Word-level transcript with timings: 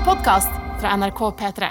en 0.00 0.06
podkast 0.06 0.48
fra 0.80 0.96
NRK 0.96 1.20
P3. 1.36 1.68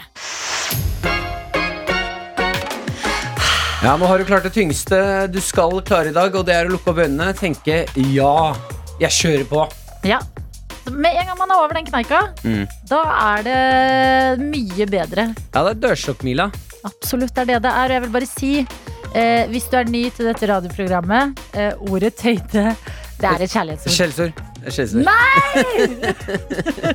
Ja, 3.84 3.96
nå 3.98 4.06
har 4.06 4.20
du 4.20 4.26
klart 4.28 4.44
det 4.44 4.52
tyngste 4.54 5.00
du 5.32 5.40
skal 5.42 5.80
klare 5.88 6.12
i 6.12 6.16
dag, 6.16 6.36
og 6.36 6.46
det 6.46 6.54
er 6.54 6.68
å 6.68 6.74
lukke 6.74 6.92
opp 6.92 7.00
øynene, 7.00 7.32
tenke 7.38 7.86
ja, 8.14 8.34
jeg 9.02 9.16
kjører 9.16 9.48
på. 9.50 9.64
Ja. 10.08 10.20
Med 10.90 11.16
en 11.16 11.30
gang 11.30 11.38
man 11.40 11.54
er 11.54 11.62
over 11.64 11.78
den 11.80 11.88
kneika, 11.88 12.20
Mm. 12.44 12.68
da 12.90 13.02
er 13.38 13.44
det 13.48 14.44
mye 14.44 14.86
bedre. 14.90 15.28
Ja, 15.56 15.64
det 15.64 15.72
er 15.78 15.82
dørstokkmila. 15.88 16.52
Absolutt 16.84 17.34
det 17.34 17.42
er 17.42 17.46
det 17.54 17.62
det 17.64 17.72
er. 17.72 17.86
Og 17.86 17.92
jeg 17.98 18.02
vil 18.02 18.14
bare 18.18 18.30
si, 18.30 18.68
eh, 19.14 19.48
hvis 19.48 19.70
du 19.70 19.78
er 19.78 19.86
ny 19.86 20.10
til 20.10 20.26
dette 20.26 20.48
radioprogrammet, 20.48 21.40
eh, 21.54 21.74
ordet 21.90 22.16
tøyte, 22.18 22.76
det 23.20 23.28
er 23.28 23.42
et 23.42 23.52
kjærlighetsord. 23.52 23.94
Skjellsord. 23.94 24.49
Er. 24.66 25.04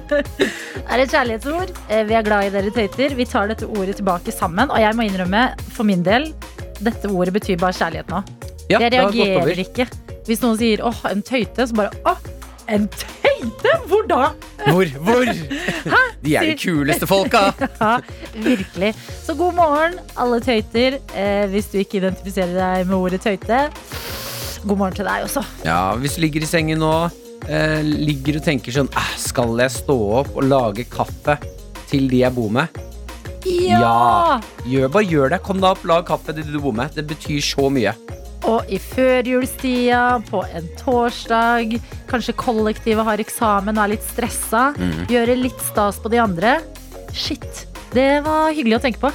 Det 0.04 0.90
er 0.90 1.02
et 1.02 1.10
kjærlighetsord. 1.10 1.70
Eh, 1.90 2.04
Vi 2.08 2.14
er 2.18 2.22
glad 2.26 2.46
i 2.48 2.52
dere 2.54 2.70
tøyter. 2.74 3.14
Vi 3.16 3.24
tar 3.28 3.48
dette 3.50 3.66
ordet 3.66 3.96
tilbake 4.00 4.32
sammen. 4.34 4.70
Og 4.70 4.80
jeg 4.80 4.94
må 4.98 5.06
innrømme, 5.08 5.46
for 5.74 5.84
min 5.88 6.02
del, 6.06 6.30
dette 6.84 7.08
ordet 7.10 7.34
betyr 7.34 7.58
bare 7.62 7.72
kjærlighet 7.76 8.08
nå. 8.12 8.22
Ja, 8.70 8.78
jeg 8.80 8.92
reagerer 8.96 9.60
ikke. 9.64 9.88
Hvis 10.24 10.40
noen 10.40 10.56
sier 10.56 10.80
'åh, 10.80 11.02
en 11.10 11.22
tøyte', 11.22 11.66
så 11.68 11.74
bare 11.76 11.90
'åh, 12.06 12.16
en 12.68 12.88
tøyte'? 12.88 13.74
Hvor 13.88 14.06
da? 14.08 14.30
Hvor? 14.70 14.84
Hvor? 15.04 15.24
De 16.24 16.36
er 16.36 16.46
de 16.48 16.56
kuleste 16.56 17.06
folka. 17.06 17.52
Ja, 17.80 17.98
virkelig. 18.32 18.94
Så 19.26 19.34
god 19.36 19.52
morgen, 19.54 19.98
alle 20.16 20.40
tøyter. 20.40 20.96
Eh, 21.14 21.46
hvis 21.52 21.66
du 21.72 21.78
ikke 21.78 21.98
identifiserer 22.00 22.54
deg 22.56 22.86
med 22.86 22.96
ordet 22.96 23.20
tøyte, 23.20 23.68
god 24.66 24.76
morgen 24.78 24.94
til 24.96 25.04
deg 25.04 25.26
også. 25.28 25.44
Ja, 25.64 25.94
hvis 25.96 26.14
du 26.16 26.20
ligger 26.24 26.40
i 26.40 26.46
sengen 26.48 26.78
nå, 26.80 27.10
eh, 27.48 27.82
ligger 27.82 28.36
og 28.40 28.44
tenker 28.44 28.72
sånn 28.72 28.88
"Æh, 28.94 29.16
Skal 29.18 29.56
jeg 29.58 29.70
stå 29.70 29.96
opp 30.20 30.36
og 30.36 30.44
lage 30.44 30.84
kaffe 30.88 31.38
til 31.88 32.08
de 32.08 32.18
jeg 32.24 32.34
bor 32.34 32.50
med? 32.50 32.68
Ja. 33.44 34.40
Gjør, 34.64 34.88
bare 34.90 35.04
gjør 35.04 35.30
det. 35.34 35.42
Kom 35.44 35.60
deg 35.60 35.70
opp, 35.70 35.84
lag 35.84 36.06
kaffe 36.06 36.32
til 36.34 36.42
de 36.44 36.52
du 36.52 36.60
bor 36.60 36.72
med. 36.72 36.94
Det 36.94 37.06
betyr 37.06 37.40
så 37.44 37.68
mye. 37.70 37.92
Og 38.44 38.64
i 38.68 38.78
førjulstida, 38.78 40.22
på 40.28 40.42
en 40.54 40.66
torsdag, 40.80 41.78
kanskje 42.10 42.34
kollektivet 42.36 43.04
har 43.04 43.18
eksamen 43.22 43.76
og 43.78 43.84
er 43.84 43.92
litt 43.94 44.04
stressa. 44.04 44.74
Mm. 44.76 45.06
Gjøre 45.08 45.36
litt 45.42 45.60
stas 45.64 45.98
på 45.98 46.10
de 46.12 46.18
andre. 46.20 46.58
Shit, 47.12 47.66
det 47.94 48.22
var 48.24 48.52
hyggelig 48.52 48.80
å 48.80 48.82
tenke 48.84 49.00
på. 49.00 49.12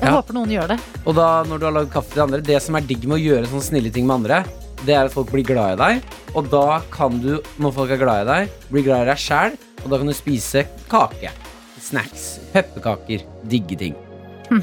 Jeg 0.00 0.08
Ja. 0.08 0.12
håper 0.22 0.32
noen 0.32 0.48
gjør 0.48 0.68
det. 0.68 0.78
Og 1.06 1.14
da, 1.14 1.42
når 1.44 1.58
du 1.58 1.64
har 1.66 1.72
lagd 1.72 1.90
kaffe 1.92 2.08
til 2.12 2.16
de 2.16 2.22
andre, 2.22 2.40
det 2.40 2.62
som 2.62 2.74
er 2.76 2.80
digg 2.80 3.04
med 3.06 3.18
å 3.18 3.24
gjøre 3.24 3.46
sånne 3.48 3.62
snille 3.68 3.92
ting 3.92 4.06
med 4.06 4.14
andre, 4.24 4.44
det 4.86 4.96
er 4.96 5.06
at 5.06 5.14
folk 5.14 5.30
blir 5.32 5.46
glad 5.46 5.76
i 5.76 5.80
deg. 5.80 6.16
Og 6.34 6.50
da 6.52 6.80
kan 6.94 7.20
du, 7.22 7.36
når 7.60 7.76
folk 7.76 7.94
er 7.94 8.00
glad 8.00 8.24
i 8.24 8.28
deg, 8.30 8.58
bli 8.70 8.84
glad 8.86 9.06
i 9.06 9.10
deg 9.12 9.20
sjæl, 9.20 9.56
og 9.82 9.86
da 9.92 10.00
kan 10.00 10.10
du 10.10 10.16
spise 10.16 10.66
kake. 10.90 11.32
Snacks. 11.80 12.26
Pepperkaker. 12.54 13.24
Digge 13.50 13.78
ting. 13.80 13.96
Hm. 14.50 14.62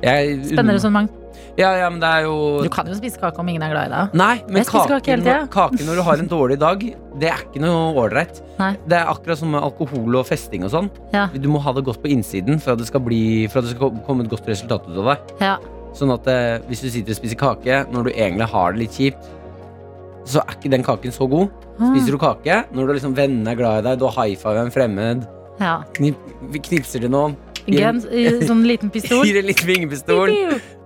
Spennende 0.00 0.78
resonnement. 0.78 1.20
Ja, 1.54 1.68
ja, 1.78 1.86
men 1.86 2.00
det 2.02 2.08
er 2.08 2.24
jo 2.26 2.64
Du 2.64 2.70
kan 2.72 2.88
jo 2.90 2.96
spise 2.98 3.20
kake 3.20 3.38
om 3.38 3.48
ingen 3.50 3.62
er 3.62 3.70
glad 3.70 3.86
i 3.86 3.92
deg. 3.92 4.16
Nei, 4.18 4.32
men 4.48 4.66
kake, 4.66 4.98
kake 5.06 5.36
kake 5.54 5.86
når 5.86 6.00
du 6.00 6.02
har 6.08 6.22
en 6.22 6.30
dårlig 6.30 6.56
dag, 6.58 6.82
det 7.20 7.28
er 7.30 7.44
ikke 7.44 7.62
noe 7.62 7.92
ålreit. 8.02 8.40
Det 8.58 8.98
er 8.98 9.12
akkurat 9.12 9.38
som 9.38 9.54
med 9.54 9.62
alkohol 9.62 10.18
og 10.18 10.26
festing 10.26 10.66
og 10.66 10.72
sånn. 10.74 10.90
Ja. 11.14 11.28
Du 11.30 11.46
må 11.52 11.62
ha 11.62 11.74
det 11.76 11.84
godt 11.86 12.02
på 12.02 12.10
innsiden 12.10 12.58
for 12.62 12.74
at 12.74 12.82
det 12.82 12.88
skal, 12.90 13.04
bli, 13.06 13.46
for 13.52 13.62
at 13.62 13.68
det 13.68 13.76
skal 13.76 13.94
komme 14.08 14.26
et 14.26 14.32
godt 14.32 14.50
resultat 14.50 14.88
ut 14.90 14.98
av 15.04 15.12
det. 15.12 15.16
Ja. 15.44 15.54
Sånn 15.94 16.10
at 16.10 16.26
eh, 16.26 16.58
hvis 16.66 16.82
du 16.82 16.88
sitter 16.90 17.14
og 17.14 17.20
spiser 17.20 17.38
kake 17.38 17.84
når 17.94 18.08
du 18.08 18.14
egentlig 18.16 18.50
har 18.50 18.74
det 18.74 18.82
litt 18.82 18.98
kjipt, 18.98 19.30
så 20.24 20.40
er 20.42 20.54
ikke 20.56 20.70
den 20.72 20.82
kaken 20.86 21.12
så 21.12 21.28
god. 21.30 21.48
Spiser 21.78 22.14
du 22.14 22.18
kake 22.22 22.60
når 22.72 22.86
du 22.86 22.92
liksom 22.98 23.14
vennene 23.16 23.50
er 23.52 23.58
glad 23.58 23.82
i 23.84 23.88
deg, 23.90 23.98
du 24.00 24.06
har 24.08 24.16
high 24.24 24.36
five 24.40 24.56
en 24.62 24.70
fremmed, 24.74 25.26
ja. 25.60 25.82
knip, 25.98 26.16
knipser 26.68 27.00
til 27.04 27.10
noen, 27.10 27.36
I 27.66 27.78
en, 27.82 28.00
sånn 28.44 28.64
liten 28.68 28.90
pistol. 28.94 29.24
gir 29.24 29.38
en 29.40 29.46
liten 29.48 29.66
vingepistol, 29.66 30.32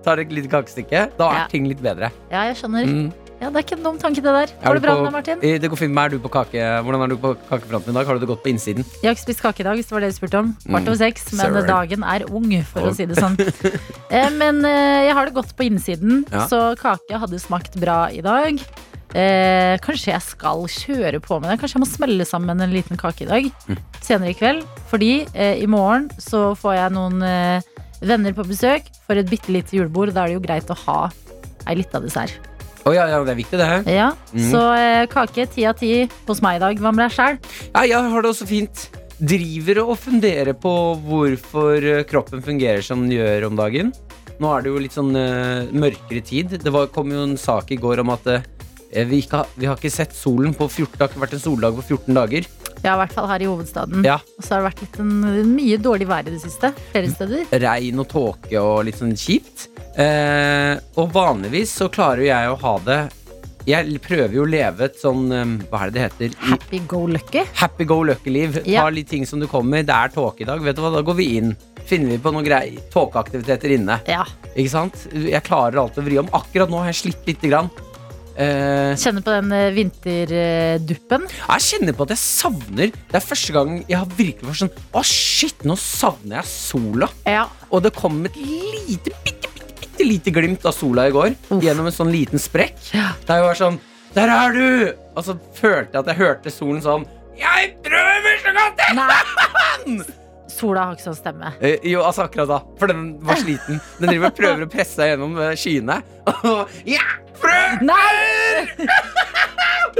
tar 0.03 0.21
et 0.23 0.31
lite 0.31 0.47
kakestykke, 0.51 1.09
da 1.17 1.31
er 1.31 1.41
Ja. 1.43 1.47
ting 1.51 1.65
litt 1.67 1.81
bedre. 1.83 2.11
Ja, 2.31 2.43
jeg 2.49 2.55
skjønner. 2.61 2.85
Mm. 2.87 3.09
Ja, 3.39 3.47
Det 3.49 3.55
er 3.55 3.63
ikke 3.63 3.75
en 3.77 3.83
dum 3.83 3.97
tanke, 3.97 4.15
det 4.19 4.23
der. 4.35 4.49
Er 4.51 4.65
Går 4.67 4.73
det 4.75 4.81
bra 4.83 4.93
med 4.99 5.05
deg, 5.05 5.13
Martin? 5.15 5.37
Eh, 5.41 5.57
Det 5.63 5.69
går 5.71 5.77
fint 5.79 5.93
med 5.95 6.03
Er 6.05 6.09
du 6.17 6.19
på 6.19 6.29
kake? 6.29 6.59
Hvordan 6.83 7.03
er 7.05 7.07
du 7.07 7.15
på 7.15 7.29
kakefronten 7.47 7.89
i 7.91 7.93
dag? 7.95 8.05
Har 8.05 8.13
du 8.15 8.19
det 8.19 8.27
godt 8.27 8.43
på 8.43 8.49
innsiden? 8.51 8.83
Jeg 8.99 9.07
har 9.07 9.15
ikke 9.15 9.21
spist 9.31 9.39
kake 9.41 9.61
i 9.61 9.63
dag, 9.63 9.75
hvis 9.79 9.87
det 9.87 9.95
var 9.95 9.99
det 10.03 10.09
du 10.11 10.15
spurte 10.17 10.39
om. 10.41 10.49
Kvart 10.65 10.83
Mm. 10.83 10.87
over 10.89 10.95
seks, 10.99 11.31
men 11.31 11.45
Sorry. 11.53 11.67
dagen 11.67 12.03
er 12.03 12.25
ung, 12.35 12.51
for 12.67 12.81
å 12.81 12.93
si 12.95 13.05
det 13.05 13.15
sånn. 13.15 13.37
Eh, 14.11 14.29
Men 14.31 14.59
eh, 14.65 15.05
jeg 15.07 15.13
har 15.15 15.25
det 15.25 15.33
godt 15.35 15.55
på 15.55 15.63
innsiden, 15.71 16.25
Ja. 16.31 16.47
så 16.47 16.75
kake 16.75 17.15
hadde 17.15 17.39
smakt 17.39 17.79
bra 17.79 18.07
i 18.11 18.19
dag. 18.19 18.59
Eh, 19.17 19.75
kanskje 19.81 20.11
jeg 20.13 20.21
skal 20.21 20.65
kjøre 20.69 21.21
på 21.23 21.39
med 21.41 21.49
det. 21.49 21.59
Kanskje 21.61 21.79
jeg 21.79 21.83
må 21.85 21.89
smelle 21.89 22.27
sammen 22.29 22.61
en 22.61 22.73
liten 22.73 22.99
kake 22.99 23.25
i 23.25 23.29
dag. 23.29 23.47
Mm. 23.69 23.79
Senere 24.05 24.33
i 24.33 24.37
kveld. 24.37 24.67
Fordi 24.91 25.13
eh, 25.33 25.63
i 25.63 25.69
morgen 25.69 26.09
så 26.21 26.51
får 26.59 26.77
jeg 26.77 26.95
noen 26.97 27.25
eh, 27.25 27.71
venner 28.05 28.35
på 28.37 28.45
besøk 28.47 28.91
for 29.07 29.17
et 29.19 29.29
bitte 29.29 29.53
lite 29.53 29.75
julebord. 29.79 30.13
Da 30.13 30.25
er 30.25 30.33
det 30.33 30.37
jo 30.37 30.45
greit 30.45 30.69
å 30.69 30.77
ha 30.85 30.99
ei 31.69 31.79
lita 31.81 32.01
dessert. 32.03 32.37
Oh, 32.87 32.93
ja, 32.95 33.03
ja, 33.11 33.19
det 33.25 33.33
er 33.33 33.37
viktig, 33.37 33.57
det. 33.59 33.67
Ja, 33.91 34.13
Mm. 34.29 34.45
Så 34.51 34.61
eh, 34.77 35.03
kake 35.09 35.47
ti 35.49 35.65
av 35.65 35.75
ti 35.77 36.05
hos 36.27 36.41
meg 36.45 36.59
i 36.59 36.63
dag. 36.63 36.79
Hva 36.79 36.93
med 36.93 37.03
deg 37.07 37.15
sjæl? 37.15 37.39
Ja, 37.73 37.81
jeg 37.89 38.11
har 38.13 38.23
det 38.23 38.29
også 38.29 38.45
fint. 38.49 38.85
Driver 39.19 39.81
og 39.83 39.97
funderer 39.99 40.53
på 40.55 40.71
hvorfor 41.03 41.83
eh, 41.83 42.05
kroppen 42.07 42.45
fungerer 42.45 42.85
som 42.85 43.01
den 43.03 43.17
gjør 43.17 43.49
om 43.49 43.57
dagen. 43.59 43.91
Nå 44.39 44.53
er 44.53 44.63
det 44.63 44.71
jo 44.71 44.79
litt 44.79 44.95
sånn 44.95 45.11
uh, 45.11 45.67
mørkere 45.75 46.21
tid. 46.23 46.53
Det 46.63 46.71
var, 46.71 46.87
kom 46.95 47.11
jo 47.11 47.25
en 47.25 47.35
sak 47.37 47.73
i 47.75 47.79
går 47.81 47.99
om 48.05 48.13
at 48.13 48.29
eh, 48.31 48.45
vi, 48.89 49.21
ikke 49.21 49.43
har, 49.43 49.51
vi 49.55 49.67
har 49.69 49.77
ikke 49.77 49.91
sett 49.93 50.15
solen 50.17 50.55
på 50.57 50.65
14, 50.69 50.95
det 50.95 51.03
har 51.03 51.11
ikke 51.11 51.21
vært 51.25 51.37
en 51.37 51.43
soldag 51.43 51.77
på 51.77 51.85
14 51.97 52.17
dager. 52.17 52.47
Ja, 52.79 52.93
i 52.93 52.99
hvert 53.01 53.13
fall 53.15 53.27
her 53.27 53.43
i 53.43 53.49
hovedstaden. 53.49 54.05
Ja. 54.07 54.17
Og 54.37 54.45
så 54.45 54.55
har 54.55 54.63
det 54.63 54.69
vært 54.69 54.83
litt 54.85 54.99
en, 55.03 55.13
mye 55.51 55.79
dårlig 55.83 56.07
vær 56.09 56.27
i 56.27 56.33
det 56.33 56.41
siste. 56.43 56.71
Flere 56.93 57.11
steder. 57.11 57.45
Regn 57.65 58.01
og 58.01 58.09
tåke 58.11 58.63
og 58.63 58.83
litt 58.87 58.99
sånn 58.99 59.15
kjipt. 59.19 59.67
Eh, 59.99 60.75
og 60.99 61.09
vanligvis 61.15 61.73
så 61.81 61.89
klarer 61.91 62.23
jeg 62.29 62.51
å 62.51 62.59
ha 62.61 62.73
det 62.85 62.99
Jeg 63.67 63.97
prøver 64.05 64.37
jo 64.37 64.43
å 64.45 64.47
leve 64.47 64.85
et 64.85 64.99
sånn 65.01 65.25
eh, 65.33 65.49
Hva 65.67 65.81
er 65.81 65.89
det 65.89 65.95
det 65.97 66.03
heter? 66.05 66.37
Happy 66.53 66.79
go 66.87 67.01
lucky. 67.09 67.43
Happy 67.59 67.87
go 67.89 67.99
lucky-liv. 68.07 68.61
Ja. 68.63 68.85
Ta 68.85 68.93
litt 68.95 69.09
ting 69.11 69.27
som 69.27 69.43
du 69.43 69.47
kommer. 69.51 69.83
Det 69.83 69.95
er 69.95 70.13
tåke 70.15 70.45
i 70.45 70.47
dag. 70.47 70.63
Vet 70.63 70.79
du 70.79 70.85
hva, 70.85 70.93
Da 70.95 71.03
går 71.05 71.19
vi 71.19 71.27
inn. 71.41 71.51
Finner 71.89 72.15
vi 72.15 72.21
på 72.21 72.31
noen 72.31 72.47
greier. 72.47 72.79
Tåkeaktiviteter 72.93 73.75
inne. 73.75 73.99
Ja. 74.07 74.23
Ikke 74.53 74.71
sant? 74.71 75.03
Jeg 75.11 75.43
klarer 75.43 75.83
alltid 75.83 76.03
å 76.05 76.07
vri 76.07 76.19
om. 76.21 76.31
Akkurat 76.37 76.71
nå 76.71 76.79
har 76.79 76.93
jeg 76.93 77.01
slitt 77.03 77.27
lite 77.27 77.51
grann. 77.51 77.71
Eh, 78.39 78.93
Kjenner 78.95 79.23
på 79.25 79.33
den 79.35 79.51
eh, 79.51 79.65
vinterduppen. 79.75 81.25
jeg 81.27 81.63
kjenner 81.65 81.95
på 81.97 82.05
at 82.05 82.13
jeg 82.13 82.21
savner 82.21 82.93
Det 82.95 83.17
er 83.19 83.25
første 83.25 83.51
gang 83.51 83.73
jeg 83.83 83.97
har 83.99 84.07
virkelig 84.15 84.47
vært 84.47 84.61
sånn 84.61 84.71
Å, 84.95 85.01
shit, 85.03 85.65
nå 85.67 85.75
savner 85.75 86.37
jeg 86.39 86.47
sola. 86.53 87.09
Ja. 87.27 87.47
Og 87.69 87.83
det 87.83 87.91
kom 87.97 88.21
et 88.29 88.37
lite, 88.39 89.11
bitte, 89.25 89.51
bitte, 89.57 89.75
bitte 89.81 90.07
lite 90.07 90.31
glimt 90.31 90.63
av 90.65 90.71
sola 90.77 91.09
i 91.09 91.11
går. 91.11 91.35
Uff. 91.49 91.59
Gjennom 91.65 91.89
en 91.91 91.95
sånn 91.97 92.13
liten 92.15 92.39
sprekk. 92.39 92.79
Ja. 92.95 93.09
Der 93.27 93.41
jeg 93.41 93.47
var 93.49 93.59
sånn 93.59 93.79
Der 94.15 94.31
er 94.37 94.55
du! 94.55 94.69
Og 95.19 95.25
så 95.27 95.35
følte 95.59 95.97
jeg 95.97 95.99
at 96.05 96.13
jeg 96.13 96.21
hørte 96.23 96.53
solen 96.55 96.79
sånn 96.85 97.03
Jeg 97.39 97.73
prøver 97.83 98.39
så 98.45 98.55
godt 98.55 98.85
jeg 98.87 98.95
Nei. 99.03 100.18
Sola 100.59 100.83
har 100.89 100.97
ikke 100.97 101.07
sånn 101.07 101.17
stemme. 101.17 101.53
Eh, 101.63 101.77
jo, 101.87 102.01
altså 102.03 102.25
akkurat 102.27 102.49
da. 102.51 102.59
For 102.79 102.91
den 102.91 103.05
var 103.23 103.39
sliten. 103.39 103.79
Den 103.99 104.11
driver 104.11 104.31
og 104.33 104.37
prøver 104.39 104.65
å 104.65 104.69
presse 104.71 104.99
seg 104.99 105.13
gjennom 105.13 105.37
eh, 105.39 105.55
skyene. 105.59 105.99
Ja! 106.95 107.05
Nei! 107.81 108.75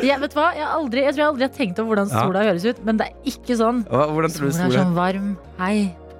Jeg, 0.03 0.15
vet 0.21 0.31
du 0.31 0.37
hva? 0.37 0.49
Jeg, 0.55 0.65
aldri, 0.67 1.01
jeg 1.05 1.13
tror 1.15 1.21
jeg 1.23 1.29
aldri 1.29 1.45
har 1.47 1.53
tenkt 1.55 1.79
over 1.81 1.89
hvordan 1.93 2.11
Ja. 2.11 2.21
sola 2.27 2.43
høres 2.47 2.65
ut, 2.69 2.79
men 2.87 2.99
det 2.99 3.07
er 3.09 3.31
ikke 3.31 3.55
sånn. 3.59 3.81
Hva- 3.89 4.07
Hvordan 4.13 4.35
tror 4.35 4.47
du 4.49 4.55
Sola 4.55 4.67
er 4.69 4.77
sånn 4.77 4.93
varm. 4.95 5.29
Hei, 5.59 5.77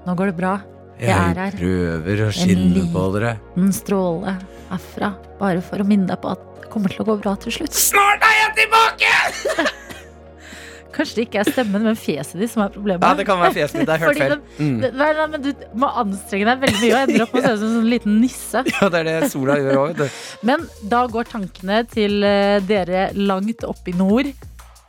nå 0.08 0.16
går 0.20 0.32
det 0.32 0.36
bra. 0.40 0.54
jeg 1.00 1.16
er 1.16 1.38
her. 1.40 1.52
prøver 1.56 2.24
å 2.26 2.30
skinne 2.36 2.86
på 2.92 3.04
dere. 3.16 3.34
En 3.60 3.72
stråle 3.76 4.34
herfra, 4.70 5.14
bare 5.40 5.62
for 5.64 5.80
å 5.80 5.88
minne 5.88 6.08
deg 6.12 6.20
på 6.24 6.32
at 6.34 6.42
det 6.62 6.70
kommer 6.74 6.92
til 6.92 7.04
å 7.06 7.08
gå 7.12 7.16
bra 7.24 7.36
til 7.40 7.56
slutt. 7.56 7.72
Snart 7.76 8.24
er 8.28 8.36
jeg 8.44 8.56
tilbake! 8.64 9.70
Kanskje 11.00 11.16
det 11.20 11.26
ikke 11.30 11.40
er 11.42 11.50
stemmen, 11.50 11.86
men 11.88 11.96
fjeset 12.00 12.42
ditt 12.44 12.52
som 12.52 12.66
er 12.66 12.74
problemet. 12.76 13.06
Ja, 13.08 13.16
det 13.18 13.26
kan 13.30 13.40
være 13.42 13.56
fjeset 13.56 13.80
ditt, 13.80 13.88
Det 13.90 13.96
jeg 13.98 14.04
hørt 14.04 14.20
feil. 14.20 14.36
Mm. 14.60 14.76
Nei, 15.00 15.10
nei, 15.22 15.28
men 15.34 15.46
du 15.48 15.50
må 15.80 15.90
anstrenge 16.04 16.50
deg 16.52 16.66
veldig 16.68 16.82
mye 16.84 16.92
og 16.92 17.02
ender 17.08 17.24
opp 17.26 17.34
med 17.38 17.42
å 17.42 17.48
se 17.48 17.54
ut 17.56 17.60
som 17.64 17.70
en 17.72 17.76
sånn 17.80 17.90
liten 17.96 18.20
nisse. 18.22 18.64
Ja, 18.76 18.90
det 18.94 19.02
er 19.02 19.10
det 19.10 19.32
sola 19.32 19.58
gjør 19.62 19.82
òg. 19.88 20.04
Men 20.52 20.68
da 20.92 21.02
går 21.16 21.32
tankene 21.32 21.82
til 21.90 22.20
eh, 22.28 22.60
dere 22.68 23.08
langt 23.18 23.64
oppe 23.68 23.94
i 23.94 23.98
nord. 23.98 24.30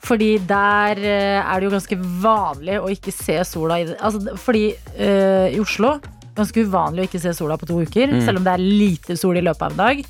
Fordi 0.01 0.31
der 0.49 0.97
eh, 1.05 1.41
er 1.45 1.61
det 1.61 1.67
jo 1.69 1.73
ganske 1.75 1.97
vanlig 2.23 2.79
å 2.81 2.89
ikke 2.93 3.13
se 3.13 3.37
sola 3.45 3.77
i 3.83 3.89
det. 3.91 3.99
Altså, 4.01 4.37
fordi 4.41 4.71
øh, 4.97 5.49
i 5.53 5.59
Oslo 5.61 5.99
ganske 6.39 6.63
uvanlig 6.65 7.03
å 7.05 7.09
ikke 7.11 7.21
se 7.21 7.35
sola 7.37 7.59
på 7.61 7.67
to 7.69 7.83
uker, 7.85 8.09
Mm. 8.15 8.23
selv 8.25 8.41
om 8.41 8.47
det 8.47 8.53
er 8.55 8.63
lite 8.65 9.17
sol 9.21 9.37
i 9.37 9.43
løpet 9.45 9.67
av 9.67 9.75
en 9.75 9.81
dag. 9.83 10.01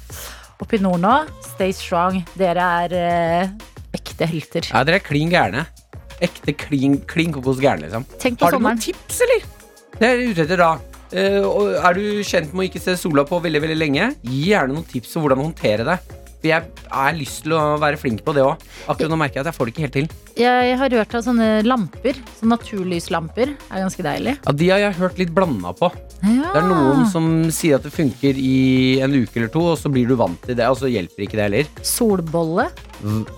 Oppe 0.62 0.76
i 0.76 0.82
nord 0.84 1.00
nå, 1.02 1.14
stay 1.56 1.72
strong. 1.74 2.20
Dere 2.38 2.66
er 2.84 2.94
øh, 3.00 3.50
ekte 3.96 4.28
helter. 4.30 4.68
Ja, 4.70 4.84
dere 4.86 5.00
er 5.00 5.04
klin 5.06 5.32
gærne. 5.32 5.64
Ekte 6.20 6.54
klin, 6.58 7.00
klin 7.08 7.32
kokos 7.32 7.60
gæren, 7.62 7.84
liksom. 7.86 8.06
Har 8.40 8.56
du 8.56 8.62
noen 8.62 8.80
tips, 8.80 9.22
eller? 9.26 9.44
Det 9.96 10.06
er 10.06 10.16
jeg 10.20 10.32
ute 10.34 10.46
etter 10.46 10.60
da. 10.60 10.70
Uh, 11.10 11.74
er 11.80 11.96
du 11.96 12.04
kjent 12.22 12.52
med 12.54 12.62
å 12.62 12.68
ikke 12.68 12.82
se 12.82 12.94
sola 13.00 13.24
på 13.26 13.40
veldig 13.42 13.64
veldig 13.64 13.78
lenge? 13.78 14.12
Gi 14.22 14.50
gjerne 14.52 14.76
noen 14.76 14.86
tips 14.86 15.16
om 15.16 15.24
hvordan 15.24 15.42
håndtere 15.42 15.86
det. 15.88 15.98
For 16.40 16.48
jeg 16.48 16.68
har 16.88 17.16
lyst 17.18 17.42
til 17.44 17.52
å 17.52 17.62
være 17.80 17.98
flink 18.00 18.22
på 18.24 18.32
det 18.32 18.40
òg. 18.46 18.62
Akkurat 18.88 19.12
nå 19.12 19.18
merker 19.20 19.40
jeg 19.40 19.44
at 19.44 19.50
jeg 19.50 19.56
får 19.58 19.68
det 19.68 19.72
ikke 19.74 19.84
helt 19.84 19.96
til. 19.98 20.06
Jeg 20.40 20.76
har 20.80 20.94
hørt 20.96 21.16
av 21.18 21.24
sånne 21.26 21.48
lamper. 21.66 22.16
Sånne 22.38 22.54
naturlyslamper. 22.54 23.52
er 23.68 23.82
ganske 23.84 24.06
deilig. 24.06 24.36
Ja, 24.46 24.54
De 24.56 24.70
har 24.72 24.80
jeg 24.86 24.96
hørt 25.02 25.20
litt 25.20 25.34
blanda 25.36 25.74
på. 25.76 25.90
Ja. 26.22 26.48
Det 26.54 26.62
er 26.62 26.68
noen 26.70 27.04
som 27.12 27.28
sier 27.52 27.76
at 27.76 27.84
det 27.84 27.92
funker 27.92 28.40
i 28.40 29.00
en 29.04 29.18
uke 29.18 29.36
eller 29.36 29.52
to, 29.52 29.66
og 29.74 29.76
så 29.82 29.92
blir 29.92 30.08
du 30.08 30.16
vant 30.16 30.40
til 30.46 30.56
det, 30.56 30.64
og 30.64 30.80
så 30.80 30.88
hjelper 30.88 31.26
ikke 31.26 31.36
det 31.36 31.46
heller. 31.50 31.70
Solbolle. 31.84 32.70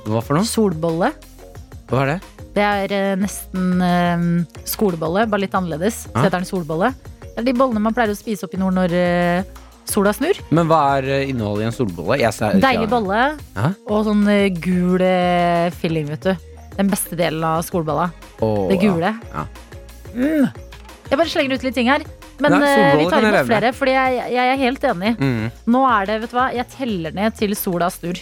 Hva 0.07 0.23
for 0.23 0.39
noe? 0.39 0.47
Solbolle. 0.47 1.11
Hva 1.91 2.05
er 2.05 2.15
det? 2.15 2.32
Det 2.53 2.63
er 2.63 2.93
eh, 2.93 3.15
nesten 3.17 3.81
eh, 3.81 4.25
skolebolle, 4.69 5.25
bare 5.31 5.45
litt 5.47 5.55
annerledes. 5.57 6.05
Så 6.07 6.13
Ja. 6.15 6.27
heter 6.27 6.39
den 6.43 6.49
solbolle. 6.49 6.93
Det 7.23 7.39
er 7.41 7.47
de 7.49 7.55
bollene 7.57 7.81
man 7.81 7.95
pleier 7.97 8.13
å 8.13 8.19
spise 8.19 8.45
opp 8.45 8.55
i 8.55 8.61
nord 8.61 8.77
når 8.77 8.93
eh, 8.93 9.45
sola 9.89 10.13
snur. 10.13 10.37
Men 10.53 10.69
hva 10.69 10.83
er 10.99 11.25
innholdet 11.31 11.65
i 11.65 11.69
en 11.71 11.77
solbolle? 11.77 12.19
Deilig 12.61 12.89
bolle 12.93 13.23
Hæ? 13.57 13.71
og 13.89 14.05
sånn 14.07 14.27
gul 14.61 15.07
filling, 15.81 16.11
vet 16.13 16.29
du. 16.29 16.35
Den 16.77 16.89
beste 16.93 17.17
delen 17.17 17.43
av 17.45 17.65
skolebolla. 17.65 18.11
Oh, 18.41 18.69
Det 18.69 18.79
gule. 18.81 19.15
Ja. 19.33 19.47
Mm. 20.15 20.49
Jeg 21.09 21.19
bare 21.19 21.29
slenger 21.29 21.57
ut 21.57 21.65
litt 21.65 21.75
ting 21.77 21.89
her. 21.93 22.05
Men 22.41 22.57
Nei, 22.59 22.69
vi 22.99 23.09
tar 23.13 23.23
imot 23.23 23.47
flere, 23.47 23.71
fordi 23.77 23.93
jeg, 23.95 24.23
jeg 24.33 24.53
er 24.53 24.61
helt 24.61 24.85
enig. 24.89 25.13
Mm. 25.21 25.51
Nå 25.71 25.83
er 25.89 26.09
det, 26.09 26.21
vet 26.25 26.33
du 26.33 26.37
hva, 26.39 26.47
jeg 26.57 26.69
teller 26.73 27.15
ned 27.15 27.37
til 27.39 27.53
sola 27.59 27.91
snur. 27.93 28.19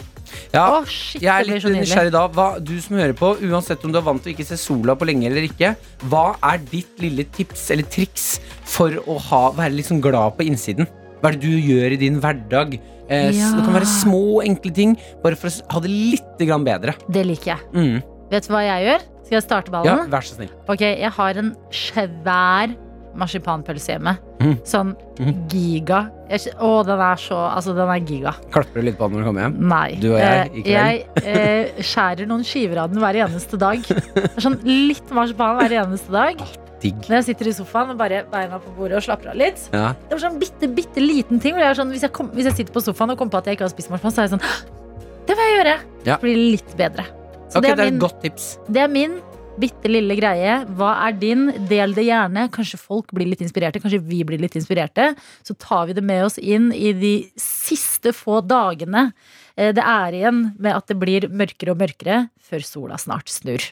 Ja, 0.55 0.65
Å, 0.81 0.85
shit, 0.87 1.23
jeg 1.23 1.31
er 1.31 1.47
litt 1.49 1.65
nysgjerrig 1.65 2.13
da. 2.15 2.25
Hva, 2.29 2.47
du 2.63 2.75
som 2.83 2.97
hører 2.99 3.15
på, 3.19 3.33
uansett 3.51 3.85
om 3.87 3.93
du 3.95 3.99
er 4.01 4.07
vant 4.07 4.23
til 4.23 4.33
å 4.33 4.37
ikke 4.37 4.47
se 4.49 4.59
sola 4.61 4.97
på 4.99 5.07
lenge 5.09 5.27
eller 5.31 5.47
ikke, 5.49 5.75
hva 6.11 6.37
er 6.53 6.59
ditt 6.71 6.99
lille 7.03 7.25
tips 7.37 7.69
eller 7.75 7.87
triks 7.91 8.41
for 8.65 8.95
å 9.07 9.19
ha, 9.31 9.43
være 9.59 9.83
sånn 9.87 10.03
glad 10.05 10.37
på 10.39 10.47
innsiden? 10.49 10.89
Hva 11.21 11.31
er 11.31 11.37
det 11.37 11.45
du 11.47 11.59
gjør 11.59 11.93
i 11.93 12.01
din 12.01 12.21
hverdag? 12.23 12.79
Eh, 13.11 13.31
Ja. 13.35 13.51
Det 13.57 13.65
kan 13.67 13.75
være 13.75 13.87
små, 13.91 14.41
enkle 14.47 14.73
ting, 14.73 14.97
bare 15.23 15.37
for 15.37 15.51
å 15.51 15.73
ha 15.75 15.81
det 15.85 15.91
litt 15.91 16.39
grann 16.47 16.65
bedre. 16.65 16.95
Det 17.11 17.25
liker 17.27 17.57
jeg. 17.57 17.61
Mm. 17.75 18.03
Vet 18.31 18.47
du 18.47 18.53
hva 18.55 18.63
jeg 18.63 18.87
gjør? 18.87 19.03
Skal 19.27 19.37
jeg 19.37 19.43
starte 19.45 19.71
Ja, 19.71 19.83
ballen? 19.83 20.11
vær 20.11 20.23
så 20.27 20.35
snill. 20.39 20.51
Ok, 20.71 20.81
jeg 20.81 21.11
har 21.17 21.39
en 21.43 21.51
svær 21.71 22.77
marsipanpølse 23.15 23.95
hjemme. 23.97 24.17
Mm. 24.41 24.57
Sånn 24.65 24.95
Mhm. 25.21 25.49
giga. 25.53 26.11
Jeg, 26.31 26.55
å, 26.63 26.85
den 26.87 27.01
er 27.01 27.17
så 27.21 27.37
Altså, 27.51 27.75
den 27.77 27.89
er 27.91 28.01
giga. 28.01 28.33
Klapper 28.51 28.81
du 28.81 28.83
litt 28.87 28.97
på 28.99 29.09
den 29.09 29.19
når 29.19 29.25
du 29.25 29.29
kommer 29.29 29.43
hjem? 29.49 29.59
Nei. 29.69 29.95
Du 30.01 30.13
og 30.15 30.19
jeg 30.21 30.51
i 30.55 30.61
Eh, 30.61 30.63
kveld. 30.63 30.67
jeg 30.67 31.05
eh, 31.27 31.83
skjærer 31.83 32.27
noen 32.31 32.45
skiver 32.45 32.79
av 32.85 32.91
den 32.93 33.01
hver 33.03 33.15
eneste 33.27 33.59
dag. 33.59 33.83
Det 33.83 34.41
sånn 34.41 34.59
litt 34.65 35.11
marsipan 35.11 35.59
hver 35.59 35.75
eneste 35.85 36.11
dag. 36.11 36.41
Digg. 36.81 36.97
Når 37.11 37.17
jeg 37.19 37.25
sitter 37.25 37.49
i 37.51 37.53
sofaen 37.53 37.91
og 37.93 37.99
bare 37.99 38.23
beina 38.33 38.57
på 38.59 38.71
bordet 38.79 38.97
og 38.97 39.03
slapper 39.05 39.31
av 39.35 39.37
litt. 39.37 39.69
Ja. 39.75 39.91
Det 40.09 40.17
er 40.17 40.23
sånn 40.23 40.39
bitte, 40.41 40.71
bitte 40.73 41.03
liten 41.05 41.39
ting. 41.39 41.55
Jeg 41.61 41.77
sånn, 41.77 41.91
hvis, 41.93 42.01
jeg 42.07 42.13
kom, 42.17 42.31
hvis 42.33 42.45
jeg 42.49 42.57
sitter 42.63 42.73
på 42.73 42.81
sofaen 42.81 43.11
og 43.13 43.19
kommer 43.19 43.33
på 43.37 43.39
at 43.43 43.45
jeg 43.51 43.59
ikke 43.59 43.67
har 43.69 43.75
spist 43.75 43.91
marsipan, 43.93 44.15
så 44.17 44.23
er 44.23 44.29
jeg 44.31 44.39
sånn 44.39 44.47
Det 45.29 45.37
vil 45.37 45.45
jeg 45.45 45.59
gjøre. 45.59 45.75
Ja. 46.07 46.15
Det 46.17 46.21
blir 46.23 46.37
litt 46.57 46.73
bedre. 46.79 47.05
Så 47.51 47.59
okay, 47.59 47.75
det, 47.75 47.77
det 47.77 47.85
er 47.85 47.91
er 47.91 47.95
et 47.95 48.01
godt 48.01 48.23
tips. 48.23 48.59
det 48.71 48.81
er 48.81 48.89
min 48.89 49.21
bitte 49.61 49.91
lille 49.91 50.17
greie. 50.19 50.61
Hva 50.79 50.95
er 51.07 51.17
din? 51.21 51.49
Del 51.71 51.95
det 51.97 52.07
gjerne. 52.09 52.49
Kanskje 52.55 52.81
folk 52.81 53.13
blir 53.17 53.29
litt 53.31 53.43
inspirerte. 53.45 53.83
Kanskje 53.83 54.03
vi 54.05 54.23
blir 54.27 54.41
litt 54.43 54.57
inspirerte. 54.59 55.13
Så 55.47 55.57
tar 55.61 55.89
vi 55.91 55.99
det 55.99 56.05
med 56.07 56.25
oss 56.29 56.39
inn 56.41 56.71
i 56.73 56.95
de 56.97 57.15
siste 57.41 58.15
få 58.17 58.41
dagene 58.45 59.11
eh, 59.57 59.73
det 59.77 59.85
er 59.85 60.17
igjen 60.17 60.43
med 60.59 60.77
at 60.77 60.91
det 60.91 60.99
blir 61.01 61.29
mørkere 61.29 61.75
og 61.75 61.83
mørkere 61.83 62.25
før 62.51 62.67
sola 62.67 63.01
snart 63.01 63.31
snur. 63.33 63.71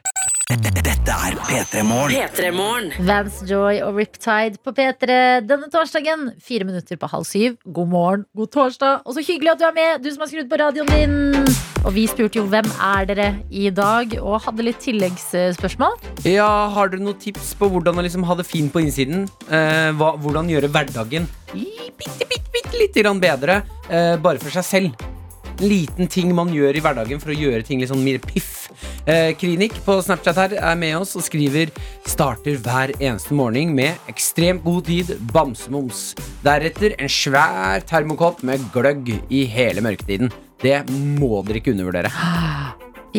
Dette 0.49 1.13
er 1.13 1.35
P3 1.45 1.83
Morgen. 1.85 2.15
P3 2.17 2.51
Morgen. 2.57 2.87
Vance 3.05 3.45
Joy 3.45 3.83
og 3.85 3.99
Riptide 3.99 4.57
på 4.65 4.73
P3 4.73 5.43
denne 5.45 5.67
torsdagen. 5.69 6.31
Fire 6.41 6.65
minutter 6.65 6.97
på 6.97 7.11
halv 7.13 7.27
syv. 7.29 7.59
God 7.69 7.91
morgen, 7.93 8.23
god 8.33 8.49
torsdag. 8.55 9.03
Og 9.05 9.13
så 9.13 9.25
hyggelig 9.27 9.51
at 9.53 9.61
du 9.61 9.67
er 9.69 9.75
med, 9.77 10.01
du 10.01 10.09
som 10.09 10.25
har 10.25 10.31
skrudd 10.31 10.49
på 10.49 10.61
radioen 10.63 10.89
din. 10.89 11.53
Og 11.85 11.93
vi 11.93 12.07
spurte 12.09 12.41
jo 12.41 12.47
hvem 12.49 12.65
er 12.81 13.11
dere 13.11 13.29
i 13.53 13.69
dag, 13.69 14.17
og 14.23 14.41
hadde 14.47 14.65
litt 14.71 14.81
tilleggsspørsmål. 14.87 16.01
Ja, 16.25 16.49
Har 16.73 16.89
dere 16.89 17.05
noen 17.05 17.21
tips 17.21 17.53
på 17.61 17.69
hvordan 17.69 18.01
å 18.01 18.07
liksom 18.09 18.25
ha 18.25 18.39
det 18.41 18.49
fint 18.49 18.73
på 18.73 18.81
innsiden? 18.87 19.29
Eh, 19.53 19.93
hva, 20.01 20.15
hvordan 20.17 20.49
gjøre 20.49 20.73
hverdagen 20.73 21.29
bitte, 21.53 22.25
bitte, 22.25 22.51
bitte 22.55 22.79
lite 22.79 23.05
grann 23.05 23.21
bedre, 23.21 23.63
eh, 23.91 24.17
bare 24.17 24.41
for 24.41 24.55
seg 24.55 24.65
selv? 24.65 25.09
En 25.59 25.67
liten 25.67 26.07
ting 26.07 26.31
man 26.37 26.53
gjør 26.55 26.77
i 26.79 26.81
hverdagen 26.83 27.19
for 27.19 27.35
å 27.35 27.37
gjøre 27.37 27.65
ting 27.67 27.81
litt 27.83 27.91
sånn 27.91 28.05
mer 28.07 28.21
piff. 28.23 28.69
Eh, 29.11 29.35
på 29.35 29.97
Snapchat 30.05 30.37
her 30.39 30.53
er 30.55 30.77
med 30.79 30.95
oss 31.01 31.17
og 31.19 31.25
skriver 31.27 31.73
Starter 32.07 32.61
hver 32.63 32.93
eneste 33.01 33.35
morgen 33.35 33.75
med 33.75 33.99
ekstremt 34.07 34.63
god 34.63 34.87
tid, 34.87 35.17
bamsemums. 35.33 36.15
Deretter 36.45 36.95
en 36.99 37.11
svær 37.11 37.83
termokopp 37.83 38.45
med 38.47 38.63
gløgg 38.71 39.11
i 39.31 39.47
hele 39.51 39.83
mørketiden. 39.83 40.31
Det 40.63 40.85
må 41.19 41.43
dere 41.43 41.59
ikke 41.59 41.75
undervurdere. 41.75 42.13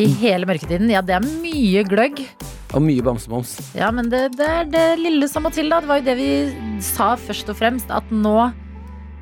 I 0.00 0.06
hele 0.22 0.48
mørketiden. 0.48 0.88
Ja, 0.88 1.04
det 1.04 1.18
er 1.18 1.28
mye 1.42 1.84
gløgg. 1.84 2.24
Og 2.72 2.80
mye 2.86 3.04
bamsemums. 3.04 3.56
Ja, 3.76 3.90
men 3.92 4.08
det, 4.08 4.30
det 4.38 4.48
er 4.48 4.68
det 4.70 4.86
lille 5.02 5.28
som 5.28 5.44
må 5.44 5.52
til, 5.52 5.68
da. 5.68 5.82
Det 5.82 5.90
var 5.90 6.00
jo 6.00 6.08
det 6.08 6.16
vi 6.16 6.32
sa 6.88 7.12
først 7.20 7.52
og 7.52 7.60
fremst, 7.60 7.92
at 7.92 8.12
nå 8.14 8.48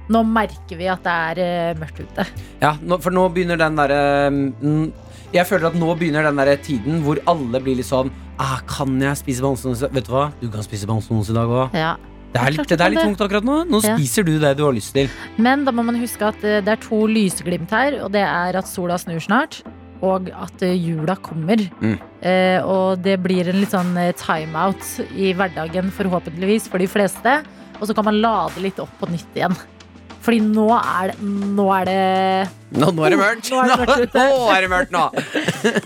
nå 0.09 0.23
merker 0.25 0.79
vi 0.81 0.89
at 0.89 1.05
det 1.05 1.15
er 1.33 1.41
eh, 1.45 1.79
mørkt 1.79 2.01
ute. 2.01 2.25
Ja, 2.63 2.75
nå, 2.81 2.99
for 3.05 3.15
nå 3.15 3.27
begynner 3.35 3.59
den 3.61 3.77
derre 3.79 4.01
mm, 4.33 4.87
Jeg 5.35 5.45
føler 5.47 5.69
at 5.69 5.77
nå 5.79 5.93
begynner 6.01 6.25
den 6.25 6.41
der 6.41 6.57
tiden 6.65 7.03
hvor 7.05 7.21
alle 7.29 7.61
blir 7.61 7.77
litt 7.79 7.89
sånn 7.89 8.09
ah, 8.41 8.59
Kan 8.71 8.97
jeg 9.03 9.19
spise 9.21 9.45
bamsemums? 9.45 9.83
Vet 9.93 10.07
du 10.09 10.15
hva? 10.15 10.31
Du 10.41 10.49
kan 10.53 10.65
spise 10.65 10.89
bamsemums 10.89 11.29
i 11.31 11.37
dag 11.37 11.53
òg. 11.53 11.77
Ja. 11.77 11.97
Det 12.33 12.41
er 12.45 12.53
litt, 12.53 12.69
det 12.69 12.85
er 12.85 12.93
litt 12.93 13.05
tungt 13.07 13.23
akkurat 13.25 13.45
nå. 13.47 13.63
Nå 13.69 13.81
Ja. 13.85 13.97
spiser 13.97 14.25
du 14.27 14.35
det 14.39 14.57
du 14.59 14.65
har 14.67 14.75
lyst 14.77 14.93
til. 14.97 15.09
Men 15.41 15.65
da 15.65 15.73
må 15.73 15.85
man 15.85 15.97
huske 16.01 16.27
at 16.29 16.43
eh, 16.45 16.61
det 16.65 16.75
er 16.75 16.83
to 16.83 17.07
lysglimt 17.09 17.71
her, 17.73 18.01
og 18.05 18.13
det 18.13 18.25
er 18.25 18.59
at 18.61 18.69
sola 18.69 18.99
snur 19.01 19.21
snart. 19.25 19.63
Og 20.05 20.29
at 20.31 20.63
eh, 20.63 20.77
jula 20.77 21.17
kommer. 21.25 21.57
Mm. 21.81 21.97
Eh, 22.23 22.61
og 22.63 23.01
det 23.03 23.17
blir 23.25 23.49
en 23.49 23.59
litt 23.63 23.73
sånn 23.73 23.97
timeout 24.21 24.85
i 25.17 25.33
hverdagen, 25.35 25.89
forhåpentligvis, 25.91 26.69
for 26.69 26.79
de 26.79 26.87
fleste. 26.91 27.41
Og 27.81 27.89
så 27.89 27.97
kan 27.97 28.05
man 28.11 28.21
lade 28.21 28.61
litt 28.63 28.79
opp 28.83 28.93
på 29.01 29.09
nytt 29.11 29.35
igjen. 29.39 29.57
Fordi 30.29 30.43
nå 30.45 30.67
er 30.77 31.09
det, 31.09 31.29
nå 31.57 31.65
er 31.73 31.87
det 31.89 32.01
Nå, 32.77 32.91
nå 32.93 33.05
er 33.07 33.15
det 33.15 33.17
mørkt! 33.17 33.47
Nå 33.49 33.63
er 33.65 33.71
det 33.73 33.79
mørkt. 33.81 34.17
Nå 34.19 34.51
er 34.53 34.61
det 34.67 34.69
mørkt 34.69 34.93
nå. 34.93 35.05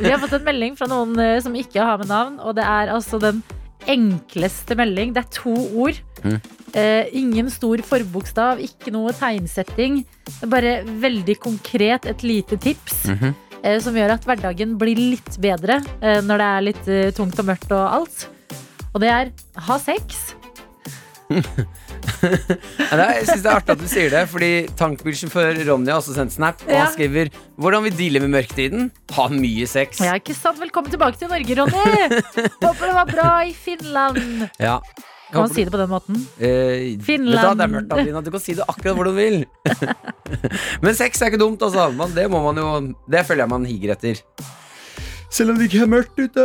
Vi 0.00 0.10
har 0.10 0.18
fått 0.18 0.34
en 0.34 0.48
melding 0.48 0.74
fra 0.80 0.88
noen 0.90 1.12
eh, 1.22 1.36
som 1.44 1.54
ikke 1.54 1.84
har 1.86 2.00
med 2.00 2.10
navn, 2.10 2.40
og 2.42 2.56
det 2.58 2.64
er 2.66 2.90
altså 2.90 3.20
den 3.22 3.38
enkleste 3.86 4.74
melding. 4.78 5.14
Det 5.14 5.22
er 5.22 5.30
to 5.38 5.54
ord. 5.84 6.02
Mm. 6.26 6.40
Eh, 6.74 7.14
ingen 7.22 7.52
stor 7.54 7.84
forbokstav, 7.86 8.58
ikke 8.66 8.90
noe 8.96 9.14
tegnsetting. 9.14 10.02
Det 10.26 10.36
er 10.48 10.54
bare 10.56 10.74
veldig 11.06 11.38
konkret 11.46 12.10
et 12.10 12.26
lite 12.26 12.58
tips. 12.66 13.04
Mhm. 13.14 13.38
eh, 13.62 13.78
som 13.78 13.94
gjør 13.94 14.16
at 14.16 14.26
hverdagen 14.26 14.74
blir 14.74 14.98
litt 14.98 15.38
bedre 15.38 15.78
når 16.02 16.42
det 16.42 16.50
er 16.50 16.68
litt 16.72 16.94
tungt 17.14 17.38
og 17.38 17.52
mørkt 17.54 17.70
og 17.70 17.86
alt. 18.02 18.26
Og 18.90 19.04
det 19.06 19.14
er 19.14 19.36
ha 19.70 19.78
sex. 19.78 20.32
Jeg 21.32 23.26
synes 23.26 23.42
det 23.42 23.48
er 23.50 23.54
artig 23.56 23.74
at 23.74 23.80
du 23.82 23.86
sier 23.90 24.10
det, 24.12 24.22
fordi 24.30 24.50
tankbilsjåfør 24.78 25.60
Ronny 25.68 25.90
har 25.92 26.00
også 26.00 26.14
sendt 26.16 26.34
snap. 26.34 26.62
Og 26.66 26.72
Ja. 26.72 26.84
han 26.84 26.92
skriver 26.94 27.30
hvordan 27.60 27.84
vi 27.86 27.90
dealer 27.98 28.20
med 28.26 28.32
mørketiden. 28.36 28.90
Ha 29.16 29.28
mye 29.32 29.66
sex. 29.70 30.00
Ja, 30.04 30.14
ikke 30.20 30.34
sant? 30.36 30.60
Velkommen 30.60 30.90
tilbake 30.92 31.18
til 31.20 31.28
Norge, 31.32 31.56
Ronny! 31.60 32.20
Håper 32.64 32.84
det 32.86 32.94
var 32.98 33.08
bra 33.12 33.30
i 33.48 33.52
Finland. 33.56 34.48
Ja. 34.60 34.78
Kan 35.32 35.46
man 35.46 35.52
si 35.54 35.64
det 35.64 35.72
på 35.72 35.78
den 35.80 35.88
måten? 35.88 36.16
Eh, 36.38 36.98
Finland. 37.00 37.56
Det 37.58 37.64
er 37.64 37.72
mørkt, 37.72 37.92
Adelina. 37.96 38.20
Du 38.20 38.30
kan 38.34 38.40
si 38.44 38.52
det 38.58 38.66
akkurat 38.68 38.94
hvor 38.98 39.08
du 39.08 39.14
vil. 39.16 39.38
Men 40.84 40.94
sex 40.98 41.22
er 41.22 41.30
ikke 41.32 41.40
dumt, 41.40 41.62
altså. 41.64 41.86
Man, 41.96 42.12
det 42.12 42.26
må 42.30 42.42
man 42.52 42.60
jo 42.60 42.66
Det 43.10 43.24
føler 43.26 43.46
jeg 43.46 43.48
man 43.54 43.64
higer 43.64 43.94
etter. 43.96 44.20
Selv 45.32 45.50
om 45.54 45.56
det 45.56 45.70
ikke 45.70 45.86
er 45.86 45.92
mørkt 45.94 46.20
ute. 46.20 46.44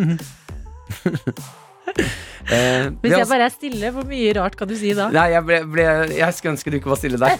eh, 1.98 2.88
Hvis 3.02 3.16
jeg 3.16 3.28
bare 3.30 3.48
er 3.48 3.54
stille, 3.54 3.92
hvor 3.94 4.06
mye 4.08 4.32
rart 4.38 4.56
kan 4.58 4.70
du 4.70 4.76
si 4.78 4.94
da? 4.96 5.08
Nei, 5.14 5.28
jeg, 5.34 5.44
ble, 5.48 5.60
ble, 5.70 5.86
jeg 6.16 6.36
skulle 6.36 6.54
ønske 6.56 6.72
du 6.72 6.78
ikke 6.80 6.92
var 6.92 7.00
stille 7.00 7.20
der. 7.20 7.36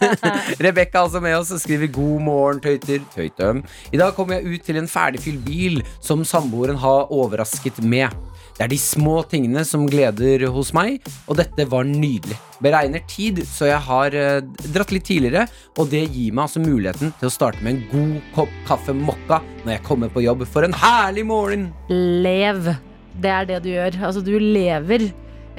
Rebekka 0.66 1.04
altså 1.06 1.22
med 1.24 1.38
oss 1.38 1.54
og 1.54 1.62
skriver 1.62 1.90
'God 1.94 2.20
morgen, 2.28 2.62
tøyter'. 2.64 3.02
Tøytøm. 3.14 3.64
I 3.92 4.00
dag 4.00 4.14
kommer 4.16 4.38
jeg 4.38 4.54
ut 4.54 4.68
til 4.68 4.80
en 4.80 4.90
ferdigfylt 4.90 5.44
bil 5.46 5.82
som 6.00 6.24
samboeren 6.26 6.80
har 6.80 7.12
overrasket 7.12 7.82
med. 7.84 8.12
Det 8.54 8.62
er 8.68 8.70
de 8.70 8.78
små 8.78 9.16
tingene 9.26 9.64
som 9.66 9.82
gleder 9.90 10.46
hos 10.54 10.70
meg, 10.76 11.02
og 11.26 11.40
dette 11.40 11.66
var 11.70 11.88
nydelig. 11.88 12.36
Beregner 12.62 13.02
tid, 13.10 13.42
så 13.50 13.66
jeg 13.66 13.82
har 13.88 14.14
eh, 14.14 14.46
dratt 14.70 14.94
litt 14.94 15.08
tidligere, 15.08 15.48
og 15.74 15.90
det 15.90 16.04
gir 16.06 16.30
meg 16.30 16.46
altså 16.46 16.62
muligheten 16.62 17.10
til 17.18 17.30
å 17.30 17.34
starte 17.34 17.66
med 17.66 17.74
en 17.74 17.84
god 17.90 18.32
kopp 18.38 18.56
kaffe 18.70 18.94
mokka 18.94 19.42
når 19.64 19.74
jeg 19.74 19.86
kommer 19.90 20.14
på 20.14 20.22
jobb. 20.22 20.46
For 20.46 20.66
en 20.66 20.82
herlig 20.84 21.26
morgen! 21.26 21.72
Lev. 21.90 22.76
Det 23.20 23.30
er 23.30 23.44
det 23.46 23.62
du 23.64 23.70
gjør. 23.70 23.98
Altså, 24.08 24.22
du 24.24 24.32
lever. 24.38 25.08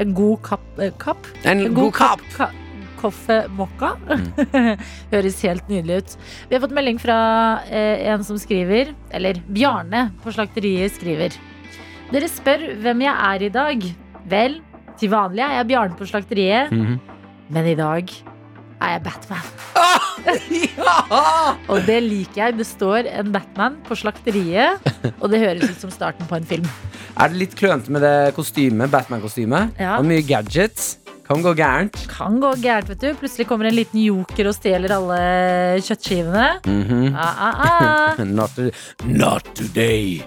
En 0.02 0.14
god 0.14 0.42
kapp, 0.44 0.66
kap? 1.00 1.28
En, 1.46 1.62
En 1.70 1.74
god 1.74 1.94
kapp! 1.96 2.22
Kap. 2.36 2.52
Kaffe 3.00 3.36
mokka. 3.54 3.94
Mm. 4.10 4.78
Høres 5.14 5.42
helt 5.46 5.68
nydelig 5.70 5.98
ut. 6.02 6.14
Vi 6.50 6.56
har 6.56 6.64
fått 6.64 6.74
melding 6.76 6.98
fra 7.00 7.18
eh, 7.70 8.06
en 8.12 8.24
som 8.26 8.38
skriver, 8.42 8.94
eller 9.14 9.40
Bjarne 9.48 10.08
på 10.24 10.34
slakteriet 10.34 10.96
skriver. 10.96 11.36
Dere 12.12 12.30
spør 12.32 12.64
hvem 12.82 13.04
jeg 13.06 13.16
er 13.30 13.46
i 13.46 13.52
dag. 13.54 13.86
Vel, 14.32 14.58
til 15.00 15.12
vanlig 15.14 15.44
er 15.46 15.58
jeg 15.60 15.70
Bjarne 15.74 16.00
på 16.00 16.08
slakteriet, 16.10 16.72
Mhm. 16.74 17.00
men 17.54 17.68
i 17.68 17.76
dag 17.78 18.10
er 18.82 18.96
jeg 18.96 19.04
Batman. 19.06 19.54
Ah! 19.78 19.95
Ja! 20.26 21.56
Og 21.72 21.82
det 21.88 22.00
liker 22.06 22.42
jeg. 22.46 22.58
Det 22.60 22.68
står 22.68 23.10
en 23.12 23.32
Batman 23.34 23.78
på 23.88 23.98
slakteriet, 24.00 24.84
og 25.20 25.30
det 25.34 25.42
høres 25.44 25.70
ut 25.76 25.82
som 25.88 25.94
starten 25.94 26.28
på 26.30 26.38
en 26.40 26.46
film. 26.50 26.68
Er 27.16 27.32
det 27.32 27.40
litt 27.46 27.56
klønete 27.60 27.92
med 27.96 28.04
det 28.06 28.16
kostymet? 28.36 28.92
Batman-kostymet? 28.94 29.76
Ja. 29.80 29.98
Og 30.00 30.08
mye 30.10 30.24
gadgets? 30.28 30.96
Kan 31.26 31.42
gå 31.42 31.56
gærent. 31.58 31.96
Kan 32.12 32.36
gå 32.44 32.52
gærent, 32.62 32.92
vet 32.92 33.02
du. 33.02 33.08
Plutselig 33.18 33.48
kommer 33.50 33.66
en 33.72 33.74
liten 33.80 33.98
joker 34.04 34.52
og 34.52 34.54
stjeler 34.60 34.92
alle 34.94 35.20
kjøttskivene. 35.82 36.48
Mhm. 36.70 37.16
Ah, 37.18 37.42
ah, 37.48 37.64
ah. 37.66 38.24
Not, 38.38 38.54
to- 38.60 38.70
not 39.10 39.48
today. 39.58 40.20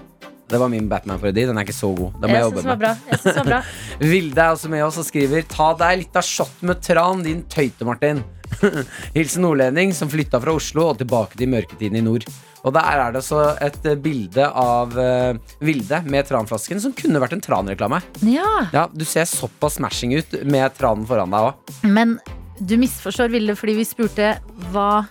Det 0.49 0.57
var 0.59 0.67
min 0.73 0.89
Batman-parodi. 0.89 1.45
Den 1.45 1.55
er 1.61 1.63
ikke 1.67 1.77
så 1.77 1.91
god. 1.95 2.17
Den 2.19 2.25
må 2.25 2.35
jeg 2.35 2.41
Jeg 2.41 2.47
jobbe 2.49 2.63
med. 2.65 2.71
var 2.73 3.47
bra. 3.53 3.61
Vilde 4.11 4.41
er 4.41 4.49
også 4.57 4.71
med 4.73 4.81
oss 4.83 4.97
og 4.99 5.05
skriver 5.07 5.45
Ta 5.47 5.69
deg 5.77 6.01
litt 6.01 6.15
av 6.19 6.25
shot 6.25 6.63
med 6.65 6.81
tran, 6.83 7.21
din 7.23 7.43
tøyte, 7.53 7.85
Martin. 7.87 8.23
Hilsen 9.17 9.45
nordlending 9.45 9.93
som 9.95 10.11
flytta 10.11 10.41
fra 10.41 10.55
Oslo 10.55 10.89
og 10.91 10.99
tilbake 11.01 11.39
til 11.39 11.51
mørketiden 11.51 11.99
i 11.99 12.03
nord. 12.05 12.27
Og 12.67 12.73
der 12.75 12.87
er 13.05 13.13
det 13.15 13.21
så 13.23 13.53
et 13.63 13.85
bilde 14.03 14.43
av 14.43 14.91
uh, 14.97 15.37
Vilde 15.63 16.01
med 16.11 16.27
tranflasken 16.27 16.81
som 16.83 16.95
kunne 16.95 17.21
vært 17.23 17.37
en 17.37 17.43
tranreklame. 17.43 18.01
Ja, 18.25 18.67
Ja, 18.75 18.87
du 18.91 19.05
ser 19.07 19.29
såpass 19.29 19.79
smashing 19.79 20.17
ut 20.19 20.35
med 20.43 20.75
tranen 20.77 21.07
foran 21.07 21.31
deg 21.31 21.49
òg. 21.51 21.73
Men 21.87 22.17
du 22.59 22.75
misforstår 22.79 23.31
Vilde 23.31 23.55
fordi 23.55 23.77
vi 23.79 23.87
spurte 23.87 24.33
hva 24.73 25.05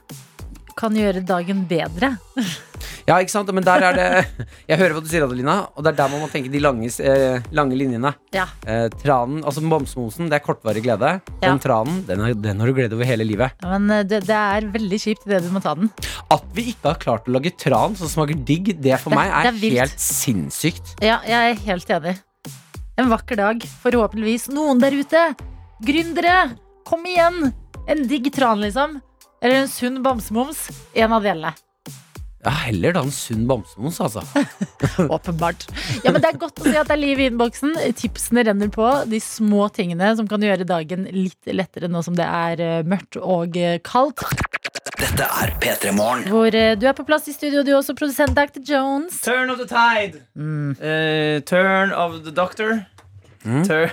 kan 0.78 0.94
gjøre 0.94 1.20
dagen 1.26 1.64
bedre. 1.68 2.14
Ja, 3.08 3.16
ikke 3.18 3.32
sant? 3.32 3.48
Men 3.56 3.64
der 3.66 3.82
er 3.88 3.96
det 3.96 4.06
Jeg 4.68 4.78
hører 4.78 4.92
hva 4.94 5.00
du 5.02 5.08
sier, 5.10 5.24
Adelina, 5.24 5.54
og 5.74 5.82
det 5.82 5.90
er 5.90 5.96
der 5.98 6.10
man 6.12 6.20
må 6.22 6.28
tenke 6.30 6.50
de 6.52 6.60
lange, 6.62 6.86
eh, 7.02 7.40
lange 7.56 7.74
linjene. 7.80 8.12
Ja. 8.36 8.44
Eh, 8.68 8.86
tranen, 9.02 9.40
altså 9.48 9.62
Bamsemosen, 9.64 10.28
det 10.30 10.38
er 10.38 10.44
kortvarig 10.44 10.82
glede. 10.84 11.14
Ja. 11.40 11.48
Den 11.48 11.58
tranen, 11.64 12.02
den, 12.06 12.20
har- 12.22 12.36
den 12.44 12.60
har 12.62 12.70
du 12.70 12.76
glede 12.76 12.94
over 12.98 13.08
hele 13.08 13.26
livet. 13.26 13.56
Men 13.64 13.90
eh, 13.96 14.04
det, 14.06 14.20
det 14.28 14.36
er 14.38 14.68
veldig 14.76 15.00
kjipt 15.02 15.26
idet 15.26 15.42
du 15.46 15.50
må 15.56 15.62
ta 15.64 15.74
den. 15.80 15.90
At 16.30 16.44
vi 16.54 16.68
ikke 16.74 16.92
har 16.92 17.00
klart 17.02 17.26
å 17.26 17.34
lage 17.34 17.54
tran 17.58 17.96
som 17.98 18.12
smaker 18.12 18.38
digg, 18.46 18.74
det 18.80 19.00
for 19.02 19.10
Det- 19.10 19.18
meg 19.22 19.32
er, 19.32 19.48
det 19.48 19.54
er 19.54 19.60
vilt. 19.64 19.82
helt 19.82 20.06
sinnssykt. 20.06 20.94
Ja, 21.02 21.18
jeg 21.26 21.56
er 21.56 21.62
helt 21.66 21.94
enig. 21.98 22.16
En 22.98 23.10
vakker 23.12 23.38
dag, 23.40 23.62
forhåpentligvis. 23.82 24.48
Noen 24.54 24.80
der 24.82 24.94
ute! 25.00 25.26
Gründere! 25.82 26.38
Kom 26.88 27.04
igjen! 27.06 27.52
En 27.88 28.06
digg 28.10 28.28
tran, 28.34 28.60
liksom. 28.60 28.98
Eller 29.40 29.62
en 29.62 29.70
sunn 29.70 30.02
bamsemums. 30.02 30.68
En 30.98 31.14
av 31.14 31.22
delene. 31.22 31.54
Ja, 32.44 32.50
heller 32.50 32.94
da 32.94 33.02
en 33.02 33.12
sunn 33.12 33.46
bamsemums, 33.48 33.98
altså. 34.00 34.22
Åpenbart. 35.16 35.66
Ja, 36.04 36.12
men 36.12 36.22
Det 36.22 36.30
er 36.30 36.38
godt 36.38 36.62
å 36.62 36.66
si 36.66 36.74
at 36.78 36.86
det 36.90 36.94
er 36.94 37.02
liv 37.02 37.22
i 37.22 37.26
innboksen. 37.30 37.74
Tipsene 37.98 38.44
renner 38.46 38.70
på. 38.72 38.86
De 39.10 39.20
små 39.22 39.66
tingene 39.74 40.12
som 40.18 40.28
kan 40.30 40.42
gjøre 40.42 40.66
dagen 40.68 41.06
litt 41.14 41.50
lettere 41.50 41.90
nå 41.90 42.02
som 42.06 42.16
det 42.18 42.26
er 42.26 42.62
eh, 42.62 42.86
mørkt 42.86 43.18
og 43.18 43.58
eh, 43.58 43.80
kaldt. 43.82 44.22
Dette 44.98 45.26
er 45.42 45.52
P3 45.62 45.92
Morgen. 45.94 46.24
Hvor 46.30 46.50
uh, 46.50 46.72
du 46.78 46.86
er 46.90 46.94
på 46.98 47.04
plass 47.06 47.28
i 47.30 47.34
studio, 47.34 47.62
du 47.62 47.70
også, 47.76 47.94
produsent 47.98 48.34
Dr. 48.34 48.62
Jones. 48.66 49.20
Turn 49.22 49.50
of 49.50 49.60
the 49.60 49.66
tide. 49.70 50.24
Mm. 50.34 50.74
Uh, 50.78 51.38
turn 51.46 51.92
of 51.94 52.24
the 52.24 52.34
doctor. 52.34 52.86
Mm. 53.44 53.62
Turn, 53.68 53.90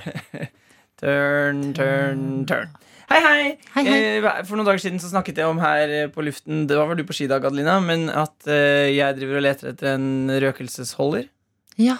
turn, 0.97 1.73
turn, 1.73 2.45
turn. 2.45 2.69
Hei, 3.09 3.19
hei. 3.21 3.43
Hei, 3.75 3.83
hei. 3.85 3.99
Eh, 4.17 4.27
for 4.47 4.57
noen 4.57 4.65
dager 4.67 4.81
siden 4.81 4.97
så 5.01 5.11
snakket 5.11 5.37
jeg 5.41 5.49
om 5.51 5.59
her 5.61 5.91
eh, 5.93 6.07
på 6.13 6.23
luften 6.25 6.63
Det 6.69 6.77
var 6.79 6.87
vel 6.89 6.97
du 7.01 7.05
på 7.07 7.13
skidag, 7.17 7.45
Adelina, 7.45 7.77
men 7.83 8.07
at 8.09 8.47
eh, 8.49 8.89
jeg 8.95 9.17
driver 9.19 9.39
og 9.41 9.45
leter 9.45 9.71
etter 9.73 9.91
en 9.93 10.07
røkelsesholder 10.41 11.27
Ja. 11.81 11.99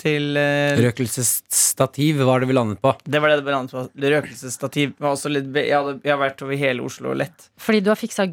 til 0.00 0.34
eh, 0.40 0.74
Røkelsesstativ 0.80 2.22
var 2.26 2.40
det 2.42 2.48
vi 2.50 2.56
landet 2.56 2.80
på. 2.82 2.94
Det 3.04 3.20
var 3.22 3.30
det 3.34 3.44
det 3.44 3.54
landet 3.54 3.74
på. 3.76 3.84
Røkelsesstativ. 4.16 4.94
Også 5.12 5.30
litt, 5.30 5.50
jeg, 5.54 5.70
hadde, 5.76 5.98
jeg 6.02 6.14
har 6.16 6.22
vært 6.24 6.42
over 6.46 6.58
hele 6.66 6.82
Oslo 6.88 7.12
og 7.14 7.20
lett. 7.22 7.50
Fordi 7.60 7.82
du 7.84 7.90
har 7.92 8.00
fiksa 8.00 8.26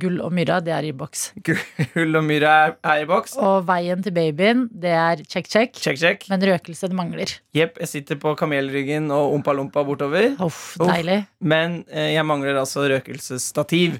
gull 0.00 0.22
og 0.24 0.32
myra, 0.32 0.58
det 0.64 0.72
er 0.72 0.86
i 0.88 0.94
boks. 0.96 1.26
Gull 1.94 2.16
og 2.16 2.24
myra 2.24 2.52
er, 2.66 2.74
er 2.88 3.02
i 3.02 3.06
boks. 3.08 3.34
Og 3.42 3.66
veien 3.68 4.00
til 4.04 4.14
babyen, 4.16 4.66
det 4.72 4.94
er 4.96 5.20
check, 5.28 5.48
check. 5.52 5.76
Check, 5.76 6.00
check. 6.00 6.24
Men 6.32 6.40
røkelse, 6.48 6.88
det 6.88 6.96
mangler. 6.96 7.34
Jepp, 7.56 7.76
jeg 7.84 7.90
sitter 7.92 8.20
på 8.22 8.32
kamelryggen 8.40 9.10
og 9.14 9.34
ompa-lompa 9.36 9.84
bortover. 9.84 10.30
Uff, 10.40 10.76
Uff. 10.80 10.88
deilig. 10.88 11.20
Men 11.44 11.82
eh, 11.92 12.14
jeg 12.16 12.24
mangler 12.28 12.56
altså 12.62 12.88
røkelsesstativ. 12.88 13.98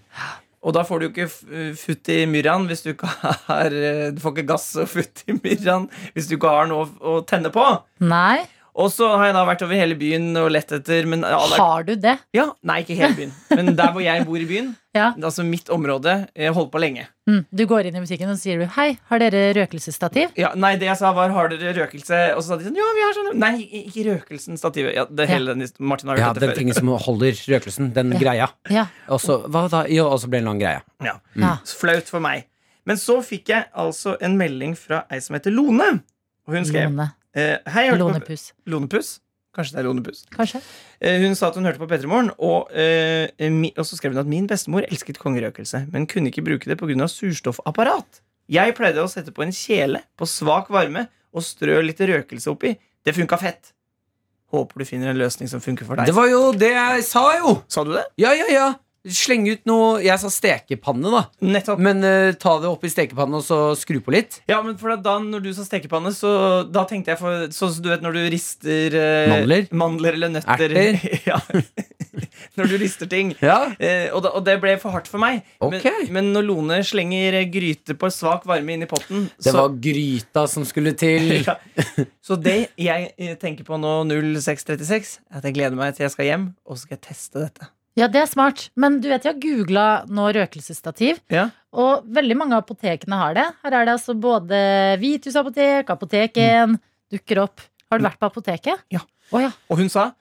Og 0.67 0.75
da 0.75 0.83
får 0.83 0.99
du 1.01 1.07
ikke 1.13 1.29
futt 1.79 2.09
i 2.11 2.23
myrraen 2.27 2.65
hvis 2.67 2.81
du 2.83 2.89
ikke 2.91 3.07
har 3.47 3.71
eh, 3.71 4.09
Du 4.11 4.19
får 4.25 4.33
ikke 4.35 4.49
gass 4.49 4.65
og 4.83 4.89
futt 4.91 5.23
i 5.31 5.37
myrraen 5.37 5.85
hvis 6.17 6.27
du 6.27 6.35
ikke 6.35 6.51
har 6.51 6.67
noe 6.71 6.89
å 6.99 7.21
tenne 7.29 7.53
på. 7.55 7.63
Nei, 8.03 8.41
Og 8.79 8.93
så 8.95 9.09
har 9.19 9.25
jeg 9.27 9.35
da 9.35 9.41
vært 9.49 9.63
over 9.67 9.75
hele 9.75 9.97
byen 9.99 10.29
og 10.39 10.53
lett 10.55 10.71
etter 10.77 11.07
men 11.11 11.25
har 11.27 11.83
du 11.83 11.97
det? 11.99 12.13
ja, 12.37 12.45
Nei, 12.63 12.77
ikke 12.85 12.95
hele 12.95 13.17
byen. 13.17 13.33
Men 13.51 13.73
der 13.75 13.91
hvor 13.91 14.05
jeg 14.05 14.23
bor 14.29 14.39
i 14.39 14.47
byen, 14.47 14.69
Ja. 14.99 15.09
altså 15.19 15.43
mitt 15.47 15.69
område, 15.71 16.13
holdt 16.55 16.71
på 16.73 16.79
lenge. 16.83 17.05
Mm. 17.29 17.41
Du 17.55 17.65
går 17.71 17.87
inn 17.87 17.99
i 17.99 18.01
butikken 18.03 18.31
og 18.33 18.39
sier 18.41 18.59
du, 18.63 18.65
hei, 18.79 18.87
har 19.11 19.21
dere 19.23 19.43
røkelsesstativ? 19.59 20.31
Ja, 20.39 20.53
nei, 20.59 20.73
det 20.81 20.89
jeg 20.89 20.99
sa 20.99 21.11
var 21.15 21.31
har 21.35 21.51
dere 21.53 21.75
røkelse? 21.77 22.21
Og 22.37 22.41
så 22.43 22.53
sa 22.55 22.59
de 22.59 22.67
sånn, 22.69 22.79
ja, 22.79 22.87
vi 22.97 23.05
har 23.05 23.15
sånn 23.19 23.29
Nei, 23.39 23.53
ikke 23.83 24.07
røkelsen, 24.13 24.59
stativet. 24.59 24.95
Ja, 24.97 25.05
det 25.11 25.27
hele 25.31 25.55
den 25.59 25.67
Martin 25.79 26.11
har 26.15 26.19
Ja, 26.23 26.31
hørt 26.31 26.39
den 26.41 26.49
dette 26.49 26.59
tingen 26.63 26.75
før. 26.79 26.81
som 26.81 26.95
holder 27.11 27.43
røkelsen. 27.53 27.91
Den 27.99 28.15
greia. 28.23 28.49
Ja. 28.71 28.87
Og 29.11 29.21
så 29.23 29.41
hva 29.47 29.67
da? 29.75 29.85
Jo, 29.93 30.07
og 30.15 30.23
så 30.23 30.31
ble 30.31 30.39
det 30.41 30.47
en 30.47 30.51
lang 30.55 30.63
greie. 30.63 30.83
Ja. 31.05 31.19
Ja. 31.39 31.53
Flaut 31.83 32.11
for 32.11 32.23
meg. 32.25 32.47
Men 32.89 32.97
så 32.97 33.19
fikk 33.27 33.51
jeg 33.53 33.67
altså 33.77 34.17
en 34.25 34.39
melding 34.41 34.75
fra 34.79 35.03
ei 35.13 35.19
som 35.23 35.35
heter 35.37 35.53
Lone. 35.55 35.99
Og 36.49 36.55
hun 36.57 36.65
skrev 36.67 36.89
Lone. 36.95 37.11
Eh, 37.35 37.59
Hei, 37.75 37.91
Lånepus. 37.97 38.53
på 38.65 38.71
Lånepus. 38.71 39.19
Kanskje 39.59 39.75
det 39.75 39.81
er 39.81 39.87
Lonepuss. 39.89 40.25
Kanskje? 40.31 40.61
Eh, 41.01 41.19
hun 41.25 41.35
sa 41.35 41.49
at 41.49 41.57
hun 41.59 41.65
hørte 41.67 41.81
på 41.81 41.89
P3 41.91 42.07
Morgen, 42.07 42.31
og, 42.39 42.71
eh, 42.71 43.27
mi, 43.51 43.73
og 43.77 43.87
så 43.89 43.97
skrev 43.99 44.13
hun 44.13 44.21
at 44.21 44.29
min 44.31 44.47
bestemor 44.47 44.87
elsket 44.87 45.19
kongerøkelse, 45.19 45.89
men 45.93 46.07
kunne 46.07 46.31
ikke 46.31 46.45
bruke 46.47 46.69
det 46.69 46.79
pga. 46.79 47.09
surstoffapparat. 47.09 48.21
Jeg 48.49 48.75
pleide 48.77 49.03
å 49.03 49.09
sette 49.11 49.33
på 49.35 49.43
en 49.43 49.53
kjele 49.53 50.03
på 50.17 50.29
svak 50.29 50.69
varme 50.71 51.09
og 51.35 51.43
strø 51.43 51.83
litt 51.85 51.99
røkelse 51.99 52.49
oppi. 52.49 52.77
Det 53.05 53.15
funka 53.15 53.39
fett. 53.39 53.73
Håper 54.53 54.79
du 54.79 54.85
finner 54.85 55.11
en 55.11 55.19
løsning 55.19 55.49
som 55.49 55.61
funker 55.61 55.85
for 55.85 55.97
deg. 55.97 56.07
Det 56.07 56.15
var 56.15 56.29
jo 56.29 56.53
det 56.53 56.71
jeg 56.73 57.03
sa, 57.05 57.37
jo! 57.37 57.63
Sa 57.69 57.85
du 57.85 57.93
det? 57.93 58.05
Ja, 58.17 58.33
ja, 58.33 58.47
ja. 58.49 58.75
Sleng 59.07 59.47
ut 59.47 59.61
noe 59.69 60.00
Jeg 60.02 60.19
sa 60.19 60.31
stekepanne, 60.33 61.11
da. 61.12 61.21
Nettopp. 61.45 61.78
Men 61.83 62.02
uh, 62.02 62.33
ta 62.38 62.57
det 62.62 62.67
opp 62.71 62.83
i 62.85 62.90
stekepannen 62.90 63.38
og 63.38 63.45
så 63.47 63.59
skru 63.78 64.00
på 64.05 64.12
litt. 64.14 64.40
Ja, 64.50 64.59
men 64.64 64.75
for 64.81 64.97
da 64.99 65.17
når 65.23 65.45
du 65.45 65.50
sa 65.55 65.67
stekepanne, 65.67 66.11
så 66.17 66.33
da 66.67 66.83
tenkte 66.88 67.14
jeg 67.14 67.21
for 67.21 67.47
Sånn 67.55 67.73
som 67.76 67.85
du 67.85 67.90
vet 67.93 68.02
når 68.05 68.19
du 68.19 68.23
rister 68.35 68.97
uh, 68.99 69.31
Mandler? 69.31 69.71
Mandler 69.71 70.19
eller 70.19 70.35
nøtter. 70.35 70.75
Erter? 70.75 70.99
ja. 71.31 71.38
når 72.59 72.73
du 72.73 72.76
rister 72.83 73.11
ting. 73.11 73.33
Ja. 73.38 73.61
Uh, 73.78 74.11
og, 74.17 74.21
da, 74.26 74.35
og 74.35 74.45
det 74.49 74.59
ble 74.64 74.75
for 74.83 74.95
hardt 74.97 75.11
for 75.11 75.23
meg. 75.23 75.47
Okay. 75.62 76.09
Men, 76.09 76.12
men 76.19 76.35
når 76.35 76.49
Lone 76.50 76.81
slenger 76.87 77.38
gryte 77.55 77.95
på 77.99 78.11
svak 78.12 78.49
varme 78.50 78.75
inn 78.75 78.85
i 78.85 78.90
potten 78.90 79.28
Det 79.38 79.52
så, 79.52 79.57
var 79.61 79.78
gryta 79.78 80.49
som 80.50 80.67
skulle 80.69 80.97
til. 80.99 81.38
ja. 81.47 81.55
så 82.25 82.38
det 82.40 82.59
jeg 82.75 83.38
tenker 83.40 83.67
på 83.69 83.78
nå 83.78 84.00
0636, 84.11 85.19
er 85.31 85.40
at 85.40 85.47
jeg 85.47 85.61
gleder 85.61 85.78
meg 85.78 85.95
til 85.95 86.09
jeg 86.09 86.17
skal 86.19 86.33
hjem, 86.33 86.49
og 86.67 86.75
så 86.75 86.88
skal 86.88 86.99
jeg 86.99 87.07
teste 87.12 87.47
dette. 87.47 87.73
Ja, 87.99 88.07
det 88.09 88.21
er 88.23 88.28
smart. 88.31 88.69
Men 88.78 89.00
du 89.02 89.09
vet, 89.11 89.25
jeg 89.26 89.35
har 89.35 89.40
googla 89.43 89.87
nå 90.09 90.28
røkelsesstativ, 90.37 91.19
Ja. 91.35 91.49
og 91.73 92.05
veldig 92.07 92.37
mange 92.38 92.55
av 92.57 92.62
apotekene 92.64 93.17
har 93.19 93.35
det. 93.35 93.47
Her 93.64 93.75
er 93.81 93.85
det 93.88 93.95
altså 93.97 94.14
både 94.14 94.61
Vitus 95.02 95.35
apotek, 95.37 95.90
Apotek 95.90 96.37
1, 96.38 96.78
dukker 97.11 97.43
opp. 97.43 97.61
Har 97.90 97.99
du 97.99 98.05
vært 98.05 98.19
på 98.21 98.28
apoteket? 98.31 98.83
Ja. 98.93 99.00
Oh, 99.33 99.40
ja. 99.43 99.50
Og 99.71 99.78
hun 99.83 99.88
sa 99.93 100.12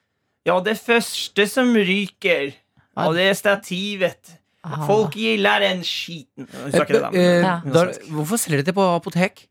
ja, 0.47 0.55
det 0.63 0.77
første 0.79 1.43
som 1.51 1.73
ryker, 1.75 2.53
og 2.95 3.13
det 3.17 3.25
er 3.29 3.33
stativet. 3.35 4.33
Ah. 4.63 4.85
Folk 4.87 5.13
gillar 5.19 5.59
den 5.63 5.81
skiten. 5.83 6.47
Hun 6.47 6.71
sa 6.71 6.83
ikke 6.85 6.95
det, 6.95 7.01
da. 7.03 7.09
Eh, 7.11 7.41
Ja. 7.43 7.61
da, 7.65 7.83
hvorfor 8.15 8.39
selger 8.39 8.63
de 8.63 8.71
det 8.71 8.75
på 8.75 8.85
apotek? 8.95 9.45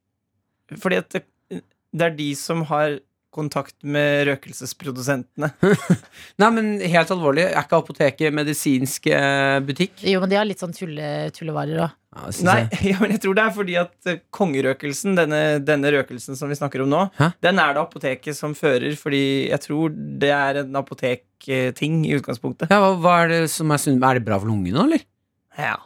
Fordi 0.81 0.97
at 0.97 1.09
det, 1.13 1.23
det 1.95 2.03
er 2.03 2.17
de 2.17 2.35
som 2.35 2.65
har 2.65 2.99
kontakt 3.37 3.77
med 3.85 4.27
røkelsesprodusentene. 4.31 5.53
Nei, 6.43 6.49
men 6.57 6.73
helt 6.81 7.13
alvorlig, 7.15 7.45
er 7.51 7.63
ikke 7.63 7.79
apoteket 7.83 8.35
medisinsk 8.35 9.09
eh, 9.13 9.59
butikk? 9.67 10.01
Jo, 10.09 10.23
men 10.25 10.33
de 10.33 10.39
har 10.41 10.49
litt 10.49 10.63
sånn 10.65 10.75
tulle, 10.77 11.31
tullevarer 11.37 11.85
òg. 11.87 11.95
Ja, 12.17 12.31
Nei, 12.49 12.61
ja, 12.91 12.99
men 13.03 13.13
jeg 13.13 13.23
tror 13.27 13.37
det 13.37 13.45
er 13.45 13.57
fordi 13.57 13.77
at 13.81 14.11
eh, 14.11 14.21
kongerøkelsen, 14.35 15.17
denne, 15.19 15.43
denne 15.65 15.93
røkelsen 15.93 16.39
som 16.39 16.53
vi 16.53 16.59
snakker 16.59 16.85
om 16.85 16.93
nå, 16.93 17.03
Hæ? 17.19 17.31
den 17.45 17.61
er 17.63 17.77
det 17.77 17.83
apoteket 17.85 18.39
som 18.39 18.57
fører, 18.57 18.97
fordi 18.99 19.25
jeg 19.51 19.63
tror 19.67 19.93
det 19.95 20.33
er 20.33 20.63
en 20.65 20.81
apotekting 20.81 22.01
i 22.09 22.17
utgangspunktet. 22.17 22.73
Ja, 22.73 22.81
hva, 22.83 22.95
hva 23.03 23.19
er 23.25 23.35
det 23.35 23.43
som 23.53 23.71
er? 23.75 23.85
Er 23.97 24.19
det 24.21 24.27
bra 24.27 24.41
for 24.41 24.51
lungene, 24.51 24.89
eller? 24.89 25.05
Ja. 25.61 25.77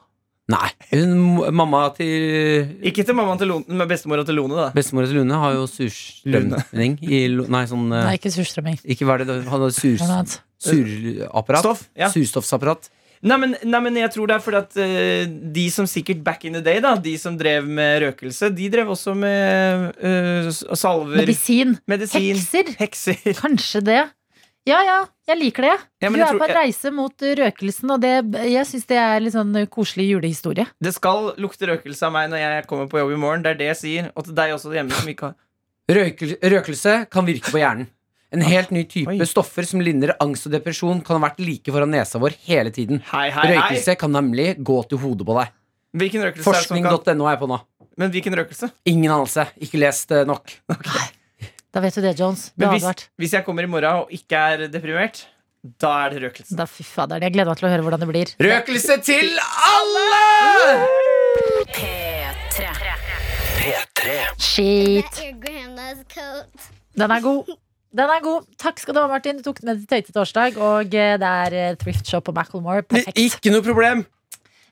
Nei. 0.50 0.68
Hun, 0.90 1.10
mamma 1.54 1.84
til 1.94 2.70
Ikke 2.90 3.04
til 3.06 3.14
mammaen 3.14 3.38
til 3.38 3.50
Lone, 3.52 3.64
men 3.68 3.86
bestemora 3.90 4.24
til 4.26 4.34
Lone, 4.40 4.56
da. 4.58 4.68
Bestemora 4.74 5.06
til 5.06 5.20
Lune 5.20 5.36
har 5.38 5.52
jo 5.54 5.66
surstrømning 5.70 6.96
i 7.06 7.20
lo- 7.30 7.46
Nei, 7.50 7.64
sånn 7.70 7.86
eh, 7.92 8.06
Nei, 8.08 8.14
ikke 8.18 8.32
surstrømming. 8.34 8.80
Ikke 8.84 9.06
hva 9.08 9.18
er 9.20 9.24
det 9.28 9.36
Han 9.48 9.60
har 9.66 9.70
sur, 9.76 9.96
noe 10.00 10.16
annet. 10.20 10.38
surapparat. 10.60 11.62
Stoff. 11.64 11.84
Ja. 11.98 12.08
Surstoffsapparat. 12.12 12.90
Nei, 13.22 13.36
men, 13.36 13.50
nei, 13.68 13.80
men 13.84 13.96
jeg 14.00 14.08
tror 14.14 14.30
det 14.30 14.36
er 14.38 14.40
fordi 14.40 14.58
at 14.62 14.76
eh, 14.80 15.26
de 15.52 15.66
som 15.72 15.84
sikkert 15.90 16.22
back 16.24 16.46
in 16.48 16.54
the 16.56 16.62
day, 16.64 16.80
da 16.80 16.94
de 16.96 17.12
som 17.20 17.34
drev 17.36 17.66
med 17.68 18.00
røkelse, 18.06 18.48
de 18.56 18.68
drev 18.72 18.88
også 18.94 19.12
med 19.14 19.90
eh, 20.00 20.48
s- 20.48 20.64
salver 20.80 21.20
Medisin. 21.20 21.74
Medisin. 21.90 22.30
Hekser. 22.32 22.72
Hekser. 22.80 23.20
Kanskje 23.42 23.82
det. 23.84 24.00
Ja, 24.68 24.80
ja, 24.84 24.96
jeg 25.26 25.38
liker 25.40 25.64
det. 25.64 25.76
Ja, 26.02 26.10
du 26.10 26.18
er 26.20 26.26
tror- 26.26 26.38
på 26.42 26.48
en 26.48 26.56
reise 26.58 26.90
mot 26.92 27.22
røkelsen, 27.40 27.90
og 27.90 28.00
det, 28.02 28.12
jeg 28.50 28.66
syns 28.68 28.86
det 28.86 28.98
er 29.00 29.20
litt 29.20 29.32
sånn 29.32 29.54
koselig 29.72 30.10
julehistorie. 30.10 30.66
Det 30.80 30.92
skal 30.94 31.32
lukte 31.40 31.66
røkelse 31.70 32.06
av 32.06 32.12
meg 32.12 32.28
når 32.30 32.42
jeg 32.44 32.66
kommer 32.68 32.86
på 32.86 33.00
jobb 33.00 33.14
i 33.16 33.20
morgen. 33.20 33.42
Det 33.42 33.54
er 33.54 33.60
det 33.62 33.70
jeg 33.72 33.76
sier. 33.80 34.10
Og 34.14 34.24
til 34.24 34.36
deg 34.36 34.52
også 34.52 34.74
hjemme 34.74 34.92
som 34.92 35.08
ikke 35.08 35.30
har 35.30 35.38
Røkel, 35.90 36.36
røkelse 36.38 36.92
kan 37.10 37.26
virke 37.26 37.50
på 37.50 37.58
hjernen. 37.58 37.88
En 38.30 38.44
helt 38.46 38.70
ny 38.70 38.84
type 38.86 39.10
Oi. 39.10 39.26
stoffer 39.26 39.66
som 39.66 39.80
lindrer 39.82 40.14
angst 40.22 40.46
og 40.46 40.52
depresjon, 40.54 41.00
kan 41.02 41.18
ha 41.18 41.24
vært 41.28 41.40
like 41.42 41.72
foran 41.74 41.90
nesa 41.90 42.20
vår 42.22 42.36
hele 42.46 42.70
tiden. 42.70 43.00
Hei, 43.10 43.28
hei, 43.34 43.56
hei. 43.58 43.94
Kan 43.98 44.12
nemlig 44.14 44.52
gå 44.62 44.76
til 44.86 44.98
hodet 45.02 45.26
på 45.26 45.34
deg. 45.40 45.50
Er 45.98 46.12
kan 46.12 46.44
Forskning.no 46.46 47.26
er 47.26 47.34
jeg 47.34 47.40
på 47.40 47.48
nå. 47.50 47.58
Men 47.98 48.12
hvilken 48.14 48.36
røkelse? 48.38 48.70
Ingen 48.86 49.10
anelse. 49.10 49.48
Ikke 49.58 49.80
lest 49.82 50.14
nok. 50.30 50.54
nok. 50.70 51.18
Da 51.70 51.82
vet 51.84 51.94
du 51.94 52.02
det, 52.02 52.16
Jones. 52.18 52.48
Det 52.56 52.66
Men 52.66 52.74
hvis, 52.74 53.06
hvis 53.20 53.34
jeg 53.36 53.46
kommer 53.46 53.62
i 53.66 53.70
morgen 53.70 54.02
og 54.02 54.14
ikke 54.14 54.34
er 54.34 54.64
deprimert, 54.72 55.22
da 55.80 55.92
er 56.06 56.14
det 56.14 56.22
røkelse. 56.24 56.56
Da 56.58 56.66
fy 56.66 56.82
fader, 56.86 57.22
jeg 57.22 57.34
gleder 57.34 57.52
meg 57.52 57.60
til 57.60 57.68
å 57.68 57.70
høre 57.70 57.84
hvordan 57.86 58.02
det 58.02 58.08
blir. 58.10 58.32
Røkelse 58.42 58.96
til 59.06 59.38
alle! 59.68 60.22
P3. 61.76 62.72
P3. 63.60 64.16
Shit. 64.40 65.20
Den 66.96 67.14
er 67.14 67.22
god. 67.22 67.54
Den 67.90 68.14
er 68.16 68.22
god. 68.24 68.50
Takk 68.58 68.82
skal 68.82 68.96
du 68.96 69.02
ha, 69.02 69.06
Martin. 69.10 69.38
Du 69.38 69.46
tok 69.46 69.60
den 69.62 69.70
med 69.70 69.82
til 69.82 69.90
Tøyte 69.90 70.14
torsdag, 70.16 70.58
og 70.58 70.94
eh, 70.94 71.14
det 71.20 71.30
er 71.44 71.56
eh, 71.60 71.78
Thrift 71.78 72.06
Shop 72.08 72.26
på 72.26 72.34
Macclemore. 72.34 72.82
Perfekt. 72.86 73.18
Ikke 73.18 73.52
noe 73.54 73.66
problem. 73.66 74.04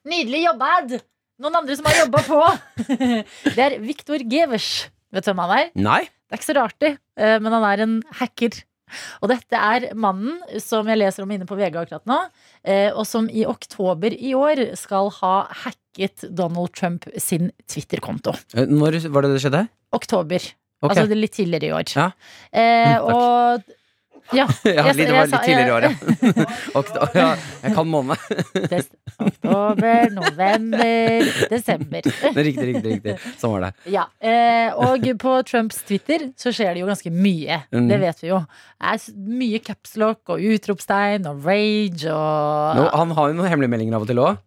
Nydelig 0.09 0.45
jobbad! 0.49 1.01
Noen 1.39 1.59
andre 1.61 1.77
som 1.79 1.87
har 1.87 2.01
jobba 2.01 2.23
på. 2.27 2.39
Det 3.55 3.63
er 3.63 3.77
Viktor 3.83 4.23
Gevers. 4.27 4.89
Vet 5.15 5.27
du 5.27 5.31
hvem 5.31 5.43
han 5.45 5.53
er? 5.55 5.69
Nei. 5.79 6.01
Det 6.29 6.37
er 6.37 6.41
ikke 6.43 6.51
så 6.53 6.57
rart, 6.61 6.77
det, 6.85 6.91
eh, 7.17 7.39
men 7.41 7.55
han 7.57 7.65
er 7.65 7.81
en 7.87 7.95
hacker. 8.21 8.59
Og 9.21 9.29
dette 9.29 9.53
er 9.57 9.91
mannen 10.01 10.39
som 10.65 10.87
jeg 10.89 10.97
leser 11.01 11.25
om 11.25 11.33
inne 11.33 11.45
på 11.49 11.57
VG 11.59 11.75
akkurat 11.77 12.05
nå, 12.09 12.19
eh, 12.65 12.89
og 12.93 13.05
som 13.09 13.29
i 13.29 13.45
oktober 13.49 14.13
i 14.17 14.35
år 14.37 14.63
skal 14.81 15.11
ha 15.21 15.35
hacket 15.65 16.25
Donald 16.37 16.73
Trump 16.77 17.05
sin 17.21 17.51
Twitter-konto. 17.69 18.33
Eh, 18.57 18.65
Når 18.69 19.01
var 19.13 19.25
det 19.27 19.35
det 19.35 19.43
skjedde? 19.45 19.67
Oktober. 19.93 20.41
Okay. 20.79 21.03
Altså 21.03 21.17
litt 21.19 21.35
tidligere 21.37 21.69
i 21.69 21.75
år. 21.81 21.93
Ja. 21.97 22.11
Eh, 22.53 22.97
Mm, 22.99 23.09
og 23.13 23.63
ja, 24.33 24.47
ja, 24.65 24.85
jeg- 24.89 24.97
det 24.97 25.13
var 25.15 25.27
litt 25.27 25.45
tidligere 25.47 25.69
i 25.69 25.75
år, 25.77 25.83
ja. 27.19 27.29
Jeg 27.63 27.75
kan 27.75 27.89
måned. 27.89 28.17
oktober, 29.19 30.11
november, 30.15 31.29
desember. 31.51 32.03
Riktig, 32.35 32.67
riktig. 32.75 32.93
riktig 32.99 33.15
Sånn 33.41 33.55
var 33.57 33.67
det. 33.69 33.71
Ja, 33.95 34.05
eh, 34.21 34.73
Og 34.79 35.07
på 35.19 35.37
Trumps 35.49 35.81
Twitter 35.89 36.29
så 36.39 36.53
skjer 36.55 36.75
det 36.77 36.83
jo 36.85 36.91
ganske 36.91 37.11
mye. 37.13 37.63
Mm. 37.75 37.89
Det 37.91 38.01
vet 38.03 38.23
vi 38.23 38.31
jo. 38.33 38.41
Det 38.79 38.93
er 38.93 39.17
mye 39.43 39.63
capslock 39.65 40.35
og 40.35 40.45
utropstegn 40.45 41.27
og 41.31 41.47
rage 41.49 42.11
og 42.13 42.77
Nå, 42.79 42.85
han 42.95 43.17
har 43.17 43.33
jo 43.33 43.39
noen 43.41 43.51
hemmelige 43.51 43.73
meldinger 43.75 43.99
av 43.99 44.05
og 44.07 44.11
til 44.13 44.23
òg. 44.23 44.39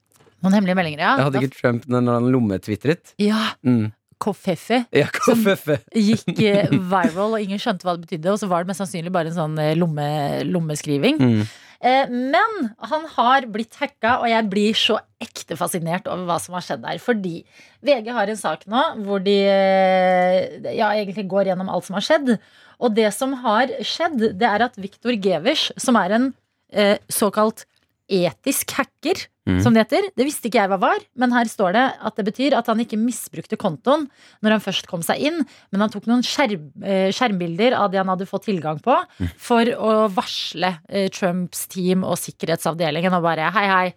noen 0.42 0.56
hemmelige 0.58 0.78
meldinger. 0.80 1.00
Ja, 1.04 1.16
Jeg 1.18 1.26
hadde 1.28 1.42
ikke 1.46 1.60
Trump 1.62 1.84
når 1.92 2.08
han 2.16 2.32
lommetvitret. 2.34 3.14
ja 3.22 3.52
Mm. 3.66 3.92
Kofefe 4.22 4.84
Ja, 4.96 5.08
KFF. 5.16 5.68
gikk 5.98 6.40
eh, 6.46 6.70
viral, 6.72 7.36
og 7.36 7.42
ingen 7.42 7.62
skjønte 7.62 7.88
hva 7.88 7.98
det 7.98 8.06
betydde. 8.08 8.36
Og 8.36 8.40
så 8.42 8.50
var 8.52 8.64
det 8.64 8.72
mest 8.72 8.84
sannsynlig 8.84 9.14
bare 9.14 9.32
en 9.32 9.38
sånn 9.40 9.60
eh, 9.62 9.74
lomme, 9.80 10.08
lommeskriving. 10.48 11.20
Mm. 11.22 11.44
Eh, 11.82 12.12
men 12.14 12.58
han 12.92 13.08
har 13.16 13.48
blitt 13.50 13.80
hacka, 13.82 14.20
og 14.22 14.28
jeg 14.30 14.50
blir 14.52 14.78
så 14.78 15.00
ekte 15.22 15.58
fascinert 15.58 16.06
over 16.12 16.28
hva 16.30 16.38
som 16.44 16.58
har 16.58 16.66
skjedd 16.68 16.84
der. 16.86 17.02
Fordi 17.02 17.40
VG 17.86 18.12
har 18.14 18.30
en 18.30 18.42
sak 18.42 18.68
nå 18.70 18.84
hvor 19.08 19.24
de 19.26 19.40
ja, 19.42 20.92
egentlig 20.94 21.26
går 21.32 21.50
gjennom 21.52 21.72
alt 21.74 21.88
som 21.90 21.98
har 21.98 22.06
skjedd. 22.06 22.36
Og 22.82 22.94
det 22.98 23.10
som 23.14 23.34
har 23.44 23.74
skjedd, 23.86 24.32
det 24.38 24.48
er 24.48 24.66
at 24.66 24.78
Viktor 24.82 25.14
Gevers, 25.18 25.70
som 25.82 25.98
er 26.00 26.18
en 26.18 26.32
eh, 26.74 26.98
såkalt 27.12 27.66
etisk 28.12 28.76
hacker, 28.78 29.28
Mm. 29.42 29.58
som 29.66 29.74
det 29.74 29.82
heter. 29.88 30.06
Det 30.14 30.26
visste 30.28 30.46
ikke 30.52 30.60
jeg 30.60 30.70
hva 30.70 30.78
var, 30.78 31.00
men 31.18 31.32
her 31.34 31.48
står 31.50 31.74
det 31.74 31.86
at 32.06 32.16
det 32.20 32.26
betyr 32.28 32.54
at 32.54 32.68
han 32.70 32.78
ikke 32.84 33.00
misbrukte 33.02 33.58
kontoen 33.58 34.04
når 34.46 34.54
han 34.54 34.62
først 34.62 34.86
kom 34.86 35.02
seg 35.02 35.18
inn, 35.18 35.40
men 35.74 35.82
han 35.82 35.90
tok 35.90 36.06
noen 36.06 36.22
skjerm, 36.22 36.68
eh, 36.86 37.10
skjermbilder 37.10 37.74
av 37.74 37.90
det 37.90 37.98
han 38.04 38.12
hadde 38.14 38.28
fått 38.30 38.46
tilgang 38.46 38.78
på, 38.86 38.94
for 39.42 39.66
å 39.66 39.96
varsle 40.14 40.76
eh, 40.88 41.08
Trumps 41.10 41.66
team 41.74 42.06
og 42.06 42.20
sikkerhetsavdelingen 42.22 43.18
og 43.18 43.26
bare 43.26 43.50
hei, 43.56 43.66
hei, 43.72 43.88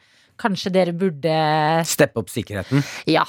kanskje 0.41 0.73
dere 0.73 0.97
burde 0.97 1.37
Steppe 1.93 2.25
opp 2.25 2.33
sikkerheten. 2.33 2.81
Ja. 3.13 3.27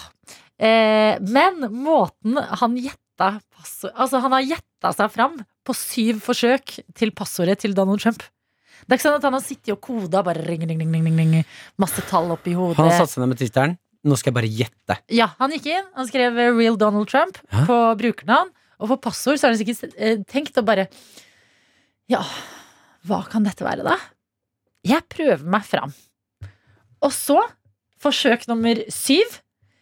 Eh, 0.56 1.20
men 1.20 1.68
måten 1.68 2.40
han 2.40 2.78
gjetta 2.80 3.42
passord 3.52 3.92
Altså, 3.96 4.20
han 4.24 4.32
har 4.36 4.48
gjetta 4.56 4.94
seg 4.96 5.12
fram 5.12 5.36
på 5.68 5.76
syv 5.76 6.24
forsøk 6.24 6.78
til 6.96 7.12
passordet 7.12 7.60
til 7.60 7.76
Donald 7.76 8.00
Trump. 8.04 8.24
Det 8.84 8.94
er 8.94 9.00
ikke 9.00 9.06
sånn 9.08 9.18
at 9.18 9.26
han 9.28 9.38
har 9.38 9.44
sittet 9.46 9.74
og 9.74 9.82
koda 9.84 10.22
bare 10.26 10.44
ring, 10.46 10.66
ring, 10.68 10.82
ring, 10.84 10.94
ring, 11.08 11.18
ring, 11.22 11.36
masse 11.82 12.04
tall 12.10 12.34
oppi 12.36 12.54
hodet. 12.58 12.78
Han 12.82 12.92
satte 12.94 13.16
seg 13.16 13.24
ned 13.24 13.34
med 13.34 13.42
tittelen. 13.42 13.78
Nå 14.06 14.18
skal 14.20 14.30
jeg 14.30 14.38
bare 14.38 14.52
gjette. 14.54 14.98
Ja, 15.18 15.32
han 15.40 15.54
gikk 15.56 15.72
inn, 15.74 15.88
han 15.98 16.06
skrev 16.06 16.36
eh, 16.38 16.52
'Real 16.54 16.78
Donald 16.78 17.10
Trump' 17.10 17.40
Hæ? 17.50 17.64
på 17.66 17.78
brukernavn. 18.04 18.52
Og 18.78 18.92
på 18.92 18.98
passord 19.08 19.40
så 19.40 19.48
har 19.48 19.56
han 19.56 19.62
sikkert 19.62 19.96
eh, 19.98 20.20
tenkt 20.30 20.58
å 20.60 20.66
bare 20.66 20.90
Ja, 22.12 22.22
hva 23.08 23.24
kan 23.30 23.48
dette 23.48 23.66
være, 23.66 23.82
da? 23.88 23.96
Jeg 24.86 25.02
prøver 25.10 25.42
meg 25.50 25.66
fram. 25.66 25.96
Og 27.02 27.12
så, 27.14 27.40
forsøk 28.02 28.46
nummer 28.52 28.78
syv, 28.94 29.40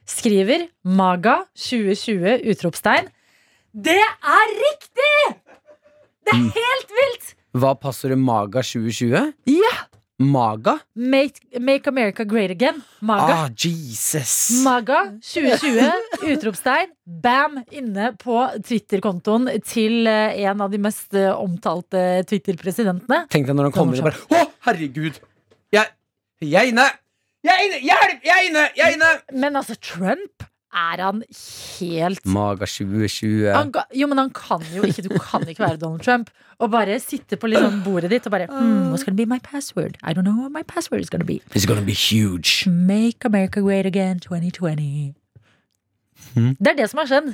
skriver 0.08 0.69
Maga 0.84 1.41
2020 1.60 2.47
utropstegn. 2.53 3.10
Det 3.73 3.99
er 3.99 4.53
riktig! 4.60 5.15
Det 6.23 6.36
er 6.36 6.43
helt 6.56 6.93
vilt! 6.99 7.34
Var 7.53 7.75
passordet 7.75 8.17
Maga 8.17 8.63
2020? 8.63 9.33
Ja! 9.45 9.73
Maga? 10.19 10.79
Make, 10.95 11.59
make 11.59 11.89
America 11.89 12.23
great 12.23 12.51
again. 12.51 12.81
Maga. 12.99 13.33
Ah, 13.33 13.49
Jesus. 13.55 14.63
Maga 14.63 15.19
2020, 15.21 15.91
utropstegn, 16.33 16.93
bam, 17.05 17.59
inne 17.69 18.11
på 18.21 18.39
Twitter-kontoen 18.65 19.49
til 19.67 20.07
eh, 20.09 20.39
en 20.47 20.63
av 20.65 20.71
de 20.73 20.79
mest 20.81 21.13
eh, 21.17 21.29
omtalte 21.33 22.23
Twitter-presidentene. 22.29 23.25
Tenk 23.33 23.49
deg 23.49 23.57
når 23.57 23.69
han 23.69 23.75
kommer 23.75 23.97
inn 23.97 24.05
og 24.05 24.09
bare 24.09 24.41
Å, 24.41 24.49
herregud! 24.69 25.21
Jeg, 25.73 25.93
jeg 26.41 26.57
er 26.61 26.71
inne! 26.73 26.87
Jeg 27.43 27.53
er 27.53 27.67
inne! 27.67 27.83
Hjelp! 27.83 28.25
Jeg 28.25 28.33
er 28.33 28.49
inne! 28.49 28.65
Jeg 28.79 28.87
er 28.87 28.97
inne! 28.97 29.13
Men 29.45 29.61
altså, 29.61 29.77
Trump 29.77 30.47
er 30.73 31.01
han 31.03 31.23
helt 31.79 32.25
Maga 32.25 32.65
2020. 32.65 33.51
han, 33.53 33.71
ga- 33.75 33.86
Jo, 33.93 34.07
men 34.07 34.17
han 34.17 34.29
kan 34.33 34.62
jo 34.75 34.83
ikke 34.88 35.03
Du 35.05 35.13
kan 35.19 35.45
ikke 35.47 35.63
være 35.63 35.77
Donald 35.81 36.01
Trump 36.05 36.29
og 36.59 36.71
bare 36.71 36.99
sitte 36.99 37.36
på 37.38 37.47
liksom 37.49 37.81
bordet 37.86 38.09
ditt 38.13 38.25
og 38.29 38.31
bare 38.31 38.47
hmm, 38.49 38.91
What's 38.93 39.03
gonna 39.05 39.17
be 39.17 39.25
my 39.25 39.39
password? 39.43 39.97
I 40.03 40.13
don't 40.13 40.23
know 40.27 40.36
what 40.41 40.51
my 40.53 40.63
password 40.63 41.01
is 41.01 41.09
gonna 41.09 41.25
be. 41.25 41.39
It's 41.55 41.65
gonna 41.67 41.86
be 41.86 41.93
huge. 41.97 42.67
Make 42.69 43.25
America 43.25 43.59
great 43.62 43.86
again 43.86 44.19
2020. 44.19 45.13
Hmm. 46.36 46.55
Det 46.59 46.67
er 46.73 46.77
det 46.81 46.89
som 46.89 47.01
har 47.03 47.09
skjedd. 47.09 47.33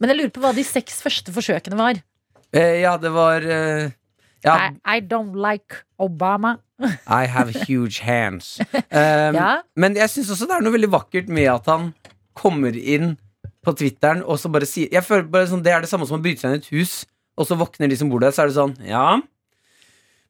Men 0.00 0.10
jeg 0.10 0.18
lurer 0.18 0.32
på 0.34 0.42
hva 0.42 0.54
de 0.56 0.64
seks 0.66 1.00
første 1.04 1.32
forsøkene 1.32 1.78
var. 1.78 2.00
Eh, 2.52 2.80
ja, 2.82 2.96
det 2.98 3.12
var 3.14 3.44
eh, 3.44 3.90
Ja, 4.44 4.70
I, 4.70 4.96
I 4.98 5.00
don't 5.04 5.36
like 5.36 5.84
Obama. 5.98 6.56
I 7.06 7.26
have 7.26 7.52
huge 7.66 8.00
hands. 8.02 8.58
Um, 8.88 9.34
Ja. 9.36 9.60
Men 9.76 9.96
jeg 9.98 10.08
syns 10.10 10.30
også 10.32 10.46
det 10.48 10.56
er 10.56 10.62
noe 10.64 10.72
veldig 10.72 10.88
vakkert 10.94 11.28
med 11.28 11.46
at 11.52 11.66
han 11.68 11.90
kommer 12.38 12.76
inn 12.78 13.16
på 13.66 13.74
Twitteren 13.78 14.22
og 14.24 14.38
så 14.40 14.50
bare 14.52 14.66
sier 14.68 14.90
Jeg 14.94 15.04
føler 15.04 15.26
bare 15.30 15.48
sånn 15.50 15.64
Det 15.66 15.72
er 15.74 15.82
det 15.84 15.90
samme 15.90 16.06
som 16.08 16.18
å 16.18 16.22
bryte 16.22 16.40
seg 16.44 16.52
inn 16.54 16.60
i 16.60 16.62
et 16.62 16.70
hus, 16.72 16.92
og 17.38 17.48
så 17.48 17.58
våkner 17.58 17.90
de 17.90 17.98
som 17.98 18.10
bor 18.10 18.22
der, 18.22 18.34
så 18.34 18.44
er 18.44 18.52
det 18.52 18.56
sånn 18.58 18.74
Ja, 18.86 19.18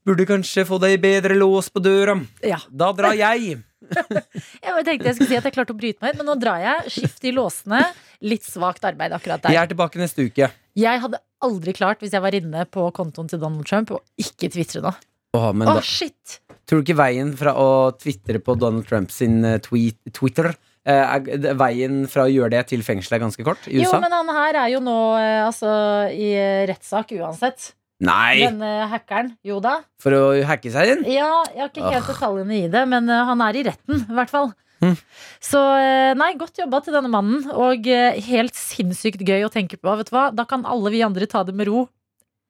burde 0.08 0.26
kanskje 0.28 0.64
få 0.68 0.78
deg 0.82 0.98
bedre 1.02 1.36
lås 1.36 1.68
på 1.72 1.82
døra. 1.84 2.14
Ja. 2.40 2.60
Da 2.70 2.90
drar 2.96 3.16
jeg. 3.18 3.58
Jeg 4.64 4.72
bare 4.72 4.84
tenkte 4.86 5.06
jeg 5.10 5.16
skulle 5.16 5.28
si 5.30 5.36
at 5.38 5.46
jeg 5.46 5.54
klarte 5.54 5.74
å 5.74 5.78
bryte 5.78 6.02
meg 6.02 6.14
ut, 6.14 6.18
men 6.20 6.26
nå 6.28 6.34
drar 6.40 6.58
jeg. 6.60 6.90
Skift 6.96 7.26
i 7.28 7.32
låsene. 7.36 7.82
Litt 8.26 8.44
svakt 8.44 8.84
arbeid 8.88 9.14
akkurat 9.14 9.44
der. 9.44 9.54
Jeg 9.54 9.62
er 9.62 9.70
tilbake 9.70 10.00
neste 10.00 10.26
uke. 10.26 10.48
Jeg 10.78 11.02
hadde 11.04 11.20
aldri 11.44 11.74
klart, 11.76 12.02
hvis 12.02 12.16
jeg 12.16 12.24
var 12.24 12.34
inne 12.34 12.64
på 12.72 12.88
kontoen 12.96 13.30
til 13.30 13.40
Donald 13.40 13.68
Trump, 13.68 13.92
å 13.94 14.00
ikke 14.20 14.50
tvitre 14.54 14.82
nå. 14.84 14.92
Åh, 15.38 15.50
men 15.54 15.70
Å, 15.70 15.76
da, 15.78 15.84
shit! 15.84 16.40
tror 16.68 16.82
du 16.82 16.88
ikke 16.88 16.98
veien 16.98 17.30
fra 17.38 17.54
å 17.56 17.68
tvitre 17.96 18.42
på 18.44 18.56
Donald 18.60 18.84
Trump 18.88 19.12
sin 19.14 19.38
eh, 19.46 19.60
tweet, 19.64 19.96
Twitter 20.16 20.50
er, 20.92 21.54
Veien 21.58 22.04
fra 22.10 22.26
å 22.26 22.30
gjøre 22.32 22.52
det 22.56 22.62
til 22.72 22.84
fengsel 22.86 23.18
er 23.18 23.24
ganske 23.24 23.44
kort 23.46 23.66
i 23.68 23.82
Jo, 23.82 23.90
men 24.00 24.14
han 24.14 24.30
her 24.36 24.62
er 24.64 24.70
jo 24.72 24.80
nå 24.84 24.98
eh, 25.20 25.40
altså 25.46 25.72
i 26.14 26.30
eh, 26.34 26.62
rettssak 26.70 27.12
uansett. 27.18 27.72
Nei! 28.04 28.44
Denne 28.44 28.86
hackeren. 28.92 29.32
Jo 29.46 29.58
da. 29.62 29.80
For 30.02 30.14
å 30.14 30.22
hacke 30.46 30.70
seg 30.70 30.94
inn? 30.94 31.04
Ja, 31.10 31.42
jeg 31.50 31.64
har 31.64 31.72
ikke 31.72 31.90
helt 31.90 32.10
detaljene 32.12 32.58
i 32.60 32.70
det, 32.70 32.84
men 32.90 33.10
eh, 33.10 33.26
han 33.26 33.42
er 33.44 33.58
i 33.58 33.64
retten, 33.66 34.04
i 34.06 34.18
hvert 34.18 34.32
fall. 34.32 34.52
Mm. 34.78 34.94
Så 35.42 35.60
eh, 35.80 36.12
nei, 36.18 36.30
godt 36.38 36.60
jobba 36.60 36.80
til 36.84 36.94
denne 36.94 37.10
mannen, 37.10 37.48
og 37.50 37.88
eh, 37.90 38.20
helt 38.28 38.54
sinnssykt 38.58 39.24
gøy 39.26 39.48
å 39.48 39.52
tenke 39.52 39.80
på. 39.80 39.96
Vet 39.98 40.12
du 40.12 40.14
hva? 40.14 40.28
Da 40.34 40.46
kan 40.48 40.66
alle 40.68 40.94
vi 40.94 41.02
andre 41.06 41.26
ta 41.30 41.42
det 41.46 41.56
med 41.58 41.70
ro. 41.70 41.88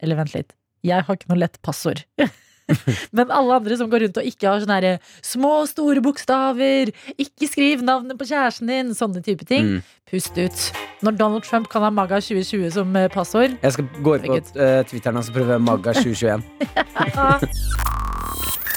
Eller 0.04 0.20
vent 0.20 0.36
litt. 0.36 0.52
Jeg 0.86 1.06
har 1.08 1.18
ikke 1.18 1.32
noe 1.32 1.40
lett 1.40 1.56
passord. 1.64 2.04
Men 3.16 3.30
alle 3.34 3.58
andre 3.60 3.78
som 3.80 3.88
går 3.90 4.04
rundt 4.06 4.20
og 4.20 4.26
ikke 4.28 4.48
har 4.50 4.62
sånne 4.64 4.78
her 4.80 5.12
små, 5.24 5.52
store 5.70 6.02
bokstaver, 6.04 6.92
ikke 7.20 7.48
skriv 7.50 7.84
navnet 7.86 8.18
på 8.20 8.28
kjæresten 8.28 8.68
din, 8.70 8.94
sånne 8.98 9.22
type 9.24 9.44
ting. 9.48 9.64
Mm. 9.78 9.94
Pust 10.08 10.34
ut. 10.40 10.58
Når 11.04 11.12
Donald 11.20 11.44
Trump 11.46 11.66
kan 11.72 11.84
ha 11.84 11.90
Maga 11.94 12.18
2020 12.24 12.70
som 12.74 12.96
eh, 12.96 13.08
passord. 13.12 13.56
Jeg 13.62 13.76
skal 13.76 13.88
gå 14.04 14.16
inn 14.18 14.28
på 14.28 14.38
uh, 14.56 14.80
Twitteren 14.88 15.20
og 15.20 15.32
prøve 15.36 15.60
Maga 15.62 15.90
2021. 15.98 16.44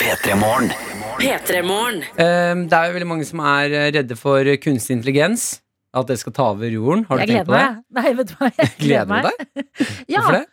P3 0.02 0.34
Morgen. 0.38 0.72
Um, 2.18 2.64
det 2.70 2.74
er 2.78 2.86
jo 2.90 2.94
veldig 2.96 3.08
mange 3.10 3.26
som 3.28 3.40
er 3.46 3.66
redde 3.94 4.16
for 4.18 4.48
kunstig 4.64 4.96
intelligens. 4.98 5.44
At 5.94 6.08
det 6.08 6.20
skal 6.22 6.32
ta 6.34 6.44
over 6.54 6.68
jorden. 6.72 7.04
Har 7.10 7.18
du 7.20 7.24
Jeg 7.26 7.30
tenkt 7.34 7.48
på 7.50 7.54
det? 7.54 7.62
meg. 7.62 7.72
Nei, 8.00 8.14
vet 8.16 8.28
du 8.30 8.34
hva, 8.40 8.48
jeg 8.56 8.70
gleder 8.80 8.82
Gleder 8.86 9.08
meg. 9.12 9.24
deg? 9.28 9.36
Ja, 10.14 10.20
Hvorfor 10.22 10.36
det? 10.38 10.46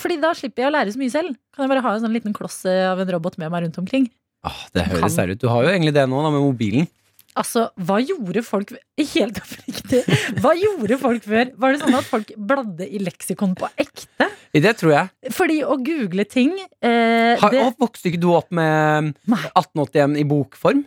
Fordi 0.00 0.16
da 0.22 0.32
slipper 0.36 0.64
jeg 0.64 0.70
å 0.70 0.74
lære 0.74 0.92
så 0.94 1.00
mye 1.00 1.12
selv. 1.12 1.38
Kan 1.54 1.66
jeg 1.66 1.72
bare 1.74 1.84
ha 1.84 1.94
en 1.94 2.04
sånn 2.06 2.14
liten 2.16 2.36
kloss 2.36 2.62
eh, 2.68 2.84
av 2.88 3.02
en 3.02 3.10
robot 3.16 3.36
med 3.40 3.52
meg 3.52 3.66
rundt 3.66 3.80
omkring. 3.82 4.08
Ah, 4.44 4.62
det 4.76 4.86
høres 4.90 5.16
særlig 5.16 5.36
ut. 5.36 5.44
Du 5.44 5.50
har 5.52 5.64
jo 5.64 5.72
egentlig 5.72 5.94
det 5.96 6.04
nå, 6.08 6.20
da, 6.24 6.30
med 6.32 6.44
mobilen. 6.44 6.88
Altså, 7.34 7.66
hva 7.82 7.96
gjorde 7.98 8.44
folk 8.46 8.70
Helt 9.14 9.40
oppriktig. 9.42 10.04
Hva 10.38 10.54
gjorde 10.54 10.98
folk 11.02 11.24
før? 11.26 11.50
Var 11.58 11.74
det 11.74 11.82
sånn 11.82 11.98
at 11.98 12.06
folk 12.06 12.30
bladde 12.38 12.86
i 12.86 13.00
leksikon 13.02 13.56
på 13.58 13.68
ekte? 13.74 14.30
I 14.54 14.62
det 14.62 14.76
tror 14.78 14.94
jeg. 14.94 15.32
Fordi 15.34 15.60
å 15.66 15.74
google 15.82 16.28
ting 16.30 16.54
eh, 16.62 17.34
Har, 17.40 17.50
det, 17.50 17.64
Vokste 17.82 18.12
ikke 18.12 18.22
du 18.22 18.30
opp 18.36 18.54
med 18.54 19.14
1881 19.26 20.20
i 20.22 20.26
bokform? 20.30 20.84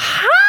Hæ?! 0.00 0.39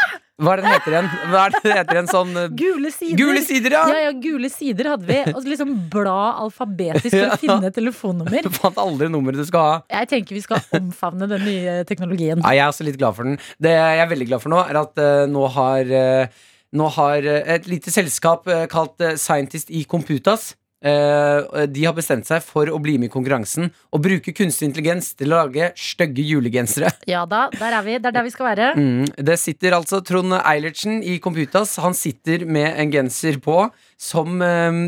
Hva 0.42 0.56
er 0.56 0.62
det 0.62 0.66
den 0.66 0.74
heter 0.74 0.96
igjen? 0.96 1.10
Hva 1.30 1.42
er 1.46 1.54
det 1.54 1.62
den 1.64 1.76
heter 1.78 1.98
igjen? 1.98 2.12
Sånn 2.12 2.32
uh, 2.38 2.46
Gule 2.58 2.92
sider. 2.94 3.18
Gule 3.22 3.44
sider, 3.46 3.76
ja! 3.78 3.84
Ja, 3.92 4.04
ja, 4.08 4.14
gule 4.24 4.50
sider 4.50 4.92
hadde 4.96 5.10
vi. 5.10 5.20
Og 5.32 5.50
liksom 5.50 5.74
bla 5.94 6.20
alfabetisk 6.42 7.14
for 7.14 7.36
å 7.36 7.40
finne 7.46 7.74
telefonnummer. 7.76 8.48
Du 8.48 8.54
fant 8.56 8.80
aldri 8.82 9.10
nummeret 9.14 9.42
du 9.42 9.48
skal 9.48 9.68
ha. 9.68 9.76
Jeg 10.02 10.12
tenker 10.16 10.40
vi 10.40 10.46
skal 10.46 10.64
omfavne 10.82 11.30
den 11.32 11.46
nye 11.46 11.82
teknologien. 11.90 12.42
Ja, 12.42 12.56
jeg 12.58 12.66
er 12.66 12.74
også 12.74 12.88
litt 12.88 12.98
glad 13.02 13.18
for 13.18 13.30
den. 13.30 13.38
Det 13.62 13.76
jeg 13.78 14.06
er 14.06 14.10
veldig 14.16 14.32
glad 14.32 14.44
for 14.44 14.54
nå, 14.54 14.64
er 14.66 14.82
at 14.82 15.04
uh, 15.04 15.28
nå 15.30 15.46
har 15.60 15.94
uh, 15.94 16.48
Nå 16.72 16.88
har 16.96 17.26
eh, 17.28 17.44
et 17.58 17.68
lite 17.68 17.92
selskap 17.92 18.48
eh, 18.48 18.64
kalt 18.72 19.02
eh, 19.04 19.18
Scientist 19.20 19.72
i 19.76 19.84
Computas 19.84 20.54
eh, 20.54 20.61
De 20.82 21.84
har 21.86 21.94
bestemt 21.94 22.26
seg 22.26 22.42
for 22.42 22.70
å 22.74 22.80
bli 22.82 22.96
med 22.98 23.12
i 23.12 23.14
konkurransen 23.14 23.68
og 23.94 24.02
bruke 24.02 24.34
kunstig 24.34 24.72
intelligens 24.72 25.12
til 25.14 25.30
å 25.30 25.44
lage 25.44 25.72
stygge 25.78 26.26
julegensere. 26.26 26.90
Ja 27.12 27.24
da, 27.30 27.48
der 27.54 27.76
er 27.76 27.86
vi. 27.86 27.98
Det 28.02 28.10
er 28.10 28.16
der 28.16 28.26
vi 28.26 28.34
skal 28.34 28.48
være. 28.48 28.68
Mm, 28.78 29.06
det 29.30 29.38
sitter 29.42 29.76
altså 29.78 30.00
Trond 30.06 30.34
Eilertsen 30.40 31.02
i 31.04 31.18
Computas. 31.24 31.76
Han 31.84 31.96
sitter 31.98 32.46
med 32.50 32.80
en 32.82 32.94
genser 32.94 33.38
på 33.44 33.58
som 34.02 34.42
eh, 34.42 34.80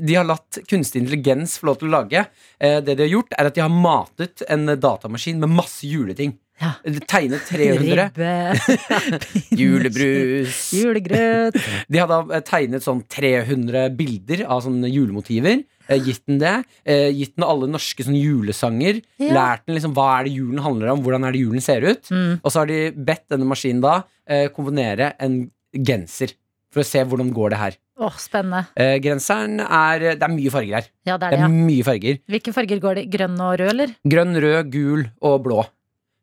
de 0.00 0.18
har 0.18 0.26
latt 0.28 0.60
kunstig 0.68 1.04
intelligens 1.04 1.56
få 1.60 1.70
lov 1.70 1.80
til 1.80 1.90
å 1.90 1.94
lage. 2.00 2.26
Eh, 2.60 2.80
det 2.84 2.98
de 2.98 3.06
har 3.06 3.14
gjort, 3.14 3.32
er 3.38 3.48
at 3.48 3.56
de 3.56 3.64
har 3.64 3.72
matet 3.72 4.44
en 4.48 4.68
datamaskin 4.76 5.40
med 5.40 5.54
masse 5.60 5.88
juleting. 5.88 6.36
Ja. 6.58 6.72
Tegnet 7.06 7.44
300 7.46 8.08
Ribbe, 8.18 8.30
julebrus. 9.60 10.58
julegrøt. 10.74 11.58
De 11.88 12.00
hadde 12.02 12.18
eh, 12.34 12.42
tegnet 12.46 12.84
sånn 12.84 13.02
300 13.10 13.88
bilder 13.98 14.44
av 14.50 14.62
sånne 14.66 14.90
julemotiver. 14.90 15.62
eh, 15.88 16.00
Gitt 16.04 16.24
den 16.26 16.38
det. 16.42 16.54
eh, 16.84 17.08
Gitt 17.14 17.36
den 17.36 17.46
alle 17.46 17.68
norske 17.70 18.04
sånne 18.06 18.20
julesanger. 18.22 19.02
Ja. 19.22 19.32
Lært 19.36 19.66
den 19.66 19.78
liksom 19.78 19.94
hva 19.96 20.08
er 20.20 20.24
det 20.28 20.34
julen 20.36 20.62
handler 20.64 20.92
om, 20.94 21.02
hvordan 21.04 21.24
er 21.28 21.32
det 21.32 21.44
julen 21.44 21.62
ser 21.64 21.82
ut. 21.86 22.10
Mm. 22.10 22.40
Og 22.42 22.50
så 22.50 22.60
har 22.64 22.66
de 22.66 22.80
bedt 22.92 23.28
denne 23.30 23.46
maskinen 23.48 23.80
da 23.84 24.00
komponere 24.52 25.14
en 25.24 25.46
genser. 25.72 26.34
For 26.74 26.82
å 26.82 26.84
se 26.84 27.00
hvordan 27.00 27.30
går 27.32 27.54
det 27.54 27.58
her. 27.62 27.76
Åh, 27.98 28.14
spennende. 28.20 28.66
Eh, 28.78 28.98
Genseren 29.02 29.56
er 29.64 29.98
Det 30.20 30.22
er 30.22 30.30
mye 30.30 30.50
farger 30.52 30.74
her. 30.76 30.84
Ja, 31.08 31.16
det 31.16 31.30
Det 31.32 31.38
er 31.38 31.40
det, 31.40 31.46
er 31.48 31.54
mye 31.66 31.82
farger. 31.86 32.18
Hvilke 32.30 32.52
farger 32.54 32.78
går 32.84 32.94
det? 33.00 33.04
Grønn 33.10 33.40
og 33.40 33.56
rød, 33.58 33.70
eller? 33.72 33.94
Grønn, 34.06 34.36
rød, 34.44 34.68
gul 34.70 35.06
og 35.24 35.42
blå. 35.48 35.64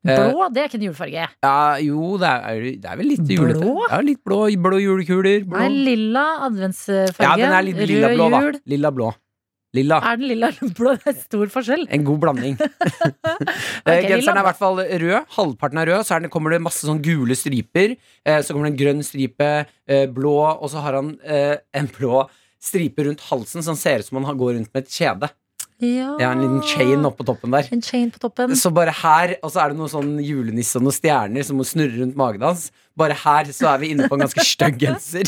Eh, 0.06 0.22
Blå, 0.30 0.48
det 0.54 0.62
er 0.62 0.70
ikke 0.70 0.78
en 0.78 0.88
julefarge. 0.88 1.28
Ja, 1.46 1.58
jo, 1.82 2.16
det 2.22 2.30
er, 2.30 2.64
det 2.84 2.90
er 2.92 2.98
vel 3.00 3.08
litt 3.10 3.36
julete. 3.36 3.60
Blå? 3.64 3.86
Ja, 3.90 4.00
litt 4.06 4.22
blå, 4.28 4.40
blå 4.62 4.80
julekuler. 4.84 5.46
Blå. 5.50 5.62
Nei, 5.64 5.86
lilla 5.90 6.26
adventsfarge. 6.46 7.26
Ja, 7.26 7.36
den 7.40 7.56
er 7.58 7.66
litt 7.66 7.80
lilla 7.90 8.12
blå, 8.14 8.28
da. 8.34 8.42
Lilla 8.70 8.92
blå. 8.94 9.12
Lilla. 9.76 9.98
Er 10.08 10.20
den 10.20 10.30
lilla 10.30 10.50
eller 10.54 10.72
blå? 10.78 10.94
Det 11.02 11.12
er 11.12 11.18
stor 11.20 11.50
forskjell. 11.52 11.84
En 11.92 12.06
god 12.08 12.22
blanding. 12.24 12.56
okay, 13.86 14.06
Genseren 14.08 14.38
er 14.38 14.44
i 14.44 14.48
hvert 14.48 14.62
fall 14.62 14.80
rød. 14.80 15.18
Halvparten 15.36 15.82
er 15.82 15.92
rød. 15.92 16.06
Så 16.08 16.16
er 16.16 16.24
den, 16.24 16.32
kommer 16.34 16.56
det 16.56 16.62
masse 16.64 16.88
sånn 16.88 17.02
gule 17.04 17.36
striper. 17.38 17.98
Eh, 18.24 18.40
så 18.40 18.56
kommer 18.56 18.70
det 18.70 18.76
en 18.76 18.82
grønn 18.84 19.04
stripe, 19.06 19.50
eh, 19.90 20.06
blå, 20.16 20.38
og 20.54 20.72
så 20.72 20.84
har 20.86 21.00
han 21.02 21.16
eh, 21.26 21.58
en 21.76 21.90
blå 21.92 22.24
stripe 22.66 23.04
rundt 23.06 23.26
halsen 23.28 23.66
som 23.66 23.78
ser 23.78 24.02
ut 24.02 24.08
som 24.08 24.24
han 24.24 24.40
går 24.40 24.56
rundt 24.58 24.72
med 24.72 24.86
et 24.86 24.96
kjede. 24.96 25.30
Ja. 25.84 26.14
Ja, 26.22 26.32
En 26.32 26.40
liten 26.40 26.62
chain 26.64 27.04
oppå 27.08 27.26
toppen 27.28 27.52
der. 27.52 27.68
En 27.76 27.82
chain 27.84 28.08
på 28.12 28.20
toppen. 28.24 28.56
Så 28.56 28.72
bare 28.72 28.94
her, 28.96 29.36
og 29.44 29.52
så 29.52 29.64
er 29.64 29.74
det 29.74 29.80
noe 29.80 29.92
sånn 29.92 30.14
julenisse 30.24 30.80
og 30.80 30.86
noen 30.88 30.96
stjerner 30.96 31.44
som 31.44 31.60
må 31.60 31.66
snurre 31.68 32.00
rundt 32.00 32.16
magen 32.20 32.46
hans. 32.48 32.70
Bare 32.96 33.18
her 33.26 33.52
så 33.52 33.74
er 33.74 33.82
vi 33.82 33.92
inne 33.92 34.08
på 34.08 34.16
en 34.16 34.24
ganske 34.24 34.46
stygg 34.48 34.80
genser. 34.80 35.28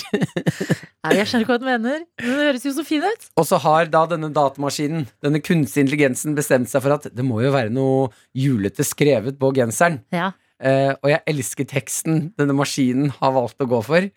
Nei, 1.04 1.18
jeg 1.20 1.28
skjønner 1.28 1.44
ikke 1.44 1.54
hva 1.54 1.60
du 1.60 1.68
mener. 1.68 2.06
Men 2.24 2.32
det 2.32 2.48
høres 2.48 2.68
jo 2.68 2.74
så 2.78 2.86
fin 2.88 3.04
ut. 3.04 3.28
Og 3.36 3.48
så 3.50 3.60
har 3.64 3.92
da 3.92 4.06
denne 4.14 4.32
datamaskinen, 4.36 5.08
denne 5.24 5.44
kunstige 5.44 5.84
intelligensen, 5.86 6.36
bestemt 6.38 6.72
seg 6.72 6.84
for 6.86 6.96
at 6.96 7.10
det 7.12 7.28
må 7.28 7.42
jo 7.44 7.52
være 7.56 7.74
noe 7.74 8.08
julete 8.36 8.88
skrevet 8.88 9.40
på 9.42 9.52
genseren. 9.58 10.00
Ja. 10.16 10.32
Eh, 10.64 10.94
og 11.04 11.12
jeg 11.12 11.22
elsker 11.30 11.68
teksten 11.70 12.32
denne 12.40 12.56
maskinen 12.58 13.12
har 13.20 13.36
valgt 13.36 13.62
å 13.62 13.68
gå 13.70 13.82
for. 13.86 14.08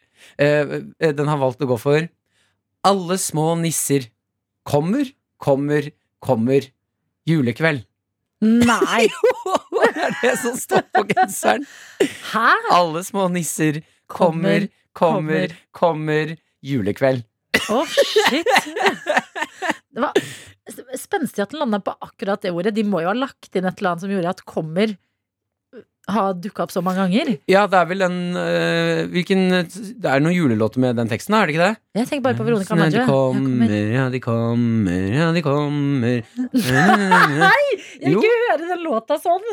Eh, 0.40 0.76
eh, 1.02 1.12
den 1.16 1.28
har 1.28 1.40
valgt 1.40 1.60
å 1.64 1.68
gå 1.68 1.76
for 1.80 2.06
Alle 2.84 3.16
små 3.20 3.54
nisser 3.60 4.06
kommer, 4.64 5.04
kommer, 5.40 5.90
kommer 6.24 6.66
julekveld. 7.28 7.86
Nei! 8.40 9.06
det 9.94 10.04
er 10.06 10.14
det 10.22 10.34
som 10.40 10.56
står 10.56 10.86
på 10.94 11.04
genseren. 11.10 11.66
Hæ? 12.30 12.46
Alle 12.72 13.02
små 13.04 13.26
nisser 13.32 13.82
kommer, 14.10 14.68
kommer, 14.96 15.52
kommer 15.76 16.36
julekveld. 16.64 17.26
Å, 17.70 17.82
shit. 17.90 18.48
Det 19.90 20.02
var 20.02 20.16
spenstig 20.98 21.42
at 21.44 21.52
den 21.52 21.60
landa 21.62 21.80
på 21.84 21.92
akkurat 22.00 22.42
det 22.42 22.54
ordet. 22.54 22.72
De 22.76 22.84
må 22.86 23.02
jo 23.04 23.10
ha 23.10 23.16
lagt 23.16 23.52
inn 23.54 23.68
et 23.68 23.80
eller 23.80 23.92
annet 23.92 24.04
som 24.06 24.12
gjorde 24.14 24.32
at 24.32 24.44
'kommer' 24.46 24.96
har 26.08 26.32
dukka 26.34 26.62
opp 26.64 26.72
så 26.72 26.80
mange 26.82 27.02
ganger. 27.04 27.38
Ja, 27.50 27.66
det 27.70 27.76
er 27.78 27.86
vel 27.90 28.02
en 28.02 28.18
øh, 28.36 29.06
Hvilken 29.12 29.42
Det 30.00 30.08
er 30.10 30.20
noen 30.24 30.34
julelåter 30.34 30.80
med 30.82 30.96
den 30.96 31.08
teksten, 31.10 31.34
er 31.36 31.46
det 31.46 31.54
ikke 31.54 31.66
det? 31.68 31.76
Jeg 32.00 32.08
tenker 32.08 32.24
bare 32.24 32.38
på 32.40 32.46
Veronica 32.48 32.74
Maggio. 32.74 33.00
De 33.00 33.06
kommer- 33.06 33.66
kommer, 33.66 33.92
ja, 33.94 34.08
de 34.10 34.20
kommer, 34.20 35.02
ja, 35.14 35.32
de 35.36 35.42
kommer 35.42 36.22
Nei! 37.44 37.66
Jeg 38.00 38.14
vil 38.14 38.16
ikke 38.18 38.38
høre 38.46 38.68
den 38.72 38.82
låta 38.86 39.18
sånn! 39.22 39.44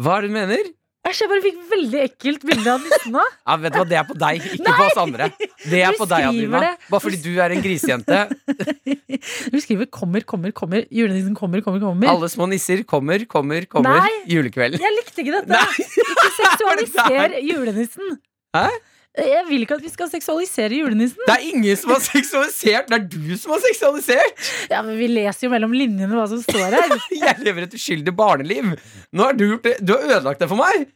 Hva 0.00 0.16
er 0.16 0.22
det 0.24 0.30
du 0.30 0.34
mener? 0.38 0.70
Æsj, 1.08 1.20
jeg 1.24 1.30
bare 1.30 1.40
fikk 1.42 1.60
veldig 1.70 2.00
ekkelt 2.04 2.42
bilde 2.44 2.68
av 2.74 2.82
nissen 2.84 3.14
nå. 3.14 3.22
Ja, 3.48 3.54
vet 3.62 3.72
du 3.72 3.78
hva, 3.80 3.84
Det 3.88 3.96
er 3.96 4.04
på 4.04 4.16
deg, 4.20 4.42
ikke 4.58 4.74
på 4.76 4.84
oss 4.84 4.98
andre. 5.00 5.28
Det 5.64 5.80
er 5.80 5.94
Du 5.94 6.00
på 6.02 6.06
deg, 6.10 6.26
Adelina. 6.28 6.60
det. 6.60 6.72
Bare 6.92 7.00
fordi 7.06 7.20
du 7.24 7.30
er 7.40 7.54
en 7.56 7.62
grisejente. 7.64 8.18
Du 9.52 9.56
skriver 9.60 9.86
'kommer, 9.90 10.22
kommer, 10.24 10.52
kommer'. 10.52 10.86
Julenissen 10.92 11.34
kommer, 11.36 11.60
kommer, 11.64 11.80
kommer. 11.80 12.08
Alle 12.08 12.28
små 12.32 12.46
nisser 12.48 12.82
kommer, 12.88 13.24
kommer, 13.28 13.66
kommer. 13.68 13.98
Nei. 14.00 14.12
Julekveld. 14.32 14.78
Jeg 14.80 14.94
likte 14.96 15.20
ikke 15.24 15.34
dette. 15.40 15.50
Nei. 15.50 15.88
Ikke 16.04 16.30
seksualiser 16.38 17.36
julenissen. 17.50 18.14
Hæ? 18.56 18.68
Jeg 19.18 19.42
vil 19.48 19.64
ikke 19.64 19.74
at 19.74 19.82
vi 19.82 19.90
skal 19.90 20.06
seksualisere 20.12 20.76
julenissen. 20.78 21.18
Det 21.26 21.34
er 21.34 21.46
ingen 21.50 21.76
som 21.76 21.90
har 21.90 22.02
seksualisert, 22.04 22.86
det 22.92 22.94
er 22.94 23.06
du 23.10 23.32
som 23.40 23.56
har 23.56 23.62
seksualisert! 23.64 24.44
Ja, 24.70 24.84
men 24.86 24.94
Vi 25.00 25.08
leser 25.10 25.48
jo 25.48 25.50
mellom 25.50 25.74
linjene 25.74 26.14
hva 26.14 26.28
som 26.30 26.38
står 26.44 26.76
her. 26.76 26.94
Jeg 27.24 27.42
lever 27.42 27.66
et 27.66 27.74
uskyldig 27.74 28.14
barneliv. 28.16 28.76
Nå 29.10 29.26
har 29.26 29.34
du 29.34 29.48
gjort 29.48 29.66
det. 29.66 29.74
Du 29.82 29.96
har 29.96 30.06
ødelagt 30.06 30.44
det 30.44 30.48
for 30.52 30.62
meg. 30.62 30.86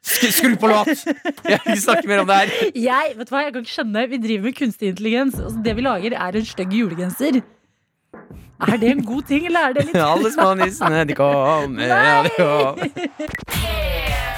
Sk 0.00 0.30
skru 0.32 0.54
på 0.56 0.68
låt! 0.70 0.90
Jeg 1.04 1.60
vil 1.60 1.74
ikke 1.74 1.82
snakke 1.84 2.08
mer 2.08 2.22
om 2.22 2.28
det 2.30 2.36
her. 2.40 2.52
Jeg 2.74 3.14
vet 3.18 3.28
du 3.28 3.34
hva, 3.34 3.42
jeg 3.44 3.52
kan 3.52 3.66
ikke 3.66 3.74
skjønne 3.74 4.04
Vi 4.08 4.20
driver 4.22 4.46
med 4.48 4.56
kunstig 4.56 4.88
intelligens. 4.94 5.36
Altså, 5.38 5.60
det 5.66 5.74
vi 5.76 5.84
lager, 5.84 6.16
er 6.16 6.38
en 6.40 6.46
stygg 6.48 6.72
julegenser. 6.78 7.42
Er 8.60 8.76
det 8.80 8.90
en 8.90 9.04
god 9.06 9.22
ting, 9.28 9.46
eller 9.46 9.68
er 9.68 9.76
det 9.76 9.86
litt 9.90 10.00
Alle 10.10 10.32
små 10.34 10.50
nissene, 10.64 11.04
de 11.08 11.16
kommer, 11.20 11.86
ja, 11.86 12.22
de 12.26 12.34
kommer. 12.34 14.29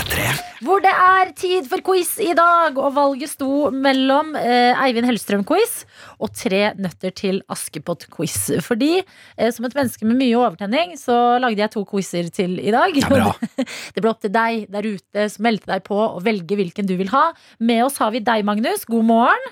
P3. 0.00 0.26
Hvor 0.64 0.80
det 0.84 0.92
er 0.92 1.30
tid 1.36 1.66
for 1.68 1.82
quiz 1.84 2.14
i 2.22 2.32
dag, 2.36 2.76
og 2.78 2.94
valget 2.96 3.32
sto 3.32 3.68
mellom 3.72 4.32
eh, 4.38 4.72
Eivind 4.80 5.08
Hellstrøm-quiz 5.08 5.82
og 6.20 6.32
Tre 6.36 6.70
nøtter 6.80 7.12
til 7.16 7.40
Askepott-quiz. 7.52 8.62
Fordi 8.64 9.00
eh, 9.00 9.50
som 9.52 9.66
et 9.68 9.76
menneske 9.76 10.08
med 10.08 10.20
mye 10.20 10.38
overtenning, 10.40 10.96
så 11.00 11.38
lagde 11.42 11.60
jeg 11.60 11.74
to 11.74 11.84
quizer 11.88 12.30
til 12.32 12.56
i 12.62 12.72
dag. 12.72 12.96
Ja, 12.96 13.12
bra. 13.12 13.30
Det 13.94 14.00
ble 14.00 14.12
opp 14.12 14.24
til 14.24 14.32
deg 14.32 14.66
der 14.72 14.88
ute 14.88 15.28
som 15.32 15.44
meldte 15.48 15.72
deg 15.72 15.84
på 15.88 16.00
å 16.06 16.20
velge 16.24 16.56
hvilken 16.60 16.88
du 16.88 16.96
vil 17.00 17.12
ha. 17.12 17.30
Med 17.60 17.84
oss 17.84 18.00
har 18.00 18.14
vi 18.16 18.24
deg, 18.24 18.44
Magnus. 18.48 18.88
God 18.88 19.08
morgen. 19.10 19.48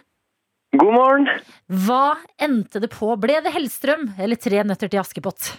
God 0.79 0.93
morgen. 0.97 1.33
Hva 1.85 2.19
endte 2.41 2.81
det 2.85 2.93
på? 2.95 3.13
Ble 3.21 3.41
det 3.45 3.53
Hellstrøm 3.53 4.15
eller 4.17 4.41
Tre 4.41 4.65
nøtter 4.65 4.93
til 4.93 5.05
Askepott? 5.05 5.59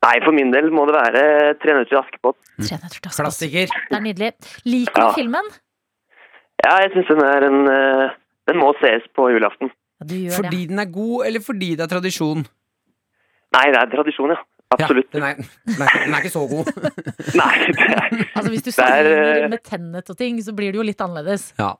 Nei, 0.00 0.14
for 0.24 0.32
min 0.32 0.52
del 0.54 0.70
må 0.72 0.86
det 0.88 0.94
være 0.96 1.22
Tre 1.60 1.74
nøtter 1.76 1.90
til 1.90 1.98
Askepott. 2.00 2.36
Tre 2.56 2.78
nøtter 2.78 2.94
til 2.96 3.10
Askepott. 3.10 3.18
Klassiker. 3.20 3.74
Det 3.90 3.98
er 3.98 4.04
nydelig. 4.06 4.30
Liker 4.64 4.96
du 4.96 5.06
Ja. 5.06 5.10
filmen? 5.18 5.50
Ja, 6.64 6.72
jeg 6.84 6.92
syns 6.94 7.10
den 7.12 7.22
er 7.24 7.46
en 7.48 7.60
eh, 7.72 8.14
Den 8.48 8.56
må 8.60 8.72
ses 8.80 9.04
på 9.16 9.28
julaften. 9.32 9.70
Ja, 10.00 10.06
du 10.08 10.14
gjør 10.16 10.38
Fordi 10.40 10.62
den 10.70 10.78
er 10.78 10.88
god, 10.92 11.26
eller 11.26 11.40
fordi 11.44 11.74
det 11.76 11.84
er 11.84 11.92
tradisjon? 11.92 12.46
Nei, 13.56 13.66
det 13.74 13.78
er 13.82 13.90
tradisjon, 13.92 14.30
ja. 14.32 14.40
Absolutt. 14.70 15.08
den, 15.12 15.22
er, 15.26 15.34
den, 15.66 15.80
er, 15.82 15.94
den 16.04 16.14
er 16.14 16.20
ikke 16.22 16.30
så 16.30 16.44
god. 16.46 16.68
Nei, 17.42 17.54
det 17.74 17.86
er, 17.90 18.04
Altså 18.38 18.50
Hvis 18.52 18.62
du 18.62 18.70
Det 18.70 18.78
er, 18.78 18.86
sammenligner 18.86 19.44
eh, 19.44 19.48
med 19.50 19.62
Tennet 19.66 20.10
og 20.14 20.16
ting, 20.20 20.38
så 20.46 20.54
blir 20.54 20.70
det 20.72 20.78
jo 20.78 20.86
litt 20.86 21.00
annerledes. 21.04 21.48
Ja. 21.58 21.72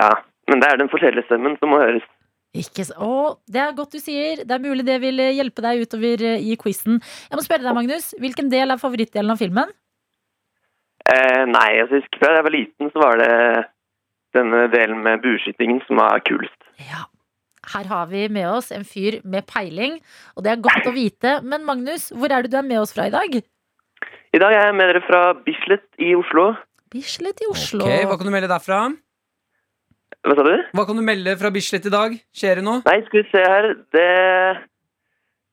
ja. 0.00 0.10
Men 0.48 0.62
det 0.62 0.70
er 0.72 0.80
den 0.80 0.88
forskjellige 0.88 1.28
stemmen 1.28 1.58
som 1.60 1.68
må 1.74 1.78
høres. 1.82 2.06
Ikke 2.56 2.86
så, 2.88 2.96
å, 3.04 3.16
det 3.50 3.60
er 3.60 3.74
godt 3.76 3.98
du 3.98 4.00
sier. 4.00 4.40
Det 4.48 4.54
er 4.56 4.62
mulig 4.62 4.86
det 4.88 4.96
vil 5.02 5.20
eh, 5.20 5.34
hjelpe 5.36 5.64
deg 5.64 5.82
utover 5.84 6.24
eh, 6.24 6.46
i 6.48 6.56
quizen. 6.60 6.96
Jeg 7.28 7.36
må 7.36 7.44
spørre 7.44 7.66
deg, 7.66 7.76
Magnus. 7.76 8.14
Hvilken 8.22 8.48
del 8.52 8.72
er 8.72 8.80
favorittdelen 8.80 9.34
av 9.34 9.40
filmen? 9.40 9.74
Eh, 11.08 11.44
nei, 11.48 11.68
jeg 11.76 11.90
husker 11.92 12.22
fra 12.22 12.32
da 12.32 12.40
jeg 12.40 12.46
var 12.48 12.56
liten, 12.56 12.90
så 12.92 13.02
var 13.04 13.20
det 13.20 13.34
denne 14.36 14.64
delen 14.72 15.04
med 15.04 15.22
bueskytingen 15.24 15.82
som 15.86 16.00
var 16.00 16.24
kulest. 16.28 16.56
Ja. 16.88 17.06
Her 17.68 17.84
har 17.90 18.06
vi 18.08 18.22
med 18.32 18.46
oss 18.48 18.70
en 18.72 18.86
fyr 18.88 19.18
med 19.28 19.44
peiling, 19.48 19.98
og 20.36 20.44
det 20.46 20.54
er 20.54 20.64
godt 20.64 20.88
å 20.88 20.94
vite. 20.94 21.34
Men 21.44 21.66
Magnus, 21.68 22.08
hvor 22.16 22.32
er 22.32 22.46
det 22.46 22.52
du 22.54 22.58
er 22.60 22.64
med 22.64 22.80
oss 22.80 22.94
fra 22.96 23.08
i 23.10 23.12
dag? 23.12 23.34
I 24.32 24.40
dag 24.40 24.54
er 24.54 24.70
jeg 24.70 24.76
med 24.78 24.88
dere 24.88 25.04
fra 25.04 25.20
Bislett 25.44 25.84
i 26.00 26.14
Oslo. 26.16 26.52
Bislett 26.92 27.44
i 27.44 27.48
Oslo. 27.50 27.84
Ok, 27.84 28.08
Hva 28.08 28.16
kan 28.16 28.28
du 28.28 28.32
melde 28.32 28.48
derfra? 28.48 28.80
Hva 30.26 30.34
sa 30.34 30.44
du? 30.44 30.54
Hva 30.74 30.84
kan 30.88 30.98
du 30.98 31.02
melde 31.06 31.34
fra 31.40 31.50
Bislett 31.54 31.86
i 31.86 31.92
dag? 31.94 32.16
Skjer 32.34 32.58
det 32.60 32.64
noe? 32.66 32.82
Nei, 32.88 32.96
skal 33.06 33.22
vi 33.22 33.28
se 33.30 33.44
her. 33.44 33.68
Det 33.94 34.08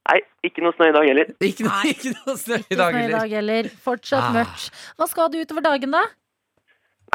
Nei, 0.05 0.19
ikke 0.45 0.61
noe 0.61 0.75
snø 0.77 0.87
i 0.91 0.93
dag 0.93 1.07
heller. 1.09 1.29
Ikke 1.41 1.65
noe, 1.65 1.79
ikke 1.89 2.11
noe 2.13 2.35
snø 2.37 2.57
i 2.61 2.77
dag 2.77 2.91
snø 2.93 2.99
i 2.99 3.03
heller. 3.07 3.15
dag 3.23 3.31
heller. 3.39 3.69
Fortsatt 3.85 4.27
Ah. 4.27 4.33
mørkt. 4.35 4.67
Hva 4.99 5.07
skal 5.09 5.31
du 5.33 5.39
utover 5.41 5.63
dagen, 5.65 5.95
da? 5.95 6.03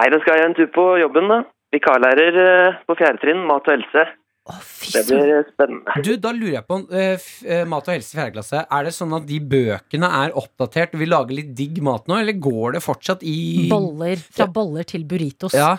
Nei, 0.00 0.08
da 0.10 0.18
skal 0.24 0.38
jeg 0.40 0.48
en 0.48 0.56
tur 0.58 0.70
på 0.74 0.86
jobben, 0.98 1.28
da. 1.30 1.42
Vikarlærer 1.74 2.38
eh, 2.42 2.80
på 2.88 2.96
fjerde 2.98 3.20
trinn, 3.22 3.44
mat 3.46 3.68
og 3.70 3.76
helse. 3.76 4.06
Å, 4.50 4.56
Det 4.90 5.02
blir 5.06 5.44
spennende. 5.52 6.02
Du, 6.02 6.16
Da 6.18 6.32
lurer 6.34 6.56
jeg 6.56 6.66
på 6.66 6.78
uh, 6.90 7.12
f- 7.14 7.44
eh, 7.46 7.62
Mat 7.68 7.86
og 7.86 7.94
helse 7.94 8.16
i 8.16 8.18
fjerde 8.18 8.34
klasse. 8.38 8.62
Er 8.72 8.88
det 8.88 8.94
sånn 8.96 9.12
at 9.14 9.26
de 9.28 9.38
bøkene 9.38 10.08
er 10.24 10.32
oppdatert? 10.40 10.96
Vi 10.98 11.06
lager 11.06 11.36
litt 11.36 11.52
digg 11.54 11.78
mat 11.86 12.08
nå, 12.10 12.16
eller 12.24 12.32
går 12.42 12.72
det 12.78 12.82
fortsatt 12.82 13.22
i 13.22 13.68
Boller. 13.70 14.16
Fra 14.34 14.48
boller 14.50 14.82
til 14.88 15.04
burritos. 15.06 15.54
Ja. 15.54 15.76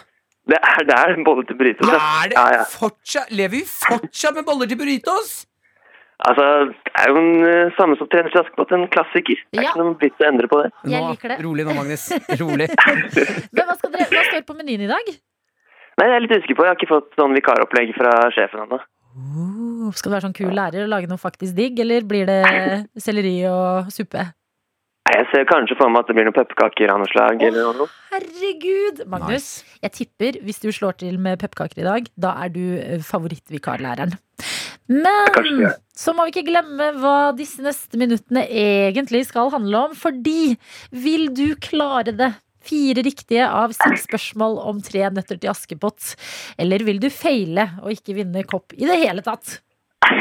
Det 0.51 0.57
er 0.59 0.83
der 0.89 1.15
boller 1.27 1.45
til 1.47 1.55
burritos. 1.59 1.87
ja. 1.87 2.01
Er 2.23 2.29
det 2.33 2.37
Ja, 2.37 2.45
ja. 2.59 2.65
fortsatt 2.75 3.31
Lever 3.31 3.55
vi 3.55 3.63
fortsatt 3.71 4.35
med 4.35 4.45
boller 4.49 4.67
til 4.67 4.77
burritos? 4.81 5.31
Altså, 6.21 6.43
det 6.69 6.91
er 7.01 7.07
jo 7.09 7.17
en 7.17 7.31
uh, 7.41 7.71
som 7.79 7.95
trener 8.11 8.35
Askepott, 8.37 8.69
en 8.77 8.83
klassiker. 8.93 9.39
Det 9.49 9.57
er 9.57 9.63
Ja. 9.63 9.71
ikke 9.71 9.81
noe 9.87 9.95
vits 10.03 10.21
å 10.21 10.27
endre 10.27 10.47
på 10.51 10.59
det. 10.61 10.69
Jeg 10.91 11.01
liker 11.07 11.31
det. 11.33 11.37
Rolig 11.45 11.65
nå, 11.65 11.73
Magnus. 11.79 12.03
Rolig. 12.41 12.67
Men 13.55 13.63
hva, 13.65 13.73
skal 13.79 13.93
dere, 13.95 14.05
hva 14.11 14.25
står 14.27 14.43
på 14.45 14.57
menyen 14.59 14.83
i 14.85 14.89
dag? 14.91 15.09
Nei, 15.97 16.05
jeg 16.07 16.15
er 16.19 16.23
litt 16.27 16.35
usikker 16.37 16.59
på. 16.59 16.67
Jeg 16.67 16.71
har 16.75 16.77
ikke 16.77 16.91
fått 16.91 17.17
sånn 17.17 17.33
vikaropplegg 17.39 17.95
fra 17.97 18.11
sjefen 18.35 18.61
ennå. 18.67 18.77
Uh, 19.17 19.89
skal 19.97 20.11
du 20.11 20.15
være 20.15 20.25
sånn 20.27 20.37
kul 20.37 20.53
lærer 20.55 20.85
og 20.85 20.91
lage 20.93 21.09
noe 21.09 21.19
faktisk 21.19 21.57
digg, 21.57 21.81
eller 21.83 22.05
blir 22.07 22.29
det 22.29 22.37
selleri 23.01 23.33
og 23.49 23.89
suppe? 23.91 24.27
Nei, 25.11 25.17
Jeg 25.19 25.27
ser 25.31 25.43
kanskje 25.49 25.75
for 25.75 25.91
meg 25.91 26.05
at 26.05 26.07
det 26.07 26.15
blir 26.15 26.27
noen 26.29 26.35
pepperkaker 26.37 26.91
av 26.93 27.01
noe 27.01 27.09
slag. 27.11 27.41
eller 27.43 27.73
noe. 27.75 27.87
Herregud! 28.13 29.01
Magnus, 29.11 29.47
Nice. 29.63 29.79
jeg 29.83 29.91
tipper 29.97 30.37
hvis 30.45 30.61
du 30.63 30.69
slår 30.71 30.95
til 31.03 31.17
med 31.19 31.39
pepperkaker 31.41 31.81
i 31.83 31.87
dag, 31.87 32.07
da 32.17 32.31
er 32.45 32.49
du 32.53 32.61
eh, 32.79 32.99
favorittvikarlæreren. 33.03 34.15
Men 34.91 35.67
så 35.95 36.11
må 36.15 36.25
vi 36.27 36.31
ikke 36.33 36.47
glemme 36.49 36.87
hva 36.99 37.31
disse 37.37 37.61
neste 37.63 37.99
minuttene 37.99 38.43
egentlig 38.49 39.25
skal 39.29 39.51
handle 39.53 39.85
om, 39.89 39.93
fordi 39.95 40.55
vil 40.91 41.29
du 41.35 41.55
klare 41.63 42.15
det? 42.15 42.31
Fire 42.61 43.01
riktige 43.01 43.41
av 43.49 43.71
seks 43.73 44.03
spørsmål 44.05 44.59
om 44.69 44.81
tre 44.85 45.07
nøtter 45.09 45.39
til 45.41 45.49
Askepott. 45.49 46.11
Eller 46.61 46.83
vil 46.85 46.99
du 47.01 47.07
feile 47.09 47.71
og 47.81 47.89
ikke 47.89 48.13
vinne 48.19 48.43
kopp 48.45 48.75
i 48.77 48.85
det 48.85 48.99
hele 49.01 49.23
tatt? 49.25 49.55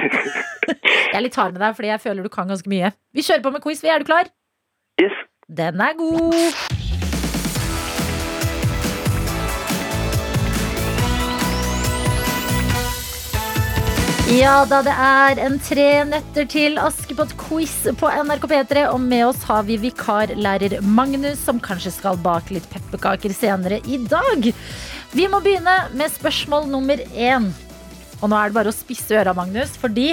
Jeg 1.10 1.18
er 1.18 1.24
litt 1.26 1.36
hard 1.36 1.52
med 1.52 1.60
deg, 1.60 1.74
fordi 1.76 1.88
jeg 1.90 2.00
føler 2.00 2.22
du 2.24 2.30
kan 2.32 2.48
ganske 2.48 2.70
mye. 2.70 2.92
Vi 3.12 3.24
kjører 3.26 3.42
på 3.44 3.50
med 3.52 3.62
quiz. 3.64 3.80
Vi 3.84 3.90
Er 3.90 3.98
du 4.00 4.06
klar? 4.08 4.28
Yes. 5.00 5.14
Den 5.48 5.80
er 5.80 5.94
god! 5.96 6.34
Ja 14.30 14.58
da, 14.68 14.82
det 14.84 14.92
er 14.92 15.40
en 15.46 15.56
Tre 15.64 15.86
nøtter 16.04 16.44
til 16.52 16.76
Askepott-quiz 16.82 17.88
på 17.96 18.10
NRK 18.26 18.44
P3. 18.50 18.84
Og 18.90 19.00
med 19.00 19.24
oss 19.30 19.46
har 19.48 19.64
vi 19.70 19.78
vikarlærer 19.80 20.76
Magnus, 20.84 21.40
som 21.46 21.62
kanskje 21.64 21.94
skal 21.96 22.20
bake 22.20 22.58
litt 22.58 22.68
pepperkaker 22.74 23.32
senere 23.32 23.80
i 23.88 24.02
dag. 24.04 24.50
Vi 25.16 25.30
må 25.32 25.40
begynne 25.40 25.78
med 25.96 26.12
spørsmål 26.12 26.68
nummer 26.68 27.00
én. 27.16 27.48
Og 28.20 28.28
nå 28.28 28.36
er 28.36 28.52
det 28.52 28.58
bare 28.60 28.74
å 28.74 28.76
spisse 28.76 29.16
øra, 29.16 29.32
Magnus, 29.38 29.72
fordi 29.80 30.12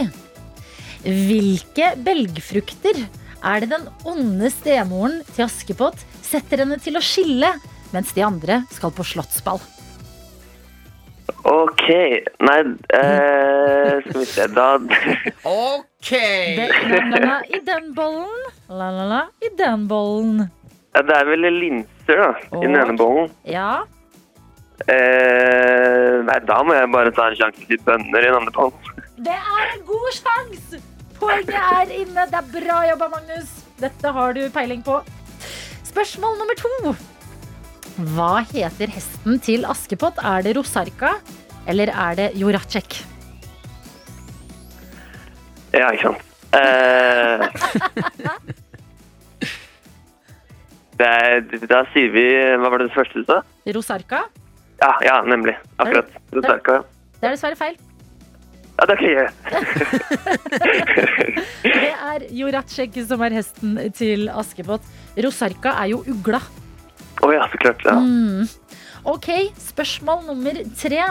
Hvilke 1.07 1.93
belgfrukter 2.03 2.97
er 3.43 3.59
det 3.63 3.69
den 3.71 3.87
onde 4.07 4.49
stemoren 4.53 5.19
til 5.35 5.45
Askepott 5.47 6.01
setter 6.25 6.63
henne 6.63 6.77
til 6.81 6.97
å 6.99 7.03
skille, 7.03 7.49
mens 7.93 8.13
de 8.15 8.23
andre 8.25 8.61
skal 8.73 8.91
på 8.95 9.05
slottsball? 9.07 9.59
Ok. 11.47 11.85
Nei, 12.43 12.57
eh, 12.97 13.99
skal 14.03 14.19
vi 14.19 14.25
se 14.27 14.47
Da 14.51 14.67
Ok! 15.47 16.09
Det, 16.11 16.67
la, 16.91 17.01
la, 17.11 17.19
la, 17.25 17.37
I 17.51 17.59
den 17.67 17.91
bollen, 17.95 18.47
la, 18.69 18.89
la, 18.95 19.05
la, 19.11 19.21
i 19.43 19.51
den 19.59 19.85
bollen. 19.89 20.47
ja, 20.95 21.03
Det 21.03 21.15
er 21.19 21.29
vel 21.29 21.47
linser, 21.59 22.19
da. 22.23 22.31
I 22.57 22.65
den 22.65 22.79
ene 22.81 22.97
bollen. 22.99 23.31
Ja, 23.47 23.83
Eh, 24.87 26.19
nei, 26.21 26.35
da 26.45 26.59
må 26.61 26.75
jeg 26.77 26.85
bare 26.93 27.09
ta 27.17 27.23
en 27.31 27.35
sjanse 27.39 27.63
til 27.65 27.79
bønner 27.81 28.21
i 28.21 28.27
den 28.29 28.35
andre 28.37 28.51
bollen. 28.53 28.99
det 29.25 29.33
er 29.33 29.71
en 29.73 29.81
god 29.87 30.11
sjanse! 30.13 30.77
Poenget 31.21 31.53
er 31.57 31.93
inne. 32.01 32.25
Det 32.29 32.39
er 32.39 32.49
bra 32.53 32.79
jobba, 32.91 33.07
Magnus. 33.15 33.53
Dette 33.81 34.11
har 34.13 34.33
du 34.37 34.43
peiling 34.53 34.81
på. 34.85 34.99
Spørsmål 35.87 36.37
nummer 36.39 36.57
to. 36.59 36.93
Hva 38.13 38.43
heter 38.51 38.91
hesten 38.93 39.39
til 39.41 39.65
Askepott? 39.65 40.19
Er 40.21 40.43
det 40.45 40.53
Rosarka, 40.57 41.15
eller 41.69 41.89
er 41.89 42.17
det 42.19 42.27
Joracek? 42.37 42.99
Ja, 45.73 45.89
ikke 45.93 46.11
sant. 46.11 46.21
Eh, 46.57 47.41
det 51.01 51.07
er, 51.09 51.41
da 51.67 51.81
sier 51.91 52.13
vi 52.13 52.23
Hva 52.55 52.69
var 52.71 52.79
det 52.81 52.93
første 52.95 53.19
du 53.19 53.27
sa? 53.27 53.41
Rosarka? 53.75 54.21
Ja, 54.81 54.93
ja, 55.05 55.17
nemlig. 55.25 55.57
Akkurat. 55.81 56.13
Rotarka. 56.33 56.81
Det 57.17 57.25
er 57.25 57.33
dessverre 57.33 57.57
feil. 57.57 57.77
Ja, 58.77 58.85
det 58.85 58.95
ikke 58.97 59.13
jeg. 59.15 59.29
Det 61.67 61.89
er 61.91 62.25
Joracek 62.37 62.99
som 63.09 63.23
er 63.25 63.33
hesten 63.39 63.75
til 63.97 64.27
Askepott. 64.29 64.85
Rosarka 65.17 65.73
er 65.81 65.91
jo 65.95 66.03
ugla. 66.13 66.39
Å 67.25 67.31
ja, 67.33 67.47
så 67.49 67.59
klart. 67.61 67.81
Ja. 67.87 67.97
Mm. 67.97 68.45
Ok, 69.09 69.29
spørsmål 69.65 70.27
nummer 70.29 70.61
tre. 70.77 71.01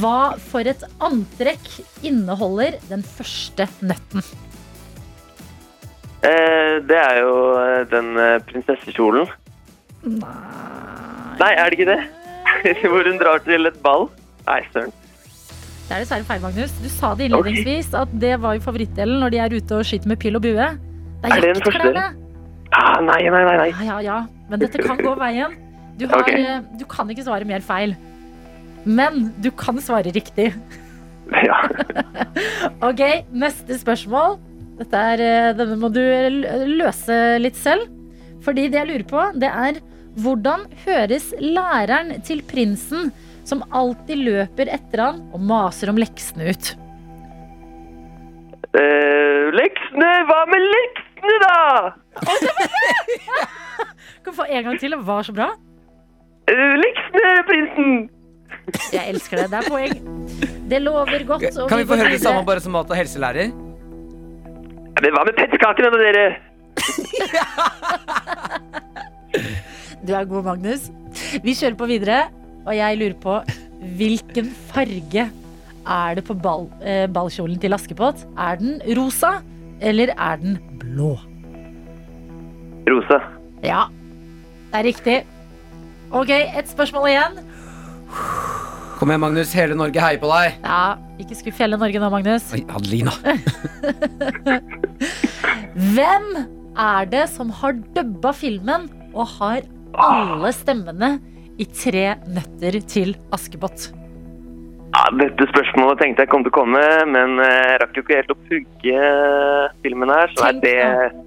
Hva 0.00 0.20
for 0.48 0.66
et 0.66 0.82
antrekk 1.04 1.68
inneholder 2.08 2.78
den 2.88 3.04
første 3.04 3.68
nøtten? 3.84 4.24
Eh, 6.24 6.80
det 6.88 6.98
er 6.98 7.20
jo 7.20 7.34
eh, 7.60 7.82
den 7.92 8.16
prinsessekjolen. 8.48 9.28
Nei 10.08 10.58
Nei, 11.38 11.52
er 11.54 11.70
det 11.70 11.78
ikke 11.78 11.92
det? 11.92 12.00
Hvor 12.90 13.06
hun 13.06 13.20
drar 13.20 13.42
til 13.46 13.70
et 13.70 13.76
ball? 13.82 14.08
Nei, 14.48 14.62
søren. 14.74 14.94
Det 15.88 15.96
er 15.96 16.02
dessverre 16.04 16.26
feil, 16.28 16.40
Magnus. 16.44 16.72
Du 16.82 16.88
sa 16.92 17.14
det 17.16 17.28
innledningsvis 17.30 17.94
at 17.96 18.10
det 18.20 18.34
var 18.42 18.58
jo 18.58 18.64
favorittdelen 18.66 19.22
når 19.22 19.32
de 19.32 19.38
er 19.40 19.54
ute 19.56 19.78
og 19.78 19.86
skyter 19.88 20.10
med 20.10 20.18
pil 20.20 20.36
og 20.36 20.42
bue. 20.44 20.66
Det 21.22 21.30
Er 21.32 21.38
er 21.38 21.54
jaktklærne. 21.54 22.02
Ah, 22.76 22.98
nei, 23.00 23.22
nei, 23.32 23.40
nei. 23.46 23.54
nei. 23.62 23.68
Ja, 23.72 23.96
ja, 23.96 23.98
ja. 24.04 24.18
Men 24.50 24.60
dette 24.60 24.82
kan 24.84 25.00
gå 25.00 25.14
veien. 25.18 25.54
Du, 25.98 26.04
har, 26.06 26.20
Ok. 26.20 26.28
eh, 26.36 26.60
du 26.78 26.84
kan 26.84 27.08
ikke 27.10 27.24
svare 27.24 27.48
mer 27.48 27.64
feil. 27.64 27.96
Men 28.84 29.32
du 29.42 29.48
kan 29.50 29.80
svare 29.82 30.12
riktig. 30.14 30.52
Ja. 31.44 31.56
Ok, 32.88 33.00
neste 33.34 33.76
spørsmål. 33.80 34.36
Dette 34.78 35.00
er, 35.14 35.20
eh, 35.24 35.52
denne 35.58 35.74
må 35.80 35.88
du 35.92 36.00
løse 36.78 37.16
litt 37.42 37.56
selv. 37.58 37.88
Fordi 38.44 38.68
det 38.70 38.78
jeg 38.78 38.88
lurer 38.92 39.06
på, 39.10 39.24
det 39.40 39.48
er 39.50 39.80
hvordan 40.22 40.66
høres 40.84 41.32
læreren 41.40 42.14
til 42.26 42.40
prinsen 42.46 43.10
som 43.48 43.62
alltid 43.72 44.20
løper 44.26 44.68
etter 44.74 45.00
han 45.06 45.22
og 45.32 45.40
maser 45.48 45.88
om 45.92 45.98
leksene 46.00 46.50
ut? 46.52 46.68
Eh, 48.76 49.44
leksene! 49.56 50.10
Hva 50.28 50.38
med 50.52 50.60
leksene, 50.74 51.36
da? 51.44 51.56
Kan 54.26 54.36
få 54.36 54.44
en 54.48 54.66
gang 54.68 54.76
til? 54.82 54.92
Det 54.92 55.00
var 55.08 55.24
så 55.24 55.32
bra. 55.36 55.48
Eh, 56.52 56.74
leksene, 56.82 57.32
prinsen! 57.48 57.90
Jeg 58.92 59.14
elsker 59.14 59.40
det. 59.40 59.46
Det 59.54 59.58
er 59.62 59.70
poeng. 59.72 59.94
Det 60.68 60.80
lover 60.84 61.24
godt. 61.24 61.48
og 61.56 61.70
Kan 61.72 61.80
vi 61.80 61.88
få 61.88 61.96
høre 61.96 62.12
det 62.12 62.20
samme 62.20 62.44
bare 62.44 62.60
som 62.60 62.72
mat- 62.76 62.90
og 62.92 62.98
helselærer? 63.00 63.48
Ja, 63.48 65.00
Men 65.00 65.14
hva 65.14 65.22
med 65.28 65.36
pettkakene, 65.38 65.88
da, 65.94 65.98
dere? 66.04 66.26
Du 70.06 70.12
er 70.14 70.24
god, 70.30 70.44
Magnus. 70.46 70.88
Vi 71.42 71.52
kjører 71.58 71.76
på 71.80 71.86
videre, 71.90 72.18
og 72.68 72.74
jeg 72.76 72.98
lurer 73.00 73.16
på 73.22 73.38
hvilken 73.98 74.50
farge 74.72 75.28
er 75.88 76.18
det 76.18 76.24
på 76.28 76.34
ball, 76.36 76.66
eh, 76.84 77.06
ballkjolen 77.08 77.56
til 77.62 77.72
Askepott? 77.72 78.26
Er 78.36 78.58
den 78.60 78.76
rosa, 78.98 79.38
eller 79.80 80.12
er 80.12 80.40
den 80.42 80.58
blå? 80.82 81.14
Rosa. 82.88 83.22
Ja, 83.64 83.86
det 84.68 84.80
er 84.80 84.84
riktig. 84.90 85.16
Ok, 86.12 86.30
ett 86.32 86.68
spørsmål 86.68 87.08
igjen. 87.08 87.40
Kom 88.98 89.12
igjen, 89.12 89.22
Magnus. 89.22 89.52
Hele 89.56 89.76
Norge 89.78 90.00
heier 90.02 90.20
på 90.20 90.28
deg. 90.32 90.58
Ja, 90.64 90.96
Ikke 91.18 91.34
skuff 91.34 91.58
hele 91.58 91.76
Norge 91.80 91.98
nå, 92.00 92.08
Magnus. 92.12 92.44
Oi, 92.54 92.60
Adelina. 92.70 93.10
Hvem 95.94 96.28
er 96.78 97.08
det 97.10 97.24
som 97.32 97.50
har 97.60 97.76
dubba 97.96 98.32
filmen 98.36 98.86
og 99.14 99.26
har 99.38 99.64
alle 99.98 100.52
stemmene 100.54 101.16
i 101.58 101.66
Tre 101.74 102.04
nøtter 102.30 102.78
til 102.88 103.16
Askepott? 103.34 103.88
Ja, 104.88 105.04
dette 105.20 105.44
spørsmålet 105.50 106.00
tenkte 106.00 106.24
jeg 106.24 106.30
kom 106.32 106.44
til 106.46 106.52
å 106.52 106.56
komme, 106.56 106.82
men 107.10 107.36
eh, 107.44 107.56
jeg 107.72 107.80
rakk 107.82 107.98
jo 107.98 108.02
ikke 108.06 108.18
helt 108.18 108.32
å 108.32 108.38
pugge 108.48 109.08
filmen 109.84 110.12
her, 110.14 110.32
så 110.34 110.48
er 110.48 110.60
det. 110.62 110.76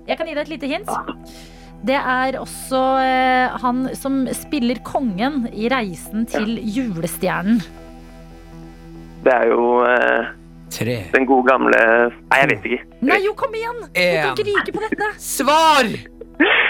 Jeg 0.10 0.18
kan 0.20 0.30
gi 0.30 0.34
deg 0.34 0.42
et 0.48 0.54
lite 0.56 0.72
hint. 0.72 0.90
Det 1.86 1.98
er 1.98 2.38
også 2.42 2.82
eh, 3.06 3.54
han 3.62 3.86
som 3.98 4.24
spiller 4.38 4.82
kongen 4.86 5.46
i 5.54 5.70
Reisen 5.72 6.26
til 6.30 6.58
julestjernen. 6.62 7.62
Det 9.22 9.34
er 9.34 9.50
jo 9.54 9.82
eh, 9.86 10.32
Tre. 10.74 10.98
den 11.14 11.28
gode 11.30 11.46
gamle 11.52 11.78
Nei, 11.78 12.38
jeg 12.42 12.50
vet 12.56 12.68
ikke. 12.72 12.84
Nei, 13.06 13.20
jo, 13.28 13.36
kom 13.38 13.54
igjen! 13.54 13.82
Du 13.92 14.00
kan 14.02 14.34
ikke 14.34 14.48
ryke 14.50 14.74
på 14.78 14.86
dette. 14.88 15.14
Svar! 15.22 15.92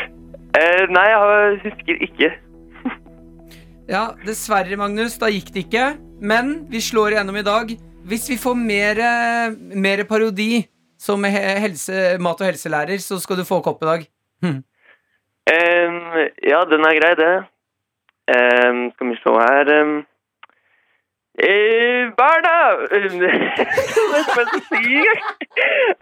Eh, 0.51 0.81
nei, 0.91 1.05
jeg 1.07 1.59
husker 1.63 2.01
ikke. 2.03 2.27
Ja, 3.91 4.13
dessverre, 4.23 4.77
Magnus. 4.79 5.17
Da 5.19 5.27
gikk 5.27 5.49
det 5.51 5.65
ikke. 5.65 5.85
Men 6.23 6.61
vi 6.71 6.79
slår 6.79 7.11
igjennom 7.11 7.35
i 7.35 7.43
dag. 7.43 7.73
Hvis 8.07 8.29
vi 8.31 8.37
får 8.39 8.55
mer, 8.55 8.99
eh, 9.03 9.55
mer 9.75 10.03
parodi 10.07 10.67
som 10.97 11.23
helse, 11.23 12.17
mat- 12.19 12.39
og 12.39 12.47
helselærer, 12.47 13.01
så 13.03 13.19
skal 13.19 13.35
du 13.35 13.43
få 13.43 13.61
kopp 13.61 13.83
i 13.83 13.89
dag. 13.89 14.05
Eh, 15.51 15.89
ja, 16.47 16.63
den 16.71 16.85
er 16.87 16.99
grei, 17.01 17.15
det. 17.19 17.33
Um, 18.31 18.91
skal 18.93 19.07
vi 19.09 19.15
se 19.19 19.31
her 19.43 19.81
um, 19.81 20.05
eh, 21.43 22.11
Barna! 22.15 22.55
Hva 22.87 24.21
skal 24.29 24.45
jeg 24.53 24.61
si? 24.69 25.03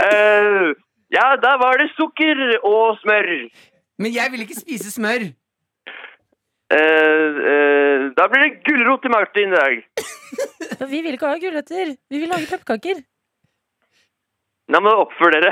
Eh, 0.05 0.73
ja, 1.15 1.27
da 1.41 1.55
var 1.57 1.79
det 1.81 1.89
sukker 1.95 2.59
og 2.63 2.99
smør. 3.01 3.49
Men 3.97 4.13
jeg 4.13 4.31
vil 4.31 4.41
ikke 4.45 4.61
spise 4.61 4.91
smør. 4.91 5.31
Eh, 6.69 7.29
eh, 7.51 8.01
da 8.17 8.27
blir 8.29 8.43
det 8.45 8.61
gulrot 8.67 9.01
til 9.01 9.11
Martin 9.13 9.53
i 9.53 9.57
dag. 9.57 9.73
Vi 10.91 10.99
vil 11.01 11.15
ikke 11.17 11.31
ha 11.31 11.39
gulrøtter. 11.41 11.95
Vi 12.09 12.19
vil 12.21 12.29
lage 12.29 12.45
pepperkaker. 12.51 13.01
Da 14.69 14.77
må 14.85 14.91
du 14.93 14.99
oppføre 15.01 15.39
dere. 15.41 15.51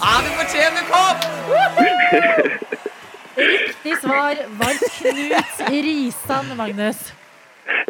Ja, 0.00 0.12
du 0.24 0.30
fortjener 0.38 0.84
kopp! 0.88 1.20
Riktig 3.36 3.96
svar 4.00 4.40
var 4.60 4.72
Knut 4.96 5.60
Risan, 5.70 6.48
Magnus. 6.56 7.00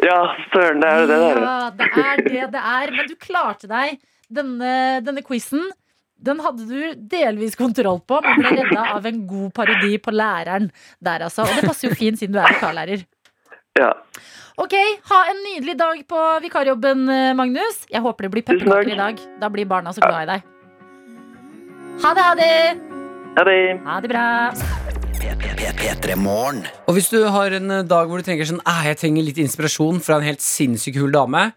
ja, 0.03 0.19
søren, 0.51 0.83
det 0.83 0.89
er 0.89 1.07
det 1.07 1.19
der. 1.23 1.39
Ja, 1.41 1.55
det 1.79 1.87
er 2.03 2.23
det 2.27 2.45
det 2.57 2.63
er. 2.75 2.91
Men 2.97 3.07
du 3.07 3.15
klarte 3.19 3.71
deg. 3.71 3.95
Denne, 4.31 4.73
denne 5.03 5.23
quizen 5.27 5.63
den 6.21 6.41
hadde 6.43 6.67
du 6.69 6.93
delvis 7.11 7.57
kontroll 7.57 7.99
på, 8.05 8.19
men 8.21 8.37
ble 8.41 8.51
redda 8.59 8.83
av 8.97 9.07
en 9.09 9.23
god 9.29 9.49
parodi 9.57 9.95
på 10.01 10.13
læreren 10.13 10.69
der, 11.01 11.25
altså. 11.27 11.47
Og 11.47 11.57
det 11.57 11.65
passer 11.69 11.89
jo 11.89 11.97
fint 11.97 12.21
siden 12.21 12.35
du 12.37 12.41
er 12.41 12.53
vikarlærer. 12.53 13.05
Ja. 13.79 13.93
Ok, 14.61 14.75
ha 15.09 15.19
en 15.31 15.39
nydelig 15.47 15.77
dag 15.79 16.03
på 16.11 16.21
vikarjobben, 16.43 17.07
eh, 17.09 17.33
Magnus. 17.39 17.85
Jeg 17.89 18.03
håper 18.03 18.27
det 18.27 18.31
blir 18.35 18.45
pepperkaker 18.45 18.93
i 18.93 18.99
dag. 18.99 19.21
Da 19.41 19.49
blir 19.49 19.65
barna 19.65 19.93
så 19.95 20.03
glad 20.03 20.27
i 20.27 20.31
deg. 20.35 20.43
Ha 22.03 22.13
det, 22.17 22.27
ha 22.27 22.35
det! 22.35 22.53
Ha 23.37 23.43
det. 23.47 23.59
Ha 23.85 23.99
det 24.03 24.09
bra. 24.11 24.25
Og 26.87 26.95
hvis 26.97 27.09
du 27.13 27.19
har 27.31 27.57
en 27.57 27.71
eh, 27.79 27.83
dag 27.87 28.09
hvor 28.09 28.21
du 28.21 28.27
tenker 28.27 28.47
sånn 28.49 28.61
«Ah, 28.67 28.83
Jeg 28.89 28.99
trenger 29.01 29.25
litt 29.25 29.39
inspirasjon 29.41 30.01
fra 30.03 30.19
en 30.19 30.27
helt 30.27 30.43
sinnssykt 30.43 30.97
kul 30.99 31.13
dame, 31.13 31.51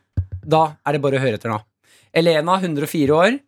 da 0.44 0.66
er 0.87 0.96
det 0.96 1.03
bare 1.05 1.18
å 1.18 1.24
høre 1.24 1.40
etter 1.40 1.53
nå. 1.53 1.61
Elena, 2.14 2.57
104 2.62 3.14
år, 3.16 3.38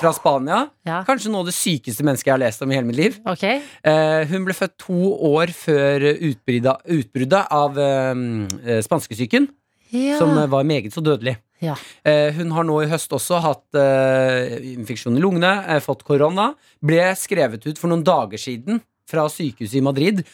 fra 0.00 0.10
Spania. 0.16 0.64
Ja. 0.86 1.02
Kanskje 1.06 1.30
noe 1.32 1.44
av 1.44 1.50
det 1.50 1.54
sykeste 1.56 2.04
mennesket 2.04 2.26
jeg 2.30 2.34
har 2.34 2.42
lest 2.42 2.62
om 2.64 2.72
i 2.72 2.76
hele 2.76 2.88
mitt 2.88 2.98
liv. 2.98 3.18
Okay. 3.28 3.60
Eh, 3.86 4.26
hun 4.32 4.44
ble 4.48 4.56
født 4.58 4.74
to 4.82 4.98
år 5.30 5.52
før 5.56 6.04
utbruddet, 6.28 7.46
av 7.50 7.78
eh, 7.78 8.12
eh, 8.66 8.82
spanskesyken, 8.84 9.48
Ja. 9.94 10.18
som 10.18 10.34
eh, 10.36 10.48
var 10.50 10.64
meget 10.66 10.92
så 10.92 11.00
dødelig. 11.04 11.36
Ja. 11.62 11.76
Eh, 12.04 12.34
hun 12.36 12.50
har 12.52 12.66
nå 12.68 12.80
i 12.82 12.88
høst 12.90 13.12
også 13.16 13.38
hatt 13.40 13.78
eh, 13.78 14.58
infeksjon 14.74 15.16
i 15.16 15.22
lungene, 15.22 15.54
eh, 15.70 15.80
fått 15.80 16.02
korona. 16.04 16.50
Ble 16.84 17.12
skrevet 17.16 17.64
ut 17.66 17.78
for 17.80 17.88
noen 17.88 18.04
dager 18.04 18.36
siden 18.42 18.82
fra 19.08 19.28
sykehuset 19.30 19.78
i 19.78 19.84
Madrid 19.86 20.24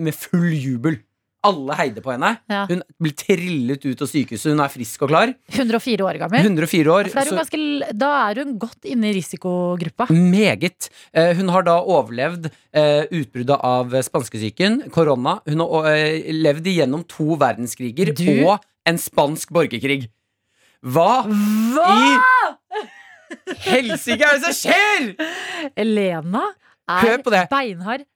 med 0.00 0.14
full 0.16 0.48
jubel. 0.56 0.96
Alle 1.42 1.74
heide 1.74 2.02
på 2.04 2.12
henne. 2.14 2.36
Ja. 2.50 2.62
Hun 2.70 2.84
blir 3.02 3.14
trillet 3.18 3.82
ut 3.82 4.02
av 4.04 4.10
sykehuset. 4.10 4.52
Hun 4.52 4.62
er 4.62 4.70
frisk 4.70 5.02
og 5.02 5.10
klar. 5.10 5.32
104 5.50 6.06
år 6.06 6.20
gammel. 6.20 6.44
104 6.46 6.92
år. 6.94 7.10
ja, 7.10 7.24
er 7.24 7.32
ganske, 7.34 7.60
da 7.98 8.10
er 8.28 8.42
hun 8.44 8.54
godt 8.62 8.86
inne 8.86 9.10
i 9.10 9.16
risikogruppa. 9.16 10.06
Meget. 10.14 10.88
Eh, 11.10 11.32
hun 11.40 11.50
har 11.50 11.66
da 11.66 11.80
overlevd 11.82 12.46
eh, 12.46 13.10
utbruddet 13.10 13.58
av 13.58 13.96
spanskesyken, 14.06 14.84
korona. 14.94 15.40
Hun 15.50 15.64
har 15.66 15.90
eh, 15.96 16.30
levd 16.30 16.70
igjennom 16.76 17.02
to 17.10 17.34
verdenskriger 17.40 18.14
Du- 18.14 18.46
og 18.46 18.62
en 18.86 18.98
spansk 18.98 19.50
borgerkrig. 19.54 20.06
Hva 20.82 21.24
Hva?! 21.26 21.90
i 23.48 23.58
helsike 23.66 24.26
er 24.26 24.38
det 24.38 24.50
som 24.50 24.56
skjer?! 24.62 25.12
Elena 25.78 26.46
er 26.90 27.46
beinhard. 27.50 28.06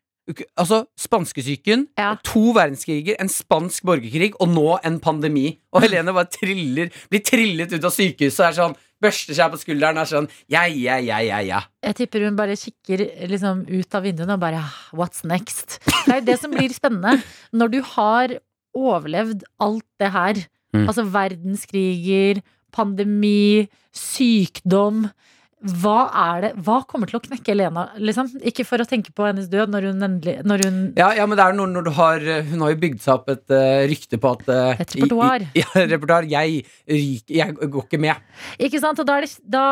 Altså, 0.58 0.86
spanskesyken, 0.98 1.86
Ja. 1.96 2.16
to 2.24 2.52
verdenskriger, 2.52 3.14
en 3.20 3.28
spansk 3.28 3.84
borgerkrig 3.86 4.32
og 4.40 4.48
nå 4.48 4.78
en 4.84 4.98
pandemi. 5.00 5.58
Og 5.72 5.82
Helene 5.82 6.12
bare 6.12 6.26
triller, 6.26 6.90
blir 7.10 7.22
trillet 7.22 7.72
ut 7.72 7.84
av 7.84 7.92
sykehuset 7.94 8.40
og 8.40 8.46
er 8.48 8.56
sånn, 8.58 8.76
børster 9.02 9.34
seg 9.36 9.52
på 9.52 9.58
skulderen 9.60 9.98
og 10.00 10.02
er 10.02 10.10
sånn 10.10 10.28
ja, 10.48 10.64
ja, 10.66 10.96
ja, 10.98 11.18
ja, 11.20 11.38
ja. 11.44 11.60
Jeg 11.84 11.94
tipper 11.94 12.24
hun 12.24 12.34
bare 12.34 12.56
kikker 12.56 13.04
liksom 13.28 13.66
ut 13.68 13.94
av 13.94 14.02
vinduene 14.02 14.34
og 14.34 14.40
bare 14.40 14.56
"Ah, 14.64 14.74
What's 14.92 15.22
next? 15.24 15.78
Det 16.06 16.08
er 16.14 16.20
jo 16.20 16.26
det 16.26 16.40
som 16.40 16.50
blir 16.50 16.70
spennende. 16.74 17.22
Når 17.54 17.70
du 17.70 17.80
har 17.82 18.28
overlevd 18.74 19.42
alt 19.60 19.84
det 20.00 20.10
her, 20.12 20.34
Mm. 20.74 20.88
altså 20.88 21.04
verdenskriger, 21.08 22.42
pandemi, 22.72 23.68
sykdom 23.94 25.10
hva 25.64 26.10
er 26.12 26.40
det, 26.44 26.50
hva 26.66 26.82
kommer 26.86 27.08
til 27.08 27.16
å 27.16 27.22
knekke 27.24 27.48
Elena? 27.54 27.86
Liksom? 27.96 28.28
Ikke 28.44 28.64
for 28.68 28.76
å 28.78 28.84
tenke 28.86 29.10
på 29.16 29.24
hennes 29.24 29.46
død 29.48 29.70
når 29.72 29.86
hun 29.88 30.04
endelig 30.04 30.34
når 30.44 30.64
hun, 30.66 30.76
Ja, 30.98 31.08
ja, 31.16 31.24
men 31.26 31.38
det 31.40 31.46
er 31.46 31.56
noe 31.56 31.70
når 31.72 31.86
du 31.86 31.90
har 31.96 32.20
Hun 32.50 32.60
har 32.60 32.74
jo 32.74 32.78
bygd 32.82 33.00
seg 33.00 33.14
opp 33.14 33.30
et 33.32 33.54
uh, 33.56 33.86
rykte 33.88 34.18
på 34.20 34.34
at 34.36 34.44
uh, 34.52 34.74
Et 34.84 34.92
repertoar. 34.98 35.46
i- 35.46 35.48
i- 35.56 35.62
Ja, 35.64 35.86
repertoar. 35.88 36.28
Jeg, 36.28 36.66
jeg 36.86 37.54
går 37.56 37.86
ikke 37.88 37.98
med. 38.04 38.20
Ikke 38.60 38.82
sant? 38.84 39.00
Og 39.00 39.08
da 39.08 39.16
er 39.16 39.24
det 39.24 39.32
da, 39.56 39.64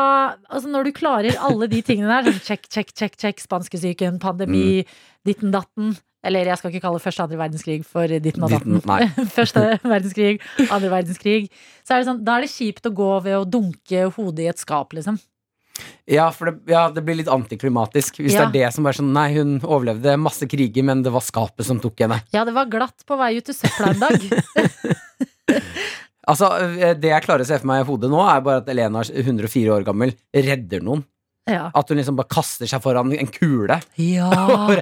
altså 0.49 0.71
Når 0.73 0.89
du 0.89 0.91
klarer 0.97 1.37
alle 1.37 1.69
de 1.71 1.83
tingene 1.85 2.09
der, 2.17 2.31
sånn 2.33 2.41
check, 2.49 2.65
check, 2.73 2.89
check, 2.97 3.15
check, 3.21 3.39
spanskesyken, 3.45 4.17
pandemi, 4.19 4.81
Mm. 4.85 4.97
ditten 5.29 5.51
datten 5.53 5.93
Eller 6.25 6.49
jeg 6.49 6.57
skal 6.57 6.71
ikke 6.73 6.81
kalle 6.87 6.99
første 6.99 7.21
andre 7.23 7.37
verdenskrig 7.37 7.85
for 7.85 8.09
ditten 8.09 8.41
og 8.43 8.49
datten. 8.49 8.81
Første 9.37 9.77
verdenskrig, 9.85 10.39
andre 10.73 10.89
verdenskrig. 10.89 11.51
Så 11.85 11.93
er 11.93 12.01
det 12.01 12.07
sånn, 12.09 12.23
da 12.25 12.39
er 12.39 12.47
det 12.47 12.49
kjipt 12.49 12.89
å 12.89 12.91
gå 12.97 13.09
ved 13.21 13.35
å 13.37 13.45
dunke 13.45 14.07
hodet 14.17 14.47
i 14.47 14.49
et 14.49 14.57
skap, 14.57 14.89
liksom. 14.97 15.19
Ja, 16.07 16.29
for 16.31 16.51
det, 16.51 16.71
ja, 16.71 16.85
det 16.93 17.01
blir 17.03 17.17
litt 17.19 17.27
antiklimatisk 17.31 18.19
hvis 18.21 18.33
Ja. 18.35 18.45
det 18.45 18.61
er 18.61 18.67
det 18.69 18.73
som 18.75 18.85
bare 18.85 18.93
sånn 18.99 19.11
Nei, 19.15 19.27
hun 19.35 19.57
overlevde 19.61 20.13
masse 20.21 20.45
kriger, 20.47 20.83
men 20.85 21.01
det 21.03 21.11
var 21.11 21.21
skapet 21.25 21.65
som 21.65 21.79
tok 21.83 21.99
henne. 22.05 22.21
Ja, 22.31 22.45
det 22.45 22.53
var 22.55 22.69
glatt 22.71 23.03
på 23.07 23.17
vei 23.19 23.33
ut 23.39 23.45
til 23.49 23.57
søpla 23.57 23.93
en 23.93 23.99
dag. 23.99 24.19
Altså, 26.25 26.47
eh, 26.81 26.95
Det 26.97 27.11
jeg 27.11 27.21
klarer 27.21 27.45
å 27.45 27.45
se 27.45 27.57
for 27.61 27.69
meg 27.69 27.83
i 27.83 27.85
hodet 27.85 28.09
nå, 28.09 28.17
er 28.25 28.39
bare 28.41 28.63
at 28.63 28.69
Elena, 28.73 29.03
104 29.05 29.69
år 29.75 29.83
gammel, 29.85 30.15
redder 30.33 30.81
noen. 30.81 31.03
Ja. 31.45 31.67
At 31.77 31.91
hun 31.91 31.99
liksom 31.99 32.15
bare 32.17 32.31
kaster 32.33 32.65
seg 32.69 32.81
foran 32.81 33.11
en 33.13 33.27
kule. 33.29 33.77
ja. 34.01 34.29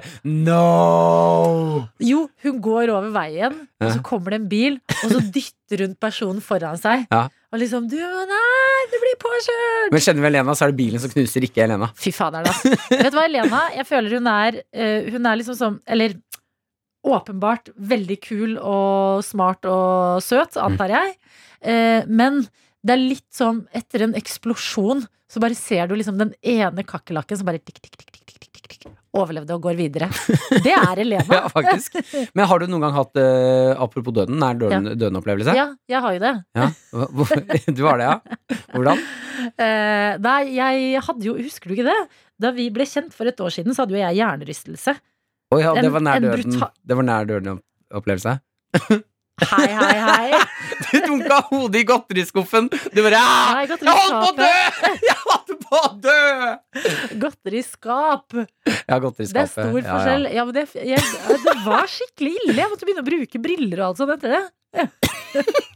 No! 0.24 1.84
Jo, 2.02 2.24
hun 2.44 2.60
går 2.64 2.92
over 2.94 3.10
veien, 3.14 3.56
og 3.82 3.90
så 3.92 4.00
kommer 4.06 4.32
det 4.34 4.38
en 4.42 4.48
bil, 4.50 4.78
og 5.02 5.12
så 5.12 5.20
dytter 5.34 5.84
hun 5.84 5.96
personen 6.00 6.40
foran 6.44 6.78
seg. 6.80 7.04
Ja. 7.12 7.26
Og 7.54 7.60
liksom 7.60 7.84
du, 7.90 7.98
Nei, 8.00 8.78
du 8.90 8.96
blir 9.02 9.18
påkjørt! 9.22 9.92
Men 9.94 10.02
kjenner 10.06 10.24
vi 10.24 10.30
Elena, 10.32 10.54
så 10.56 10.66
er 10.66 10.72
det 10.72 10.78
bilen 10.80 11.02
som 11.02 11.12
knuser, 11.12 11.44
ikke 11.46 11.62
Elena. 11.66 11.90
Fy 12.00 12.10
fader, 12.16 12.48
da. 12.48 12.54
Vet 12.90 13.12
du 13.12 13.18
hva, 13.18 13.26
Elena? 13.28 13.60
Jeg 13.76 13.86
føler 13.90 14.16
hun 14.18 14.30
er 14.32 14.58
eh, 14.72 15.06
Hun 15.14 15.28
er 15.30 15.38
liksom 15.38 15.56
sånn 15.58 15.76
Eller 15.86 16.16
åpenbart 17.04 17.68
veldig 17.76 18.16
kul 18.24 18.54
og 18.58 19.20
smart 19.26 19.66
og 19.68 20.22
søt, 20.24 20.56
antar 20.56 20.94
jeg. 20.94 21.10
Eh, 21.60 22.06
men 22.08 22.46
det 22.84 22.92
er 22.94 23.00
litt 23.00 23.26
som 23.32 23.62
etter 23.72 24.04
en 24.08 24.14
eksplosjon, 24.18 25.04
så 25.30 25.40
bare 25.42 25.56
ser 25.58 25.88
du 25.88 25.94
liksom 25.96 26.18
den 26.20 26.34
ene 26.44 26.84
kakerlakken 26.86 27.38
som 27.40 27.48
bare 27.48 27.58
tikk, 27.64 27.80
tikk, 27.80 27.96
tikk, 27.96 28.10
tikk, 28.12 28.26
tikk, 28.28 28.50
tikk, 28.52 28.66
tikk, 28.74 28.84
overlevde 29.14 29.54
og 29.56 29.62
går 29.64 29.76
videre. 29.78 30.08
Det 30.64 30.74
er 30.74 31.00
Elena. 31.04 31.24
Ja, 31.38 31.48
faktisk. 31.50 31.96
Men 32.36 32.48
har 32.50 32.60
du 32.60 32.66
noen 32.68 32.82
gang 32.84 32.94
hatt, 32.98 33.16
eh, 33.20 33.72
apropos 33.80 34.14
døden, 34.14 34.36
nær 34.42 34.58
døden, 34.60 34.90
døden-opplevelse? 34.98 35.54
Ja, 35.56 35.68
jeg 35.90 36.02
har 36.04 36.16
jo 36.18 36.22
det. 36.26 36.34
Ja. 36.60 36.68
Du 37.78 37.82
har 37.88 37.98
det, 38.02 38.10
ja? 38.10 38.58
Hvordan? 38.74 39.00
Eh, 39.58 40.12
nei, 40.22 40.38
jeg 40.54 41.00
hadde 41.08 41.26
jo 41.26 41.34
Husker 41.40 41.70
du 41.70 41.74
ikke 41.78 41.88
det? 41.88 41.96
Da 42.40 42.50
vi 42.54 42.68
ble 42.74 42.84
kjent 42.90 43.14
for 43.14 43.26
et 43.30 43.40
år 43.42 43.52
siden, 43.54 43.74
så 43.74 43.84
hadde 43.84 43.94
jo 43.96 44.02
jeg 44.02 44.18
hjernerystelse. 44.20 44.94
Å 45.54 45.58
ja, 45.62 45.72
det 45.78 45.90
var 45.94 46.02
nær 46.04 46.18
en 46.20 46.26
døden. 46.28 46.54
brutal- 46.58 46.74
Det 46.82 46.96
var 46.98 47.06
nær 47.06 47.28
døden 47.30 47.58
opplevelse. 47.94 48.36
Hei, 49.50 49.66
hei, 49.70 49.94
hei. 49.98 50.40
Du 50.92 50.98
dunka 51.06 51.38
hodet 51.50 51.80
i 51.80 51.84
godteriskuffen. 51.88 52.68
Du 52.94 53.00
bare 53.04 53.20
«Ah, 53.20 53.54
Nei, 53.54 53.64
Jeg 53.68 53.78
holdt 53.88 54.18
på 54.20 54.28
å 54.28 54.34
dø! 54.38 54.50
Jeg 55.08 55.16
holdt 55.24 55.54
på 55.64 55.80
å 55.80 55.90
dø! 56.04 56.18
Godteriskap. 57.24 58.36
Ja, 58.88 58.98
godteriskapet. 59.02 59.32
Det 59.34 59.44
er 59.44 59.52
stor 59.52 59.78
Ja, 59.78 59.84
ja. 59.84 59.88
forskjell. 59.94 60.28
Ja, 60.34 60.44
men 60.48 60.54
det, 60.56 60.66
jeg, 60.74 61.00
det 61.46 61.56
var 61.64 61.88
skikkelig 61.90 62.34
ille. 62.42 62.56
Jeg 62.60 62.70
måtte 62.72 62.88
begynne 62.88 63.04
å 63.04 63.08
bruke 63.08 63.42
briller 63.44 63.82
og 63.84 63.90
alt 63.92 64.02
sånt 64.02 64.14
etter 64.16 64.36
det. 64.36 64.44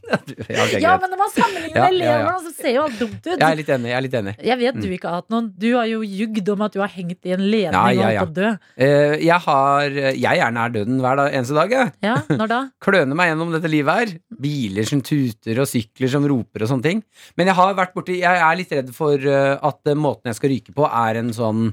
Ja, 0.09 0.63
Ja, 0.81 0.91
men 0.97 1.11
når 1.11 1.19
man 1.19 1.29
sammenligner 1.35 1.83
med 1.91 1.99
ja, 2.01 2.13
ja. 2.23 2.31
så 2.41 2.51
ser 2.57 2.73
jo 2.73 2.83
alt 2.87 2.95
dumt 2.97 3.19
ut. 3.19 3.27
Jeg 3.29 3.45
er 3.45 3.57
litt 3.59 3.67
enig. 3.75 3.89
Jeg 3.91 3.97
er 3.99 4.03
litt 4.05 4.15
enig. 4.17 4.33
Jeg 4.47 4.57
vet 4.61 4.77
du 4.79 4.87
Mm. 4.87 4.93
ikke 4.95 5.09
har 5.11 5.19
hatt 5.19 5.29
noen. 5.33 5.49
Du 5.61 5.67
har 5.75 5.85
jo 5.89 5.99
jugd 6.01 6.49
om 6.49 6.63
at 6.65 6.73
du 6.73 6.79
har 6.81 6.89
hengt 6.93 7.27
i 7.29 7.33
en 7.35 7.43
ledning 7.43 7.77
og 7.77 7.99
holdt 8.01 8.17
på 8.23 8.25
å 8.25 8.33
dø. 8.39 8.49
Eh, 8.77 9.15
jeg 9.27 9.39
har 9.45 9.89
Jeg 10.17 10.41
er 10.47 10.51
nær 10.55 10.73
døden 10.73 10.97
hver 11.03 11.19
dag, 11.21 11.33
eneste 11.37 11.53
dag. 11.59 11.69
Jeg. 11.75 11.91
Ja, 12.01 12.15
når 12.31 12.47
da? 12.53 12.59
Kløner 12.85 13.15
meg 13.19 13.29
gjennom 13.33 13.51
dette 13.53 13.69
livet 13.69 13.99
her. 14.01 14.15
Biler 14.41 14.87
som 14.89 15.01
tuter, 15.05 15.59
og 15.61 15.69
sykler 15.69 16.09
som 16.09 16.25
roper, 16.25 16.63
og 16.65 16.71
sånne 16.73 16.83
ting. 16.89 17.03
Men 17.37 17.51
jeg 17.51 17.55
har 17.59 17.75
vært 17.77 17.93
borti 17.93 18.17
Jeg 18.23 18.41
er 18.49 18.57
litt 18.57 18.71
redd 18.73 18.89
for 18.95 19.13
eh, 19.21 19.57
at 19.61 19.79
eh, 19.93 19.93
måten 19.99 20.31
jeg 20.31 20.39
skal 20.41 20.49
ryke 20.55 20.73
på, 20.73 20.89
er 20.89 21.21
en 21.21 21.31
sånn 21.35 21.69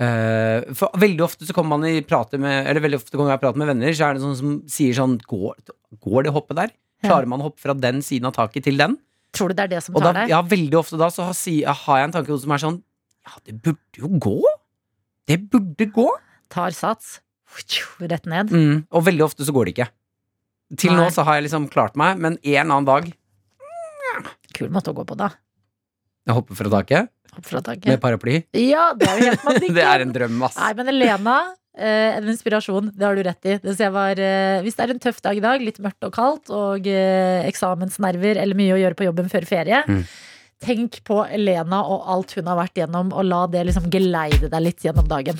Uh, 0.00 0.64
For 0.72 0.88
veldig 0.96 1.20
ofte 1.26 1.44
så 1.44 1.52
kommer 1.52 1.76
man 1.76 1.82
i 1.84 1.98
prate 2.00 2.38
med 2.40 2.64
Eller 2.70 2.80
veldig 2.80 2.96
ofte 3.02 3.12
kommer 3.18 3.34
jeg 3.34 3.40
i 3.42 3.42
prat 3.42 3.58
med 3.60 3.68
venner, 3.68 3.92
så 3.92 4.06
er 4.06 4.14
det 4.16 4.22
sånn 4.22 4.36
som 4.38 4.54
sier 4.64 4.94
sånn 4.96 5.18
Går, 5.28 5.58
går 6.00 6.24
det 6.24 6.32
hoppet 6.32 6.56
der? 6.56 6.70
Klarer 7.04 7.28
man 7.30 7.42
å 7.42 7.48
hoppe 7.48 7.62
fra 7.62 7.74
den 7.76 8.02
siden 8.04 8.28
av 8.28 8.36
taket 8.36 8.66
til 8.68 8.80
den? 8.80 8.98
Tror 9.36 9.52
du 9.52 9.56
det 9.58 9.68
er 9.68 9.72
det 9.76 9.82
som 9.86 9.94
tar 9.94 10.16
deg? 10.16 10.32
ja, 10.32 10.40
veldig 10.42 10.78
ofte 10.80 10.98
da 11.00 11.08
så 11.12 11.28
har, 11.28 11.36
har 11.84 12.00
jeg 12.00 12.08
en 12.08 12.16
tanke 12.16 12.38
som 12.42 12.54
er 12.56 12.62
sånn 12.64 12.80
Ja, 13.28 13.36
det 13.46 13.54
burde 13.62 14.00
jo 14.00 14.10
gå. 14.18 14.38
Det 15.28 15.38
burde 15.52 15.86
gå. 15.94 16.08
Tar 16.50 16.74
sats. 16.74 17.20
Rett 18.00 18.26
ned. 18.30 18.50
Mm, 18.50 18.84
og 18.90 19.04
veldig 19.06 19.24
ofte 19.26 19.46
så 19.46 19.54
går 19.54 19.68
det 19.68 19.74
ikke. 19.76 19.88
Til 20.80 20.94
Nei. 20.94 21.02
nå 21.02 21.10
så 21.14 21.24
har 21.26 21.38
jeg 21.38 21.48
liksom 21.48 21.68
klart 21.70 21.98
meg, 21.98 22.18
men 22.18 22.38
en 22.40 22.60
annen 22.70 22.88
dag 22.88 23.10
Kul 24.54 24.68
måte 24.74 24.92
å 24.92 24.96
gå 24.96 25.04
på, 25.06 25.16
da. 25.16 25.30
Jeg 26.26 26.36
hopper 26.36 26.58
fra 26.58 26.70
taket 26.72 27.10
Hopp 27.30 27.46
fra 27.46 27.60
med 27.62 28.00
paraply. 28.02 28.40
Ja, 28.58 28.90
det 28.98 29.06
er 29.06 29.20
jo 29.20 29.28
helt 29.30 29.44
magikken. 29.46 29.74
Det 29.78 29.84
er 29.86 30.02
en 30.02 30.12
drøm, 30.14 30.40
ass. 30.42 30.56
Nei, 30.58 30.72
men 30.80 30.90
Elena, 30.90 31.36
en 31.78 32.26
inspirasjon. 32.28 32.90
Det 32.96 33.06
har 33.06 33.14
du 33.16 33.22
rett 33.22 33.46
i. 33.46 33.58
Det 33.62 33.76
jeg 33.78 33.92
var, 33.94 34.18
eh, 34.18 34.60
hvis 34.64 34.74
det 34.76 34.84
er 34.84 34.90
en 34.94 34.98
tøff 35.02 35.20
dag 35.22 35.36
i 35.36 35.40
dag, 35.44 35.60
litt 35.62 35.78
mørkt 35.78 36.04
og 36.08 36.12
kaldt, 36.12 36.50
og 36.50 36.86
eh, 36.86 37.46
eksamensnerver 37.48 38.36
eller 38.42 38.54
mye 38.58 38.74
å 38.74 38.80
gjøre 38.80 38.96
på 38.98 39.06
jobben 39.06 39.30
før 39.30 39.46
ferie, 39.46 39.84
Mm. 39.86 40.02
tenk 40.60 41.00
på 41.04 41.22
Elena 41.30 41.80
og 41.86 42.02
alt 42.06 42.32
hun 42.36 42.46
har 42.46 42.56
vært 42.58 42.74
gjennom, 42.82 43.12
og 43.14 43.24
la 43.24 43.46
det 43.46 43.64
liksom 43.66 43.88
geleide 43.90 44.50
deg 44.50 44.60
litt 44.62 44.82
gjennom 44.84 45.06
dagen. 45.08 45.38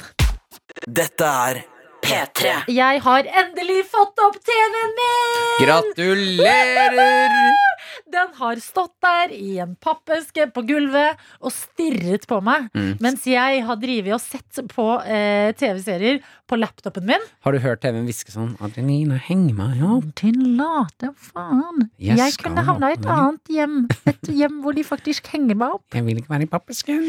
Dette 0.88 1.24
er 1.26 1.64
P3. 2.00 2.64
Jeg 2.72 3.00
har 3.04 3.22
endelig 3.42 3.84
fått 3.90 4.16
opp 4.24 4.38
TV-en 4.40 4.94
min! 4.96 5.66
Gratulerer! 5.66 7.68
Den 8.10 8.32
har 8.40 8.60
stått 8.62 8.96
der 9.04 9.34
i 9.34 9.58
en 9.62 9.76
pappeske 9.80 10.48
på 10.54 10.64
gulvet 10.66 11.20
og 11.40 11.52
stirret 11.54 12.26
på 12.30 12.40
meg. 12.44 12.68
Mm. 12.74 12.92
Mens 13.02 13.26
jeg 13.28 13.62
har 13.66 13.80
drevet 13.80 14.16
og 14.16 14.22
sett 14.22 14.62
på 14.72 14.86
eh, 15.04 15.50
TV-serier 15.58 16.20
på 16.50 16.58
laptopen 16.58 17.06
min. 17.08 17.22
Har 17.46 17.54
du 17.54 17.60
hørt 17.62 17.80
TV-en 17.84 18.06
hviske 18.08 18.32
sånn 18.34 18.52
Adelina, 18.64 19.16
heng 19.28 19.46
meg 19.56 19.80
opp. 19.86 20.08
Tillate 20.18 21.12
faen. 21.14 21.86
Jeg 22.02 22.18
Jeg, 22.18 22.36
kunne 22.42 22.64
havna 22.66 22.90
i 22.90 22.96
et 22.98 23.06
annet 23.06 23.52
hjem. 23.54 23.76
Et 24.10 24.30
hjem 24.40 24.58
hvor 24.64 24.74
de 24.76 24.82
faktisk 24.86 25.30
henger 25.32 25.56
meg 25.60 25.76
opp. 25.78 25.84
Jeg 25.94 26.04
vil 26.06 26.18
ikke 26.20 26.32
være 26.34 26.48
i 26.48 26.50
pappesken. 26.50 27.06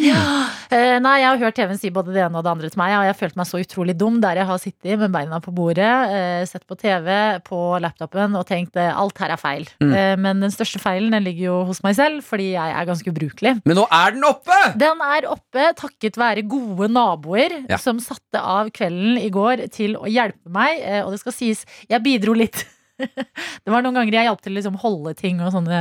Eh, 0.72 0.98
nei, 1.04 1.16
jeg 1.24 1.28
har 1.28 1.40
hørt 1.42 1.58
TV-en 1.58 1.80
si 1.82 1.90
både 1.94 2.14
det 2.16 2.22
ene 2.24 2.38
og 2.40 2.46
det 2.46 2.52
andre 2.54 2.70
til 2.72 2.80
meg, 2.80 2.94
og 2.96 3.06
jeg 3.08 3.12
har 3.12 3.20
følt 3.20 3.38
meg 3.40 3.48
så 3.50 3.60
utrolig 3.64 3.96
dum 4.00 4.20
der 4.24 4.40
jeg 4.40 4.48
har 4.48 4.62
sittet 4.62 5.02
med 5.02 5.12
beina 5.14 5.40
på 5.44 5.52
bordet, 5.56 5.90
eh, 6.16 6.44
sett 6.50 6.64
på 6.70 6.78
TV 6.80 7.10
på 7.48 7.60
laptopen 7.84 8.38
og 8.40 8.46
tenkt 8.50 8.78
eh, 8.80 8.92
alt 8.94 9.18
her 9.24 9.34
er 9.36 9.42
feil. 9.42 9.66
Mm. 9.84 9.92
Eh, 9.92 10.14
men 10.22 10.46
den 10.46 10.54
største 10.54 10.80
feilen 10.84 11.12
den 11.16 11.26
ligger 11.28 11.48
jo 11.50 11.58
hos 11.72 11.82
meg 11.86 11.98
selv, 11.98 12.22
fordi 12.28 12.52
jeg 12.54 12.76
er 12.78 12.88
ganske 12.88 13.12
ubrukelig. 13.12 13.56
Men 13.68 13.80
nå 13.82 13.88
er 13.92 14.16
den 14.16 14.28
oppe! 14.30 14.60
Den 14.80 15.02
er 15.08 15.28
oppe 15.32 15.72
takket 15.80 16.20
være 16.22 16.46
gode 16.48 16.88
naboer 16.92 17.58
Ja. 17.70 17.78
som 17.82 18.00
satte 18.04 18.40
av 18.40 18.70
kvelden 18.76 19.18
i 19.22 19.31
går 19.34 19.66
til 19.74 19.96
å 20.00 20.06
hjelpe 20.12 20.52
meg. 20.54 20.80
eh, 20.84 21.02
Og 21.06 21.12
det 21.16 21.22
skal 21.24 21.36
sies, 21.36 21.66
jeg 21.90 22.04
bidro 22.06 22.34
litt. 22.38 22.66
Det 23.02 23.72
var 23.74 23.82
noen 23.82 23.96
ganger 23.98 24.14
jeg 24.20 24.28
hjalp 24.30 24.42
til 24.46 24.54
å 24.54 24.60
liksom 24.60 24.76
holde 24.84 25.16
ting 25.18 25.40
og 25.42 25.50
sånne. 25.56 25.78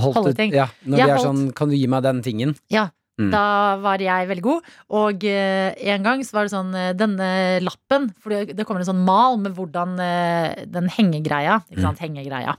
Holdt 0.00 0.16
Holde 0.18 0.32
ting. 0.36 0.50
ja, 0.52 0.66
når 0.84 0.98
Jeg 0.98 1.06
de 1.08 1.12
er 1.14 1.22
sånn 1.24 1.44
Kan 1.56 1.70
du 1.70 1.76
gi 1.78 1.86
meg 1.88 2.02
den 2.04 2.18
tingen? 2.26 2.56
Mm. 3.20 3.28
Da 3.34 3.76
var 3.82 4.00
jeg 4.00 4.28
veldig 4.30 4.42
god. 4.46 4.68
Og 4.96 5.24
eh, 5.28 5.74
en 5.92 6.04
gang 6.06 6.22
så 6.24 6.32
var 6.38 6.46
det 6.46 6.52
sånn 6.54 6.70
eh, 6.72 6.92
Denne 6.96 7.26
lappen, 7.60 8.06
for 8.16 8.32
det 8.32 8.54
det 8.56 8.64
kommer 8.64 8.80
en 8.80 8.88
sånn 8.88 9.02
mal 9.04 9.36
med 9.42 9.52
hvordan 9.58 9.92
eh, 10.00 10.62
den 10.72 10.88
hengegreia, 10.88 11.58
ikke 11.68 11.84
sant, 11.84 12.00
hengegreia, 12.00 12.54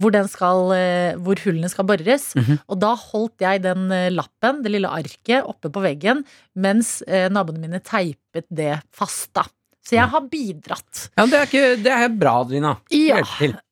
hvor 0.00 0.14
den 0.16 0.30
skal 0.32 0.72
eh, 0.76 1.18
Hvor 1.20 1.36
hullene 1.44 1.68
skal 1.68 1.84
bores. 1.88 2.30
Mhm. 2.38 2.62
Og 2.72 2.80
da 2.80 2.94
holdt 2.96 3.44
jeg 3.44 3.62
den 3.66 3.92
lappen, 4.16 4.62
det 4.64 4.72
lille 4.72 4.88
arket, 4.88 5.44
oppe 5.44 5.68
på 5.72 5.84
veggen, 5.84 6.24
mens 6.56 6.98
naboene 7.06 7.60
mine 7.66 7.82
teipet 7.84 8.48
det 8.48 8.72
fast, 8.96 9.34
da. 9.36 9.44
Så 9.86 9.94
jeg 9.94 10.10
har 10.10 10.24
bidratt. 10.26 11.04
Ja, 11.14 11.24
det 11.30 11.38
er, 11.38 11.46
ikke, 11.46 11.66
det 11.78 11.92
er 11.94 12.14
bra, 12.18 12.32
Adrina. 12.42 12.72
Ja. 12.90 13.20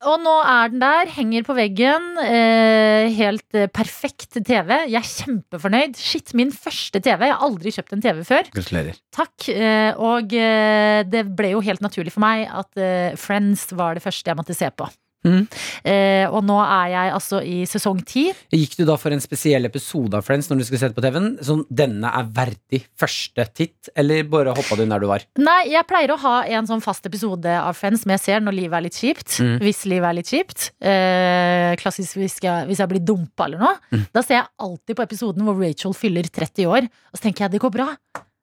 Og 0.06 0.20
nå 0.22 0.34
er 0.46 0.70
den 0.70 0.82
der, 0.84 1.10
henger 1.10 1.46
på 1.46 1.56
veggen. 1.58 2.06
Eh, 2.22 3.10
helt 3.18 3.58
eh, 3.58 3.66
perfekt 3.66 4.38
TV. 4.38 4.70
Jeg 4.86 5.00
er 5.00 5.08
kjempefornøyd. 5.08 5.98
Shit, 5.98 6.30
min 6.38 6.54
første 6.54 7.02
TV. 7.02 7.26
Jeg 7.26 7.34
har 7.34 7.42
aldri 7.42 7.74
kjøpt 7.74 7.96
en 7.96 8.04
TV 8.04 8.22
før. 8.28 8.50
Gratulerer. 8.54 9.00
Takk. 9.16 9.48
Eh, 9.50 9.90
og 9.98 10.36
eh, 10.38 11.02
det 11.10 11.26
ble 11.34 11.56
jo 11.56 11.64
helt 11.66 11.82
naturlig 11.82 12.14
for 12.14 12.22
meg 12.22 12.46
at 12.46 12.78
eh, 12.78 13.18
Friends 13.18 13.72
var 13.74 13.98
det 13.98 14.06
første 14.06 14.30
jeg 14.30 14.38
måtte 14.38 14.54
se 14.54 14.70
på. 14.70 14.86
Mhm. 15.24 15.44
Eh, 15.88 16.26
og 16.28 16.44
nå 16.44 16.56
er 16.60 16.90
jeg 16.92 17.12
altså 17.16 17.40
i 17.44 17.62
sesong 17.68 18.02
ti. 18.06 18.26
Gikk 18.52 18.76
du 18.78 18.84
da 18.88 18.96
for 19.00 19.14
en 19.14 19.22
spesiell 19.24 19.64
episode 19.68 20.18
av 20.18 20.24
Friends 20.26 20.50
når 20.50 20.60
du 20.60 20.64
skulle 20.68 20.82
se 20.82 20.90
det 20.92 20.96
på 20.98 21.04
TV-en? 21.04 21.30
Sånn 21.44 21.64
'denne 21.72 22.10
er 22.12 22.28
verdig 22.28 22.84
første 22.98 23.46
titt', 23.56 23.88
eller 23.96 24.24
bare 24.28 24.54
hoppa 24.56 24.76
du 24.76 24.84
inn 24.84 24.92
der 24.92 25.00
du 25.00 25.08
var? 25.08 25.24
Nei, 25.38 25.70
jeg 25.72 25.86
pleier 25.88 26.12
å 26.12 26.20
ha 26.20 26.36
en 26.44 26.66
sånn 26.66 26.82
fast 26.84 27.06
episode 27.06 27.46
av 27.46 27.74
Friends 27.76 28.04
som 28.04 28.12
jeg 28.12 28.20
ser 28.20 28.40
når 28.40 28.58
livet 28.60 28.76
er 28.76 28.86
litt 28.88 29.00
kjipt. 29.00 29.40
Mm. 29.40 29.58
Hvis 29.60 29.84
livet 29.86 30.08
er 30.10 30.18
litt 30.20 30.30
kjipt. 30.30 30.70
Eh, 30.80 31.72
klassisk 31.80 32.20
hvis 32.20 32.38
jeg, 32.42 32.66
hvis 32.68 32.78
jeg 32.78 32.88
blir 32.88 33.04
dumpa 33.04 33.46
eller 33.46 33.58
noe. 33.58 33.76
Mm. 33.92 34.06
Da 34.12 34.22
ser 34.22 34.40
jeg 34.42 34.48
alltid 34.60 34.96
på 34.96 35.06
episoden 35.08 35.44
hvor 35.44 35.58
Rachel 35.58 35.94
fyller 35.96 36.28
30 36.28 36.66
år. 36.66 36.84
Og 36.84 37.18
så 37.18 37.22
tenker 37.26 37.46
jeg 37.46 37.56
det 37.56 37.64
går 37.64 37.72
bra. 37.72 37.96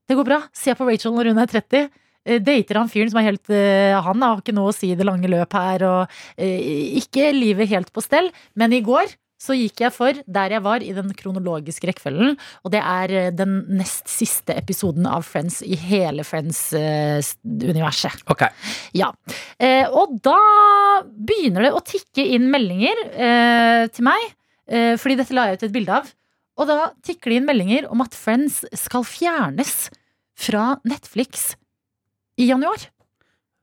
Det 0.09 0.17
går 0.17 0.25
bra. 0.27 0.41
Se 0.51 0.73
på 0.75 0.87
Rachel 0.87 1.13
når 1.15 1.31
hun 1.31 1.39
er 1.39 1.47
30. 1.47 1.89
Eh, 2.27 2.41
Dater 2.43 2.81
han 2.81 2.91
fyren 2.91 3.09
som 3.11 3.19
er 3.21 3.31
helt 3.31 3.49
eh, 3.49 3.97
Han 4.05 4.21
har 4.21 4.41
ikke 4.41 4.53
noe 4.53 4.69
å 4.69 4.75
si 4.75 4.91
i 4.93 4.97
det 4.97 5.07
lange 5.07 5.29
løp 5.31 5.53
her, 5.57 5.85
og 5.87 6.01
eh, 6.37 6.97
ikke 7.01 7.31
livet 7.33 7.71
helt 7.71 7.91
på 7.93 8.03
stell. 8.05 8.31
Men 8.59 8.73
i 8.77 8.83
går 8.85 9.07
så 9.41 9.55
gikk 9.57 9.81
jeg 9.81 9.89
for 9.95 10.13
der 10.29 10.53
jeg 10.53 10.61
var 10.61 10.83
i 10.85 10.91
den 10.93 11.09
kronologiske 11.17 11.87
rekkefølgen. 11.89 12.35
Og 12.61 12.69
det 12.75 12.81
er 12.85 13.31
den 13.33 13.65
nest 13.79 14.05
siste 14.11 14.53
episoden 14.53 15.07
av 15.09 15.25
Friends 15.25 15.61
i 15.65 15.75
hele 15.81 16.21
Friends-universet. 16.27 18.21
Ok. 18.29 18.45
Ja. 18.97 19.09
Eh, 19.57 19.89
og 19.89 20.21
da 20.21 20.37
begynner 21.09 21.61
det 21.65 21.73
å 21.73 21.81
tikke 21.85 22.21
inn 22.35 22.51
meldinger 22.53 22.93
eh, 23.09 23.89
til 23.89 24.03
meg, 24.11 24.21
eh, 24.69 24.93
fordi 25.01 25.17
dette 25.23 25.33
la 25.33 25.49
jeg 25.49 25.57
ut 25.57 25.65
et 25.71 25.77
bilde 25.79 25.93
av. 26.03 26.05
Og 26.61 26.69
da 26.69 26.93
tikker 27.01 27.31
det 27.31 27.37
inn 27.39 27.49
meldinger 27.49 27.89
om 27.89 27.99
at 28.05 28.13
Friends 28.13 28.61
skal 28.77 29.03
fjernes 29.07 29.89
fra 30.37 30.77
Netflix 30.85 31.55
i 32.39 32.47
januar. 32.49 32.87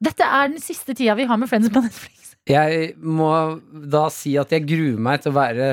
Dette 0.04 0.24
er 0.24 0.52
den 0.52 0.62
siste 0.62 0.94
tida 0.94 1.16
vi 1.18 1.26
har 1.28 1.40
med 1.40 1.50
Friends 1.50 1.70
på 1.72 1.82
Netflix. 1.82 2.34
Jeg 2.48 2.94
må 2.96 3.30
da 3.92 4.06
si 4.12 4.34
at 4.40 4.52
jeg 4.54 4.66
gruer 4.68 5.00
meg 5.04 5.22
til 5.22 5.34
å 5.34 5.38
være 5.38 5.68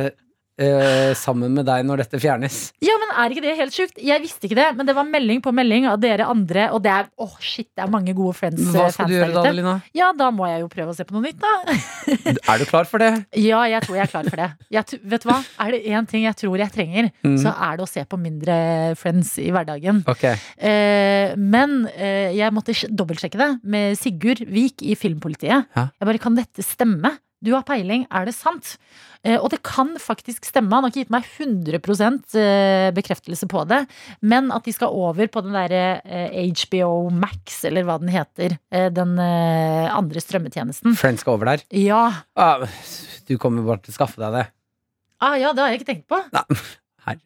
eh, 0.59 1.13
sammen 1.17 1.53
med 1.55 1.65
deg 1.67 1.85
når 1.87 2.03
dette 2.03 2.19
fjernes. 2.21 2.57
Ja, 2.83 2.95
men 3.01 3.11
er 3.15 3.33
ikke 3.35 3.43
det 3.45 3.55
helt 3.59 3.75
sjukt? 3.75 3.97
Jeg 4.01 4.21
visste 4.23 4.47
ikke 4.47 4.57
det, 4.59 4.67
men 4.77 4.87
det 4.87 4.95
var 4.97 5.07
melding 5.09 5.41
på 5.45 5.53
melding 5.55 5.87
av 5.91 5.99
dere 6.03 6.27
andre, 6.31 6.69
og 6.75 6.81
det 6.85 6.91
er 6.93 7.09
åh 7.21 7.35
shit, 7.43 7.67
det 7.75 7.83
er 7.85 7.91
mange 7.91 8.13
gode 8.17 8.35
Friends-fans 8.37 8.75
Hva 8.75 8.87
skal 8.93 9.09
du 9.11 9.15
gjøre 9.17 9.31
da, 9.33 9.33
Lina? 9.33 9.49
Adelina? 9.49 9.75
Ja, 9.97 10.11
da 10.17 10.29
må 10.35 10.47
jeg 10.49 10.63
jo 10.63 10.69
prøve 10.71 10.93
å 10.93 10.97
se 10.97 11.05
på 11.07 11.15
noe 11.17 11.25
nytt, 11.27 11.39
da. 11.43 11.53
Er 12.53 12.61
du 12.61 12.65
klar 12.69 12.87
for 12.89 13.03
det? 13.03 13.11
Ja, 13.45 13.61
jeg 13.69 13.83
tror 13.85 13.97
jeg 13.99 14.05
er 14.07 14.11
klar 14.11 14.29
for 14.31 14.41
det. 14.41 14.49
Jeg, 14.73 14.99
vet 15.11 15.23
du 15.25 15.29
hva? 15.29 15.39
Er 15.65 15.75
det 15.75 15.81
én 15.91 16.07
ting 16.09 16.23
jeg 16.25 16.37
tror 16.39 16.57
jeg 16.61 16.71
trenger, 16.75 17.11
Mm. 17.25 17.37
så 17.41 17.51
er 17.51 17.77
det 17.79 17.83
å 17.85 17.89
se 17.89 18.03
på 18.05 18.17
mindre 18.21 18.55
Friends 18.99 19.35
i 19.41 19.47
hverdagen. 19.53 20.03
Okay. 20.09 20.35
Eh, 20.57 21.33
men 21.39 21.85
eh, 21.95 22.31
jeg 22.37 22.53
måtte 22.53 22.73
sj- 22.75 22.89
dobbeltsjekke 22.95 23.39
det 23.39 23.47
med 23.63 23.97
Sigurd 23.99 24.43
Vik 24.51 24.83
i 24.85 24.95
Filmpolitiet. 24.99 25.65
Ja. 25.75 25.87
Jeg 25.99 26.07
bare, 26.09 26.21
Kan 26.21 26.35
dette 26.37 26.63
stemme? 26.65 27.11
Du 27.43 27.51
har 27.53 27.65
peiling, 27.67 28.05
er 28.13 28.27
det 28.27 28.33
sant? 28.35 28.75
Eh, 29.25 29.35
og 29.35 29.49
det 29.53 29.59
kan 29.65 29.91
faktisk 30.01 30.45
stemme. 30.47 30.71
Han 30.73 30.85
har 30.85 30.93
ikke 30.93 31.03
gitt 31.03 31.13
meg 31.13 31.25
100 31.27 31.79
eh, 32.39 32.89
bekreftelse 32.95 33.49
på 33.51 33.65
det. 33.69 33.81
Men 34.21 34.51
at 34.55 34.67
de 34.67 34.73
skal 34.75 34.93
over 34.93 35.29
på 35.31 35.43
den 35.45 35.57
derre 35.57 35.99
eh, 36.05 36.37
HBO 36.63 37.09
Max, 37.13 37.59
eller 37.67 37.85
hva 37.87 37.97
den 38.01 38.13
heter. 38.13 38.57
Den 38.95 39.17
andre 39.19 40.21
strømmetjenesten. 40.21 40.95
Friends 40.99 41.25
skal 41.25 41.37
over 41.37 41.53
der. 41.53 41.65
Ja. 41.75 42.01
Ah, 42.37 42.65
du 43.27 43.37
kommer 43.41 43.65
bare 43.67 43.83
til 43.85 43.93
å 43.93 43.97
skaffe 43.99 44.21
deg 44.21 44.39
det. 44.39 44.47
Ah, 45.23 45.37
ja, 45.39 45.53
det 45.55 45.63
har 45.63 45.71
jeg 45.71 45.81
ikke 45.81 45.91
tenkt 45.93 46.09
på. 46.11 46.19
Her. 47.05 47.21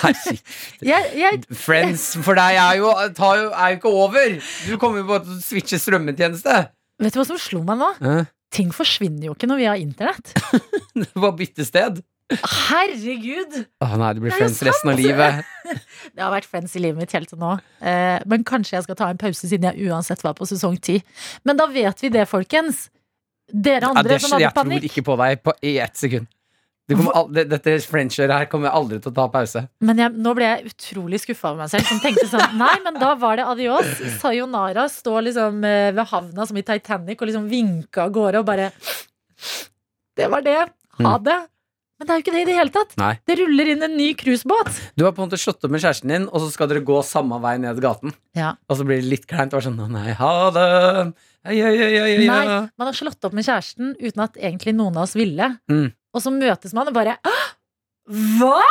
Herregud. 0.00 0.40
Jeg, 0.82 1.12
jeg, 1.20 1.40
Friends 1.54 2.04
for 2.24 2.38
deg 2.38 2.58
er 2.58 2.80
jo, 2.80 2.90
er 2.90 3.74
jo 3.74 3.78
ikke 3.78 3.92
over. 3.94 4.36
Du 4.66 4.74
kommer 4.80 5.02
jo 5.02 5.08
bare 5.12 5.24
til 5.26 5.36
å 5.36 5.44
switche 5.44 5.78
strømmetjeneste. 5.80 6.56
vet 7.00 7.14
du 7.14 7.20
hva 7.20 7.26
som 7.28 7.38
slo 7.40 7.62
meg 7.66 7.80
nå? 7.80 7.90
Eh, 8.00 8.30
Ting 8.54 8.72
forsvinner 8.74 9.28
jo 9.28 9.36
ikke 9.36 9.48
når 9.50 9.60
vi 9.60 9.68
har 9.70 9.80
internett. 9.80 10.32
Det 11.00 11.10
var 11.14 11.36
byttested. 11.38 12.00
Herregud! 12.30 13.56
Å 13.82 13.86
nei, 13.98 14.10
det 14.14 14.22
blir 14.22 14.30
Det 14.30 14.38
friends 14.38 14.58
sant? 14.60 14.68
Resten 14.68 14.92
av 14.92 15.00
livet. 15.00 15.48
Det 16.14 16.22
har 16.22 16.30
vært 16.34 16.46
friends 16.50 16.74
i 16.78 16.82
livet 16.82 17.02
mitt 17.02 17.14
helt 17.14 17.30
til 17.30 17.40
nå. 17.40 17.56
Eh, 17.82 18.18
men 18.30 18.46
kanskje 18.46 18.76
jeg 18.76 18.86
skal 18.86 18.98
ta 18.98 19.10
en 19.10 19.20
pause, 19.20 19.50
siden 19.50 19.66
jeg 19.70 19.90
uansett 19.90 20.22
var 20.26 20.36
på 20.38 20.46
sesong 20.50 20.78
ti. 20.82 21.00
Men 21.46 21.58
da 21.58 21.66
vet 21.70 22.04
vi 22.04 22.12
det, 22.14 22.26
folkens. 22.30 22.88
Dere 23.50 23.82
Ja, 23.82 23.90
andre 23.90 24.14
det, 24.14 24.20
som 24.22 24.36
hadde 24.36 24.46
jeg 24.46 24.54
tror 24.54 24.90
ikke 24.90 25.06
på 25.08 25.16
deg 25.18 25.42
på, 25.42 25.54
i 25.66 25.76
ett 25.82 25.98
sekund. 25.98 26.30
Det 26.90 26.96
kommer 26.98 27.14
al 27.14 27.28
det, 27.30 27.44
dette 27.52 27.76
Friendskjøret 27.86 28.34
her 28.34 28.48
kommer 28.50 28.74
aldri 28.74 28.98
til 29.02 29.12
å 29.12 29.16
ta 29.20 29.28
pause. 29.30 29.62
Men 29.86 30.00
jeg, 30.02 30.14
nå 30.18 30.32
ble 30.34 30.48
jeg 30.48 30.72
utrolig 30.72 31.20
skuffa 31.22 31.52
over 31.52 31.62
meg 31.62 31.70
selv. 31.70 31.86
Som 31.86 32.00
tenkte 32.02 32.26
sånn 32.30 32.58
Nei, 32.64 32.72
men 32.82 32.98
da 32.98 33.12
var 33.20 33.38
det 33.38 33.46
adios. 33.46 33.92
Sayonara 34.18 34.88
står 34.90 35.28
liksom 35.28 35.62
eh, 35.68 35.92
ved 35.94 36.10
havna 36.10 36.48
som 36.50 36.58
i 36.58 36.66
Titanic 36.66 37.22
og 37.22 37.30
liksom 37.30 37.46
vinka 37.52 38.08
av 38.08 38.16
gårde 38.18 38.42
og 38.42 38.50
bare 38.50 38.72
Det 40.18 40.26
var 40.34 40.42
det. 40.44 40.58
Ha 41.00 41.14
det. 41.24 41.38
Men 42.00 42.08
det 42.08 42.12
er 42.12 42.18
jo 42.18 42.22
ikke 42.24 42.32
det 42.32 42.42
i 42.42 42.48
det 42.48 42.54
hele 42.56 42.72
tatt. 42.72 42.94
Nei. 42.96 43.12
Det 43.28 43.34
ruller 43.36 43.68
inn 43.74 43.84
en 43.84 43.92
ny 43.92 44.08
cruisebåt. 44.16 44.72
Du 44.96 45.04
har 45.04 45.12
på 45.12 45.20
en 45.20 45.28
måte 45.28 45.38
slått 45.40 45.66
opp 45.66 45.72
med 45.74 45.82
kjæresten 45.84 46.08
din, 46.08 46.24
og 46.32 46.40
så 46.40 46.48
skal 46.48 46.70
dere 46.70 46.80
gå 46.88 46.96
samme 47.04 47.36
vei 47.44 47.58
ned 47.60 47.76
gaten. 47.84 48.14
Ja. 48.38 48.54
Og 48.72 48.78
så 48.80 48.86
blir 48.88 49.02
det 49.02 49.10
litt 49.10 49.26
kleint. 49.28 49.52
Og 49.52 49.66
sånn, 49.66 49.76
nei, 49.92 50.14
ha 50.16 50.32
det. 50.56 50.64
Hei, 51.44 51.58
hei, 51.60 51.74
hei. 51.76 52.14
Nei, 52.24 52.46
man 52.80 52.88
har 52.88 52.96
slått 52.96 53.28
opp 53.28 53.36
med 53.36 53.44
kjæresten 53.44 53.92
uten 54.00 54.24
at 54.24 54.40
egentlig 54.40 54.72
noen 54.78 54.96
av 54.96 55.04
oss 55.10 55.16
ville. 55.18 55.52
Mm. 55.68 55.90
Og 56.10 56.22
så 56.24 56.32
møtes 56.34 56.74
man 56.74 56.90
og 56.90 56.96
bare 56.96 57.16
Hva?! 58.10 58.64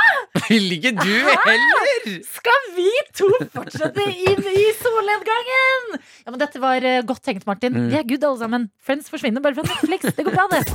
Vil 0.49 0.73
ikke 0.75 0.91
du 0.97 1.11
heller? 1.45 2.15
Skal 2.27 2.65
vi 2.75 2.89
to 3.15 3.29
fortsette 3.53 4.03
inn 4.11 4.41
i 4.51 4.65
solnedgangen?! 4.81 5.99
Ja, 6.25 6.33
men 6.33 6.39
Dette 6.41 6.59
var 6.59 6.83
eh, 6.83 6.99
godt 7.07 7.23
tenkt, 7.23 7.45
Martin. 7.47 7.75
Mm. 7.77 7.85
Vi 7.93 7.99
er 8.01 8.07
good, 8.09 8.25
alle 8.27 8.41
sammen. 8.41 8.65
Friends 8.83 9.07
forsvinner 9.11 9.43
bare 9.43 9.55
fra 9.55 9.63
Netflix. 9.69 10.09
Det 10.17 10.25
går 10.27 10.35
bra, 10.35 10.47
det. 10.51 10.65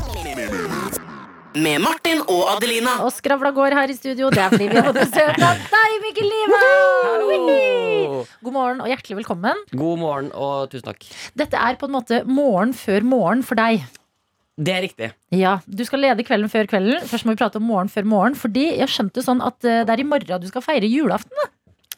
Med 1.61 1.83
Martin 1.85 2.23
og 2.25 2.55
Adelina. 2.55 2.97
Og 3.05 3.13
skravla 3.15 3.53
går 3.55 3.77
her 3.77 3.93
i 3.93 3.97
studio. 3.99 4.31
Det 4.33 4.41
er 4.43 4.55
fordi 4.55 4.71
vi 4.73 4.79
har 4.81 4.89
fått 4.89 5.03
besøk 5.03 5.43
av 5.45 5.61
deg, 5.75 5.99
Mikkel 6.07 6.31
Liva! 6.31 6.63
God 8.41 8.57
morgen 8.57 8.81
og 8.81 8.89
hjertelig 8.91 9.21
velkommen. 9.21 9.61
God 9.77 10.01
morgen 10.01 10.33
og 10.33 10.73
tusen 10.73 10.89
takk. 10.89 11.05
Dette 11.37 11.61
er 11.61 11.77
på 11.79 11.91
en 11.91 11.95
måte 11.99 12.23
morgen 12.31 12.73
før 12.79 13.05
morgen 13.07 13.45
for 13.47 13.61
deg. 13.61 13.85
Det 14.55 14.71
er 14.71 14.85
riktig. 14.85 15.11
Ja, 15.35 15.57
Du 15.67 15.83
skal 15.87 16.05
lede 16.05 16.23
Kvelden 16.27 16.51
før 16.53 16.69
kvelden. 16.71 17.03
Først 17.11 17.27
må 17.27 17.35
vi 17.35 17.41
prate 17.41 17.59
om 17.59 17.67
morgen 17.67 17.91
før 17.91 18.07
morgen. 18.07 18.37
Fordi 18.39 18.69
jeg 18.79 18.91
skjønte 18.93 19.25
sånn 19.25 19.43
at 19.43 19.67
eh, 19.67 19.83
det 19.83 19.97
er 19.97 20.03
i 20.05 20.07
morgen 20.07 20.43
du 20.43 20.47
skal 20.51 20.63
feire 20.63 20.87
julaften. 20.87 21.35
da. 21.43 21.51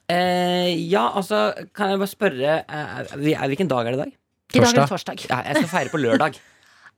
Eh, 0.08 0.72
ja, 0.88 1.08
altså, 1.18 1.50
kan 1.74 1.90
jeg 1.92 1.98
bare 2.00 2.12
spørre 2.12 2.58
eh, 2.62 2.98
er, 3.02 3.48
Hvilken 3.50 3.68
dag 3.68 3.88
er 3.88 3.96
det 3.96 3.98
i 3.98 4.02
dag? 4.04 4.12
I 4.54 4.60
dag 4.62 4.68
er 4.70 4.78
det 4.78 4.90
torsdag. 4.92 5.24
Ja, 5.28 5.40
jeg 5.48 5.64
skal 5.64 5.72
feire 5.74 5.92
på 5.92 6.02
lørdag. 6.02 6.38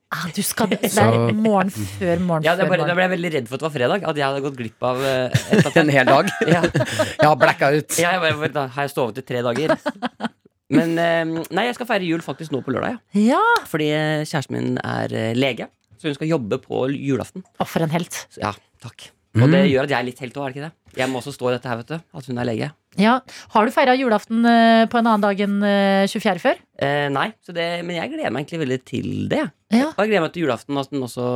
Ah, 0.08 0.22
du 0.32 0.38
skal, 0.40 0.70
det 0.72 0.88
er 0.88 1.34
morgen 1.36 1.68
før 1.68 2.20
morgen 2.24 2.46
Ja, 2.46 2.54
det 2.56 2.62
er 2.64 2.70
før 2.70 2.78
bare, 2.78 2.86
Da 2.88 2.94
ble 2.96 3.02
jeg 3.04 3.10
veldig 3.12 3.30
redd 3.34 3.48
for 3.50 3.58
at 3.58 3.60
det 3.60 3.66
var 3.66 3.72
fredag. 3.74 4.06
At 4.08 4.16
jeg 4.16 4.24
hadde 4.24 4.40
gått 4.40 4.56
glipp 4.56 4.86
av 4.88 5.02
eh, 5.04 5.36
et 5.52 5.76
En 5.82 5.90
hel 5.92 6.08
dag. 6.08 6.30
ja. 6.54 6.62
Jeg 6.64 7.26
har 7.26 7.34
blacka 7.36 7.68
ut. 7.76 7.98
Ja, 8.00 8.14
jeg 8.16 8.22
bare, 8.40 8.48
da 8.54 8.62
har 8.72 8.86
jeg 8.88 8.94
sovet 8.94 9.20
i 9.20 9.24
tre 9.28 9.42
dager. 9.44 9.74
Men 10.70 10.98
eh, 11.00 11.44
nei, 11.54 11.64
jeg 11.68 11.76
skal 11.78 11.88
feire 11.88 12.04
jul 12.08 12.20
faktisk 12.24 12.52
nå 12.52 12.60
på 12.66 12.74
lørdag. 12.74 12.98
Ja. 13.16 13.36
Ja, 13.38 13.44
Fordi 13.70 13.86
eh, 13.94 14.24
kjæresten 14.28 14.56
min 14.58 14.74
er 14.84 15.12
eh, 15.16 15.30
lege. 15.38 15.70
Så 15.98 16.10
hun 16.10 16.14
skal 16.18 16.28
jobbe 16.30 16.58
på 16.62 16.84
julaften. 16.94 17.42
og 17.58 17.66
for 17.66 17.82
en 17.82 17.90
helt. 17.94 18.14
Så, 18.30 18.42
ja, 18.44 18.52
takk. 18.84 19.08
Og 19.38 19.50
det 19.52 19.64
gjør 19.70 19.86
at 19.86 19.92
jeg 19.92 19.98
er 20.00 20.06
litt 20.08 20.20
helt 20.22 20.36
òg, 20.40 20.44
er 20.44 20.50
det 20.52 20.56
ikke 20.56 20.66
det? 20.68 20.98
Jeg 20.98 21.10
må 21.12 21.18
også 21.20 21.32
stå 21.34 21.50
i 21.50 21.54
dette 21.54 21.68
her, 21.70 21.78
vet 21.78 21.90
du. 21.92 21.96
At 22.18 22.26
hun 22.26 22.38
er 22.42 22.46
lege. 22.48 22.68
Ja, 22.98 23.12
Har 23.52 23.66
du 23.68 23.70
feira 23.74 23.94
julaften 23.94 24.40
eh, 24.48 24.84
på 24.90 24.98
en 24.98 25.06
annen 25.06 25.22
dag 25.22 25.40
enn 25.44 25.58
eh, 25.62 26.08
24. 26.10 26.40
før? 26.42 26.58
Eh, 26.82 27.06
nei, 27.14 27.28
så 27.46 27.54
det, 27.54 27.66
men 27.86 27.98
jeg 28.00 28.10
gleder 28.14 28.32
meg 28.34 28.44
egentlig 28.46 28.62
veldig 28.64 28.78
til 28.88 29.08
det. 29.30 29.44
Ja. 29.74 29.90
Og 29.92 30.00
jeg 30.02 30.10
gleder 30.12 30.24
meg 30.26 30.34
til 30.34 30.46
julaften. 30.46 30.80
At 30.80 30.90
den 30.94 31.04
også 31.06 31.26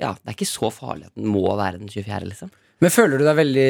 Ja, 0.00 0.14
det 0.16 0.32
er 0.32 0.36
ikke 0.38 0.48
så 0.48 0.70
farlig 0.74 1.10
at 1.10 1.14
den 1.20 1.28
må 1.30 1.44
være 1.60 1.78
den 1.82 1.90
24., 1.92 2.30
liksom. 2.32 2.50
Men 2.80 2.92
føler 2.92 3.20
du 3.20 3.26
deg 3.26 3.36
veldig 3.36 3.66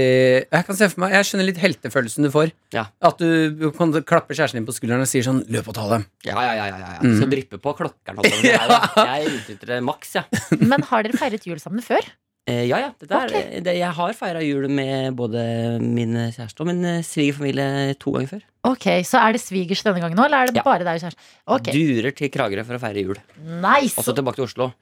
Jeg 0.46 0.66
kan 0.68 0.76
se 0.78 0.88
for 0.92 1.02
meg, 1.02 1.14
jeg 1.16 1.26
skjønner 1.26 1.48
litt 1.48 1.60
heltefølelsen 1.60 2.26
du 2.28 2.30
får. 2.34 2.52
Ja. 2.76 2.86
At 3.02 3.18
du 3.18 3.70
kan 3.76 3.92
klappe 4.06 4.36
kjæresten 4.36 4.60
din 4.60 4.68
på 4.68 4.76
skulderen 4.76 5.02
og 5.02 5.10
sier 5.10 5.26
sånn 5.26 5.42
'løp 5.50 5.70
og 5.72 5.76
ta 5.76 5.88
dem'. 5.90 6.06
Ja, 6.26 6.38
ja, 6.38 6.54
ja. 6.54 6.66
ja, 6.70 6.78
ja. 6.78 7.02
Mm. 7.02 7.16
Skal 7.18 7.32
dryppe 7.34 7.58
på 7.58 7.74
klokkeren. 7.80 8.22
jeg 8.22 8.54
på. 8.70 9.04
Jeg, 9.10 9.30
utnytter 9.34 9.74
det 9.74 9.78
maks, 9.82 10.14
ja. 10.14 10.24
Men 10.72 10.86
har 10.86 11.02
dere 11.06 11.18
feiret 11.18 11.46
jul 11.46 11.58
sammen 11.62 11.82
før? 11.82 12.06
Eh, 12.48 12.64
ja, 12.70 12.78
ja. 12.82 12.90
Dette 12.98 13.14
er, 13.14 13.30
okay. 13.30 13.60
det, 13.62 13.74
jeg 13.78 13.94
har 13.98 14.14
feira 14.16 14.40
jul 14.42 14.64
med 14.72 15.12
både 15.18 15.42
min 15.82 16.16
kjæreste 16.32 16.64
og 16.64 16.70
min 16.70 16.80
eh, 16.88 17.02
svigerfamilie 17.06 17.94
to 18.00 18.14
ganger 18.14 18.30
før. 18.36 18.44
Ok, 18.70 18.86
Så 19.06 19.20
er 19.20 19.36
det 19.36 19.42
svigers 19.42 19.82
denne 19.86 20.02
gangen 20.02 20.18
nå, 20.18 20.26
eller 20.26 20.44
er 20.44 20.50
det 20.50 20.60
Ja. 20.60 20.66
bare 20.66 20.84
deg 20.86 20.98
og 20.98 21.04
kjæresten? 21.04 21.30
Okay. 21.58 21.72
Durer 21.76 22.16
til 22.16 22.30
Kragerø 22.32 22.64
for 22.66 22.78
å 22.78 22.82
feire 22.82 23.04
jul. 23.04 23.18
nice 23.38 23.98
Og 23.98 24.06
så 24.06 24.14
tilbake 24.16 24.40
til 24.40 24.48
Oslo 24.48 24.72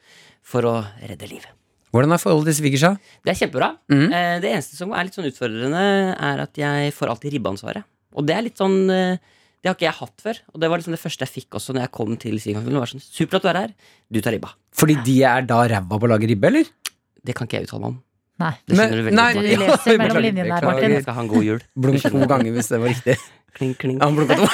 for 0.43 0.63
å 0.63 0.77
redde 1.03 1.29
liv. 1.31 1.45
Hvordan 1.95 2.13
er 2.13 2.21
forholdet 2.21 2.53
til 2.53 2.59
svigers? 2.63 2.99
Det 3.25 3.33
er 3.33 3.39
kjempebra. 3.41 3.71
Mm. 3.93 4.07
Eh, 4.13 4.35
det 4.45 4.51
eneste 4.53 4.77
som 4.77 4.93
er 4.93 5.07
litt 5.09 5.17
sånn 5.17 5.29
utfordrende, 5.31 5.83
er 6.19 6.43
at 6.45 6.61
jeg 6.61 6.93
får 6.97 7.13
alltid 7.15 7.33
ribbeansvaret. 7.37 7.87
Og 8.19 8.27
det 8.29 8.35
er 8.37 8.45
litt 8.47 8.61
sånn 8.61 8.79
eh, 8.91 9.19
Det 9.59 9.69
har 9.71 9.75
ikke 9.77 9.89
jeg 9.89 9.99
hatt 9.99 10.23
før. 10.23 10.41
Og 10.55 10.61
det 10.63 10.69
var 10.71 10.79
liksom 10.81 10.95
det 10.95 11.01
første 11.03 11.27
jeg 11.27 11.35
fikk 11.35 11.57
også 11.59 11.75
når 11.75 11.87
jeg 11.87 11.93
kom 11.97 12.13
til 12.21 12.37
var 12.39 12.87
sånn, 12.93 13.03
Supert 13.03 13.41
at 13.41 13.43
du 13.43 13.49
er 13.51 13.61
her. 13.63 13.73
Du 14.11 14.21
tar 14.21 14.33
ribba. 14.37 14.53
Fordi 14.73 14.95
de 15.05 15.17
er 15.27 15.43
da 15.49 15.63
ræva 15.67 15.99
på 15.99 16.07
å 16.07 16.13
lage 16.13 16.29
ribbe, 16.31 16.47
eller? 16.53 16.69
Det 17.25 17.35
kan 17.35 17.49
ikke 17.49 17.59
jeg 17.59 17.67
uttale 17.69 17.83
meg 17.83 17.91
om. 17.95 17.99
Nei. 18.39 18.53
Det 18.69 18.77
Men- 18.77 18.89
skjønner 18.89 18.97
du 19.01 19.05
veldig 19.09 19.17
nei, 19.19 19.33
godt. 19.35 19.43
Du 19.43 19.49
Martin. 19.49 19.59
ja, 19.59 19.73
leser 19.73 19.99
mellom 20.05 20.23
linjene 20.23 20.49
der. 20.55 20.67
Martin. 20.69 20.93
Jeg 20.95 21.03
skal 21.03 21.15
ha 21.19 21.23
en 21.25 21.29
god 21.33 21.45
jul. 21.49 21.61
Blunk 21.75 22.03
to 22.05 22.27
ganger 22.31 22.53
hvis 22.55 22.69
det 22.71 22.79
var 22.85 22.89
riktig. 22.95 23.17
Kling, 23.59 23.75
kling. 23.79 23.99
Han 24.01 24.15
blunka 24.17 24.37
to. 24.41 24.47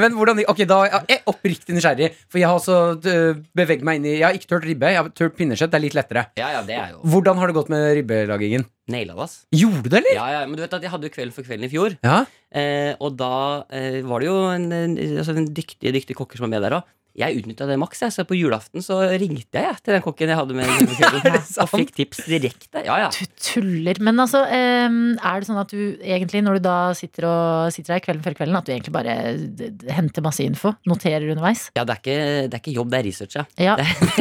Men 0.00 0.16
hvordan 0.16 0.40
Ok, 0.50 0.64
da 0.68 0.80
er 0.86 1.06
jeg 1.10 1.22
oppriktig 1.30 1.76
nysgjerrig, 1.76 2.10
for 2.30 2.40
jeg 2.40 2.48
har 2.48 2.56
også 2.58 2.76
øh, 3.12 3.40
beveget 3.56 3.84
meg 3.86 4.00
inn 4.00 4.08
i 4.08 4.14
Jeg 4.16 4.26
har 4.26 4.38
ikke 4.38 4.50
tørt 4.54 4.66
ribbe, 4.68 4.90
jeg 4.94 5.02
har 5.02 5.10
tørt 5.12 5.36
pinnekjøtt. 5.38 5.72
Det 5.72 5.78
er 5.80 5.84
litt 5.84 5.98
lettere. 5.98 6.26
Ja, 6.40 6.50
ja, 6.56 6.62
det 6.66 6.76
er 6.78 6.94
jo 6.94 7.02
Hvordan 7.12 7.40
har 7.40 7.50
det 7.50 7.58
gått 7.60 7.72
med 7.72 7.88
ribbelagingen? 8.00 8.66
naila 8.90 9.14
det, 9.14 9.22
ass. 9.22 9.34
Gjorde 9.54 9.84
du 9.84 9.88
det, 9.92 9.98
eller? 10.00 10.16
Ja, 10.16 10.24
ja, 10.34 10.38
men 10.48 10.58
du 10.58 10.64
vet 10.64 10.72
at 10.74 10.82
jeg 10.82 10.90
hadde 10.90 11.06
jo 11.06 11.14
Kvelden 11.14 11.34
for 11.36 11.46
kvelden 11.46 11.68
i 11.68 11.70
fjor. 11.70 11.94
Ja. 12.02 12.16
Eh, 12.50 12.92
og 12.98 13.14
da 13.20 13.32
eh, 13.70 14.00
var 14.06 14.22
det 14.22 14.26
jo 14.26 14.38
en, 14.50 14.64
en, 14.74 14.96
altså 15.20 15.36
en 15.36 15.46
dyktig, 15.54 15.92
dyktig 15.94 16.16
kokker 16.18 16.40
som 16.40 16.48
var 16.48 16.54
med 16.56 16.64
der 16.66 16.80
òg. 16.80 16.88
Jeg 17.18 17.40
utnytta 17.40 17.66
det 17.68 17.76
maks. 17.80 18.02
Jeg. 18.04 18.14
Så 18.14 18.24
på 18.28 18.36
julaften 18.38 18.84
så 18.84 19.00
ringte 19.10 19.58
jeg, 19.58 19.66
jeg 19.66 19.80
til 19.82 19.96
den 19.96 20.04
kokken 20.04 20.30
jeg 20.30 20.38
hadde 20.38 20.56
med. 20.56 20.68
Og 21.62 21.70
fikk 21.72 21.92
tips 21.96 22.22
direkte. 22.28 22.84
Ja, 22.86 22.98
ja. 23.04 23.08
Du 23.14 23.24
tuller. 23.42 23.98
Men 24.02 24.20
altså, 24.22 24.42
er 24.46 25.40
det 25.40 25.48
sånn 25.48 25.60
at 25.60 25.72
du 25.72 25.98
egentlig, 26.00 26.42
når 26.46 26.60
du 26.60 26.66
da 26.68 26.76
sitter, 26.96 27.26
og, 27.28 27.72
sitter 27.74 27.96
her 27.96 28.04
kvelden 28.04 28.24
før 28.24 28.36
kvelden, 28.38 28.58
at 28.60 28.68
du 28.68 28.72
egentlig 28.74 28.94
bare 28.94 29.16
henter 29.96 30.24
masse 30.24 30.44
info? 30.44 30.74
Noterer 30.88 31.26
underveis? 31.30 31.68
ja 31.76 31.84
det, 31.86 31.96
er 31.96 32.00
ikke, 32.00 32.18
det 32.50 32.56
er 32.56 32.62
ikke 32.62 32.74
jobb, 32.76 32.90
det 32.92 32.98
er 33.00 33.06
research, 33.06 33.36
ja. 33.36 33.44
Ja. 33.60 33.76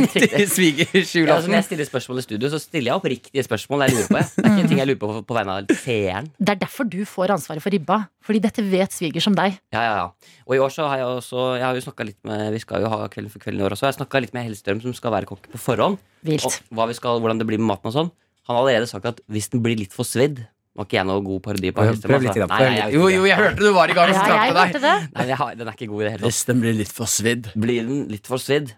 Svigers 0.09 0.33
er 0.33 0.49
svigers 0.57 0.93
Ja, 0.93 1.01
altså, 1.01 1.19
julaften. 1.21 1.51
når 1.53 1.59
jeg 1.59 1.67
stiller 1.69 1.89
spørsmål 1.89 2.21
i 2.21 2.25
studio, 2.25 2.51
så 2.51 2.59
stiller 2.61 2.91
jeg 2.91 2.99
opp 3.01 3.09
riktige 3.13 3.45
spørsmål. 3.45 3.85
Jeg 3.87 3.97
lurer 3.97 4.09
på, 4.09 4.19
jeg. 4.21 4.29
Det 4.35 4.45
er 4.45 4.57
ikke 4.57 4.71
ting 4.73 4.81
jeg 4.83 4.91
lurer 4.91 5.01
på 5.03 5.11
på 5.29 5.35
vegne 5.37 5.57
av 5.59 5.73
seeren. 5.83 6.29
Det 6.39 6.55
er 6.55 6.61
derfor 6.63 6.87
du 6.89 7.01
får 7.07 7.35
ansvaret 7.35 7.63
for 7.63 7.73
ribba. 7.73 7.99
Fordi 8.29 8.41
dette 8.43 8.61
vet 8.69 8.93
svigers 8.93 9.25
som 9.25 9.33
deg. 9.37 9.55
Ja, 9.73 9.81
ja, 9.81 9.93
ja. 10.03 10.33
Og 10.45 10.53
i 10.53 10.59
år 10.61 10.69
så 10.73 10.85
har 10.89 10.99
jeg 11.01 11.07
også 11.19 11.45
Jeg 11.57 11.63
har 11.65 11.77
jo 11.77 11.81
snakket 11.85 12.09
litt 12.11 12.19
med 12.27 12.51
Vi 12.53 12.59
skal 12.79 12.87
jo 12.87 12.93
ha 12.95 13.09
Kvelden 13.11 13.33
for 13.33 13.43
kvelden 13.43 13.59
i 13.59 13.67
år 13.67 13.75
også. 13.75 13.89
Jeg 13.89 13.97
snakka 13.99 14.21
litt 14.23 14.35
med 14.35 14.47
Hellstrøm, 14.47 14.79
som 14.83 14.95
skal 14.95 15.11
være 15.11 15.27
kokk 15.27 15.49
på 15.51 15.59
forhånd. 15.59 15.99
Vilt. 16.23 16.45
Og 16.47 16.79
hva 16.79 16.87
vi 16.87 16.95
skal, 16.95 17.19
hvordan 17.19 17.41
det 17.41 17.47
blir 17.49 17.59
med 17.59 17.67
maten 17.73 17.91
og 17.91 17.95
sånn. 17.95 18.11
Han 18.47 18.55
har 18.55 18.63
allerede 18.63 18.87
sagt 18.89 19.05
at 19.09 19.19
hvis 19.29 19.51
den 19.51 19.61
blir 19.65 19.77
litt 19.77 19.93
for 19.95 20.07
svidd 20.07 20.39
er 20.79 20.85
ikke 20.87 20.95
jeg 20.95 21.07
noe 21.09 21.23
god 21.25 21.41
parodi 21.43 21.71
på 21.75 21.83
Hellstrøm. 21.83 22.13
Altså. 22.23 22.45
Nei, 22.47 22.59
nei, 22.63 22.75
jeg 22.77 22.93
Jo, 22.95 23.07
jo, 23.11 23.23
jeg 23.27 23.35
hørte 23.35 23.59
du 23.59 23.71
var 23.75 23.91
i 23.91 23.95
gang. 23.97 24.11
og 24.13 24.29
jeg 24.29 24.53
deg. 24.55 24.77
det. 24.79 24.93
Nei, 25.15 25.25
jeg 25.27 25.39
har, 25.41 25.57
den 25.59 25.67
er 25.67 25.75
ikke 25.75 25.89
god 25.91 25.99
i 25.99 26.05
det 26.05 26.11
hele 26.13 26.21
tatt. 26.21 26.29
Hvis 26.29 26.45
den 26.47 26.61
blir 26.63 26.77
litt 26.77 26.93
for 26.95 27.11
svidd. 27.11 27.49
Blir 27.59 27.89
den 27.89 28.05
litt 28.13 28.29
for 28.31 28.39
svidd, 28.39 28.71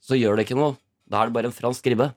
så 0.00 0.16
gjør 0.16 0.38
det 0.40 0.46
ikke 0.48 0.56
noe. 0.56 0.78
Da 1.08 1.20
er 1.20 1.28
det 1.28 1.36
bare 1.36 1.50
en 1.50 1.56
fransk 1.56 1.90
ribbe. 1.92 2.08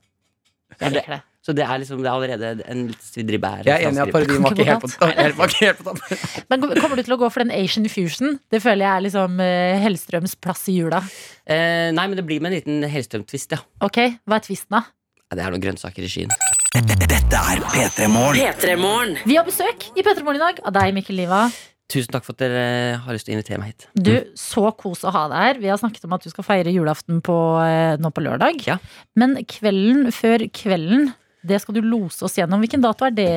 Jeg 0.79 0.95
liker 0.95 1.17
det. 1.17 1.19
Så 1.41 1.55
det 1.57 1.65
er 1.65 1.79
liksom 1.81 2.03
det 2.03 2.09
er 2.09 2.13
allerede 2.13 2.49
en 2.69 2.83
litt 2.91 3.01
svidd 3.01 3.31
ribbe 3.33 3.49
er 3.49 3.65
Jeg 3.65 3.73
er 3.81 3.87
enig 3.89 3.97
i 3.97 4.03
at 4.03 4.13
parodien 4.13 4.43
var 4.45 4.53
ikke 4.53 4.67
helt 4.69 5.79
på 5.81 5.85
topp. 5.89 6.01
Men 6.53 6.65
kommer 6.77 6.99
du 6.99 7.03
til 7.07 7.15
å 7.15 7.19
gå 7.23 7.29
for 7.33 7.41
den 7.41 7.53
Asian 7.55 7.87
fusion? 7.89 8.37
Det 8.53 8.61
føler 8.61 8.85
jeg 8.85 8.91
er 8.93 9.05
liksom 9.07 9.41
eh, 9.41 9.81
Hellstrøms 9.81 10.35
plass 10.37 10.67
i 10.69 10.77
jula. 10.77 11.01
Eh, 11.49 11.89
nei, 11.97 12.05
men 12.05 12.13
det 12.19 12.25
blir 12.27 12.43
med 12.43 12.51
en 12.51 12.57
liten 12.59 12.85
Hellstrøm-twist, 12.93 13.57
ja. 13.57 13.63
Ok, 13.81 13.97
hva 14.29 14.37
er 14.37 14.45
tvisten 14.45 14.77
da? 14.77 14.83
Ja, 15.31 15.39
Det 15.39 15.45
er 15.47 15.55
noen 15.55 15.63
grønnsaker 15.63 16.05
i 16.05 16.11
skyen. 16.11 16.31
Dette 16.77 17.39
er 17.41 17.61
P3 17.73 18.07
Morgen. 18.11 19.17
Vi 19.25 19.37
har 19.39 19.47
besøk 19.47 19.89
i 19.97 20.03
Petter 20.05 20.23
Morgen 20.27 20.41
i 20.41 20.45
dag 20.45 20.61
av 20.67 20.75
deg, 20.77 20.93
Mikkel 20.95 21.17
Liva. 21.23 21.45
Tusen 21.91 22.13
takk 22.13 22.23
for 22.23 22.37
at 22.37 22.43
dere 22.43 22.99
har 23.03 23.15
lyst 23.15 23.27
til 23.27 23.33
å 23.33 23.37
invitere 23.39 23.59
meg 23.59 23.73
hit. 23.73 23.87
Du, 23.95 24.11
så 24.39 24.69
kos 24.79 25.01
å 25.07 25.11
ha 25.11 25.25
deg 25.31 25.41
her. 25.47 25.59
Vi 25.63 25.71
har 25.71 25.79
snakket 25.81 26.05
om 26.07 26.13
at 26.15 26.23
du 26.23 26.29
skal 26.31 26.45
feire 26.47 26.71
julaften 26.71 27.19
på, 27.25 27.35
eh, 27.65 27.97
nå 27.99 28.11
på 28.15 28.23
lørdag. 28.23 28.61
Ja. 28.67 28.77
Men 29.19 29.35
kvelden 29.43 30.07
før 30.15 30.45
kvelden, 30.55 31.09
det 31.47 31.61
skal 31.61 31.75
du 31.77 31.81
lose 31.81 32.21
oss 32.27 32.35
gjennom. 32.37 32.59
Hvilken 32.61 32.81
dato 32.83 33.05
er 33.07 33.11
det? 33.17 33.29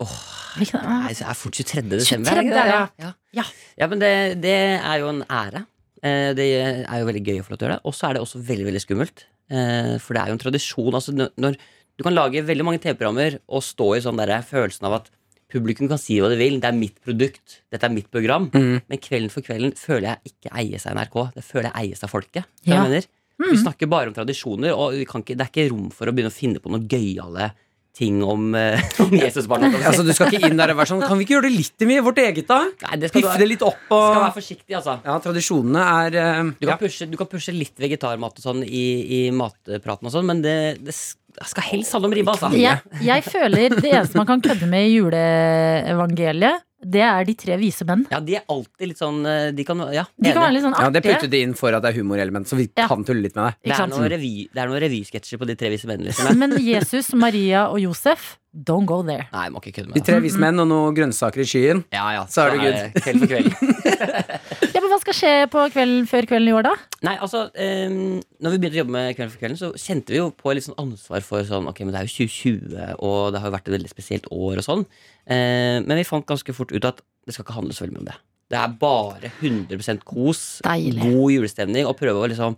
Åh, 0.00 0.14
Hvilken, 0.56 0.80
ah, 0.84 1.02
Nei, 1.06 1.12
så 1.16 1.24
er 1.24 1.32
det 1.32 1.40
fort 1.40 1.54
23. 1.56 1.82
desember. 1.96 2.30
23., 2.30 2.38
er 2.38 2.42
det 2.42 2.52
det? 2.52 2.64
ja. 2.68 2.80
Ja. 3.00 3.12
Ja. 3.32 3.44
ja, 3.80 3.86
men 3.88 3.98
det, 4.02 4.10
det 4.42 4.56
er 4.78 4.98
jo 5.00 5.08
en 5.08 5.22
ære. 5.24 5.62
Eh, 6.02 6.32
Det 6.36 6.46
er 6.84 6.98
jo 7.00 7.06
veldig 7.08 7.22
gøy 7.24 7.38
å 7.40 7.44
få 7.46 7.54
lov 7.54 7.58
til 7.60 7.66
å 7.66 7.70
gjøre 7.70 7.78
det. 7.78 7.86
Og 7.88 7.94
så 7.96 8.08
er 8.08 8.12
det 8.18 8.22
også 8.26 8.42
veldig 8.50 8.66
veldig 8.68 8.82
skummelt. 8.84 9.24
Eh, 9.52 9.94
For 10.02 10.12
det 10.16 10.22
er 10.22 10.28
jo 10.32 10.36
en 10.36 10.44
tradisjon. 10.46 10.92
Altså 10.98 11.12
når- 11.16 11.56
Du 11.98 12.02
kan 12.04 12.14
lage 12.14 12.40
veldig 12.44 12.64
mange 12.64 12.80
TV-programmer 12.80 13.38
og 13.48 13.62
stå 13.62 13.96
i 13.96 14.00
sånn 14.00 14.16
der 14.16 14.40
følelsen 14.42 14.84
av 14.88 14.94
at 14.94 15.10
publikum 15.52 15.88
kan 15.88 15.98
si 16.00 16.16
hva 16.20 16.30
de 16.32 16.36
vil. 16.40 16.58
Det 16.58 16.64
er 16.68 16.72
mitt 16.72 16.96
produkt. 17.04 17.60
Dette 17.70 17.84
er 17.84 17.90
mitt 17.92 18.10
program. 18.10 18.48
Mm. 18.50 18.80
Men 18.88 18.98
Kvelden 18.98 19.30
for 19.30 19.42
kvelden 19.44 19.74
føler 19.76 20.08
jeg 20.16 20.32
ikke 20.32 20.52
eies 20.56 20.86
av 20.86 20.96
NRK. 20.96 21.34
Det 21.34 21.44
føler 21.44 21.68
jeg 21.68 21.90
eies 21.92 22.02
av 22.02 22.08
folket. 22.10 22.44
Ja. 22.64 22.74
Ja. 22.74 22.74
Jeg 22.74 22.90
mener. 22.90 23.06
Vi 23.50 23.58
snakker 23.60 23.90
bare 23.90 24.12
om 24.12 24.16
tradisjoner, 24.16 24.72
og 24.76 24.96
vi 25.00 25.08
kan 25.08 25.24
ikke, 25.24 25.36
det 25.38 25.46
er 25.46 25.52
ikke 25.52 25.68
rom 25.72 25.90
for 25.94 26.08
å 26.08 26.14
begynne 26.14 26.32
å 26.32 26.34
finne 26.34 26.62
på 26.62 26.72
noen 26.72 26.88
gøyale 26.90 27.52
ting 27.96 28.22
om, 28.24 28.52
uh, 28.56 28.80
om 29.04 29.12
Jesusbarnet. 29.16 29.76
Altså, 29.84 30.04
du 30.06 30.12
skal 30.16 30.32
ikke 30.32 30.48
inn 30.48 30.60
der 30.60 30.72
og 30.72 30.80
være 30.80 30.92
sånn 30.94 31.02
Kan 31.04 31.18
vi 31.20 31.26
ikke 31.26 31.36
gjøre 31.36 31.50
det 31.50 31.56
litt 31.58 31.86
mye 31.88 32.04
vårt 32.04 32.20
eget, 32.22 32.46
da? 32.48 32.62
Nei, 32.86 33.00
det 33.02 33.12
Piffe 33.12 33.34
det 33.40 33.48
litt 33.50 33.64
opp 33.66 33.82
skal 33.90 34.20
være 34.22 34.36
forsiktig, 34.38 34.76
altså. 34.78 34.96
Ja, 35.04 35.18
tradisjonene 35.24 35.88
er 35.98 36.16
uh, 36.16 36.52
Du 36.56 36.66
ja. 36.66 36.72
kan, 36.72 36.80
pushe, 36.80 37.08
du 37.10 37.18
kan 37.20 37.28
pushe 37.30 37.54
litt 37.56 37.76
vegetarmat 37.82 38.40
og 38.40 38.46
sånn 38.46 38.64
i, 38.64 38.86
i 39.18 39.20
matpraten 39.36 40.08
og 40.08 40.14
sånn, 40.14 40.28
men 40.28 40.40
det, 40.44 40.56
det 40.86 40.96
skal 40.96 41.68
helst 41.68 41.96
handle 41.96 42.10
om 42.10 42.16
ribba, 42.16 42.36
altså. 42.36 42.52
Jeg, 42.56 42.80
jeg 43.04 43.24
føler 43.28 43.76
det 43.76 43.88
eneste 43.92 44.20
man 44.20 44.28
kan 44.28 44.44
kødde 44.44 44.68
med 44.72 44.88
i 44.88 44.96
juleevangeliet, 44.96 46.68
det 46.82 47.02
er 47.06 47.24
de 47.28 47.34
tre 47.38 47.56
vise 47.60 47.86
menn. 47.86 48.02
Ja, 48.10 48.18
de 48.20 48.36
er 48.40 48.44
alltid 48.50 48.88
litt 48.90 48.98
sånn 48.98 49.20
eh, 49.28 49.52
De 49.54 49.64
kan, 49.64 49.78
ja, 49.94 50.02
De 50.18 50.32
kan 50.34 50.42
være 50.42 50.56
litt 50.56 50.64
sånn 50.66 50.74
artige. 50.74 50.88
ja, 50.88 50.94
det 50.96 51.02
putter 51.06 51.30
de 51.30 51.42
inn 51.46 51.54
for 51.58 51.72
at 51.78 51.82
det 51.84 51.92
er 51.94 52.00
humorelement, 52.02 52.48
så 52.50 52.58
vi 52.58 52.68
Ja. 52.76 52.88
kan 52.90 53.04
tulle 53.06 53.22
litt 53.22 53.36
med 53.38 53.52
det. 53.52 53.70
det, 53.70 53.78
er 53.78 53.86
noen 53.92 54.10
revy, 54.10 54.34
det 54.52 54.62
er 54.64 54.68
noen 54.72 54.82
revysketsjer 54.82 55.38
på 55.38 55.46
de 55.46 55.54
tre 55.56 55.70
vise 55.70 55.86
mennene. 55.86 56.10
Liksom. 56.10 56.38
Men 56.42 56.56
Jesus, 56.58 57.12
Maria 57.14 57.68
og 57.70 57.78
Josef, 57.80 58.36
don't 58.52 58.84
go 58.84 59.00
there. 59.06 59.28
Nei, 59.32 59.46
må 59.48 59.62
ikke 59.62 59.78
kødde 59.78 59.92
med 59.92 60.00
det. 60.00 60.04
tre 60.10 60.18
vise 60.20 60.40
menn 60.42 60.58
og 60.60 60.68
noen 60.68 60.96
grønnsaker 60.98 61.40
i 61.40 61.48
skyen. 61.48 61.84
Ja, 61.94 62.10
ja, 62.18 62.26
Så 62.28 62.44
er 62.44 62.56
det 62.56 62.60
good. 62.66 63.02
Kveld 63.02 63.22
for 63.22 63.32
kveld. 63.36 63.52
Ja, 64.72 64.80
men 64.80 64.88
Hva 64.90 64.98
skal 65.02 65.14
skje 65.14 65.30
på 65.52 65.62
kvelden 65.72 66.06
før 66.10 66.26
kvelden 66.26 66.48
i 66.50 66.54
år, 66.56 66.64
da? 66.66 66.72
Nei, 67.06 67.14
altså 67.22 67.44
um, 67.52 68.18
Når 68.42 68.54
vi 68.54 68.58
begynte 68.62 68.76
å 68.78 68.80
jobbe 68.82 68.94
med 68.96 69.16
Kvelden 69.16 69.32
for 69.34 69.42
kvelden, 69.42 69.58
så 69.60 69.70
kjente 69.78 70.14
vi 70.14 70.18
jo 70.18 70.26
på 70.34 70.54
litt 70.56 70.66
sånn 70.66 70.78
ansvar 70.80 71.22
for 71.26 71.44
sånn 71.46 71.68
Ok, 71.70 71.82
men 71.84 71.92
det 71.94 72.00
er 72.02 72.08
jo 72.08 72.26
2020, 72.26 72.96
og 73.04 73.32
det 73.34 73.42
har 73.42 73.50
jo 73.50 73.54
vært 73.56 73.68
et 73.70 73.76
veldig 73.76 73.92
spesielt 73.92 74.26
år 74.32 74.60
og 74.62 74.66
sånn. 74.66 74.84
Eh, 75.26 75.78
men 75.84 75.98
vi 75.98 76.06
fant 76.08 76.26
ganske 76.26 76.54
fort 76.56 76.72
ut 76.74 76.88
at 76.88 77.02
det 77.26 77.34
skal 77.34 77.46
ikke 77.46 77.58
handle 77.58 77.76
så 77.76 77.84
veldig 77.84 77.96
mye 77.96 78.04
om 78.04 78.10
det. 78.10 78.18
Det 78.52 78.58
er 78.60 78.72
bare 78.80 79.30
100 79.40 80.02
kos, 80.04 80.40
Deilig. 80.66 81.00
god 81.00 81.28
julestemning, 81.32 81.86
og 81.88 81.96
prøve 81.96 82.20
å 82.20 82.28
liksom 82.28 82.56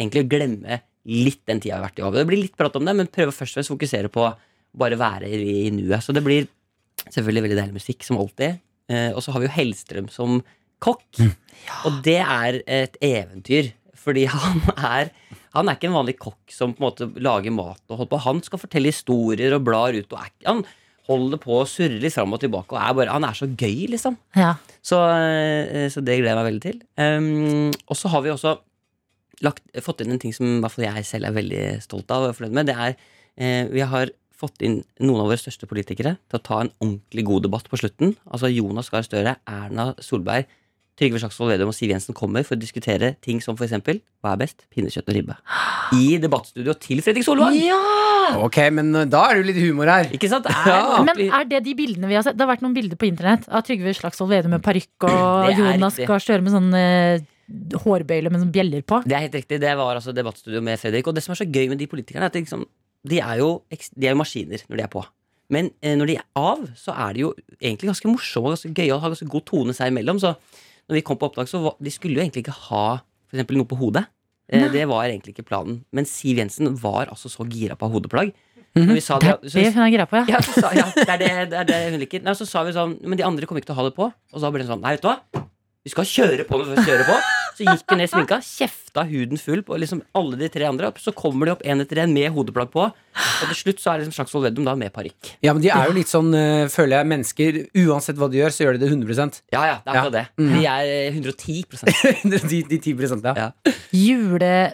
egentlig 0.00 0.24
glemme 0.32 0.80
litt 1.10 1.42
den 1.48 1.60
tida 1.62 1.76
vi 1.76 1.78
har 1.78 1.84
vært 1.86 2.00
i 2.00 2.04
over. 2.06 2.20
Det 2.20 2.28
blir 2.30 2.42
litt 2.42 2.56
prat 2.58 2.76
om 2.76 2.86
det, 2.86 2.94
men 2.96 3.10
prøve 3.10 3.34
først 3.34 3.54
og 3.54 3.60
fremst 3.60 3.72
fokusere 3.72 4.10
på 4.12 4.26
bare 4.80 4.98
være 4.98 5.28
i, 5.30 5.66
i 5.66 5.70
nuet. 5.74 6.02
Så 6.04 6.14
det 6.16 6.22
blir 6.24 6.48
selvfølgelig 7.06 7.44
veldig 7.46 7.58
deilig 7.60 7.78
musikk, 7.78 8.06
som 8.06 8.18
alltid. 8.20 8.58
Eh, 8.90 9.10
og 9.14 9.22
så 9.24 9.34
har 9.34 9.42
vi 9.42 9.48
jo 9.48 9.54
Hellstrøm 9.54 10.10
som 10.12 10.40
kokk. 10.82 11.22
Og 11.86 12.00
det 12.06 12.18
er 12.22 12.60
et 12.66 12.98
eventyr. 13.04 13.72
Fordi 14.00 14.24
han 14.32 14.62
er 14.76 15.10
Han 15.52 15.68
er 15.68 15.76
ikke 15.76 15.88
en 15.90 15.96
vanlig 15.98 16.14
kokk 16.22 16.52
som 16.54 16.70
på 16.72 16.80
en 16.80 16.86
måte 16.86 17.08
lager 17.20 17.50
mat 17.50 17.82
og 17.90 17.96
holder 17.98 18.10
på. 18.12 18.20
Han 18.22 18.42
skal 18.46 18.60
fortelle 18.62 18.92
historier 18.92 19.56
og 19.56 19.64
blar 19.66 19.96
ut. 19.96 20.06
Og 20.14 20.20
er, 20.22 20.30
han 20.46 20.62
holder 21.10 21.40
på 21.42 21.58
å 21.58 21.68
surre 21.68 21.98
litt 22.00 22.14
fram 22.14 22.32
og 22.36 22.42
tilbake. 22.42 22.74
Og 22.74 22.80
er 22.80 22.96
bare, 22.96 23.14
han 23.14 23.26
er 23.26 23.36
så 23.36 23.48
gøy, 23.50 23.90
liksom. 23.92 24.16
Ja. 24.38 24.54
Så, 24.80 25.00
eh, 25.10 25.88
så 25.92 26.02
det 26.04 26.20
gleder 26.20 26.32
jeg 26.32 26.40
meg 26.40 26.48
veldig 26.48 26.64
til. 26.64 26.80
Um, 26.96 27.70
og 27.90 27.98
så 27.98 28.12
har 28.12 28.24
vi 28.24 28.32
også 28.32 28.56
lagt, 29.44 29.64
fått 29.84 30.04
inn 30.04 30.14
en 30.14 30.22
ting 30.22 30.34
som 30.36 30.46
i 30.46 30.60
hvert 30.62 30.74
fall 30.74 30.86
jeg 30.86 31.08
selv 31.08 31.28
er 31.28 31.36
veldig 31.36 31.64
stolt 31.84 32.10
av 32.14 32.28
og 32.28 32.38
fornøyd 32.38 32.56
med. 32.60 32.70
Det 32.70 32.76
er 32.76 32.94
eh, 32.94 33.66
Vi 33.72 33.84
har 33.92 34.14
fått 34.40 34.62
inn 34.64 34.80
noen 35.02 35.20
av 35.20 35.28
våre 35.28 35.40
største 35.40 35.68
politikere 35.68 36.14
til 36.30 36.38
å 36.38 36.44
ta 36.44 36.62
en 36.62 36.72
ordentlig 36.80 37.26
god 37.28 37.44
debatt 37.48 37.68
på 37.68 37.80
slutten. 37.80 38.14
Altså 38.30 38.48
Jonas 38.52 38.88
Gahr 38.92 39.04
Støre, 39.04 39.36
Erna 39.48 39.90
Solberg, 40.00 40.48
Trygve 41.00 41.20
Slagsvold 41.20 41.54
Vedum 41.54 41.70
og 41.72 41.76
Siv 41.76 41.92
Jensen 41.92 42.16
kommer 42.16 42.44
for 42.44 42.58
å 42.58 42.60
diskutere 42.60 43.14
ting 43.24 43.40
som 43.44 43.56
eksempel 43.56 44.02
hva 44.20 44.34
er 44.34 44.42
best, 44.42 44.66
pinnekjøtt 44.72 45.08
og 45.08 45.16
ribbe. 45.16 45.38
I 45.96 46.18
debattstudio 46.20 46.76
til 46.80 47.00
Fredrik 47.04 47.24
Solvang! 47.24 47.56
Ok, 48.44 48.58
men 48.76 48.92
uh, 48.94 49.04
da 49.08 49.24
er 49.28 49.38
det 49.38 49.42
jo 49.42 49.48
litt 49.48 49.60
humor 49.64 49.90
her. 49.90 50.10
Ikke 50.16 50.30
sant? 50.30 50.48
Er 50.50 50.70
Ja. 50.70 51.02
Men 51.06 51.18
er 51.26 51.48
det 51.50 51.62
de 51.66 51.74
bildene 51.78 52.10
vi 52.10 52.16
har 52.18 52.24
sett? 52.26 52.38
Det 52.38 52.44
har 52.44 52.52
vært 52.52 52.64
noen 52.64 52.76
bilder 52.76 53.00
på 53.00 53.08
internett 53.08 53.48
av 53.48 53.64
Trygve 53.66 53.94
Slagsvold 53.96 54.32
Vedum 54.32 54.54
med 54.56 54.64
parykk 54.64 55.08
og 55.08 55.50
Jonas. 55.58 56.00
Gahr 56.08 56.22
Støre 56.22 56.44
med 56.46 56.54
sånn 56.54 56.70
eh, 56.76 57.24
hårbøyle 57.84 58.32
med 58.32 58.44
sånn 58.44 58.52
bjeller 58.54 58.84
på. 58.86 59.02
Det 59.08 59.16
er 59.16 59.26
helt 59.26 59.38
riktig. 59.40 59.60
Det 59.62 59.72
var 59.80 59.98
altså 59.98 60.14
debattstudio 60.16 60.62
med 60.64 60.80
Fredrik. 60.80 61.10
Og 61.10 61.16
det 61.16 61.24
som 61.26 61.34
er 61.34 61.42
så 61.42 61.48
gøy 61.48 61.72
med 61.72 61.80
de 61.80 61.90
politikerne, 61.90 62.28
er 62.28 62.32
at 62.32 62.38
de, 62.38 62.44
liksom, 62.46 62.66
de, 63.10 63.18
er, 63.22 63.40
jo, 63.42 63.52
de 63.70 64.08
er 64.08 64.14
jo 64.14 64.20
maskiner 64.22 64.64
når 64.68 64.82
de 64.82 64.86
er 64.86 64.92
på. 64.92 65.04
Men 65.50 65.72
eh, 65.82 65.96
når 65.98 66.12
de 66.12 66.18
er 66.20 66.26
av, 66.38 66.64
så 66.78 66.94
er 66.94 67.16
de 67.16 67.26
jo 67.26 67.34
egentlig 67.58 67.90
ganske 67.90 68.10
morsomme 68.10 68.50
og 68.50 68.56
ganske 68.56 68.74
gøye 68.76 68.92
og 68.94 69.02
har 69.02 69.14
ganske 69.16 69.30
god 69.34 69.46
tone 69.50 69.74
seg 69.76 69.90
imellom. 69.90 70.22
Så 70.22 70.36
når 70.86 71.00
vi 71.00 71.06
kom 71.06 71.18
på 71.18 71.30
opptak, 71.30 71.50
så 71.50 71.62
var, 71.64 71.78
de 71.82 71.92
skulle 71.94 72.18
jo 72.18 72.22
egentlig 72.22 72.44
ikke 72.46 72.58
ha 72.68 72.84
for 73.30 73.38
eksempel, 73.38 73.60
noe 73.60 73.70
på 73.70 73.78
hodet. 73.78 74.08
Eh, 74.50 74.68
det 74.72 74.86
var 74.90 75.06
egentlig 75.06 75.34
ikke 75.36 75.46
planen. 75.46 75.82
Men 75.94 76.08
Siv 76.08 76.40
Jensen 76.40 76.72
var 76.82 77.10
altså 77.12 77.30
så 77.32 77.46
gira 77.48 77.76
på 77.78 77.90
hodeplagg. 77.90 78.32
Når 78.74 78.94
vi 78.94 79.02
Det 79.02 79.18
det, 79.42 79.52
det 79.52 79.72
hun 79.74 79.82
er 79.82 79.90
gira 79.90 80.04
på, 80.06 80.20
ja. 80.20 80.24
ja, 80.30 80.40
sa, 80.46 80.68
ja, 80.70 80.84
det 80.94 81.02
er 81.10 81.18
det, 81.18 81.30
det 81.50 81.58
er 81.58 81.64
det 81.66 81.78
hun 81.90 82.02
liker. 82.02 82.22
Nei, 82.22 82.34
så 82.38 82.46
sa 82.46 82.62
vi 82.62 82.70
sånn 82.76 82.92
Men 83.02 83.18
de 83.18 83.24
andre 83.26 83.46
kommer 83.46 83.64
ikke 83.64 83.72
til 83.72 83.74
å 83.74 83.80
ha 83.82 83.86
det 83.88 83.96
på. 83.96 84.06
Og 84.06 84.42
så 84.42 84.50
ble 84.54 84.62
det 84.62 84.70
sånn 84.70 84.82
Nei, 84.84 84.92
vet 84.94 85.02
du 85.02 85.08
hva? 85.10 85.16
Vi 85.80 85.90
skal 85.94 86.04
kjøre 86.04 86.44
på 86.44 86.58
når 86.60 86.66
vi 86.66 86.74
først 86.76 86.88
kjører 86.90 87.06
på. 87.08 87.14
Så 87.56 87.64
gikk 87.64 87.92
hun 87.92 88.00
ned 88.00 88.10
sminka, 88.12 88.36
kjefta 88.44 89.04
huden 89.08 89.40
full 89.40 89.62
på 89.64 89.78
liksom 89.80 90.02
alle 90.16 90.36
de 90.40 90.48
tre 90.52 90.66
andre. 90.68 90.90
Så 91.00 91.14
kommer 91.16 91.48
de 91.48 91.54
opp 91.54 91.64
en 91.64 91.80
etter 91.80 92.02
en 92.02 92.12
med 92.12 92.28
hodeplagg 92.34 92.68
på. 92.74 92.84
Og 92.90 93.46
til 93.48 93.56
slutt 93.56 93.80
så 93.80 93.94
er 93.94 94.02
liksom 94.02 94.12
Slagsvold 94.18 94.44
Vedum 94.50 94.68
da 94.68 94.74
med 94.76 94.92
parykk. 94.92 95.32
Ja, 95.44 95.54
men 95.56 95.64
de 95.64 95.72
er 95.72 95.88
jo 95.88 95.96
litt 95.96 96.12
sånn, 96.12 96.28
uh, 96.36 96.68
føler 96.72 96.98
jeg, 97.00 97.10
mennesker 97.14 97.60
Uansett 97.86 98.20
hva 98.20 98.28
de 98.32 98.42
gjør, 98.42 98.52
så 98.52 98.66
gjør 98.66 98.76
de 98.76 98.84
det 98.84 98.92
100 98.92 99.40
Ja, 99.56 99.64
ja, 99.72 99.80
det 99.80 99.88
er 99.88 99.96
Ja. 99.96 100.04
akkurat 100.04 100.18
det. 100.18 100.26
De 100.36 100.68
er 100.74 100.92
eh, 100.92 101.16
110 101.16 101.64
de, 102.52 102.62
de 102.68 102.80
10 102.84 103.24
ja. 103.24 103.48
Ja. 103.48 104.70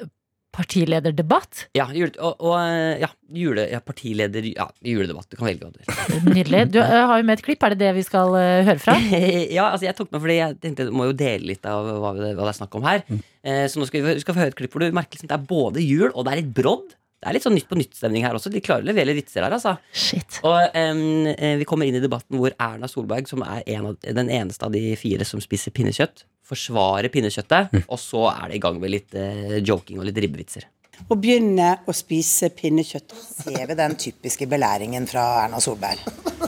Julepartilederdebatt. 0.56 1.66
Ja, 1.76 1.86
jule, 1.92 2.12
og, 2.16 2.40
og 2.40 2.54
eh, 2.56 3.02
ja, 3.02 3.10
jule, 3.36 3.66
ja, 3.68 3.80
partileder 3.84 4.46
Ja, 4.48 4.66
juledebatt. 4.80 5.28
Du 5.28 5.36
kan 5.36 5.50
velge 5.50 5.66
hva 5.66 5.72
du 5.74 5.80
vil. 5.82 6.32
Nydelig. 6.32 6.62
Du 6.72 6.80
eh, 6.80 7.04
har 7.10 7.20
jo 7.20 7.26
med 7.28 7.38
et 7.38 7.44
klipp. 7.44 7.62
Er 7.62 7.74
det 7.74 7.82
det 7.84 7.92
vi 7.98 8.04
skal 8.06 8.32
uh, 8.32 8.64
høre 8.64 8.80
fra? 8.80 8.96
ja, 9.58 9.68
altså 9.68 9.86
jeg 9.88 9.96
tok 9.98 10.12
med 10.14 10.22
fordi 10.24 10.38
jeg 10.38 10.58
tenkte 10.62 10.88
jeg 10.88 10.96
må 10.96 11.10
jo 11.10 11.16
dele 11.16 11.52
litt 11.52 11.68
av 11.68 11.90
hva, 12.00 12.14
det, 12.16 12.32
hva 12.38 12.46
det 12.46 12.54
er 12.54 12.60
snakk 12.60 12.78
om 12.78 12.86
her. 12.88 13.04
Eh, 13.12 13.66
så 13.68 13.80
nå 13.80 13.88
skal 13.90 14.06
vi, 14.06 14.16
skal 14.22 14.36
vi 14.36 14.44
høre 14.44 14.54
et 14.54 14.60
klipp 14.62 14.76
hvor 14.76 14.84
du 14.84 14.96
merker 14.96 15.18
liksom, 15.18 15.30
det 15.32 15.36
er 15.36 15.50
både 15.50 15.84
jul 15.84 16.08
og 16.08 16.24
det 16.24 16.32
er 16.32 16.40
litt 16.40 16.54
brodd. 16.56 16.96
Det 17.16 17.30
er 17.30 17.36
litt 17.38 17.46
sånn 17.46 17.56
Nytt 17.56 17.68
på 17.70 17.78
nytt-stemning 17.78 18.26
her 18.26 18.36
også. 18.36 18.52
De 18.52 18.60
klarer 18.60 18.84
å 18.84 18.90
levere 18.90 19.14
vitser 19.16 19.42
her. 19.46 19.54
altså 19.56 19.76
Shit. 19.90 20.38
Og 20.44 20.76
eh, 20.76 21.56
Vi 21.58 21.66
kommer 21.68 21.88
inn 21.88 21.96
i 21.96 22.02
debatten 22.04 22.36
hvor 22.38 22.52
Erna 22.60 22.90
Solberg, 22.90 23.28
som 23.30 23.42
er 23.46 23.64
en 23.72 23.90
av, 23.92 23.98
den 24.04 24.30
eneste 24.30 24.68
av 24.68 24.74
de 24.74 24.92
fire 25.00 25.24
som 25.24 25.40
spiser 25.42 25.74
pinnekjøtt, 25.74 26.26
forsvarer 26.46 27.10
pinnekjøttet. 27.10 27.72
Og 27.88 27.98
så 27.98 28.28
er 28.34 28.50
det 28.52 28.60
i 28.60 28.62
gang 28.62 28.78
med 28.82 28.92
litt 28.92 29.16
uh, 29.16 29.56
joking 29.64 30.02
og 30.02 30.10
litt 30.10 30.20
ribbevitser. 30.22 30.68
Å 31.08 31.16
begynne 31.18 31.74
å 31.84 31.92
spise 31.92 32.48
pinnekjøtt. 32.56 33.12
Ser 33.16 33.66
vi 33.68 33.74
den 33.76 33.96
typiske 34.00 34.46
belæringen 34.48 35.04
fra 35.08 35.24
Erna 35.42 35.60
Solberg. 35.60 36.00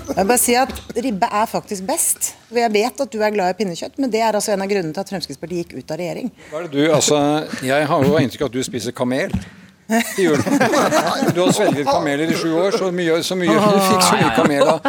Jeg 0.09 0.17
vil 0.17 0.31
bare 0.31 0.41
si 0.41 0.55
at 0.57 0.73
Ribbe 0.97 1.29
er 1.41 1.49
faktisk 1.51 1.85
best. 1.89 2.33
Jeg 2.55 2.73
vet 2.73 3.03
at 3.05 3.13
du 3.13 3.21
er 3.21 3.35
glad 3.35 3.53
i 3.53 3.59
pinnekjøtt, 3.59 3.99
men 4.01 4.13
det 4.13 4.23
er 4.25 4.37
altså 4.37 4.55
en 4.55 4.65
av 4.65 4.71
grunnene 4.71 4.97
til 4.97 5.05
at 5.05 5.13
Fremskrittspartiet 5.13 5.67
gikk 5.67 5.83
ut 5.83 5.93
av 5.95 6.01
regjering. 6.01 6.33
Hva 6.49 6.63
er 6.63 6.69
det 6.69 6.77
du, 6.79 6.85
altså, 6.95 7.21
jeg 7.65 7.89
har 7.91 8.07
jo 8.09 8.21
inntrykk 8.23 8.47
av 8.47 8.53
at 8.53 8.57
du 8.57 8.65
spiser 8.67 8.97
kamel 8.97 9.35
i 9.89 10.25
julen. 10.25 10.59
Du 11.35 11.41
har 11.41 11.53
svelget 11.57 11.87
kameler 11.89 12.33
i 12.33 12.37
sju 12.37 12.53
år, 12.61 12.77
så 12.77 12.91
mye, 12.93 13.23
så 13.25 13.37
mye 13.39 13.55
du 13.57 13.79
fikk 13.89 14.05
så 14.05 14.19
mye 14.21 14.31
kamel 14.37 14.73
av, 14.75 14.89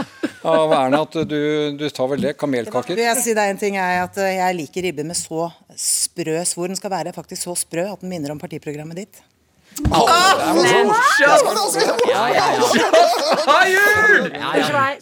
av 0.53 0.75
Erna 0.75 1.01
at 1.05 1.17
du, 1.29 1.39
du 1.79 1.85
tar 1.89 2.11
vel 2.11 2.27
det. 2.27 2.35
Kamelkaker. 2.39 2.99
Jeg 2.99 3.23
si 3.23 3.35
deg 3.37 3.53
en 3.53 3.61
ting 3.61 3.79
er 3.79 4.03
at 4.03 4.19
eh, 4.19 4.35
Jeg 4.39 4.57
liker 4.59 4.87
ribbe 4.89 5.07
med 5.07 5.17
så 5.19 5.47
sprø 5.79 6.41
svor. 6.47 6.71
Den 6.71 6.79
skal 6.79 6.93
være 6.93 7.15
faktisk 7.15 7.47
så 7.47 7.55
sprø 7.63 7.87
at 7.93 8.03
den 8.03 8.11
minner 8.11 8.35
om 8.35 8.41
partiprogrammet 8.41 9.05
ditt. 9.05 9.21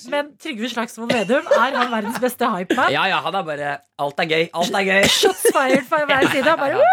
Men 0.07 0.31
Trygve 0.41 0.69
Slagsvold 0.71 1.11
Vedum, 1.13 1.45
er 1.57 1.75
han 1.77 1.91
verdens 1.91 2.19
beste 2.21 2.47
hypeman? 2.51 2.91
Ja, 2.93 3.07
ja, 3.09 3.19
han 3.25 3.35
er 3.35 3.45
bare 3.47 3.75
Alt 3.97 4.19
er 4.21 4.27
gøy. 4.29 4.43
Alt 4.53 4.75
er 4.77 4.83
gøy. 4.85 5.07
Shots 5.09 5.47
fired 5.49 5.85
fra 5.89 6.03
hver 6.05 6.27
side. 6.29 6.45
Han 6.45 6.59
Bare, 6.61 6.83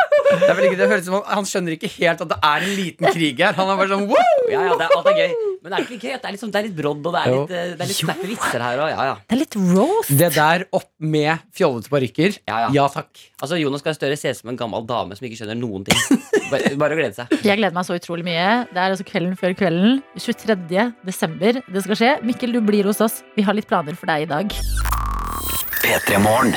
Det 0.40 0.46
er 0.48 0.56
vel 0.56 0.66
ikke, 0.70 0.78
det 0.80 0.86
høres 0.88 1.02
ut 1.04 1.10
som 1.10 1.16
han, 1.28 1.48
skjønner 1.48 1.74
ikke 1.76 1.90
helt 1.98 2.22
at 2.24 2.30
det 2.30 2.38
er 2.48 2.64
en 2.64 2.72
liten 2.78 3.08
krig 3.12 3.42
her. 3.44 3.56
Han 3.58 3.72
er 3.72 3.76
bare 3.80 3.90
sånn 3.92 4.06
wow! 4.08 4.46
Ja, 4.48 4.62
ja, 4.70 4.78
det 4.80 4.86
er, 4.86 4.94
alt 4.96 5.10
er 5.12 5.18
gøy. 5.18 5.34
Men 5.64 5.72
det 5.72 5.76
er 5.76 5.84
ikke 5.84 5.98
gøy 6.00 6.14
det 6.14 6.30
er 6.30 6.38
sånn, 6.40 6.52
det 6.54 6.60
er 6.60 6.66
litt 6.66 6.76
brodd, 6.78 7.04
og 7.08 7.12
det 7.16 7.20
er 7.20 7.28
Jo. 7.34 7.36
litt, 7.42 7.52
eh, 7.52 7.68
det 7.74 7.84
er 7.84 7.90
litt 7.90 7.98
snappe 7.98 8.28
vitser 8.30 8.64
her. 8.64 8.80
Og, 8.84 8.88
ja, 8.92 9.04
ja. 9.10 9.14
det 9.20 9.36
er 9.36 9.40
litt 9.42 9.56
roast. 9.60 10.14
Det 10.20 10.30
der 10.38 10.64
opp 10.80 10.88
med 11.14 11.44
fjollete 11.56 11.92
parykker. 11.92 12.38
Ja, 12.48 12.62
ja. 12.64 12.72
Ja 12.78 12.86
takk. 12.92 13.12
Altså, 13.44 13.60
Jonas 13.60 13.84
Gahr 13.84 13.96
Støre 13.98 14.16
ser 14.20 14.32
ut 14.32 14.40
som 14.40 14.52
en 14.54 14.60
gammel 14.60 14.88
dame 14.88 15.16
som 15.18 15.28
ikke 15.28 15.42
skjønner 15.42 15.60
noen 15.60 15.84
ting. 15.84 16.00
Bare, 16.48 16.72
bare 16.80 16.96
å 16.96 17.00
glede 17.00 17.16
seg. 17.16 17.36
Jeg 17.44 17.60
gleder 17.60 17.73
meg 17.74 17.86
så 17.88 17.96
utrolig 17.98 18.24
mye. 18.26 18.48
Det 18.70 18.78
er 18.78 18.92
altså 18.94 19.06
kvelden 19.08 19.34
før 19.38 19.54
kvelden. 19.58 19.98
23. 20.20 20.84
desember 21.06 21.58
det 21.66 21.82
skal 21.84 21.98
skje. 22.00 22.12
Mikkel, 22.26 22.54
du 22.54 22.60
blir 22.64 22.86
hos 22.88 23.02
oss. 23.04 23.22
Vi 23.36 23.44
har 23.46 23.56
litt 23.56 23.68
planer 23.70 23.98
for 23.98 24.10
deg 24.10 24.26
i 24.26 24.30
dag. 24.30 24.54
P3 25.84 26.20
Morgen. 26.22 26.54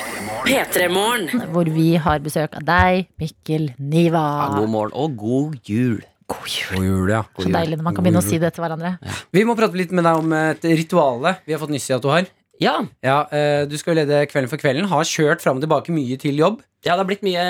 Hvor 1.52 1.68
vi 1.74 1.90
har 2.00 2.22
besøk 2.24 2.54
av 2.60 2.64
deg, 2.68 3.10
Mikkel 3.20 3.72
Niva. 3.82 4.22
Ja, 4.24 4.46
god 4.62 4.72
morgen 4.72 4.96
og 4.96 5.18
god 5.20 5.58
jul. 5.68 5.98
God 6.28 6.48
jul. 6.52 6.72
God 6.76 6.86
jul, 6.88 7.12
ja. 7.12 7.22
Så 7.40 7.52
deilig 7.52 7.80
når 7.80 7.86
man 7.90 7.98
kan 7.98 8.06
begynne 8.06 8.22
å 8.24 8.28
si 8.28 8.40
det 8.40 8.54
til 8.56 8.64
hverandre. 8.64 8.94
Vi 9.36 9.44
må 9.48 9.56
prate 9.60 9.80
litt 9.80 9.92
med 9.96 10.08
deg 10.08 10.22
om 10.22 10.34
et 10.38 10.64
rituale 10.80 11.38
vi 11.48 11.56
har 11.56 11.62
fått 11.62 11.74
nyss 11.76 11.90
i 11.90 11.96
at 11.98 12.04
du 12.04 12.10
har. 12.12 12.28
Ja, 12.60 12.80
Ja, 13.06 13.18
eh, 13.32 13.66
Du 13.70 13.76
skal 13.78 13.94
jo 13.96 14.00
lede 14.02 14.24
Kvelden 14.32 14.50
for 14.50 14.58
kvelden. 14.62 14.88
Har 14.90 15.04
kjørt 15.06 15.42
fram 15.44 15.58
og 15.60 15.64
tilbake 15.66 15.94
mye 15.94 16.18
til 16.22 16.36
jobb. 16.40 16.62
ja, 16.86 16.94
det 16.96 17.02
har 17.04 17.10
blitt 17.10 17.24
mye 17.26 17.44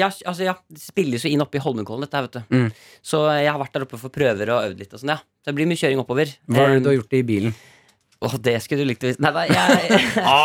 Ja, 0.00 0.08
altså, 0.26 0.44
ja 0.44 0.54
det 0.68 0.80
spilles 0.82 1.24
jo 1.24 1.30
inn 1.30 1.40
oppe 1.44 1.56
i 1.56 1.62
Holmenkollen, 1.64 2.04
dette 2.04 2.16
her, 2.18 2.26
vet 2.28 2.32
du. 2.40 2.42
Mm. 2.56 2.72
Så 3.02 3.22
jeg 3.40 3.50
har 3.52 3.60
vært 3.60 3.72
der 3.76 3.86
oppe 3.86 3.98
for 4.00 4.10
prøver 4.12 4.50
og 4.52 4.64
øvd 4.70 4.78
litt 4.82 4.92
og 4.92 5.00
sånn, 5.00 5.14
ja. 5.14 5.20
Så 5.44 5.52
det 5.52 5.54
blir 5.60 5.66
mye 5.70 5.80
kjøring 5.80 6.00
oppover. 6.02 6.34
Hva 6.48 6.66
er 6.68 6.74
det 6.76 6.82
du 6.84 6.88
Eh, 6.88 6.92
har 6.92 6.98
gjort 7.02 7.16
i 7.16 7.22
bilen? 7.22 7.54
Åh, 8.24 8.34
det 8.40 8.54
skulle 8.64 8.84
du 8.84 8.88
likt 8.88 9.04
å 9.04 9.08
vite. 9.10 9.20
Nei 9.20 9.32
da, 9.36 9.42
jeg 9.44 9.54
ja. 10.16 10.38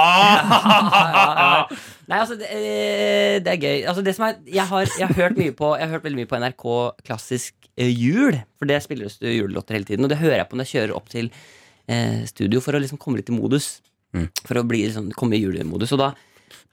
Nei, 2.09 2.17
altså, 2.19 2.35
det, 2.39 2.49
eh, 2.51 3.37
det 3.45 3.53
er 3.53 3.61
gøy. 3.61 3.77
Altså, 3.87 4.03
det 4.03 4.15
som 4.17 4.25
er, 4.27 4.39
jeg, 4.49 4.65
har, 4.67 4.89
jeg 4.99 5.07
har 5.07 5.15
hørt 5.15 5.37
mye 5.39 5.53
på 5.55 5.69
Jeg 5.77 5.85
har 5.87 5.93
hørt 5.95 6.03
veldig 6.07 6.19
mye 6.23 6.29
på 6.31 6.39
NRK 6.41 6.65
Klassisk 7.07 7.69
eh, 7.77 7.91
jul. 7.93 8.39
For 8.59 8.69
det 8.69 8.81
spilles 8.83 9.15
det 9.21 9.35
julelåter 9.37 9.77
hele 9.77 9.87
tiden. 9.87 10.03
Og 10.07 10.11
det 10.11 10.19
hører 10.19 10.41
jeg 10.41 10.49
på 10.51 10.59
når 10.59 10.67
jeg 10.67 10.75
kjører 10.75 10.95
opp 10.97 11.07
til 11.13 11.31
eh, 11.89 12.21
studio 12.29 12.61
for 12.63 12.77
å 12.77 12.81
liksom 12.83 13.01
komme 13.01 13.19
litt 13.19 13.31
i 13.33 13.35
modus. 13.35 13.79
Mm. 14.15 14.29
For 14.45 14.61
å 14.61 14.65
bli 14.65 14.85
liksom, 14.85 15.09
komme 15.17 15.37
i 15.37 15.43
julemodus. 15.43 15.93
Og 15.97 16.01
da 16.01 16.13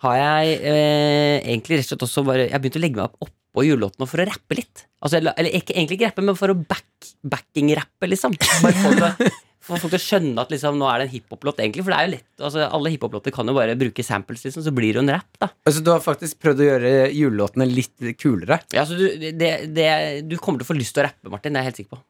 har 0.04 0.20
jeg 0.20 0.60
eh, 0.60 1.40
egentlig 1.40 1.80
rett 1.80 1.88
og 1.88 1.90
slett 1.90 2.04
også 2.06 2.22
bare 2.24 2.46
Jeg 2.46 2.60
begynte 2.60 2.76
begynt 2.76 2.78
å 2.78 2.84
legge 2.84 3.00
meg 3.00 3.26
opp 3.26 3.34
oppå 3.56 3.64
julelåtene 3.64 4.08
for 4.08 4.20
å 4.20 4.28
rappe 4.28 4.58
litt. 4.58 4.84
Altså, 5.00 5.18
eller, 5.18 5.48
ikke, 5.48 5.72
egentlig 5.72 5.96
ikke 5.96 6.10
rappe, 6.10 6.24
men 6.24 6.36
for 6.36 6.52
å 6.52 6.58
back, 6.60 7.12
backing-rappe, 7.24 8.08
liksom. 8.10 8.36
Bare 8.36 8.76
for 8.82 9.04
å, 9.06 9.30
for 9.66 9.80
folk 9.80 9.94
til 9.94 9.98
å 9.98 10.04
skjønne 10.04 10.44
at 10.44 10.52
liksom, 10.52 10.76
nå 10.76 10.88
er 10.90 11.00
det 11.00 11.06
en 11.06 11.12
hiphop-låt, 11.14 11.62
egentlig. 11.64 11.86
For 11.86 11.94
det 11.94 12.00
er 12.00 12.08
jo 12.08 12.12
lett. 12.18 12.28
Altså, 12.36 12.66
alle 12.66 12.92
hiphop-låter 12.92 13.34
kan 13.34 13.48
jo 13.48 13.56
bare 13.56 13.78
bruke 13.80 14.04
samples, 14.04 14.44
liksom, 14.44 14.64
så 14.66 14.74
blir 14.76 14.92
det 14.92 15.00
jo 15.00 15.06
en 15.06 15.14
rap, 15.16 15.30
da. 15.40 15.48
Altså, 15.64 15.84
du 15.86 15.88
har 15.94 16.04
faktisk 16.04 16.42
prøvd 16.44 16.60
å 16.60 16.68
gjøre 16.68 16.92
julelåtene 17.16 17.68
litt 17.70 18.10
kulere. 18.20 18.60
Ja, 18.76 18.84
så 18.88 18.98
du, 19.00 19.08
det, 19.24 19.54
det, 19.72 19.88
du 20.28 20.36
kommer 20.36 20.60
til 20.60 20.68
å 20.68 20.72
få 20.74 20.76
lyst 20.76 20.96
til 20.96 21.06
å 21.06 21.08
rappe, 21.08 21.32
Martin. 21.32 21.56
Det 21.56 21.62
er 21.62 21.64
jeg 21.64 21.72
helt 21.72 21.82
sikker 21.82 21.96
på. 21.96 22.02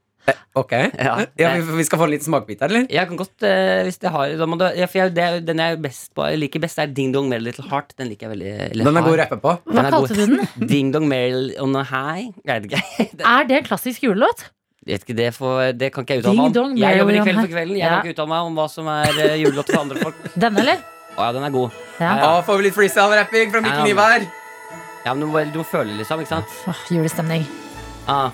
Ok? 0.57 0.72
Ja. 0.72 1.12
Ja, 1.39 1.51
vi, 1.61 1.77
vi 1.79 1.85
skal 1.85 2.01
få 2.01 2.07
en 2.09 2.12
liten 2.14 2.24
smakebit 2.27 2.62
her, 2.64 2.70
eller? 2.72 2.87
Jeg 2.91 3.09
kan 3.11 3.18
godt, 3.20 3.35
uh, 3.45 3.83
hvis 3.87 3.99
det 4.01 4.11
har 4.14 4.33
da 4.41 4.47
må 4.49 4.57
du, 4.59 4.64
ja, 4.79 4.87
for 4.89 4.99
jeg, 5.03 5.12
det, 5.14 5.22
er- 5.27 5.43
Den 5.45 5.61
jeg 5.61 5.77
er 5.77 5.83
best 5.85 6.09
på, 6.16 6.24
jeg 6.33 6.41
liker 6.41 6.62
best, 6.64 6.79
er 6.81 6.89
Ding 6.97 7.12
Dong 7.14 7.29
Mary 7.29 7.45
Little 7.45 7.66
Heart. 7.68 7.93
Den 8.01 8.09
liker 8.09 8.27
jeg 8.27 8.33
veldig 8.39 8.53
eller 8.70 8.89
Den 8.89 8.97
er 8.97 9.05
god 9.07 9.12
å 9.14 9.20
rappe 9.20 9.39
på. 9.43 9.53
Hva 9.68 9.74
Den 9.77 9.85
er 9.85 9.91
god. 9.97 10.09
kalte 10.09 10.16
du 10.16 10.37
den? 10.37 10.68
Ding 10.72 10.93
Dong 10.97 11.07
Mary 11.12 11.53
on 11.61 11.77
a 11.77 11.85
High. 11.85 12.31
Jeg 12.47 12.62
vet 12.64 12.70
ikke. 12.70 12.83
Det, 13.20 13.27
Er 13.29 13.45
det 13.53 13.59
en 13.61 13.68
klassisk 13.68 14.07
julelåt? 14.09 14.47
jeg 14.87 15.01
vet 15.01 15.03
ikke 15.09 15.16
det, 15.18 15.29
for, 15.35 15.72
det 15.74 15.89
kan 15.93 16.05
ikke 16.07 16.14
jeg 16.14 16.22
uttale 16.22 16.37
meg 16.39 16.45
Ding 16.47 16.55
Dong 16.57 16.72
om. 16.72 16.77
Jeg 16.79 16.87
Merry 16.87 16.99
jobber 17.03 17.14
i 17.16 17.18
on 17.20 17.27
Kveld 17.27 17.41
for 17.43 17.53
kvelden. 17.57 17.77
Jeg 17.77 17.83
Ja. 17.85 17.89
kan 17.97 18.07
ikke 18.07 18.14
uttale 18.16 18.31
meg 18.31 18.51
om 18.51 18.59
hva 18.61 18.66
som 18.70 18.91
er 18.93 19.16
uh, 19.18 19.37
julelåt 19.43 19.72
for 19.74 19.81
andre 19.83 20.03
folk. 20.07 20.20
Denne, 20.47 20.62
eller? 20.62 20.83
Å 21.16 21.24
ja, 21.27 21.31
den 21.35 21.47
er 21.49 21.55
god. 21.55 21.79
Ja. 21.99 22.11
Ja, 22.20 22.27
Å, 22.37 22.43
får 22.47 22.61
vi 22.61 22.66
litt 22.68 22.77
freestyle-rapping 22.77 23.51
fra 23.55 23.62
Mikkel 23.64 23.83
Ja. 23.83 23.87
Niva? 23.91 24.07
Ja, 25.07 25.14
men 25.14 25.22
du 25.24 25.31
må, 25.33 25.43
du 25.51 25.59
må 25.59 25.64
føle 25.66 25.91
det, 25.91 26.01
liksom. 26.05 26.22
Ikke 26.22 26.33
sant? 26.37 26.55
Åh, 26.70 26.81
julestemning. 26.95 27.45
Ah. 28.07 28.31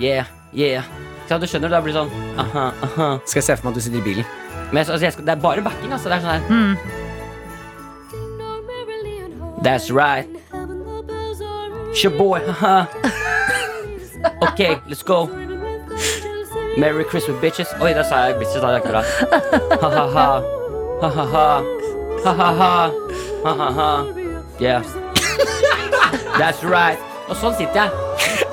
Yeah, 0.00 0.26
yeah. 0.54 0.84
Ikke 1.24 1.38
du 1.40 1.46
skjønner, 1.48 1.68
det 1.72 1.80
blir 1.86 1.94
sånn 1.96 2.10
aha, 2.40 2.64
aha. 2.84 3.08
Skal 3.24 3.40
jeg 3.40 3.46
se 3.46 3.56
for 3.56 3.64
meg 3.66 3.72
at 3.72 3.78
du 3.78 3.82
sitter 3.86 4.00
i 4.02 4.04
bilen. 4.04 4.26
Men 4.68 4.76
jeg, 4.82 4.86
altså, 4.90 5.04
jeg 5.06 5.12
skal, 5.14 5.24
det 5.24 5.32
er 5.32 5.40
bare 5.40 5.62
backing, 5.64 5.92
altså. 5.96 6.08
Det 6.10 6.16
er 6.16 6.20
sånn 6.24 6.34
her. 6.34 6.42
Mm. 6.50 6.74
That's 9.64 9.88
right. 9.90 10.28
Shaboy, 11.94 12.40
haha. 12.44 12.86
Ok, 14.42 14.60
let's 14.90 15.02
go. 15.02 15.28
Merry 16.76 17.04
Christmas, 17.04 17.40
bitches. 17.40 17.72
Oi, 17.80 17.94
da 17.94 18.02
sa 18.04 18.26
jeg 18.28 18.38
bitches. 18.42 18.60
Da 18.60 18.66
er 18.68 18.72
det 18.74 18.80
ikke 18.82 18.92
bra. 18.92 19.02
Ha-ha-ha. 19.80 20.28
Ha-ha-ha. 21.04 21.48
Ha-ha-ha. 22.24 22.74
Ha-ha-ha. 23.44 23.90
Yeah. 24.60 24.82
That's 26.38 26.64
right. 26.64 27.13
Og 27.24 27.36
sånn 27.40 27.54
sitter 27.56 27.84
jeg. 27.84 27.90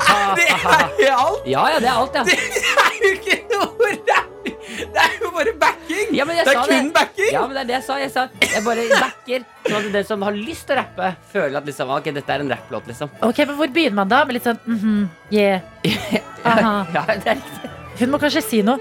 Ha-ha-ha. 0.08 0.76
er 1.06 1.16
alt! 1.16 1.48
Ja, 1.50 1.64
ja, 1.74 1.80
det 1.84 1.90
er 1.90 1.98
alt, 2.00 2.16
ja. 2.16 2.24
Det 2.28 2.38
er 2.86 3.00
jo 3.02 3.12
ikke 3.18 3.38
noe 3.52 3.90
rapping! 4.08 4.60
Det 4.82 5.02
er 5.04 5.16
jo 5.22 5.32
bare 5.36 5.54
backing! 5.62 6.14
Ja, 6.16 6.26
men 6.28 6.40
jeg 6.40 6.48
det 6.48 6.54
er 6.54 6.60
sa 6.62 6.64
kun 6.70 6.92
backing! 6.96 7.32
Ja, 7.36 7.42
men 7.46 7.58
det 7.58 7.62
er 7.64 7.70
det 7.70 7.76
jeg 7.76 7.86
sa. 7.88 7.98
Jeg 8.02 8.14
sa 8.14 8.26
jeg 8.42 8.64
bare 8.66 8.86
backer. 8.94 9.46
Sånn 9.68 9.78
at 9.82 9.90
den 9.98 10.08
som 10.08 10.26
har 10.26 10.38
lyst 10.38 10.68
til 10.70 10.78
å 10.78 10.80
rappe, 10.82 11.12
føler 11.34 11.60
at 11.60 11.68
liksom, 11.68 11.92
ok, 11.98 12.10
dette 12.16 12.36
er 12.38 12.46
en 12.46 12.54
rapplåt, 12.56 12.88
liksom. 12.92 13.12
Ok, 13.28 13.44
men 13.44 13.60
Hvor 13.60 13.76
begynner 13.76 14.00
man 14.02 14.12
da? 14.12 14.24
Med 14.28 14.40
litt 14.40 14.48
sånn 14.48 14.62
mhm, 14.66 15.04
yeah. 15.36 15.68
Aha. 16.48 16.76
Ja, 16.96 17.06
det 17.12 17.36
er 17.36 17.42
riktig. 17.42 17.74
Hun 18.02 18.16
må 18.16 18.22
kanskje 18.24 18.42
si 18.46 18.64
noe. 18.66 18.80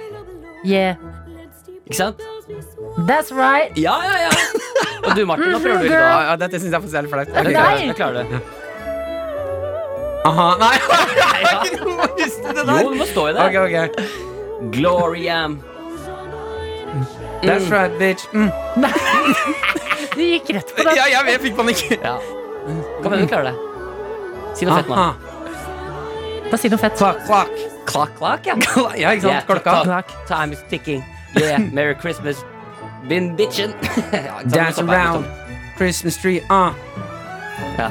Yeah. 0.65 1.01
Ikke 1.91 1.99
sant? 1.99 2.23
That's 3.09 3.35
right. 3.35 3.75
Ja, 3.79 3.97
ja, 4.07 4.29
ja. 4.29 4.33
Og 5.01 5.15
du, 5.17 5.25
Martin, 5.27 5.51
nå 5.51 5.59
prøver 5.63 5.83
du 5.83 5.91
ikke 5.91 5.99
Ja, 5.99 6.09
da. 6.15 6.25
ja, 6.29 6.35
dette 6.45 6.61
syns 6.63 6.75
jeg 6.75 6.95
er 6.95 7.07
litt 7.07 7.13
flaut. 7.13 7.33
Nei! 7.35 7.45
Det 7.51 7.55
greit. 7.57 7.97
klarer, 7.99 8.31
det. 8.31 8.60
Aha, 10.29 10.47
nei, 10.63 10.75
jeg 11.31 11.43
Ja. 11.47 11.61
ikke 11.65 11.85
noe 11.87 12.07
det 12.19 12.77
Jo, 12.83 12.91
du 12.93 12.99
må 13.01 13.07
stå 13.09 13.27
i 13.31 13.33
det. 13.37 13.41
Ok, 13.47 13.57
ok. 13.65 13.77
Gloriam. 14.75 15.59
That's 17.43 17.71
right, 17.73 17.95
bitch. 17.99 18.27
Mm. 18.35 18.51
Du 20.13 20.21
gikk 20.21 20.51
rett 20.53 20.73
på 20.77 20.85
den. 20.85 20.97
Ja, 20.99 21.07
jeg, 21.09 21.31
jeg 21.33 21.41
fikk 21.47 21.57
panikk. 21.57 21.85
Ja. 21.97 22.17
Kom 23.01 23.15
igjen, 23.15 23.25
du 23.25 23.31
klarer 23.31 23.53
det. 23.53 23.55
Si 24.59 24.67
noe 24.69 24.77
fett 24.77 24.91
nå. 24.91 24.99
Aha. 24.99 25.15
Bare 26.51 26.59
si 26.61 26.69
noe 26.73 26.83
fett. 26.83 26.99
Klakk, 27.01 27.23
klakk. 27.29 27.55
Klakk, 27.91 28.13
klakk, 28.19 28.47
ja. 28.51 28.57
Ja, 28.99 29.15
ikke 29.17 29.25
sant? 29.25 29.33
Yeah, 29.33 29.47
Klokka. 29.49 29.77
tick-tock. 29.81 30.13
Time 30.29 30.53
is 30.59 30.61
ticking. 30.71 31.01
Yeah, 31.39 31.63
Merry 31.73 31.95
Christmas. 31.95 32.43
Been 33.09 33.33
bitchin'. 33.39 33.73
ja, 34.13 34.43
ikke 34.43 34.51
sant? 34.51 34.53
Dance 34.53 34.83
around. 34.85 35.25
liksom. 35.25 35.77
Christmas 35.79 36.19
tree. 36.21 36.43
Ah. 36.51 36.75
Ja. 37.79 37.89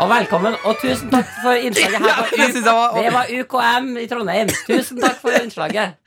Og 0.00 0.08
velkommen, 0.08 0.54
og 0.64 0.78
tusen 0.80 1.10
takk 1.12 1.28
for 1.42 1.58
innslaget 1.60 2.00
her 2.00 2.20
på 2.30 2.36
det 2.40 2.46
synes 2.54 2.64
var- 2.66 2.94
Det 2.96 3.10
var 3.12 3.32
UKM 3.36 3.88
i 4.00 4.06
Trondheim. 4.08 4.48
Tusen 4.64 5.00
takk 5.02 5.18
for 5.20 5.34
innslaget. 5.36 5.98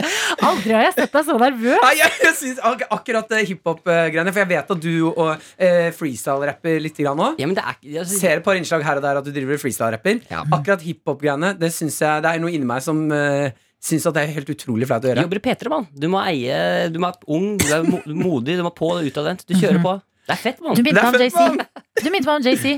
Aldri 0.43 0.73
har 0.73 0.87
jeg 0.87 0.95
sett 0.95 1.13
deg 1.13 1.27
så 1.27 1.35
nervøs. 1.37 1.77
Nei, 1.83 1.91
jeg, 1.99 2.13
jeg 2.23 2.33
synes 2.39 2.61
ak 2.65 2.81
akkurat 2.89 3.35
eh, 3.37 3.43
hiphop-greiene 3.51 4.31
For 4.33 4.41
jeg 4.41 4.49
vet 4.49 4.71
at 4.75 4.81
du 4.81 4.89
og 5.11 5.29
eh, 5.61 5.91
freestyle-rapper 5.93 6.79
litt 6.81 6.97
grann 7.03 7.19
nå. 7.21 7.27
Ja, 7.37 7.45
men 7.45 7.53
det 7.59 7.65
ikke 7.75 7.99
altså, 8.01 8.17
Ser 8.17 8.41
et 8.41 8.47
par 8.47 8.57
innslag 8.57 8.85
her 8.87 8.97
og 9.01 9.05
der 9.05 9.19
at 9.21 9.27
du 9.27 9.31
driver 9.35 9.61
freestyle-rapper. 9.61 10.23
Ja. 10.33 10.41
Akkurat 10.57 10.81
hiphop-greiene 10.87 11.53
Det 11.61 11.69
synes 11.75 11.99
jeg 12.01 12.23
Det 12.25 12.31
er 12.33 12.41
noe 12.41 12.53
inni 12.55 12.67
meg 12.69 12.81
som 12.85 13.03
uh, 13.13 13.51
syns 13.83 14.07
at 14.09 14.17
det 14.17 14.23
er 14.25 14.33
helt 14.39 14.49
utrolig 14.55 14.89
flaut 14.89 15.05
å 15.05 15.11
gjøre. 15.11 15.27
jobber 15.27 15.41
i 15.41 15.43
P3, 15.51 15.69
mann. 15.75 15.85
Du 15.93 16.07
må 16.11 16.23
eie 16.25 16.89
Du 16.89 16.97
må 17.03 17.11
være 17.11 17.29
ung, 17.37 17.51
du 17.61 17.67
er 17.69 17.85
modig, 18.09 18.57
du 18.57 18.65
må 18.65 18.73
på 18.73 18.89
og 18.97 19.05
utadvendt. 19.05 19.45
Du 19.45 19.53
kjører 19.53 19.83
på. 19.85 19.99
Det 20.23 20.33
er 20.33 20.41
fett, 20.47 20.65
mann. 20.65 20.73
Du 20.79 20.81
minte 20.81 20.97
er 21.03 21.13
meg 21.13 21.37
om. 21.37 21.61
JC. 21.61 22.01
Du 22.01 22.09
minte 22.09 22.25
meg 22.31 22.35
om 22.41 22.49
JC. 22.49 22.73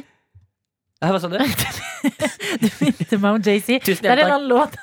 Hva 1.11 1.19
sa 1.21 1.27
du? 1.27 1.37
Du 2.61 2.69
minnet 2.79 3.11
meg 3.19 3.29
om 3.31 3.41
JC. 3.41 3.79
Det 3.83 4.05
er 4.05 4.19
en 4.21 4.31
annen 4.31 4.47
låt. 4.47 4.75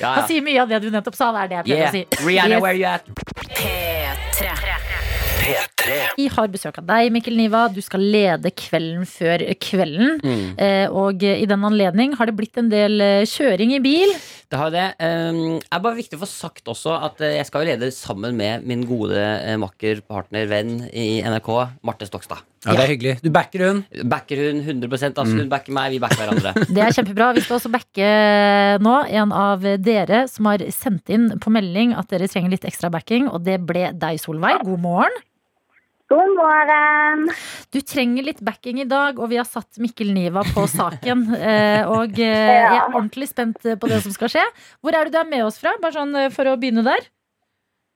Ja, 0.00 0.14
Han 0.16 0.24
sier 0.28 0.42
mye 0.42 0.62
av 0.62 0.68
det 0.72 0.80
du 0.82 0.88
nettopp 0.94 1.14
sa. 1.18 1.28
Det 1.36 1.40
er 1.44 1.48
det 1.48 1.56
jeg 1.60 1.64
pleier 1.68 1.78
Yeah. 1.84 1.90
å 1.90 1.92
si. 1.92 2.02
Rihanna, 2.26 2.54
Yes. 2.56 2.62
where 2.62 2.74
you 2.74 2.86
at? 2.88 3.04
Vi 6.18 6.28
har 6.32 6.52
besøk 6.52 6.78
av 6.80 6.86
deg, 6.88 7.10
Mikkel 7.14 7.36
Niva. 7.38 7.66
Du 7.72 7.80
skal 7.84 8.04
lede 8.14 8.52
Kvelden 8.54 9.04
før 9.08 9.44
kvelden. 9.60 10.18
Mm. 10.24 10.46
Eh, 10.58 10.86
og 10.92 11.24
i 11.24 11.44
den 11.48 11.66
anledning 11.66 12.14
har 12.18 12.30
det 12.30 12.36
blitt 12.38 12.58
en 12.60 12.70
del 12.72 13.00
eh, 13.02 13.26
kjøring 13.28 13.74
i 13.76 13.82
bil. 13.84 14.14
Det 14.52 14.60
har 14.60 14.70
det. 14.70 14.86
Det 15.00 15.72
er 15.72 15.82
bare 15.82 15.98
viktig 15.98 16.18
å 16.18 16.22
få 16.22 16.28
sagt 16.30 16.68
også 16.70 16.94
at 17.08 17.20
eh, 17.24 17.38
jeg 17.40 17.48
skal 17.48 17.64
jo 17.64 17.72
lede 17.72 17.90
sammen 17.94 18.36
med 18.38 18.66
min 18.68 18.84
gode 18.88 19.18
makker, 19.60 20.04
partner, 20.08 20.46
venn 20.50 20.76
i 20.92 21.22
NRK, 21.24 21.50
Marte 21.86 22.08
Stokstad. 22.08 22.44
Ja, 22.64 22.78
det 22.78 22.84
er 22.86 22.92
hyggelig. 22.94 23.14
Du 23.20 23.28
backer 23.34 23.66
hun. 23.66 23.82
Backer 24.08 24.40
hun 24.40 24.62
100% 24.62 25.18
altså 25.20 25.36
Hun 25.36 25.50
backer 25.52 25.74
meg, 25.76 25.90
vi 25.92 26.00
backer 26.00 26.22
hverandre. 26.22 26.54
Det 26.74 26.80
er 26.80 26.96
kjempebra. 26.96 27.32
Vi 27.36 27.42
skal 27.44 27.58
også 27.58 27.72
backe 27.72 28.08
nå 28.80 28.94
en 29.20 29.34
av 29.36 29.66
dere 29.84 30.24
som 30.32 30.48
har 30.48 30.64
sendt 30.72 31.12
inn 31.12 31.28
på 31.42 31.52
melding 31.52 31.92
at 31.98 32.08
dere 32.12 32.30
trenger 32.30 32.54
litt 32.54 32.64
ekstra 32.64 32.88
backing, 32.94 33.28
og 33.28 33.44
det 33.44 33.60
ble 33.68 33.90
deg, 33.92 34.20
Solveig. 34.22 34.62
God 34.64 34.80
morgen. 34.80 35.22
God 36.12 36.34
morgen. 36.36 37.22
Du 37.72 37.80
trenger 37.80 38.26
litt 38.26 38.40
backing 38.44 38.80
i 38.82 38.86
dag, 38.88 39.16
og 39.18 39.30
vi 39.32 39.38
har 39.40 39.46
satt 39.48 39.78
Mikkel 39.80 40.10
Niva 40.14 40.42
på 40.54 40.66
saken. 40.78 41.22
eh, 41.38 41.82
Og 41.88 42.18
eh, 42.20 42.50
jeg 42.60 42.76
er 42.76 42.90
ordentlig 42.92 43.28
spent 43.30 43.62
på 43.80 43.90
det 43.90 44.02
som 44.04 44.12
skal 44.14 44.30
skje. 44.34 44.44
Hvor 44.84 44.94
er 44.98 45.08
du 45.10 45.16
er 45.18 45.28
med 45.30 45.46
oss 45.46 45.58
fra? 45.62 45.72
Bare 45.82 45.96
sånn 45.96 46.12
eh, 46.20 46.28
for 46.34 46.50
å 46.52 46.56
begynne 46.60 46.84
der. 46.86 47.06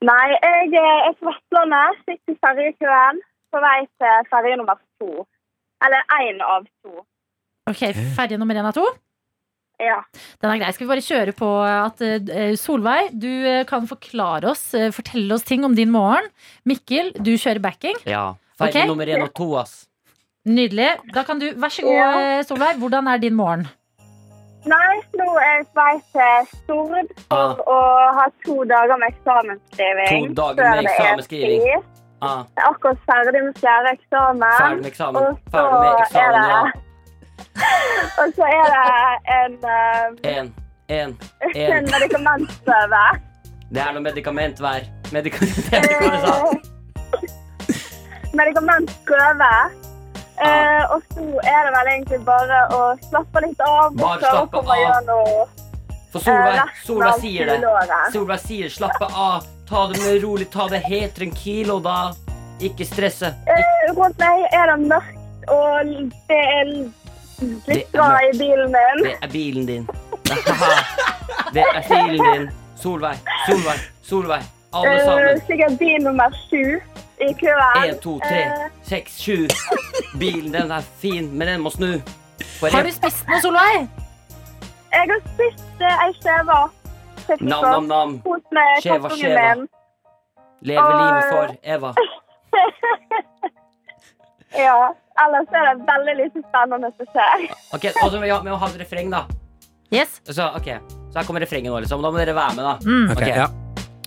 Nei, 0.08 0.24
jeg 0.40 0.72
er 0.78 1.12
fra 1.18 1.34
Vestlandet. 1.34 2.00
Sitter 2.06 2.32
i 2.34 2.38
ferjekøen 2.46 3.20
på 3.52 3.60
vei 3.64 3.78
til 4.00 4.28
ferje 4.32 4.56
nummer 4.60 4.80
to. 5.02 5.26
Eller 5.84 6.08
én 6.22 6.40
av 6.42 6.64
to. 6.82 7.04
Ok, 7.68 7.82
Ferje 8.16 8.38
nummer 8.40 8.56
én 8.56 8.66
av 8.66 8.74
to. 8.78 8.86
Ja. 9.78 10.00
Den 10.42 10.50
er 10.50 10.58
grei. 10.58 10.72
Skal 10.74 10.86
vi 10.86 10.90
bare 10.90 11.04
kjøre 11.06 11.34
på 11.38 11.48
at 11.62 12.00
eh, 12.02 12.54
Solveig, 12.58 13.12
du 13.14 13.28
eh, 13.30 13.64
kan 13.68 13.86
forklare 13.86 14.50
oss, 14.50 14.64
eh, 14.74 14.90
fortelle 14.94 15.34
oss 15.36 15.46
ting 15.46 15.64
om 15.64 15.74
din 15.78 15.92
morgen. 15.94 16.26
Mikkel, 16.66 17.12
du 17.14 17.36
kjører 17.38 17.62
backing. 17.62 17.98
Ja. 18.08 18.32
Feil 18.58 18.72
okay. 18.74 18.88
nummer 18.90 19.06
én 19.06 19.22
og 19.22 19.30
to, 19.38 19.52
ass. 19.60 19.84
Nydelig. 20.48 20.88
Da 21.14 21.22
kan 21.28 21.38
du, 21.38 21.50
Vær 21.54 21.70
så 21.70 21.82
god, 21.86 21.94
Ja. 21.94 22.08
eh, 22.38 22.44
Solveig. 22.48 22.78
Hvordan 22.82 23.06
er 23.12 23.18
din 23.22 23.36
morgen? 23.38 23.68
Nei, 24.68 24.96
nå 25.16 25.26
er 25.38 25.52
jeg 25.60 25.66
på 25.70 25.78
vei 25.78 25.92
til 26.12 26.48
Stord 26.64 27.12
for 27.30 27.60
å 27.70 27.76
ha 28.18 28.24
to 28.44 28.56
dager 28.66 28.98
med 28.98 29.14
eksamensskriving. 29.14 30.26
To 30.34 30.34
dager 30.42 30.70
med 30.74 30.88
eksamensskriving. 30.90 31.84
Ah, 32.20 32.42
Jeg 32.56 32.64
er 32.64 32.68
akkurat 32.72 32.98
ferdig 33.06 33.44
med 33.44 33.54
fjerde 33.62 33.92
eksamen. 33.94 34.42
ferdig 34.58 34.82
med 34.82 34.90
eksamen. 34.90 35.38
Ferdig 35.54 35.78
med 35.78 36.00
eksamen, 36.02 36.48
ja. 36.50 36.87
Og 38.22 38.32
så 38.36 38.44
er 38.50 38.66
det 38.74 38.84
en, 39.38 39.54
eh, 39.74 40.36
En, 40.38 40.54
en, 40.88 41.18
en 41.54 41.72
en. 41.72 41.84
medikamentprøve. 41.92 43.02
Det 43.70 43.80
er 43.84 43.92
noe 43.92 44.02
medikament 44.02 44.58
hver. 44.64 44.86
Medikament, 45.12 45.56
jeg 45.72 45.80
vet 45.82 45.90
ikke 45.90 46.04
hva 46.04 46.10
du 46.14 46.20
sa. 46.26 46.34
medikamentprøve. 48.38 49.52
Eh, 50.38 50.82
og 50.94 51.02
så 51.12 51.24
er 51.42 51.64
det 51.66 51.72
vel 51.74 51.88
egentlig 51.92 52.18
bare 52.26 52.58
å 52.74 52.82
slappe 53.08 53.42
litt 53.44 53.62
av. 53.66 53.94
Bare 53.98 54.20
slappe 54.22 54.62
av. 54.62 55.54
For 56.12 56.24
Solveig, 56.24 56.56
Eh, 56.56 56.68
Solveig 56.86 57.18
sier 57.20 57.50
det. 57.50 57.56
Solveig 58.14 58.40
sier 58.46 58.68
slappe 58.72 59.08
av. 59.12 59.44
Ta 59.68 59.82
det 59.90 59.98
med 60.00 60.22
rolig, 60.24 60.46
ta 60.50 60.68
det 60.72 60.80
helt 60.86 61.14
tranquilo, 61.18 61.80
da. 61.84 62.12
Ikke 62.64 62.86
stresse. 62.88 63.34
Eh, 63.46 63.92
Rundt 63.94 64.18
meg 64.18 64.46
er 64.56 64.70
det 64.72 64.78
mørkt, 64.88 65.50
og 65.52 65.92
Det 66.30 66.38
er 66.38 66.72
litt 67.40 67.92
bra 67.92 68.08
i 68.26 68.30
bilen 68.38 68.72
min. 68.72 69.02
Det 69.04 69.14
er 69.22 69.28
bilen 69.32 69.66
din. 69.66 69.88
Det 71.54 71.64
er 71.74 71.82
bilen 71.88 72.32
din. 72.32 72.48
Solveig, 72.78 73.18
Solveig, 73.48 73.80
Solveig. 74.02 74.42
Alle 74.74 74.90
Eh, 74.94 75.04
sammen. 75.04 75.40
sikkert 75.46 75.78
bil 75.78 76.02
nummer 76.04 76.30
sju 76.50 76.80
i 77.20 77.32
køen. 77.40 77.84
Én, 77.88 78.00
to, 78.00 78.18
tre, 78.20 78.42
Eh, 78.42 78.68
seks, 78.82 79.16
sju. 79.20 79.46
Bilen 80.18 80.52
den 80.52 80.70
er 80.70 80.80
fin, 81.00 81.30
men 81.38 81.48
den 81.48 81.60
må 81.60 81.70
snu. 81.70 81.86
Har 82.72 82.82
du 82.82 82.90
spist 82.92 83.26
noe, 83.28 83.40
Solveig? 83.40 83.88
jeg 84.92 85.08
har 85.10 85.20
spist 85.34 85.80
eh, 85.80 86.04
ei 86.06 86.12
skjeve. 86.20 86.58
Nam, 87.40 87.62
nam, 87.64 87.84
nam. 87.86 88.12
Hos 88.24 88.42
med 88.52 88.80
Skjeva, 88.82 89.08
skjeva. 89.08 89.66
Leve 90.62 90.92
livet 91.00 91.24
for 91.32 91.56
Eva. 91.62 91.94
Ja. 94.58 94.92
Ellers 95.24 95.54
er 95.60 95.68
det 95.68 95.86
veldig 95.88 96.14
lite 96.22 96.42
spennende 96.46 96.90
som 96.96 97.10
skjer. 97.12 97.46
Ok, 97.74 97.86
og 98.02 98.10
så 98.12 98.20
vi 98.22 98.30
ha, 98.30 98.40
vi 98.44 98.52
må 98.52 98.58
ha 98.60 98.68
et 98.70 98.80
refreng, 98.82 99.10
da. 99.10 99.24
Yes. 99.94 100.20
Så, 100.28 100.44
ok, 100.58 100.68
så 101.12 101.18
her 101.18 101.26
kommer 101.26 101.42
refrenget 101.42 101.72
nå, 101.72 101.80
liksom. 101.80 102.04
Da 102.04 102.12
må 102.12 102.20
dere 102.20 102.36
være 102.36 102.54
med, 102.58 102.64
da. 102.68 102.74
Mm. 102.84 103.10
Ok, 103.10 103.22
okay. 103.22 103.34
ja. 103.40 103.48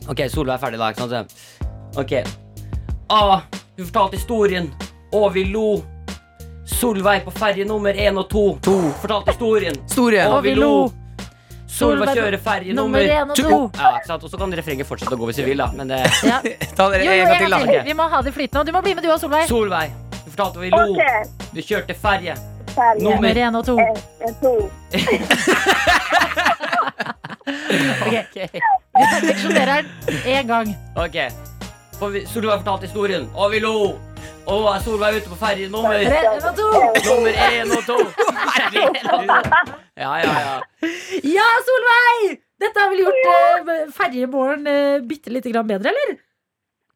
Ok, 0.09 0.23
Solveig 0.33 0.55
er 0.55 0.61
ferdig 0.61 0.79
da, 0.81 0.91
ikke 0.93 1.09
sant? 1.09 1.35
Ok. 1.99 2.13
Ah, 3.11 3.41
du 3.77 3.83
fortalte 3.83 4.17
historien, 4.19 4.71
og 5.13 5.33
vi 5.35 5.45
lo. 5.51 5.81
Solveig 6.71 7.25
på 7.25 7.33
ferje 7.35 7.65
nummer 7.67 7.93
én 7.93 8.17
og 8.17 8.29
to. 8.31 8.45
Fortalte 9.01 9.33
historien, 9.35 9.75
Storien. 9.89 10.31
og 10.31 10.43
vi 10.45 10.55
lo. 10.55 10.91
Solveig 11.71 12.15
kjører 12.15 12.39
ferje 12.43 12.75
nummer 12.75 12.99
én 13.01 13.29
og 13.29 13.35
to. 13.35 13.49
to. 13.49 13.59
Ja, 13.79 13.97
ikke 13.97 14.09
sant? 14.13 14.23
Og 14.27 14.31
så 14.31 14.39
kan 14.39 14.53
refrenget 14.59 14.87
fortsette 14.87 15.15
å 15.15 15.19
gå 15.19 15.29
hvis 15.31 15.41
vi 15.41 15.49
vil, 15.51 15.63
da. 15.63 15.71
Men 15.75 15.91
det 15.91 16.01
Ja. 16.27 16.39
Ta 16.77 16.89
dere 16.91 17.03
Jo, 17.05 17.11
jo, 17.11 17.25
en 17.25 17.27
gang 17.31 17.43
til, 17.43 17.51
da. 17.55 17.61
Okay. 17.65 17.83
Vi 17.89 17.97
må 17.97 18.07
ha 18.11 18.21
det 18.21 18.33
flytende. 18.35 18.63
Og 18.63 18.65
du 18.65 18.73
må 18.75 18.81
bli 18.85 18.95
med, 18.95 19.03
du 19.03 19.11
òg, 19.11 19.19
Solveig. 19.21 19.47
Solveig, 19.49 19.93
fortalte 20.41 20.59
vi 20.59 20.69
lo. 20.69 20.81
Okay. 20.93 21.23
Vi 21.53 21.61
kjørte 21.61 21.93
ferje. 21.93 22.35
Nummer 22.99 23.37
én 23.37 23.57
og 23.57 23.65
to. 23.65 23.77
En, 23.79 23.97
en, 24.27 24.35
to. 24.41 24.55
Ok. 28.01 28.35
Vi 28.97 29.03
seksjonerer 29.25 29.83
den 30.05 30.17
én 30.25 30.47
gang. 30.47 30.71
Ok. 30.95 31.17
For 31.99 32.13
vi, 32.13 32.23
Solveig 32.29 32.61
fortalte 32.61 32.87
historien, 32.87 33.27
og 33.35 33.51
vi 33.51 33.59
lo. 33.63 33.73
Og 34.49 34.65
er 34.71 34.79
Solveig 34.85 35.19
ute 35.19 35.29
på 35.29 35.37
ferje 35.39 35.67
nummer. 35.69 35.97
Nummer 37.07 37.33
én 37.49 37.75
og 37.75 37.83
to. 37.89 37.97
Ja, 39.97 40.15
ja, 40.23 40.33
ja. 40.45 40.55
Ja, 41.35 41.49
Solveig! 41.67 42.39
Dette 42.61 42.81
har 42.81 42.91
vel 42.93 43.03
gjort 43.03 43.21
uh, 43.27 43.93
ferjemorgen 43.95 44.67
uh, 44.69 45.01
bitte 45.07 45.33
lite 45.33 45.53
grann 45.53 45.69
bedre, 45.69 45.93
eller? 45.93 46.17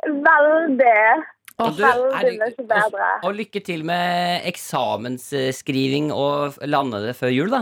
Veldig. 0.06 1.35
Og, 1.56 1.78
du, 1.78 1.84
er, 1.88 2.00
og, 2.04 3.24
og 3.24 3.36
lykke 3.38 3.62
til 3.64 3.86
med 3.88 4.44
eksamensskriving 4.50 6.10
og 6.12 6.58
lande 6.68 7.00
det 7.06 7.14
før 7.16 7.32
jul, 7.32 7.52
da. 7.54 7.62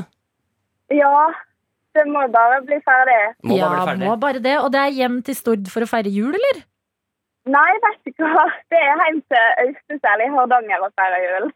Ja. 0.93 1.27
Det 1.93 2.07
må 2.09 2.23
bare 2.33 2.57
bli 2.65 2.79
ferdig. 2.81 3.17
Må 3.45 3.57
ja, 3.59 3.67
bare 3.69 3.75
bli 3.75 3.89
ferdig. 3.91 4.07
må 4.09 4.15
bare 4.17 4.39
det. 4.41 4.55
Og 4.65 4.71
det 4.73 4.79
er 4.81 4.95
hjem 4.97 5.19
til 5.27 5.35
Stord 5.37 5.67
for 5.69 5.85
å 5.85 5.89
feire 5.91 6.09
jul, 6.09 6.33
eller? 6.33 6.63
Nei, 7.53 7.69
vet 7.83 8.15
du 8.17 8.23
hva. 8.25 8.47
Det 8.73 8.79
er 8.81 9.03
hjem 9.03 9.19
til 9.29 9.43
Austesel 9.67 10.23
i 10.25 10.29
Hardanger 10.33 10.87
og 10.87 10.95
feire 10.97 11.19
jul. 11.21 11.51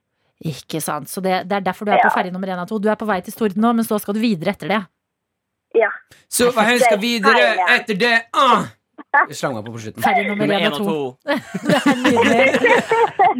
Ikke 0.51 0.81
sant. 0.83 1.09
Så 1.09 1.23
det, 1.25 1.39
det 1.49 1.57
er 1.57 1.65
derfor 1.65 1.89
du 1.89 1.95
er 1.95 2.03
på 2.03 2.11
Ja. 2.11 2.13
ferje 2.13 2.35
nummer 2.35 2.53
én 2.53 2.61
av 2.61 2.69
to. 2.69 2.77
Du 2.77 2.89
er 2.91 2.99
på 2.99 3.07
vei 3.09 3.17
til 3.25 3.33
Stord 3.33 3.57
nå, 3.57 3.73
men 3.79 3.87
så 3.87 3.97
skal 4.03 4.13
du 4.13 4.21
videre 4.21 4.53
etter 4.53 4.69
det. 4.75 4.81
Ja. 5.73 5.89
Så 6.29 6.51
hva 6.53 6.67
hen 6.69 6.77
skal 6.85 7.01
videre 7.01 7.55
etter 7.73 7.97
det? 7.97 8.13
Ah! 8.37 8.69
Jeg 9.15 9.35
slang 9.39 9.55
meg 9.55 9.65
på 9.65 9.71
på 9.75 9.81
slutten. 9.85 10.03
Ferdig 10.03 10.27
nummer 10.27 10.51
én 10.57 10.67
og 10.67 10.77
to. 10.77 10.85
to. 10.85 10.95
Det 11.67 11.77
er 11.79 11.99
nydelig. 12.03 12.47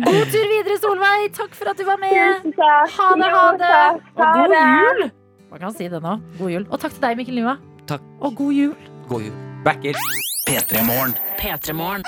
God 0.08 0.32
tur 0.34 0.48
videre, 0.54 0.78
Solveig. 0.82 1.28
Takk 1.38 1.56
for 1.60 1.72
at 1.74 1.78
du 1.82 1.86
var 1.88 2.00
med. 2.02 2.54
Ha 2.58 3.08
det, 3.22 3.32
ha 3.36 3.48
det. 3.62 3.74
Og 4.16 4.26
god 4.40 4.56
jul. 4.58 5.10
Man 5.52 5.60
kan 5.64 5.76
si 5.78 5.88
det 5.92 6.02
nå. 6.04 6.16
God 6.40 6.52
jul. 6.56 6.66
Og 6.72 6.80
takk 6.82 6.96
til 6.98 7.04
deg, 7.08 7.18
Mikkel 7.22 7.38
Niva. 7.42 7.58
Takk. 7.88 8.04
Og 8.22 8.36
god 8.40 8.54
jul. 8.58 8.74
God 9.08 9.28
jul. 9.28 9.36
Backer. 9.68 10.00
P3morgen. 10.48 11.14
P3morgen. 11.40 12.04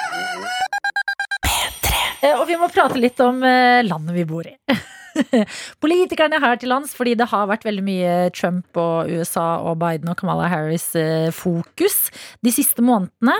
Eh, 2.21 2.35
Og 2.35 2.45
vi 2.49 2.55
må 2.59 2.67
prate 2.71 2.99
litt 2.99 3.19
om 3.23 3.39
eh, 3.47 3.79
landet 3.87 4.15
vi 4.15 4.25
bor 4.27 4.47
i. 4.47 4.55
Politikerne 5.83 6.39
her 6.41 6.59
til 6.59 6.71
lands, 6.71 6.95
fordi 6.97 7.15
det 7.19 7.29
har 7.31 7.49
vært 7.49 7.65
veldig 7.67 7.85
mye 7.85 8.15
Trump 8.35 8.77
og 8.79 9.09
USA 9.11 9.59
og 9.65 9.79
Biden 9.81 10.11
og 10.11 10.17
Kamala 10.19 10.49
Harris 10.51 10.91
eh, 10.99 11.29
de 12.45 12.53
siste 12.53 12.85
månedene. 12.85 13.35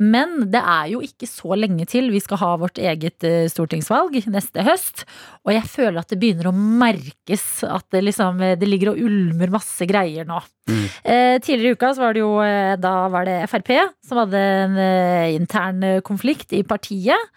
Men 0.00 0.46
det 0.52 0.60
er 0.60 0.90
jo 0.94 1.02
ikke 1.04 1.28
så 1.28 1.56
lenge 1.58 1.86
til 1.90 2.10
vi 2.12 2.22
skal 2.22 2.40
ha 2.40 2.50
vårt 2.60 2.80
eget 2.80 3.26
eh, 3.26 3.48
stortingsvalg 3.52 4.16
neste 4.32 4.64
høst. 4.66 5.04
Og 5.46 5.54
jeg 5.54 5.68
føler 5.68 6.00
at 6.00 6.12
det 6.12 6.20
begynner 6.20 6.50
å 6.50 6.56
merkes 6.56 7.64
at 7.68 7.86
det 7.94 8.04
liksom 8.06 8.40
eh, 8.44 8.56
det 8.60 8.68
ligger 8.68 8.94
og 8.94 9.02
ulmer 9.06 9.52
masse 9.52 9.86
greier 9.88 10.28
nå. 10.28 10.40
Eh, 10.70 11.36
tidligere 11.42 11.74
i 11.74 11.78
uka 11.78 11.92
så 11.94 12.04
var 12.04 12.14
det 12.14 12.22
jo 12.22 12.34
eh, 12.44 12.74
da 12.80 12.94
var 13.12 13.26
det 13.28 13.38
Frp 13.50 13.72
som 14.06 14.20
hadde 14.22 14.40
en 14.40 14.78
eh, 14.80 15.32
intern 15.36 15.86
konflikt 16.06 16.54
i 16.56 16.62
partiet. 16.66 17.30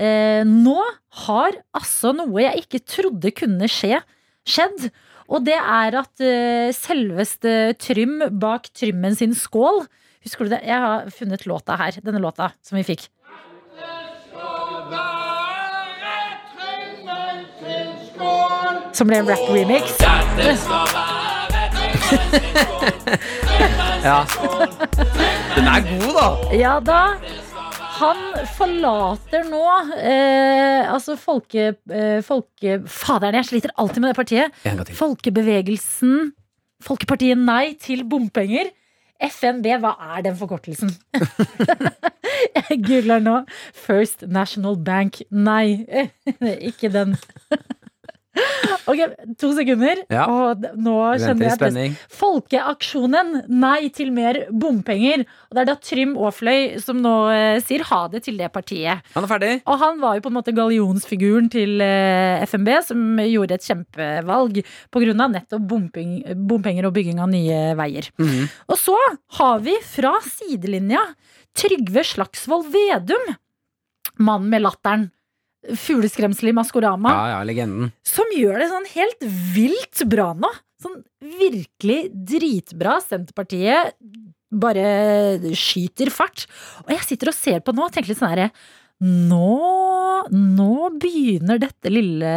Eh, 0.00 0.42
nå 0.46 0.78
har 1.26 1.60
altså 1.76 2.14
noe 2.16 2.44
jeg 2.44 2.64
ikke 2.64 2.82
trodde 2.96 3.34
kunne 3.36 3.70
skje, 3.70 4.02
skjedd. 4.48 4.90
Og 5.30 5.44
det 5.46 5.54
er 5.58 5.94
at 5.94 6.22
selveste 6.74 7.76
Trym 7.78 8.16
bak 8.42 8.64
Trymmen 8.74 9.14
sin 9.14 9.36
skål 9.38 9.84
Husker 10.24 10.44
du 10.44 10.52
det? 10.52 10.60
Jeg 10.68 10.80
har 10.84 11.08
funnet 11.14 11.46
låta 11.48 11.76
her. 11.80 11.96
Denne 12.04 12.20
låta 12.20 12.50
som 12.62 12.76
vi 12.76 12.84
fikk. 12.84 13.08
Som 18.92 19.08
ble 19.08 19.20
en 19.22 19.30
rap-remix. 19.30 19.96
Ja. 24.00 24.24
Den 25.54 25.66
er 25.68 25.82
god, 25.84 26.14
da. 26.16 26.28
Ja 26.56 26.74
da. 26.80 27.00
Han 28.00 28.20
forlater 28.56 29.44
nå 29.50 29.60
eh, 30.00 30.88
altså 30.88 31.18
folke... 31.20 31.74
Eh, 31.92 32.20
folke 32.24 32.78
Faderen, 32.88 33.36
jeg 33.42 33.50
sliter 33.50 33.74
alltid 33.76 34.00
med 34.00 34.14
det 34.14 34.16
partiet. 34.16 34.62
Folkebevegelsen 34.96 36.30
Folkepartiet 36.80 37.36
Nei 37.44 37.74
til 37.80 38.06
bompenger. 38.08 38.72
FNB, 39.20 39.66
hva 39.82 39.94
er 40.16 40.22
den 40.24 40.36
forkortelsen? 40.38 40.92
jeg 42.56 42.78
googler 42.86 43.20
nå. 43.20 43.36
First 43.76 44.24
National 44.28 44.78
Bank 44.80 45.20
Nei. 45.30 45.84
Ikke 46.70 46.88
den. 46.92 47.16
Ok, 48.90 49.00
to 49.38 49.50
sekunder. 49.54 50.00
Ja. 50.10 50.24
Og 50.26 50.64
nå 50.74 50.94
kjenner 51.20 51.46
jeg 51.46 51.58
spenning. 51.58 51.96
Folkeaksjonen 52.20 53.44
Nei 53.60 53.90
til 53.94 54.10
mer 54.14 54.38
bompenger. 54.50 55.24
Og 55.50 55.56
det 55.56 55.62
er 55.62 55.68
da 55.68 55.76
Trym 55.84 56.16
Aafløy 56.18 56.80
som 56.82 57.00
nå 57.02 57.14
eh, 57.34 57.60
sier 57.64 57.84
ha 57.90 58.00
det 58.12 58.24
til 58.26 58.40
det 58.40 58.50
partiet. 58.54 59.04
Han 59.14 59.26
er 59.26 59.30
ferdig. 59.30 59.52
Og 59.70 59.78
han 59.82 60.00
var 60.02 60.16
jo 60.18 60.24
på 60.26 60.32
en 60.32 60.38
måte 60.38 60.54
gallionsfiguren 60.56 61.50
til 61.52 61.82
eh, 61.84 62.42
FNB, 62.48 62.72
som 62.88 63.22
gjorde 63.24 63.58
et 63.58 63.68
kjempevalg 63.68 64.62
pga. 64.90 65.14
nettopp 65.20 65.68
bomping, 65.70 66.16
bompenger 66.48 66.88
og 66.88 66.96
bygging 66.96 67.22
av 67.22 67.30
nye 67.32 67.60
veier. 67.78 68.10
Mhm. 68.20 68.48
Og 68.70 68.80
så 68.80 68.96
har 69.38 69.62
vi 69.64 69.76
fra 69.86 70.16
sidelinja 70.26 71.02
Trygve 71.56 72.04
Slagsvold 72.06 72.70
Vedum. 72.72 73.34
Mannen 74.20 74.50
med 74.52 74.62
latteren. 74.62 75.10
Fugleskremsel 75.76 76.50
i 76.50 76.56
Maskorama. 76.56 77.12
Ja, 77.12 77.36
ja, 77.36 77.44
legenden. 77.44 77.92
Som 78.06 78.30
gjør 78.32 78.62
det 78.62 78.70
sånn 78.70 78.88
helt 78.94 79.24
vilt 79.54 80.04
bra 80.10 80.30
nå. 80.36 80.50
Sånn 80.80 81.00
virkelig 81.40 82.00
dritbra. 82.14 82.96
Senterpartiet 83.04 83.96
bare 84.50 85.52
skyter 85.54 86.10
fart. 86.10 86.46
Og 86.86 86.94
jeg 86.96 87.06
sitter 87.06 87.30
og 87.30 87.36
ser 87.36 87.60
på 87.64 87.74
nå 87.76 87.86
og 87.86 87.94
tenker 87.94 88.14
litt 88.14 88.22
sånn 88.22 88.32
herre 88.32 88.50
nå, 89.00 90.28
nå 90.28 90.74
begynner 91.00 91.60
dette 91.60 91.88
lille 91.88 92.32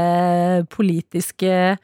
politiske 0.72 1.76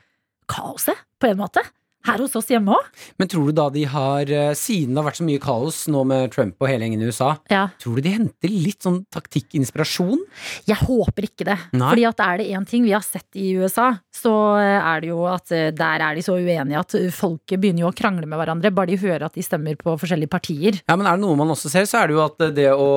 kaoset, 0.50 0.96
på 1.20 1.28
en 1.28 1.42
måte. 1.42 1.64
Her 2.08 2.18
hos 2.24 2.36
oss 2.40 2.48
hjemme 2.48 2.72
òg. 2.74 2.86
Men 3.20 3.28
tror 3.28 3.50
du 3.50 3.52
da 3.58 3.70
de 3.70 3.84
har, 3.92 4.22
eh, 4.22 4.54
siden 4.56 4.94
det 4.96 5.02
har 5.04 5.10
vært 5.12 5.20
så 5.20 5.26
mye 5.28 5.40
kaos 5.44 5.82
nå 5.92 6.06
med 6.08 6.32
Trump 6.32 6.56
og 6.62 6.70
hele 6.70 6.86
gjengen 6.88 7.02
i 7.04 7.10
USA, 7.12 7.38
Ja. 7.52 7.68
tror 7.80 7.96
du 7.96 8.02
de 8.02 8.10
henter 8.16 8.50
litt 8.50 8.80
sånn 8.84 9.06
taktikkinspirasjon? 9.12 10.20
Jeg 10.68 10.78
håper 10.78 11.28
ikke 11.28 11.46
det. 11.50 11.58
Nei. 11.74 11.90
Fordi 11.92 12.06
at 12.08 12.20
er 12.24 12.38
det 12.38 12.48
én 12.56 12.66
ting 12.68 12.84
vi 12.84 12.92
har 12.96 13.02
sett 13.06 13.28
i 13.36 13.52
USA, 13.60 14.00
så 14.16 14.32
er 14.60 15.02
det 15.02 15.10
jo 15.12 15.26
at 15.30 15.52
eh, 15.52 15.72
der 15.72 16.00
er 16.06 16.16
de 16.16 16.22
så 16.26 16.36
uenige 16.40 16.80
at 16.80 16.96
folket 17.16 17.60
begynner 17.60 17.80
jo 17.86 17.92
å 17.92 17.96
krangle 17.96 18.26
med 18.28 18.40
hverandre 18.40 18.74
bare 18.74 18.88
de 18.94 18.98
hører 18.98 19.26
at 19.28 19.34
de 19.34 19.42
stemmer 19.46 19.76
på 19.80 19.98
forskjellige 20.00 20.30
partier. 20.32 20.82
Ja, 20.88 20.96
men 20.96 21.06
er 21.08 21.18
det 21.18 21.22
noe 21.26 21.36
man 21.40 21.50
også 21.50 21.70
ser, 21.70 21.84
så 21.90 22.04
er 22.04 22.08
det 22.08 22.16
jo 22.16 22.24
at 22.26 22.40
eh, 22.42 22.52
det 22.56 22.70
å 22.74 22.90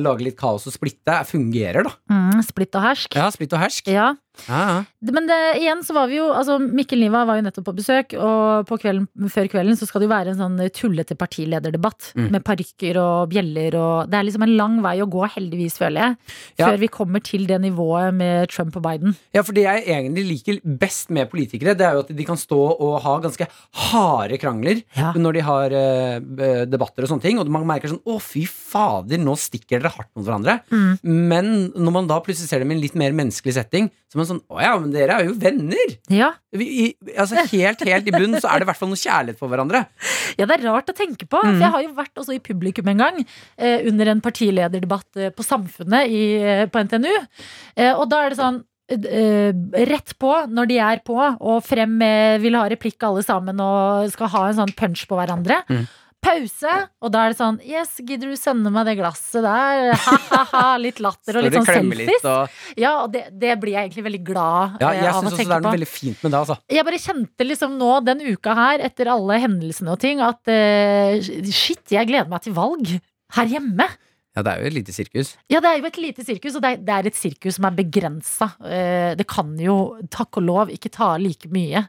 lage 0.00 0.26
litt 0.26 0.36
kaos 0.40 0.66
og 0.66 0.74
splitte 0.74 1.08
er- 1.20 1.24
fungerer, 1.30 1.84
da. 1.84 1.92
Mm, 2.10 2.42
splitt 2.44 2.74
og 2.74 2.82
hersk. 2.82 3.14
Ja, 3.14 3.30
splitt 3.30 3.52
og 3.54 3.60
hersk. 3.62 3.86
Ja. 3.92 4.14
Ja, 4.48 4.60
ja. 4.70 5.10
Men 5.14 5.26
det, 5.28 5.38
igjen 5.60 5.82
så 5.86 5.94
var 5.96 6.10
vi 6.10 6.18
jo 6.18 6.26
altså 6.32 6.58
Mikkel 6.60 7.00
Niva 7.00 7.22
var 7.28 7.38
jo 7.38 7.44
nettopp 7.46 7.66
på 7.70 7.74
besøk, 7.78 8.14
og 8.20 8.66
på 8.68 8.78
kvelden, 8.82 9.06
før 9.32 9.48
kvelden 9.52 9.78
så 9.78 9.88
skal 9.88 10.02
det 10.02 10.08
jo 10.08 10.12
være 10.14 10.34
en 10.34 10.40
sånn 10.42 10.58
tullete 10.76 11.16
partilederdebatt. 11.18 12.12
Mm. 12.18 12.28
Med 12.36 12.44
parykker 12.46 12.98
og 13.00 13.30
bjeller 13.32 13.76
og 13.80 14.10
Det 14.10 14.18
er 14.18 14.26
liksom 14.28 14.44
en 14.46 14.56
lang 14.58 14.78
vei 14.84 14.96
å 15.02 15.08
gå, 15.10 15.24
heldigvis, 15.36 15.78
føler 15.80 16.04
jeg. 16.04 16.16
Ja. 16.60 16.68
Før 16.68 16.80
vi 16.82 16.90
kommer 16.92 17.24
til 17.24 17.46
det 17.48 17.60
nivået 17.64 18.14
med 18.16 18.50
Trump 18.52 18.76
og 18.76 18.84
Biden. 18.86 19.16
Ja, 19.36 19.44
for 19.46 19.56
det 19.56 19.64
jeg 19.66 19.86
egentlig 19.88 20.26
liker 20.28 20.60
best 20.80 21.10
med 21.14 21.30
politikere, 21.32 21.76
det 21.78 21.86
er 21.86 21.98
jo 21.98 22.04
at 22.04 22.12
de 22.16 22.26
kan 22.28 22.38
stå 22.40 22.60
og 22.76 22.98
ha 23.04 23.16
ganske 23.24 23.48
harde 23.90 24.38
krangler 24.40 24.82
Ja. 24.96 25.12
når 25.16 25.36
de 25.36 25.42
har 25.46 25.74
eh, 25.76 26.64
debatter 26.70 27.04
og 27.04 27.12
sånne 27.12 27.24
ting, 27.24 27.38
og 27.40 27.48
man 27.52 27.66
merker 27.68 27.92
sånn 27.92 28.02
Å, 28.10 28.16
fy 28.22 28.44
fader, 28.48 29.20
nå 29.20 29.34
stikker 29.38 29.80
dere 29.80 29.92
hardt 29.94 30.10
mot 30.16 30.24
hverandre. 30.26 30.58
Mm. 30.72 30.92
Men 31.30 31.50
når 31.76 31.94
man 31.94 32.08
da 32.10 32.20
plutselig 32.24 32.48
ser 32.50 32.62
dem 32.64 32.72
i 32.72 32.76
en 32.78 32.82
litt 32.82 32.96
mer 32.98 33.14
menneskelig 33.16 33.54
setting, 33.58 33.90
så 34.10 34.16
er 34.16 34.22
man 34.22 34.29
sånn 34.30 34.40
Å 34.50 34.60
ja, 34.62 34.70
men 34.80 34.92
dere 34.94 35.18
er 35.18 35.28
jo 35.28 35.34
venner! 35.40 35.94
Ja. 36.12 36.30
Vi, 36.56 36.66
i, 36.66 36.86
altså 37.14 37.44
Helt, 37.50 37.84
helt 37.86 38.08
i 38.08 38.14
bunnen 38.14 38.40
så 38.40 38.50
er 38.50 38.60
det 38.60 38.66
i 38.66 38.70
hvert 38.70 38.80
fall 38.80 38.92
noe 38.92 39.00
kjærlighet 39.00 39.40
for 39.40 39.52
hverandre. 39.52 39.84
Ja, 40.38 40.46
det 40.46 40.56
er 40.56 40.66
rart 40.70 40.88
å 40.88 40.96
tenke 40.96 41.26
på. 41.26 41.40
Mm. 41.42 41.56
For 41.56 41.64
jeg 41.64 41.74
har 41.74 41.82
jo 41.84 41.92
vært 41.96 42.20
også 42.22 42.34
i 42.36 42.42
publikum 42.42 42.88
en 42.92 43.00
gang. 43.02 43.16
Eh, 43.58 43.86
under 43.90 44.12
en 44.12 44.22
partilederdebatt 44.24 45.18
eh, 45.20 45.32
på 45.34 45.44
Samfunnet 45.44 46.08
i, 46.08 46.22
eh, 46.38 46.66
på 46.70 46.84
NTNU. 46.86 47.12
Eh, 47.74 47.90
og 47.90 48.06
da 48.12 48.22
er 48.24 48.32
det 48.32 48.38
sånn 48.38 48.60
eh, 48.90 49.50
rett 49.90 50.14
på 50.22 50.32
når 50.50 50.70
de 50.70 50.78
er 50.86 51.02
på, 51.06 51.18
og 51.18 51.64
frem 51.66 51.98
med 52.00 52.40
vil 52.44 52.56
ha 52.58 52.66
replikk 52.70 53.02
alle 53.06 53.24
sammen 53.26 53.60
og 53.64 54.10
skal 54.14 54.32
ha 54.32 54.44
en 54.48 54.60
sånn 54.62 54.76
punch 54.78 55.04
på 55.10 55.18
hverandre. 55.18 55.60
Mm. 55.70 55.84
Pause, 56.20 56.72
og 57.00 57.12
da 57.14 57.22
er 57.24 57.32
det 57.32 57.38
sånn 57.38 57.56
Yes, 57.64 57.94
gidder 58.04 58.28
du 58.28 58.36
sende 58.36 58.68
meg 58.74 58.84
det 58.90 58.96
glasset 58.98 59.40
der? 59.40 59.94
Ha-ha-ha, 59.96 60.64
litt 60.82 60.98
latter 61.00 61.38
og 61.40 61.46
litt 61.46 61.56
sånn 61.56 61.68
selfies. 61.68 62.10
litt 62.10 62.26
og 62.28 62.58
Ja, 62.80 62.92
og 63.06 63.14
det, 63.14 63.22
det 63.40 63.54
blir 63.62 63.72
jeg 63.78 63.88
egentlig 63.88 64.04
veldig 64.04 64.20
glad 64.28 64.76
Ja, 64.82 64.90
eh, 64.92 65.00
jeg 65.00 65.08
av 65.08 65.16
syns 65.22 65.24
å 65.24 65.30
også 65.30 65.32
det 65.32 65.40
tenke 65.40 65.56
er 65.56 65.64
noe 65.64 65.70
på. 65.70 65.74
veldig 65.78 65.88
fint 65.94 66.20
med 66.26 66.34
det, 66.34 66.42
altså. 66.42 66.58
Jeg 66.76 66.86
bare 66.90 67.00
kjente 67.06 67.48
liksom 67.48 67.78
nå 67.80 67.90
den 68.10 68.20
uka 68.28 68.58
her, 68.60 68.84
etter 68.90 69.10
alle 69.14 69.40
hendelsene 69.46 69.96
og 69.96 70.00
ting, 70.04 70.20
at 70.20 70.52
uh, 70.52 71.32
shit, 71.48 71.82
jeg 71.96 72.10
gleder 72.12 72.28
meg 72.30 72.44
til 72.44 72.56
valg 72.60 72.92
her 73.38 73.50
hjemme. 73.56 73.88
Ja, 74.36 74.44
det 74.46 74.52
er 74.52 74.60
jo 74.62 74.68
et 74.70 74.76
lite 74.76 74.92
sirkus. 74.94 75.32
Ja, 75.50 75.58
det 75.64 75.72
er 75.72 75.80
jo 75.80 75.88
et 75.88 75.96
lite 76.04 76.22
sirkus, 76.22 76.54
og 76.54 76.62
det 76.62 76.68
er, 76.76 76.82
det 76.86 76.94
er 77.00 77.08
et 77.10 77.16
sirkus 77.18 77.56
som 77.58 77.66
er 77.66 77.74
begrensa. 77.80 78.46
Eh, 78.62 79.10
det 79.18 79.26
kan 79.30 79.56
jo, 79.58 79.96
takk 80.12 80.38
og 80.38 80.46
lov, 80.46 80.70
ikke 80.76 80.92
ta 80.94 81.14
like 81.18 81.48
mye 81.50 81.82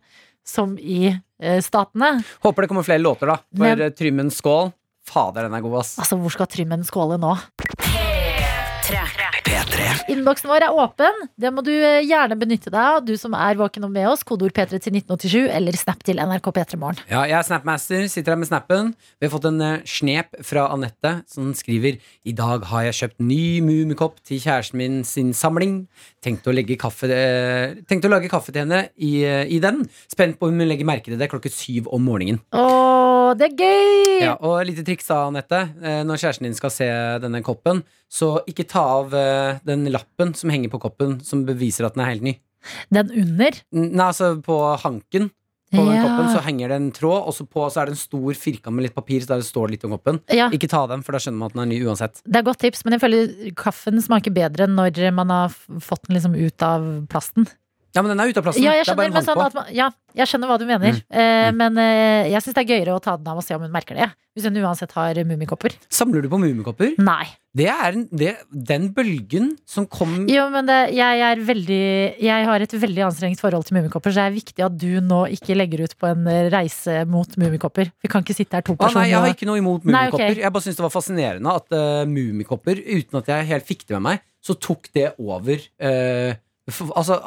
som 0.48 0.78
i 0.80 1.08
eh, 1.42 1.60
statene. 1.62 2.24
Håper 2.44 2.62
det 2.66 2.72
kommer 2.72 2.86
flere 2.88 3.04
låter, 3.04 3.28
da. 3.34 3.38
For 3.56 3.64
Men- 3.76 3.94
Trymmen 3.98 4.32
Skål. 4.34 4.72
Fader, 5.12 5.48
den 5.48 5.54
er 5.58 5.64
god, 5.66 5.80
ass. 5.80 5.96
Altså, 6.00 6.16
hvor 6.22 6.30
skal 6.32 6.46
Trymmen 6.48 6.84
skåle 6.86 7.18
nå? 7.20 7.34
P3. 10.02 10.12
Innboksen 10.14 10.50
vår 10.50 10.66
er 10.66 10.74
åpen. 10.74 11.22
Det 11.40 11.52
må 11.54 11.64
du 11.66 11.72
eh, 11.74 12.02
gjerne 12.06 12.38
benytte 12.40 12.72
deg 12.72 12.82
av, 12.82 13.00
du 13.06 13.14
som 13.20 13.34
er 13.38 13.58
våken 13.60 13.86
og 13.86 13.92
med 13.94 14.08
oss. 14.10 14.24
Kodeord 14.28 14.54
P3 14.56 14.80
til 14.82 14.96
1987, 14.98 15.50
eller 15.52 15.78
snap 15.78 16.04
til 16.08 16.22
NRK 16.22 16.52
P3 16.56 16.80
Morgen. 16.80 17.02
Ja, 17.10 17.24
jeg 17.30 17.38
er 17.38 17.48
Snapmaster, 17.48 18.08
sitter 18.12 18.34
her 18.34 18.42
med 18.42 18.50
snappen. 18.50 18.94
Vi 19.20 19.28
har 19.28 19.34
fått 19.34 19.48
en 19.50 19.62
eh, 19.62 19.82
snep 19.86 20.40
fra 20.48 20.68
Anette, 20.74 21.14
som 21.32 21.52
skriver 21.58 22.00
I 22.26 22.36
dag 22.38 22.66
har 22.72 22.88
jeg 22.88 23.00
kjøpt 23.02 23.26
ny 23.26 23.44
Mummikopp 23.66 24.20
til 24.28 24.42
kjæresten 24.44 24.82
min 24.82 25.02
sin 25.08 25.34
samling. 25.38 25.84
Tenkte 26.24 26.52
å, 26.52 26.56
legge 26.56 26.80
kaffe, 26.82 27.10
eh, 27.12 27.78
tenkte 27.90 28.10
å 28.10 28.16
lage 28.16 28.32
kaffe 28.32 28.54
til 28.54 28.66
henne 28.66 28.88
i, 28.98 29.22
i 29.26 29.62
den. 29.64 29.84
Spent 30.12 30.40
på 30.40 30.50
om 30.50 30.60
hun 30.62 30.70
legger 30.70 30.88
merke 30.88 31.12
til 31.12 31.20
det 31.22 31.30
klokken 31.32 31.54
syv 31.54 31.90
om 31.94 32.06
morgenen. 32.06 32.42
Åh, 32.56 33.34
det 33.40 33.52
er 33.52 33.58
gøy! 33.58 34.22
Ja, 34.22 34.36
og 34.38 34.62
lite 34.68 34.86
triks 34.86 35.10
da, 35.10 35.24
Anette. 35.30 35.64
Når 36.06 36.22
kjæresten 36.22 36.48
din 36.48 36.58
skal 36.58 36.74
se 36.74 36.88
denne 37.24 37.42
koppen, 37.46 37.82
så 38.12 38.36
ikke 38.50 38.68
ta 38.70 38.84
av 39.00 39.14
den 39.66 39.86
lappen 39.92 40.34
som 40.38 40.50
henger 40.54 40.72
på 40.74 40.80
koppen, 40.82 41.20
som 41.26 41.46
beviser 41.48 41.88
at 41.88 41.98
den 41.98 42.06
er 42.06 42.12
helt 42.14 42.26
ny. 42.26 42.34
Den 42.94 43.10
under. 43.24 43.62
Nei, 43.74 44.08
altså 44.12 44.36
på 44.46 44.58
hanken 44.84 45.32
på 45.72 45.86
den 45.88 45.96
Ja. 45.96 46.02
koppen 46.04 46.28
så 46.34 46.42
henger 46.44 46.68
det 46.68 46.76
en 46.82 46.92
tråd, 46.92 47.28
og 47.28 47.34
så 47.34 47.46
på 47.48 47.64
så 47.72 47.82
er 47.82 47.86
det 47.88 47.94
en 47.96 48.02
stor 48.02 48.34
firkant 48.36 48.76
med 48.76 48.84
litt 48.84 48.96
papir, 48.96 49.22
så 49.24 49.28
der 49.32 49.38
det 49.40 49.48
står 49.48 49.72
litt 49.72 49.86
om 49.88 49.92
koppen. 49.96 50.20
Ja. 50.28 50.50
Ikke 50.52 50.68
ta 50.68 50.86
den, 50.92 51.02
for 51.02 51.14
da 51.16 51.22
skjønner 51.24 51.40
man 51.40 51.48
at 51.48 51.54
den 51.56 51.62
er 51.64 51.70
ny 51.72 51.80
uansett. 51.88 52.22
Det 52.28 52.36
er 52.42 52.44
godt 52.44 52.60
tips, 52.60 52.84
men 52.84 52.98
jeg 52.98 53.02
føler 53.06 53.54
kaffen 53.56 54.02
smaker 54.04 54.36
bedre 54.36 54.68
når 54.68 55.14
man 55.16 55.30
har 55.32 55.50
fått 55.80 56.08
den 56.10 56.18
liksom 56.20 56.36
ut 56.36 56.62
av 56.68 57.08
plasten. 57.08 57.48
Ja, 57.92 58.02
men 58.02 58.14
den 58.14 58.24
er 58.24 58.32
ute 58.32 58.40
av 58.40 58.48
plassen. 58.48 58.64
Ja, 58.64 58.74
jeg 58.78 58.86
er 58.86 58.88
skjønner, 58.88 59.10
en 59.10 59.18
men 59.18 59.26
sånn 59.28 59.40
man, 59.40 59.72
ja, 59.76 59.90
jeg 60.16 60.32
skjønner 60.32 60.52
hva 60.52 60.58
du 60.62 60.64
mener. 60.70 60.96
Mm. 61.02 61.20
Eh, 61.22 61.50
men 61.60 61.80
eh, 61.84 62.32
jeg 62.32 62.46
syns 62.46 62.56
det 62.56 62.64
er 62.64 62.74
gøyere 62.78 62.96
å 62.96 63.04
ta 63.04 63.18
den 63.20 63.28
av 63.28 63.42
og 63.42 63.46
se 63.46 63.58
om 63.58 63.66
hun 63.66 63.74
merker 63.74 64.00
det. 64.00 64.08
Hvis 64.32 64.46
hun 64.48 64.56
uansett 64.62 64.94
har 64.96 65.18
mummikopper. 65.28 65.76
Samler 65.92 66.24
du 66.24 66.30
på 66.32 66.40
mummikopper? 66.40 66.94
Nei. 67.04 67.26
Det 67.52 67.66
er 67.68 67.98
en, 67.98 68.06
det, 68.16 68.30
den 68.48 68.86
bølgen 68.96 69.50
som 69.68 69.84
kom 69.92 70.24
Jo, 70.32 70.46
men 70.54 70.70
det, 70.70 70.78
jeg, 70.96 71.24
er 71.28 71.42
veldig, 71.44 71.82
jeg 72.24 72.46
har 72.48 72.64
et 72.64 72.76
veldig 72.80 73.04
anstrengt 73.10 73.44
forhold 73.44 73.68
til 73.68 73.76
mummikopper, 73.76 74.14
så 74.14 74.22
det 74.22 74.28
er 74.30 74.38
viktig 74.38 74.66
at 74.70 74.78
du 74.80 75.02
nå 75.04 75.26
ikke 75.36 75.58
legger 75.60 75.84
ut 75.84 75.96
på 76.00 76.08
en 76.14 76.30
eh, 76.32 76.48
reise 76.54 77.02
mot 77.12 77.36
mummikopper. 77.42 77.92
Vi 78.00 78.12
kan 78.12 78.24
ikke 78.24 78.38
sitte 78.38 78.56
her 78.56 78.64
to 78.64 78.78
personer. 78.78 78.88
personer 78.88 79.04
nei, 79.04 79.12
jeg 79.12 79.26
har 79.26 79.36
ikke 79.36 79.50
noe 79.50 79.60
imot 79.60 79.84
mummikopper. 79.84 80.30
Okay. 80.30 80.46
Jeg 80.46 80.56
bare 80.56 80.68
syns 80.68 80.80
det 80.80 80.86
var 80.86 80.94
fascinerende 80.96 81.58
at 81.60 81.76
uh, 81.76 82.06
mummikopper, 82.08 82.80
uten 82.88 83.20
at 83.20 83.34
jeg 83.34 83.50
helt 83.52 83.68
fikk 83.68 83.84
det 83.84 83.98
med 83.98 84.06
meg, 84.08 84.24
så 84.42 84.56
tok 84.56 84.88
det 84.96 85.12
over 85.20 85.68
Uh, 85.82 86.32
for, 86.72 86.92
Altså 86.96 87.18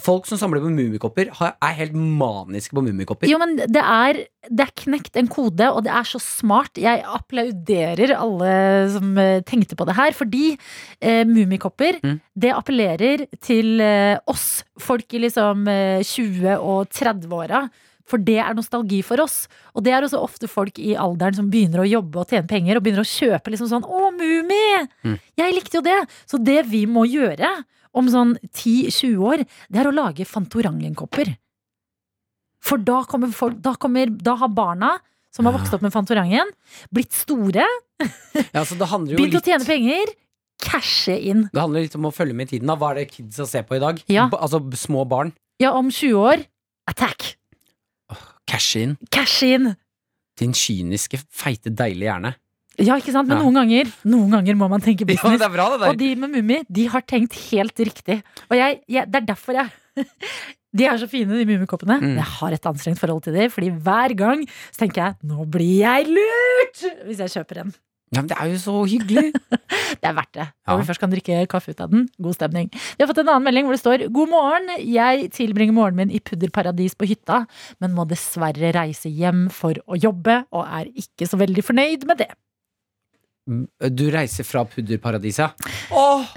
Folk 0.00 0.24
som 0.24 0.38
samler 0.40 0.62
på 0.64 0.70
mummikopper, 0.72 1.28
er 1.28 1.74
helt 1.76 1.92
maniske 1.92 2.72
på 2.72 2.80
mummikopper. 2.80 3.28
Jo, 3.28 3.36
men 3.42 3.58
det 3.60 3.76
er, 3.82 4.22
det 4.48 4.64
er 4.64 4.72
knekt 4.80 5.18
en 5.20 5.28
kode, 5.28 5.66
og 5.68 5.82
det 5.84 5.92
er 5.92 6.06
så 6.08 6.16
smart. 6.22 6.80
Jeg 6.80 7.02
applauderer 7.04 8.14
alle 8.16 8.54
som 8.94 9.12
eh, 9.20 9.42
tenkte 9.44 9.76
på 9.76 9.84
det 9.84 9.96
her, 9.98 10.16
fordi 10.16 10.54
eh, 11.00 11.24
mummikopper, 11.28 12.00
Mm. 12.02 12.20
det 12.40 12.54
appellerer 12.56 13.26
til 13.44 13.80
eh, 13.84 14.16
oss, 14.26 14.62
folk 14.80 15.12
i 15.12 15.20
liksom 15.26 15.68
eh, 15.68 16.00
20- 16.00 16.56
og 16.56 16.88
30-åra. 16.88 17.66
For 18.08 18.18
det 18.18 18.38
er 18.42 18.56
nostalgi 18.56 18.98
for 19.06 19.20
oss. 19.22 19.46
Og 19.76 19.84
det 19.84 19.92
er 19.94 20.02
også 20.02 20.18
ofte 20.20 20.48
folk 20.50 20.78
i 20.82 20.96
alderen 20.98 21.36
som 21.36 21.50
begynner 21.52 21.84
å 21.84 21.88
jobbe 21.88 22.18
og 22.24 22.32
tjene 22.32 22.48
penger, 22.50 22.76
og 22.76 22.82
begynner 22.84 23.04
å 23.04 23.08
kjøpe 23.08 23.52
liksom 23.52 23.68
sånn 23.70 23.84
'Å, 23.86 24.08
Mummi! 24.16 24.88
Mm. 25.04 25.18
Jeg 25.38 25.54
likte 25.54 25.78
jo 25.78 25.84
det!' 25.84 26.08
Så 26.26 26.42
det 26.42 26.66
vi 26.66 26.86
må 26.86 27.04
gjøre 27.06 27.64
om 27.94 28.08
sånn 28.08 28.36
10-20 28.52 29.16
år, 29.20 29.44
det 29.72 29.80
er 29.82 29.88
å 29.90 29.94
lage 29.94 30.26
Fantorangen-kopper. 30.28 31.34
For 32.62 32.78
da 32.78 33.02
kommer 33.10 33.32
folk 33.34 33.58
Da, 33.62 33.74
kommer, 33.74 34.06
da 34.06 34.36
har 34.38 34.52
barna 34.54 34.94
som 35.32 35.48
har 35.48 35.54
vokst 35.56 35.72
opp 35.72 35.82
med 35.84 35.92
Fantorangen, 35.94 36.50
blitt 36.92 37.14
store, 37.16 37.64
Ja, 38.52 38.64
begynt 38.66 39.38
å 39.38 39.40
tjene 39.40 39.64
penger, 39.64 40.10
cashe 40.60 41.14
inn. 41.16 41.46
Det 41.52 41.62
handler 41.62 41.86
litt 41.86 41.96
om 41.96 42.08
å 42.10 42.12
følge 42.12 42.36
med 42.36 42.50
i 42.50 42.56
tiden. 42.58 42.68
da 42.68 42.76
Hva 42.76 42.90
er 42.92 43.00
det 43.00 43.12
kidsa 43.14 43.46
ser 43.48 43.64
på 43.64 43.78
i 43.78 43.82
dag? 43.82 44.02
Ja. 44.12 44.26
Altså 44.36 44.60
små 44.76 45.06
barn. 45.08 45.32
Ja, 45.62 45.72
om 45.78 45.88
20 45.88 46.18
år 46.20 46.44
attack! 46.90 47.36
Cash 48.46 48.76
in. 48.76 48.98
Cash 49.14 49.42
in! 49.46 49.72
Din 50.36 50.52
kyniske, 50.52 51.20
feite, 51.32 51.70
deilige 51.72 52.10
hjerne. 52.10 52.34
Ja, 52.80 52.96
ikke 52.96 53.12
sant? 53.12 53.28
Men 53.28 53.38
Ja. 53.38 53.42
noen 53.44 53.54
ganger 53.60 53.92
Noen 54.08 54.30
ganger 54.30 54.54
må 54.56 54.68
man 54.70 54.80
tenke 54.80 55.00
Ja, 55.04 55.10
business. 55.12 55.38
det 55.38 55.46
er 55.48 55.52
bra. 55.52 55.66
Og 55.90 55.96
de 55.98 56.14
med 56.16 56.30
Mummi, 56.30 56.62
de 56.70 56.86
har 56.88 57.02
tenkt 57.02 57.34
helt 57.50 57.76
riktig. 57.76 58.22
Og 58.50 58.56
jeg, 58.56 58.80
jeg, 58.88 59.10
det 59.10 59.22
er 59.22 59.26
derfor 59.34 59.52
jeg 59.54 59.70
De 60.74 60.86
er 60.88 60.96
så 60.96 61.04
fine, 61.06 61.36
de 61.36 61.44
Mummikoppene. 61.44 61.98
Mm. 62.00 62.14
Jeg 62.16 62.24
har 62.24 62.52
et 62.56 62.66
anstrengt 62.66 62.98
forhold 62.98 63.22
til 63.26 63.34
dem, 63.36 63.50
fordi 63.52 63.68
hver 63.84 64.14
gang 64.16 64.46
så 64.72 64.86
tenker 64.86 65.02
jeg 65.04 65.16
nå 65.28 65.44
blir 65.52 65.82
jeg 65.82 66.06
lurt! 66.08 66.84
Hvis 67.04 67.18
jeg 67.20 67.28
kjøper 67.34 67.60
en. 67.66 67.74
Ja, 68.12 68.20
men 68.22 68.28
det 68.28 68.36
er 68.40 68.48
jo 68.52 68.56
så 68.60 68.74
hyggelig. 68.88 69.32
Det 70.02 70.08
er 70.08 70.14
verdt 70.16 70.32
det. 70.34 70.46
Ja. 70.66 70.76
Vi 70.76 70.84
først 70.88 71.00
kan 71.00 71.10
drikke 71.12 71.46
kaffe 71.48 71.70
ut 71.72 71.80
av 71.80 71.90
den. 71.92 72.08
God 72.20 72.34
stemning. 72.34 72.70
Vi 72.72 73.00
har 73.04 73.08
fått 73.08 73.20
en 73.22 73.28
annen 73.28 73.44
melding 73.46 73.66
hvor 73.68 73.76
det 73.76 73.80
står 73.82 74.04
God 74.12 74.28
morgen. 74.32 74.70
Jeg 74.84 75.28
tilbringer 75.36 75.72
morgenen 75.76 76.08
min 76.08 76.16
i 76.16 76.20
pudderparadis 76.24 76.96
på 76.98 77.06
hytta, 77.08 77.42
men 77.80 77.92
må 77.96 78.04
dessverre 78.08 78.72
reise 78.74 79.12
hjem 79.12 79.46
for 79.52 79.76
å 79.86 79.96
jobbe, 80.00 80.42
og 80.52 80.64
er 80.66 80.88
ikke 80.96 81.28
så 81.28 81.38
veldig 81.40 81.64
fornøyd 81.64 82.04
med 82.08 82.20
det. 82.24 82.30
Du 83.46 84.04
reiser 84.14 84.46
fra 84.46 84.62
pudderparadiset. 84.70 85.56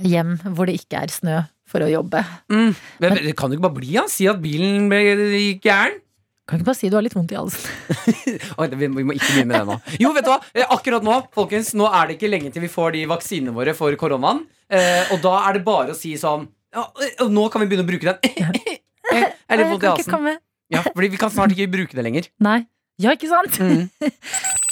Hjem 0.05 0.37
hvor 0.55 0.69
det 0.69 0.79
ikke 0.79 1.03
er 1.05 1.13
snø 1.13 1.43
for 1.69 1.85
å 1.85 1.89
jobbe. 1.89 2.21
Mm. 2.51 2.71
Men, 3.03 3.19
det 3.21 3.35
kan 3.37 3.51
du 3.51 3.57
ikke 3.57 3.67
bare 3.67 3.79
bli, 3.79 3.93
han. 3.97 4.09
Si 4.11 4.27
at 4.29 4.41
bilen 4.41 4.89
gikk 4.89 5.65
gæren. 5.65 6.01
Kan 6.45 6.59
ikke 6.59 6.67
bare 6.67 6.77
si 6.77 6.89
du 6.93 6.97
har 6.97 7.01
litt 7.01 7.15
vondt 7.17 7.31
i 7.33 7.37
halsen. 7.39 7.71
Vi, 8.77 8.87
må, 8.87 8.99
vi 8.99 9.05
må 9.07 9.15
ikke 9.15 9.31
begynne 9.31 9.49
med 9.49 9.55
det 9.55 9.65
nå. 9.65 9.77
Jo, 10.01 10.11
vet 10.13 10.27
du 10.27 10.29
hva? 10.29 10.37
Eh, 10.53 10.65
Akkurat 10.75 11.05
nå 11.05 11.15
folkens, 11.33 11.71
nå 11.77 11.87
er 11.89 12.05
det 12.09 12.17
ikke 12.19 12.29
lenge 12.29 12.51
til 12.53 12.61
vi 12.63 12.69
får 12.69 12.93
de 12.93 13.01
vaksinene 13.09 13.53
våre 13.55 13.73
for 13.77 13.95
koronaen. 13.99 14.43
Eh, 14.69 15.09
og 15.13 15.23
da 15.23 15.33
er 15.47 15.57
det 15.57 15.63
bare 15.65 15.93
å 15.93 15.97
si 15.97 16.13
sånn 16.21 16.47
ja, 16.73 16.85
eh, 17.01 17.25
Nå 17.29 17.47
kan 17.53 17.61
vi 17.63 17.69
begynne 17.71 17.85
å 17.85 17.89
bruke 17.89 18.11
den. 18.11 18.37
Jeg 19.15 19.25
er 19.25 19.61
litt 19.61 19.71
vondt 19.71 19.85
i 19.85 19.91
halsen. 19.91 20.31
Ja, 20.73 20.81
fordi 20.85 21.11
vi 21.13 21.21
kan 21.21 21.33
snart 21.33 21.53
ikke 21.53 21.69
bruke 21.79 21.97
det 21.97 22.05
lenger. 22.05 22.29
Nei. 22.45 22.59
Ja, 23.01 23.13
ikke 23.17 23.27
sant? 23.27 23.57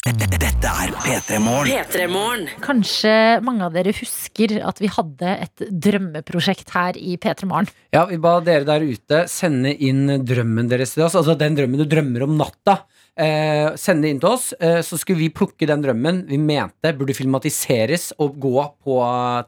Dette 0.05 0.39
er 0.73 0.93
P3 1.03 1.37
Morgen. 1.43 1.69
P3morgen. 1.69 2.47
Kanskje 2.63 3.13
mange 3.45 3.65
av 3.67 3.75
dere 3.75 3.93
husker 3.93 4.55
at 4.65 4.79
vi 4.81 4.89
hadde 4.91 5.35
et 5.45 5.65
drømmeprosjekt 5.85 6.73
her 6.73 6.97
i 6.97 7.15
P3 7.21 7.49
Morgen. 7.49 7.69
Ja, 7.93 8.05
vi 8.09 8.17
ba 8.21 8.39
dere 8.43 8.65
der 8.67 8.85
ute 8.85 9.23
sende 9.31 9.73
inn 9.73 10.07
drømmen 10.25 10.71
deres 10.71 10.95
til 10.95 11.05
oss. 11.05 11.17
Altså 11.19 11.37
den 11.39 11.57
drømmen 11.59 11.83
du 11.83 11.85
drømmer 11.89 12.25
om 12.25 12.35
natta. 12.39 12.81
Eh, 13.13 13.75
sende 13.77 14.07
det 14.07 14.09
inn 14.09 14.19
til 14.23 14.31
oss, 14.31 14.45
eh, 14.57 14.79
så 14.81 14.97
skulle 14.97 15.21
vi 15.21 15.29
plukke 15.29 15.67
den 15.69 15.83
drømmen 15.83 16.23
vi 16.25 16.39
mente 16.41 16.89
burde 16.97 17.13
filmatiseres 17.13 18.07
og 18.17 18.39
gå 18.41 18.63
på 18.81 18.95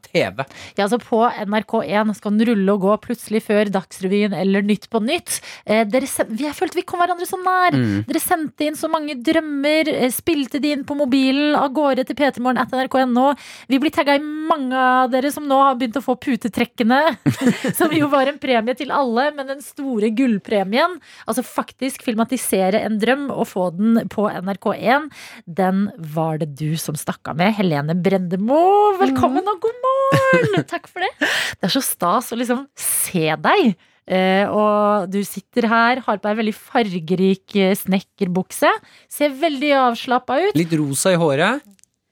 TV. 0.05 0.43
Ja, 0.77 0.85
altså 0.85 0.99
På 1.01 1.23
NRK1 1.25 2.13
skal 2.13 2.35
den 2.35 2.45
rulle 2.51 2.75
og 2.75 2.83
gå 2.83 2.97
plutselig 3.07 3.41
før 3.47 3.71
Dagsrevyen 3.73 4.35
eller 4.37 4.61
Nytt 4.61 4.85
på 4.93 5.01
Nytt. 5.01 5.39
Eh, 5.65 5.81
dere, 5.89 6.05
jeg 6.05 6.53
følte 6.53 6.77
vi 6.77 6.85
kom 6.85 7.01
hverandre 7.01 7.25
så 7.25 7.39
nær. 7.41 7.73
Mm. 7.73 8.05
Dere 8.05 8.21
sendte 8.21 8.67
inn 8.67 8.77
så 8.77 8.89
mange 8.91 9.17
drømmer, 9.17 9.89
eh, 9.89 10.13
spilte 10.13 10.61
de 10.61 10.75
inn 10.75 10.85
på 10.85 10.97
mobilen, 10.97 11.55
av 11.57 11.73
gårde 11.73 12.05
til 12.05 12.19
p3morgen 12.19 12.61
at 12.61 12.69
nrk.no. 12.69 13.33
Vi 13.67 13.81
blir 13.81 13.93
tagga 13.95 14.19
i 14.19 14.21
mange 14.21 14.77
av 14.77 15.09
dere 15.09 15.33
som 15.33 15.47
nå 15.49 15.57
har 15.57 15.73
begynt 15.79 15.97
å 15.97 16.05
få 16.05 16.17
putetrekkene. 16.21 17.01
som 17.79 17.89
jo 17.89 18.11
var 18.13 18.29
en 18.29 18.37
premie 18.37 18.77
til 18.77 18.93
alle, 18.93 19.31
men 19.33 19.49
den 19.55 19.65
store 19.65 20.13
gullpremien, 20.13 20.99
altså 21.25 21.41
faktisk 21.41 22.05
filmatisere 22.05 22.85
en 22.85 23.01
drøm 23.01 23.31
og 23.33 23.54
få 23.55 23.71
den 23.75 24.03
på 24.11 24.27
NRK1, 24.27 25.09
den 25.47 25.87
var 26.15 26.39
det 26.41 26.51
du 26.59 26.75
som 26.81 26.97
stakk 26.99 27.31
av 27.31 27.39
med. 27.39 27.55
Helene 27.55 27.95
Brendemo, 27.95 28.61
velkommen 28.99 29.47
og 29.51 29.61
god 29.63 29.83
morgen! 29.87 30.63
Takk 30.71 30.89
for 30.91 31.05
det. 31.05 31.11
Det 31.59 31.69
er 31.69 31.75
så 31.75 31.83
stas 31.85 32.33
å 32.33 32.39
liksom 32.39 32.65
se 32.79 33.29
deg. 33.47 33.75
Uh, 34.05 34.45
og 34.53 35.07
du 35.09 35.23
sitter 35.25 35.65
her, 35.71 36.01
har 36.05 36.19
på 36.19 36.27
deg 36.27 36.41
veldig 36.43 36.53
fargerik 36.53 37.55
eh, 37.57 37.73
snekkerbukse. 37.79 38.69
Ser 39.09 39.33
veldig 39.39 39.71
avslappa 39.87 40.37
ut. 40.43 40.59
Litt 40.59 40.75
rosa 40.77 41.15
i 41.15 41.17
håret. 41.17 41.63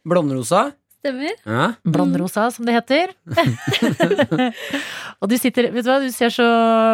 Blondrosa. 0.08 0.72
Stemmer. 1.04 1.36
Ja. 1.44 1.68
Blondrosa, 1.84 2.48
som 2.56 2.66
det 2.66 2.78
heter. 2.78 3.12
og 5.20 5.28
du 5.28 5.36
sitter, 5.36 5.68
vet 5.76 5.84
du 5.84 5.92
hva, 5.92 6.00
du 6.00 6.08
ser 6.16 6.32
så 6.32 6.48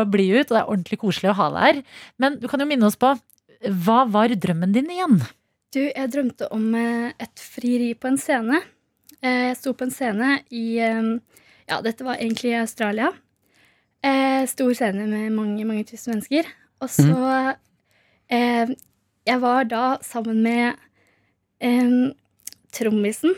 blid 0.09 0.33
ut, 0.33 0.47
og 0.49 0.55
det 0.55 0.61
er 0.63 0.71
ordentlig 0.73 0.97
koselig 1.03 1.29
å 1.29 1.35
ha 1.37 1.49
deg 1.53 1.67
her. 1.67 1.81
Men 2.19 2.39
du 2.41 2.47
kan 2.49 2.59
jo 2.59 2.67
minne 2.67 2.89
oss 2.89 2.97
på, 2.97 3.13
hva 3.83 4.03
var 4.07 4.31
drømmen 4.39 4.71
din 4.75 4.87
igjen? 4.93 5.17
Du, 5.73 5.79
jeg 5.83 6.09
drømte 6.13 6.47
om 6.55 6.69
eh, 6.75 7.11
et 7.21 7.41
frieri 7.43 7.91
på 7.93 8.07
en 8.09 8.17
scene. 8.17 8.61
Eh, 9.21 9.49
Jeg 9.51 9.57
sto 9.59 9.73
på 9.77 9.85
en 9.85 9.91
scene 9.93 10.39
i 10.55 10.79
eh, 10.81 11.09
Ja, 11.69 11.81
dette 11.85 12.05
var 12.07 12.15
egentlig 12.17 12.53
i 12.55 12.61
Australia. 12.61 13.11
Stor 14.47 14.71
scene 14.73 15.03
med 15.11 15.33
mange, 15.35 15.65
mange 15.67 15.83
tusen 15.83 16.13
mennesker. 16.15 16.47
Og 16.79 16.87
så 16.89 17.55
eh, 18.31 18.71
Jeg 19.27 19.41
var 19.43 19.67
da 19.67 19.83
sammen 20.01 20.39
med 20.41 20.79
eh, 21.59 22.15
trommisen. 22.71 23.35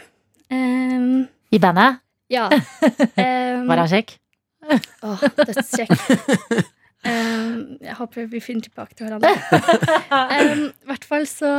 Eh, 0.54 1.26
I 1.52 1.60
bandet? 1.60 1.98
ja. 2.32 2.46
Var 3.68 3.78
han 3.82 3.90
kjekk? 3.92 4.14
Åh, 5.04 5.22
dødskjekk. 5.42 5.92
Um, 7.02 7.80
jeg 7.82 7.96
håper 7.98 8.28
vi 8.30 8.40
finner 8.44 8.68
tilbake 8.68 8.94
til 8.94 9.08
hverandre. 9.08 9.32
um, 10.12 10.68
I 10.86 10.90
hvert 10.92 11.06
fall 11.08 11.26
så 11.30 11.52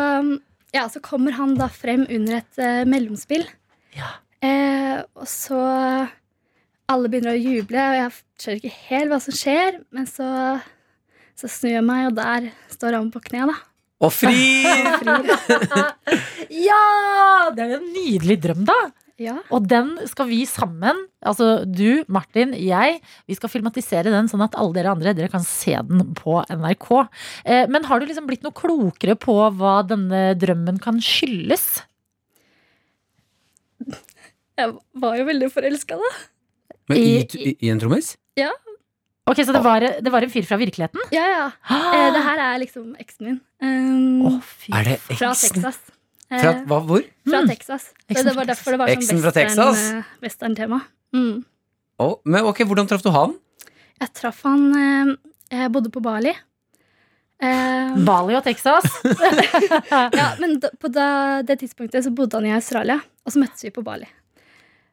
Ja, 0.72 0.86
så 0.88 1.02
kommer 1.04 1.34
han 1.36 1.56
da 1.58 1.66
frem 1.72 2.06
under 2.06 2.38
et 2.38 2.60
uh, 2.62 2.84
mellomspill. 2.88 3.44
Eh, 4.42 5.02
og 5.14 5.26
så 5.30 5.58
Alle 6.90 7.08
begynner 7.10 7.36
å 7.36 7.40
juble, 7.40 7.78
og 7.78 7.98
jeg 7.98 8.14
skjønner 8.42 8.58
ikke 8.60 8.86
helt 8.88 9.12
hva 9.12 9.18
som 9.24 9.36
skjer. 9.36 9.76
Men 9.94 10.08
så, 10.10 10.28
så 11.38 11.50
snur 11.50 11.76
jeg 11.76 11.84
meg, 11.86 12.08
og 12.10 12.16
der 12.18 12.48
står 12.72 12.98
han 12.98 13.12
på 13.14 13.22
kne, 13.30 13.46
da. 13.52 13.58
Og 14.02 14.10
fri! 14.12 14.62
ja! 16.68 16.82
Det 17.54 17.64
er 17.64 17.76
jo 17.76 17.78
en 17.78 17.92
nydelig 17.94 18.38
drøm, 18.44 18.66
da. 18.68 18.78
Ja. 19.22 19.36
Og 19.54 19.66
den 19.70 19.92
skal 20.10 20.26
vi 20.30 20.40
sammen, 20.50 21.04
altså 21.22 21.50
du, 21.68 22.02
Martin, 22.10 22.54
jeg, 22.58 22.98
vi 23.30 23.36
skal 23.38 23.52
filmatisere 23.52 24.10
den 24.10 24.26
sånn 24.32 24.42
at 24.42 24.56
alle 24.58 24.74
dere 24.80 24.90
andre 24.96 25.12
dere 25.14 25.30
kan 25.30 25.44
se 25.46 25.76
den 25.88 26.10
på 26.18 26.40
NRK. 26.50 26.88
Eh, 27.46 27.64
men 27.70 27.86
har 27.86 28.02
du 28.02 28.08
liksom 28.08 28.26
blitt 28.26 28.42
noe 28.46 28.56
klokere 28.56 29.14
på 29.20 29.36
hva 29.60 29.78
denne 29.86 30.32
drømmen 30.40 30.80
kan 30.82 30.98
skyldes? 31.02 31.84
Jeg 34.58 34.74
var 35.02 35.16
jo 35.18 35.24
veldig 35.26 35.48
forelska, 35.52 35.96
da. 35.98 36.10
Men 36.90 36.98
i, 37.00 37.14
I- 37.22 37.54
i, 37.56 37.70
en 37.72 37.80
trommis? 37.82 38.14
Ja. 38.38 38.50
Ok, 39.30 39.38
Så 39.46 39.52
det 39.54 39.62
var, 39.62 39.84
det 40.02 40.10
var 40.12 40.24
en 40.26 40.30
fyr 40.32 40.42
fra 40.48 40.58
virkeligheten? 40.58 40.98
Ja, 41.14 41.24
ja. 41.30 41.44
Eh, 41.94 42.08
det 42.16 42.22
her 42.26 42.40
er 42.42 42.58
liksom 42.62 42.92
eksen 43.00 43.28
min. 43.28 43.40
Um, 43.62 44.40
Er 44.74 44.88
det 44.88 44.96
fra? 45.06 45.30
Texas. 45.38 45.78
Eh, 46.32 46.40
Fra, 46.40 46.52
hva, 46.64 46.78
hvor? 46.88 47.02
Fra 47.28 47.42
Mm. 47.42 47.48
Texas. 47.52 47.90
Så 48.08 48.22
det 48.24 48.32
var 48.36 48.46
derfor 48.48 48.72
det 48.72 48.78
var 48.80 48.88
sånn 48.88 48.96
Eksen 49.02 49.18
sånn 49.18 49.24
western, 49.26 49.48
Texas? 49.52 49.82
eh, 49.92 50.02
western-tema. 50.24 50.78
Mm. 51.12 51.44
oh, 52.00 52.14
men 52.24 52.44
ok, 52.48 52.62
Hvordan 52.64 52.88
traff 52.88 53.02
du 53.04 53.10
han? 53.12 53.34
Jeg 54.00 54.12
traff 54.16 54.40
han 54.48 54.62
eh, 54.74 55.12
Jeg 55.52 55.72
bodde 55.74 55.90
på 55.92 56.00
Bali. 56.02 56.32
Eh, 57.42 57.94
Bali 58.06 58.34
og 58.38 58.44
Texas? 58.46 58.84
ja, 60.18 60.28
men 60.40 60.58
da, 60.62 60.70
på 60.80 60.88
da, 60.94 61.42
det 61.42 61.58
tidspunktet 61.60 62.04
så 62.06 62.12
bodde 62.14 62.38
han 62.38 62.46
i 62.46 62.54
Australia, 62.54 63.00
og 63.26 63.32
så 63.34 63.42
møttes 63.42 63.64
vi 63.66 63.70
på 63.74 63.82
Bali. 63.84 64.06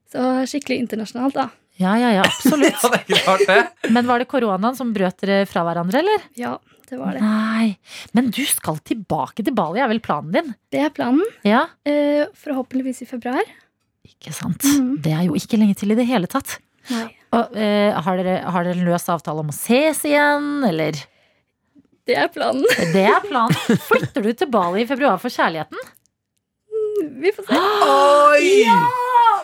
Så 0.10 0.24
skikkelig 0.50 0.80
internasjonalt, 0.84 1.38
da. 1.38 1.48
Ja, 1.80 1.94
ja, 2.00 2.10
ja, 2.18 2.24
absolutt. 2.28 2.76
Ja, 2.84 2.90
det 2.92 3.16
er 3.16 3.24
klart 3.24 3.46
det. 3.48 3.92
Men 3.96 4.08
var 4.10 4.20
det 4.20 4.28
koronaen 4.32 4.76
som 4.78 4.92
brøt 4.96 5.22
dere 5.24 5.46
fra 5.50 5.64
hverandre, 5.68 6.02
eller? 6.04 6.26
Ja, 6.40 6.58
det 6.90 6.98
var 7.00 7.16
det. 7.16 7.22
Nei. 7.24 7.70
Men 8.18 8.32
du 8.36 8.42
skal 8.50 8.80
tilbake 8.84 9.46
til 9.48 9.56
Bali, 9.56 9.80
er 9.80 9.88
vel 9.92 10.02
planen 10.04 10.34
din? 10.36 10.50
Det 10.74 10.82
er 10.88 10.92
planen. 10.96 11.24
Ja, 11.48 11.66
Eh, 11.88 12.26
forhåpentligvis 12.36 13.04
i 13.06 13.08
februar. 13.10 13.44
ikke 14.10 14.34
sant. 14.36 14.64
Mhm. 14.66 14.98
Det 15.06 15.14
er 15.16 15.24
jo 15.30 15.38
ikke 15.40 15.58
lenge 15.62 15.78
til 15.80 15.92
i 15.94 15.98
det 16.00 16.08
hele 16.10 16.28
tatt. 16.28 16.58
Nei. 16.90 17.06
Og, 17.32 17.56
eh, 17.56 17.94
har, 17.94 18.18
dere, 18.18 18.40
har 18.50 18.64
dere 18.66 18.76
en 18.80 18.86
løs 18.88 19.06
avtale 19.14 19.40
om 19.44 19.52
å 19.52 19.56
ses 19.56 20.02
igjen, 20.10 20.50
eller? 20.68 20.98
Det 22.10 22.16
er 22.18 22.28
planen. 22.34 22.66
Det 22.92 23.04
er 23.06 23.22
planen. 23.22 23.54
Flytter 23.86 24.24
du 24.26 24.32
til 24.34 24.50
Bali 24.50 24.82
i 24.82 24.88
februar 24.90 25.20
for 25.22 25.30
kjærligheten? 25.30 25.78
Vi 27.24 27.32
får 27.36 27.48
se. 27.48 27.60
Oi! 27.60 28.66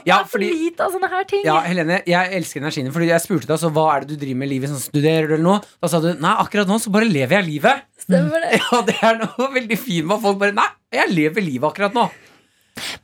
Ja, 0.05 0.19
For 0.21 0.35
fordi 0.35 0.47
lite 0.53 0.85
av 0.85 0.93
sånne 0.93 1.07
her 1.09 1.23
ting. 1.25 1.41
ja, 1.47 1.55
Helene, 1.65 1.95
jeg 2.05 2.29
elsker 2.37 2.61
energien 2.61 2.85
din. 2.85 2.93
Fordi 2.93 3.07
jeg 3.09 3.23
spurte 3.23 3.47
deg 3.49 3.55
altså, 3.55 3.71
hva 3.73 3.85
er 3.95 4.03
det 4.05 4.13
du 4.13 4.21
driver 4.21 4.37
med 4.43 4.49
i 4.49 4.53
livet. 4.53 4.69
Sånn, 4.69 4.83
studerer 4.83 5.25
du 5.31 5.33
eller 5.37 5.45
noe? 5.47 5.63
Da 5.81 5.89
sa 5.89 6.01
du 6.03 6.11
nei, 6.13 6.33
akkurat 6.43 6.69
nå 6.69 6.77
så 6.83 6.93
bare 6.93 7.07
lever 7.09 7.39
jeg 7.39 7.47
livet. 7.49 7.87
Stemmer 8.05 8.43
det. 8.45 8.59
Ja, 8.61 8.81
Det 8.85 8.95
er 9.01 9.17
noe 9.23 9.49
veldig 9.55 9.79
fint 9.81 10.05
med 10.05 10.17
at 10.19 10.25
folk 10.27 10.39
bare 10.43 10.55
Nei, 10.59 10.67
jeg 10.99 11.09
lever 11.15 11.45
livet 11.47 11.69
akkurat 11.71 11.97
nå. 11.97 12.05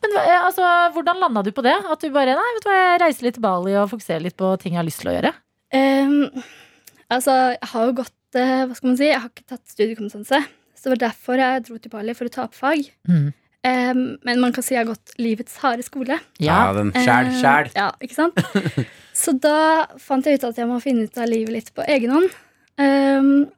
Men 0.03 0.15
eh, 0.19 0.37
altså, 0.43 0.67
hvordan 0.93 1.21
landa 1.23 1.41
du 1.47 1.49
på 1.55 1.63
det? 1.65 1.73
At 1.89 2.01
du 2.03 2.09
bare 2.13 2.35
nei, 2.37 2.47
vet 2.57 2.65
du 2.65 2.69
hva, 2.69 2.77
jeg 2.83 3.01
reiser 3.05 3.25
litt 3.29 3.37
til 3.39 3.45
Bali 3.47 3.75
og 3.79 3.89
fokuserer 3.95 4.21
litt 4.27 4.37
på 4.37 4.49
ting 4.61 4.75
jeg 4.75 4.81
har 4.83 4.87
lyst 4.91 5.01
til 5.01 5.09
å 5.13 5.17
gjøre? 5.17 5.31
Um, 5.71 6.15
altså, 7.07 7.35
jeg 7.55 7.69
har 7.71 7.85
jo 7.87 7.93
gått 8.01 8.37
eh, 8.37 8.65
Hva 8.67 8.75
skal 8.75 8.89
man 8.91 8.97
si? 8.99 9.07
Jeg 9.07 9.21
har 9.23 9.29
ikke 9.31 9.47
tatt 9.55 9.63
studiekompetanse. 9.71 10.41
Så 10.75 10.89
det 10.89 10.91
var 10.97 11.01
derfor 11.07 11.39
jeg 11.39 11.63
dro 11.69 11.77
til 11.81 11.93
Bali, 11.93 12.13
for 12.17 12.27
å 12.27 12.33
ta 12.33 12.43
opp 12.49 12.57
fag. 12.57 12.83
Mm. 13.09 13.29
Ehm, 13.67 14.17
men 14.25 14.39
man 14.41 14.53
kan 14.55 14.63
si 14.65 14.73
jeg 14.73 14.81
har 14.85 14.89
gått 14.89 15.13
livets 15.21 15.59
harde 15.61 15.83
skole. 15.85 16.17
Ja, 16.41 16.71
den 16.73 16.89
sjæl, 16.95 17.29
Eh, 17.29 17.35
Um, 17.35 17.69
Ja, 17.75 17.91
ikke 18.01 18.17
sant? 18.17 18.39
Så 19.21 19.35
da 19.37 19.85
fant 20.01 20.25
jeg 20.25 20.39
ut 20.39 20.47
at 20.49 20.57
jeg 20.57 20.69
må 20.69 20.79
finne 20.81 21.05
ut 21.05 21.17
av 21.19 21.29
livet 21.29 21.53
litt 21.53 21.69
på 21.75 21.85
egen 21.85 22.13
hånd. 22.15 22.29
Um, 22.81 23.51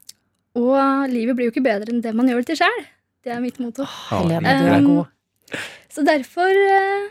og 0.59 1.09
livet 1.09 1.37
blir 1.37 1.47
jo 1.47 1.53
ikke 1.53 1.63
bedre 1.65 1.93
enn 1.93 2.01
det 2.03 2.11
man 2.17 2.27
gjør 2.27 2.43
det 2.43 2.51
til 2.51 2.59
sjæl. 2.65 2.85
Det 3.23 3.31
er 3.31 3.39
mitt 3.39 3.59
motto. 3.63 3.85
Oh, 4.11 4.25
er 4.27 4.81
Um. 4.83 5.05
Så 5.93 6.03
derfor 6.03 6.49
uh, 6.51 7.07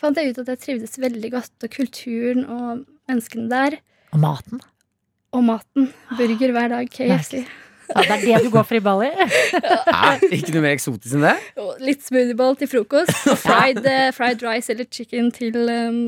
fant 0.00 0.16
jeg 0.16 0.32
ut 0.32 0.40
at 0.44 0.54
jeg 0.54 0.62
trivdes 0.62 0.96
veldig 1.02 1.30
godt, 1.34 1.52
og 1.66 1.74
kulturen 1.74 2.46
og 2.46 2.86
menneskene 3.10 3.50
der. 3.52 3.76
Og 4.14 4.22
maten. 4.22 4.62
Og 5.34 5.44
maten. 5.44 5.90
Burger 6.16 6.54
hver 6.54 6.72
dag, 6.72 6.88
KFC. 6.94 7.44
Ja, 7.94 8.02
det 8.02 8.14
er 8.16 8.24
det 8.24 8.48
du 8.48 8.50
går 8.54 8.64
for 8.66 8.78
i 8.78 8.82
Bali? 8.82 9.10
Hæ? 10.02 10.08
Ikke 10.34 10.54
noe 10.56 10.64
mer 10.64 10.74
eksotisk 10.74 11.14
enn 11.14 11.26
det? 11.28 11.36
Litt 11.84 12.02
smoothieball 12.06 12.58
til 12.58 12.70
frokost. 12.72 13.14
Og 13.30 13.38
fried, 13.38 13.84
eh, 13.86 14.10
fried 14.16 14.42
rice 14.42 14.72
eller 14.74 14.88
chicken 14.90 15.30
til 15.34 15.56
um, 15.70 16.00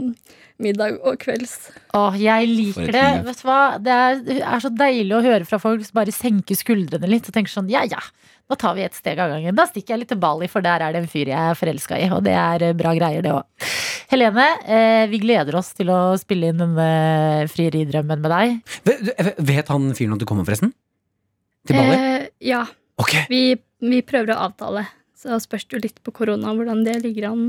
middag 0.62 0.98
og 1.06 1.20
kvelds. 1.22 1.54
Åh, 1.96 2.18
jeg 2.20 2.50
liker 2.50 2.92
det. 2.94 3.06
Vet 3.28 3.42
du 3.42 3.46
hva? 3.46 3.60
Det 3.82 3.96
er, 3.96 4.22
er 4.40 4.64
så 4.64 4.72
deilig 4.72 5.14
å 5.14 5.24
høre 5.24 5.48
fra 5.48 5.60
folk 5.62 5.84
som 5.86 5.98
bare 6.00 6.14
senker 6.14 6.58
skuldrene 6.58 7.10
litt 7.10 7.28
og 7.28 7.36
tenker 7.36 7.52
sånn 7.52 7.70
ja 7.72 7.84
ja, 7.86 8.02
nå 8.46 8.58
tar 8.60 8.76
vi 8.78 8.84
et 8.86 8.94
steg 8.94 9.20
av 9.22 9.32
gangen. 9.34 9.56
Da 9.58 9.66
stikker 9.68 9.94
jeg 9.94 10.04
litt 10.04 10.12
til 10.14 10.22
Bali, 10.22 10.48
for 10.50 10.64
der 10.64 10.84
er 10.84 10.94
det 10.94 11.02
en 11.02 11.10
fyr 11.10 11.30
jeg 11.32 11.52
er 11.52 11.58
forelska 11.58 11.98
i. 11.98 12.08
Og 12.14 12.22
det 12.26 12.34
er 12.38 12.68
eh, 12.68 12.76
bra 12.78 12.94
greier, 12.98 13.24
det 13.24 13.34
òg. 13.34 13.68
Helene, 14.12 14.46
eh, 14.70 15.04
vi 15.10 15.18
gleder 15.22 15.58
oss 15.58 15.72
til 15.74 15.90
å 15.90 16.00
spille 16.20 16.52
inn 16.52 16.62
denne 16.62 16.90
frieridrømmen 17.50 18.22
med 18.22 18.30
deg. 18.30 18.76
Vet, 18.86 19.32
vet 19.50 19.72
han 19.74 19.90
fyren 19.98 20.14
at 20.14 20.22
du 20.22 20.28
kommer, 20.28 20.46
forresten? 20.46 20.70
Til 21.66 21.76
Bali? 21.78 21.96
Eh, 21.96 22.26
ja. 22.48 22.62
Okay. 23.02 23.26
Vi, 23.30 23.40
vi 23.84 24.00
prøver 24.06 24.34
å 24.34 24.40
avtale. 24.48 24.86
Så 25.16 25.38
spørs 25.42 25.64
det 25.66 25.76
jo 25.78 25.82
litt 25.86 26.02
på 26.04 26.12
korona 26.14 26.52
hvordan 26.54 26.84
det 26.86 26.98
ligger 27.04 27.30
an. 27.32 27.46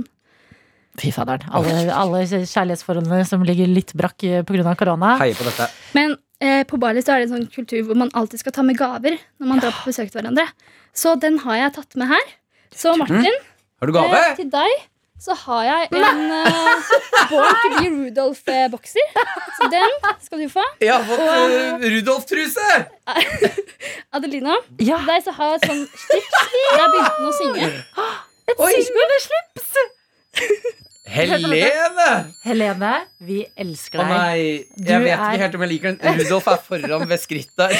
Fy 0.97 1.11
faderen. 1.13 1.45
Alle, 1.53 1.73
alle 1.93 2.23
kjærlighetsforholdene 2.25 3.21
som 3.29 3.43
ligger 3.45 3.69
litt 3.69 3.93
brakk 3.97 4.23
pga. 4.47 4.73
korona. 4.79 5.17
Heier 5.21 5.37
på 5.37 5.45
dette. 5.45 5.67
Men 5.93 6.15
eh, 6.41 6.63
på 6.65 6.79
Bali 6.81 7.03
så 7.05 7.13
er 7.13 7.21
det 7.21 7.27
en 7.29 7.35
sånn 7.35 7.49
kultur 7.53 7.83
hvor 7.85 7.99
man 8.01 8.09
alltid 8.17 8.41
skal 8.41 8.55
ta 8.55 8.65
med 8.65 8.79
gaver 8.79 9.19
når 9.37 9.51
man 9.51 9.61
drar 9.61 9.75
på 9.77 9.91
besøk 9.91 10.09
til 10.09 10.21
hverandre. 10.23 10.47
Så 10.97 11.13
den 11.21 11.37
har 11.43 11.59
jeg 11.61 11.75
tatt 11.77 11.99
med 12.01 12.09
her. 12.09 12.31
Så 12.73 12.95
Martin, 12.97 13.37
Har 13.77 13.87
du 13.89 13.93
gave? 13.93 14.17
eh, 14.23 14.35
til 14.39 14.49
deg 14.49 14.87
så 15.19 15.33
har 15.33 15.63
jeg 15.65 15.87
en 15.97 16.19
uh, 16.31 16.89
Born 17.31 17.55
to 17.61 17.69
be 17.73 17.87
Rudolf-bokser. 17.89 19.07
Så 19.57 19.69
den 19.73 19.95
skal 20.23 20.43
du 20.43 20.47
få. 20.53 20.63
Jeg 20.83 20.93
har 20.93 21.03
fått 21.09 21.23
Og- 21.25 21.55
eh, 21.57 21.87
Rudolf-truse! 21.95 22.67
Adelina, 24.17 24.55
ja. 24.79 24.99
deg 25.07 25.23
så 25.25 25.33
har 25.39 25.55
jeg 25.55 25.61
et 25.63 25.69
sånn 25.71 25.83
slips. 26.05 26.41
Der 26.77 26.91
begynte 26.93 27.15
den 27.17 27.29
å 27.29 27.35
synge. 27.41 27.71
Et 28.47 28.65
syngende 28.85 29.17
slips! 29.25 29.71
Helene! 31.07 32.07
Helene, 32.43 32.93
vi 33.23 33.39
elsker 33.57 34.01
Å 34.03 34.07
deg. 34.09 34.41
Jeg 34.77 34.85
Du 34.85 34.91
vet 35.05 35.13
er- 35.13 35.21
ikke 35.23 35.43
helt 35.45 35.55
om 35.57 35.63
jeg 35.65 35.71
liker 35.71 35.95
den. 35.95 36.17
Rudolf 36.21 36.47
er 36.51 36.63
foran 36.67 37.05
ved 37.09 37.21
skrittet 37.23 37.71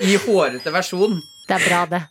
i 0.00 0.16
hårete 0.24 0.72
versjon. 0.74 1.18
Det 1.46 1.54
er 1.54 1.62
bra, 1.68 1.80
det. 1.86 2.02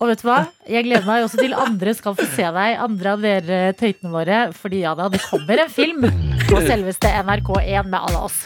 Og 0.00 0.08
vet 0.08 0.22
du 0.22 0.26
hva? 0.30 0.38
Jeg 0.72 0.86
gleder 0.86 1.04
meg 1.04 1.24
også 1.26 1.40
til 1.42 1.52
andre 1.52 1.92
skal 1.96 2.14
få 2.16 2.24
se 2.32 2.46
deg, 2.56 2.78
andre 2.80 3.12
av 3.12 3.24
dere 3.24 3.58
tøytene 3.76 4.12
våre. 4.14 4.38
Fordi 4.56 4.80
ja 4.86 4.94
da, 4.96 5.10
det 5.12 5.20
kommer 5.26 5.60
en 5.66 5.72
film 5.72 6.06
på 6.48 6.62
selveste 6.64 7.10
NRK1 7.20 7.90
med 7.92 7.98
alle 8.00 8.22
oss. 8.24 8.40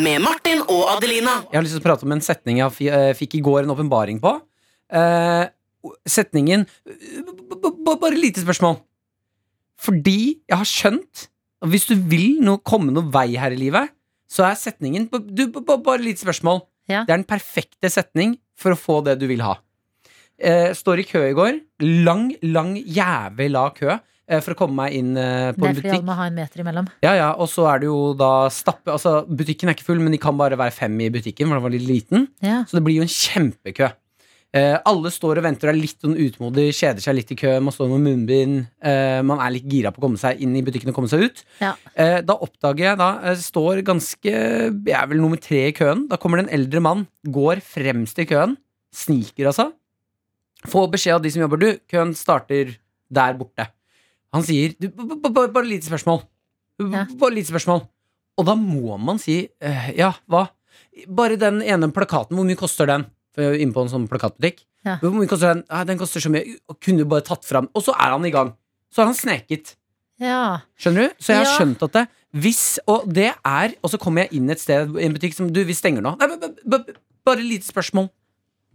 Med 0.00 0.22
Martin 0.22 0.62
og 0.66 0.82
Adelina. 0.96 1.38
Jeg 1.50 1.58
har 1.60 1.66
lyst 1.66 1.76
til 1.78 1.82
å 1.82 1.86
prate 1.86 2.06
om 2.06 2.14
en 2.14 2.22
setning 2.24 2.60
jeg 2.62 2.90
eh, 2.90 3.12
fikk 3.18 3.38
i 3.38 3.42
går 3.46 3.64
en 3.64 3.72
åpenbaring 3.74 4.20
på. 4.22 4.36
Uh, 4.90 5.46
setningen 6.10 6.64
b- 6.66 7.58
b- 7.62 7.70
b- 7.86 7.96
Bare 8.02 8.18
lite 8.18 8.42
spørsmål. 8.42 8.80
Fordi 9.80 10.40
jeg 10.50 10.58
har 10.58 10.66
skjønt 10.66 11.28
at 11.62 11.70
hvis 11.70 11.86
du 11.90 11.94
vil 12.10 12.40
noe, 12.42 12.58
komme 12.66 12.90
noe 12.94 13.06
vei 13.14 13.36
her 13.38 13.54
i 13.54 13.58
livet, 13.60 13.92
så 14.30 14.46
er 14.48 14.58
setningen 14.58 15.06
b- 15.10 15.22
du, 15.30 15.46
b- 15.46 15.62
b- 15.62 15.78
Bare 15.86 16.02
lite 16.02 16.22
spørsmål. 16.26 16.64
Ja. 16.90 17.02
Det 17.06 17.14
er 17.14 17.20
den 17.22 17.28
perfekte 17.28 17.90
setning 17.92 18.36
for 18.58 18.74
å 18.74 18.78
få 18.78 19.00
det 19.06 19.18
du 19.20 19.26
vil 19.30 19.42
ha. 19.46 19.56
Eh, 20.40 20.70
står 20.76 21.02
i 21.02 21.08
kø 21.08 21.24
i 21.28 21.36
går. 21.36 21.58
Lang, 22.06 22.30
lang, 22.48 22.72
jævla 22.80 23.66
kø 23.76 23.90
eh, 23.92 24.40
for 24.40 24.54
å 24.54 24.58
komme 24.58 24.78
meg 24.78 24.96
inn 24.96 25.12
eh, 25.20 25.50
på 25.52 25.60
Det 25.60 25.70
er 25.70 25.80
fordi 25.82 25.92
alle 25.96 26.08
må 26.08 26.16
ha 26.16 26.28
en 26.30 26.38
meter 26.38 26.62
imellom. 26.64 26.88
Ja, 27.04 27.12
ja, 27.18 27.30
og 27.36 27.50
så 27.52 27.66
er 27.72 27.82
det 27.82 27.90
jo 27.90 27.98
da 28.16 28.48
stappe 28.52 28.94
Altså, 28.94 29.20
butikken 29.28 29.68
er 29.68 29.76
ikke 29.76 29.88
full, 29.90 30.00
men 30.00 30.16
de 30.16 30.20
kan 30.22 30.38
bare 30.40 30.58
være 30.60 30.76
fem 30.76 30.96
i 31.04 31.10
butikken, 31.12 31.48
for 31.50 31.60
den 31.60 31.66
var 31.66 31.74
litt 31.76 31.88
liten. 31.88 32.30
Ja. 32.44 32.62
Så 32.68 32.78
det 32.78 32.86
blir 32.88 33.00
jo 33.00 33.06
en 33.06 33.12
kjempekø. 33.12 33.90
Eh, 34.50 34.74
alle 34.90 35.12
står 35.14 35.38
og 35.38 35.44
venter 35.46 35.68
og 35.68 35.76
er 35.76 35.78
litt 35.78 36.00
sånn 36.02 36.16
utmodig, 36.18 36.72
kjeder 36.74 37.04
seg 37.04 37.14
litt 37.14 37.28
i 37.30 37.36
kø, 37.38 37.52
man 37.62 37.74
står 37.74 37.90
med 37.92 38.02
munnbind. 38.02 38.64
Eh, 38.82 39.20
man 39.22 39.38
er 39.44 39.52
litt 39.54 39.68
gira 39.70 39.92
på 39.94 40.02
å 40.02 40.04
komme 40.08 40.18
seg 40.18 40.40
inn 40.42 40.56
i 40.58 40.62
butikken 40.66 40.90
og 40.90 40.96
komme 40.96 41.10
seg 41.12 41.22
ut. 41.28 41.42
Ja. 41.62 41.76
Eh, 41.94 42.18
da 42.26 42.34
oppdager 42.34 42.88
jeg 42.88 42.98
da 42.98 43.10
jeg 43.28 43.44
Står 43.44 43.80
ganske 43.86 44.32
Jeg 44.32 44.96
er 44.96 45.06
vel 45.10 45.22
nummer 45.22 45.38
tre 45.40 45.68
i 45.68 45.74
køen. 45.76 46.08
Da 46.10 46.18
kommer 46.18 46.40
det 46.40 46.48
en 46.48 46.56
eldre 46.58 46.82
mann, 46.82 47.06
går 47.22 47.62
fremst 47.62 48.18
i 48.18 48.26
køen. 48.26 48.56
Sniker, 48.90 49.52
altså. 49.52 49.68
Får 50.66 50.90
beskjed 50.92 51.20
av 51.20 51.22
de 51.22 51.30
som 51.30 51.44
jobber. 51.44 51.62
Du, 51.62 51.68
køen 51.90 52.10
starter 52.18 52.74
der 53.10 53.38
borte. 53.38 53.68
Han 54.34 54.42
sier 54.46 54.74
du, 54.82 54.90
Bare 54.90 55.66
lite 55.66 55.86
spørsmål. 55.86 56.24
Bare 56.80 57.34
lite 57.36 57.52
spørsmål. 57.52 57.84
Og 58.38 58.46
da 58.48 58.56
må 58.58 58.98
man 58.98 59.22
si 59.22 59.44
eh, 59.62 59.90
Ja, 59.98 60.10
hva? 60.30 60.48
Bare 61.06 61.38
den 61.38 61.62
ene 61.62 61.90
plakaten, 61.94 62.34
hvor 62.34 62.46
mye 62.46 62.58
koster 62.58 62.88
den? 62.90 63.06
For 63.34 63.44
jeg 63.44 63.54
er 63.54 63.64
inne 63.64 63.76
på 63.76 63.84
en 63.84 63.92
sånn 63.92 64.08
plakatbutikk. 64.10 64.64
Ja. 64.86 64.96
Hvor 65.02 65.12
mye 65.12 65.28
koster 65.28 65.54
den? 65.54 65.66
Ja, 65.68 65.82
den 65.84 66.00
koster 66.00 66.22
så 66.24 66.32
mye. 66.32 66.56
Og 66.70 66.78
kunne 66.80 67.04
du 67.04 67.10
bare 67.10 67.24
tatt 67.26 67.44
fram 67.44 67.66
Og 67.76 67.84
så 67.84 67.92
er 67.92 68.14
han 68.14 68.24
i 68.24 68.32
gang. 68.32 68.54
Så 68.88 69.02
har 69.02 69.10
han 69.10 69.18
sneket. 69.18 69.74
Ja. 70.20 70.62
Skjønner 70.80 71.08
du? 71.08 71.20
Så 71.20 71.34
jeg 71.34 71.44
har 71.44 71.52
skjønt 71.58 71.84
at 71.84 71.98
det 71.98 72.06
hvis, 72.30 72.78
Og 72.88 73.08
det 73.10 73.32
er 73.34 73.74
Og 73.82 73.90
så 73.92 73.98
kommer 74.00 74.24
jeg 74.24 74.38
inn 74.38 74.50
et 74.52 74.62
sted 74.62 74.96
i 74.96 75.04
en 75.04 75.14
butikk 75.16 75.36
som 75.36 75.50
Du, 75.52 75.60
vi 75.66 75.76
stenger 75.76 76.04
nå. 76.04 76.14
Nei, 76.20 76.80
bare 77.26 77.44
lite 77.44 77.68
spørsmål. 77.68 78.08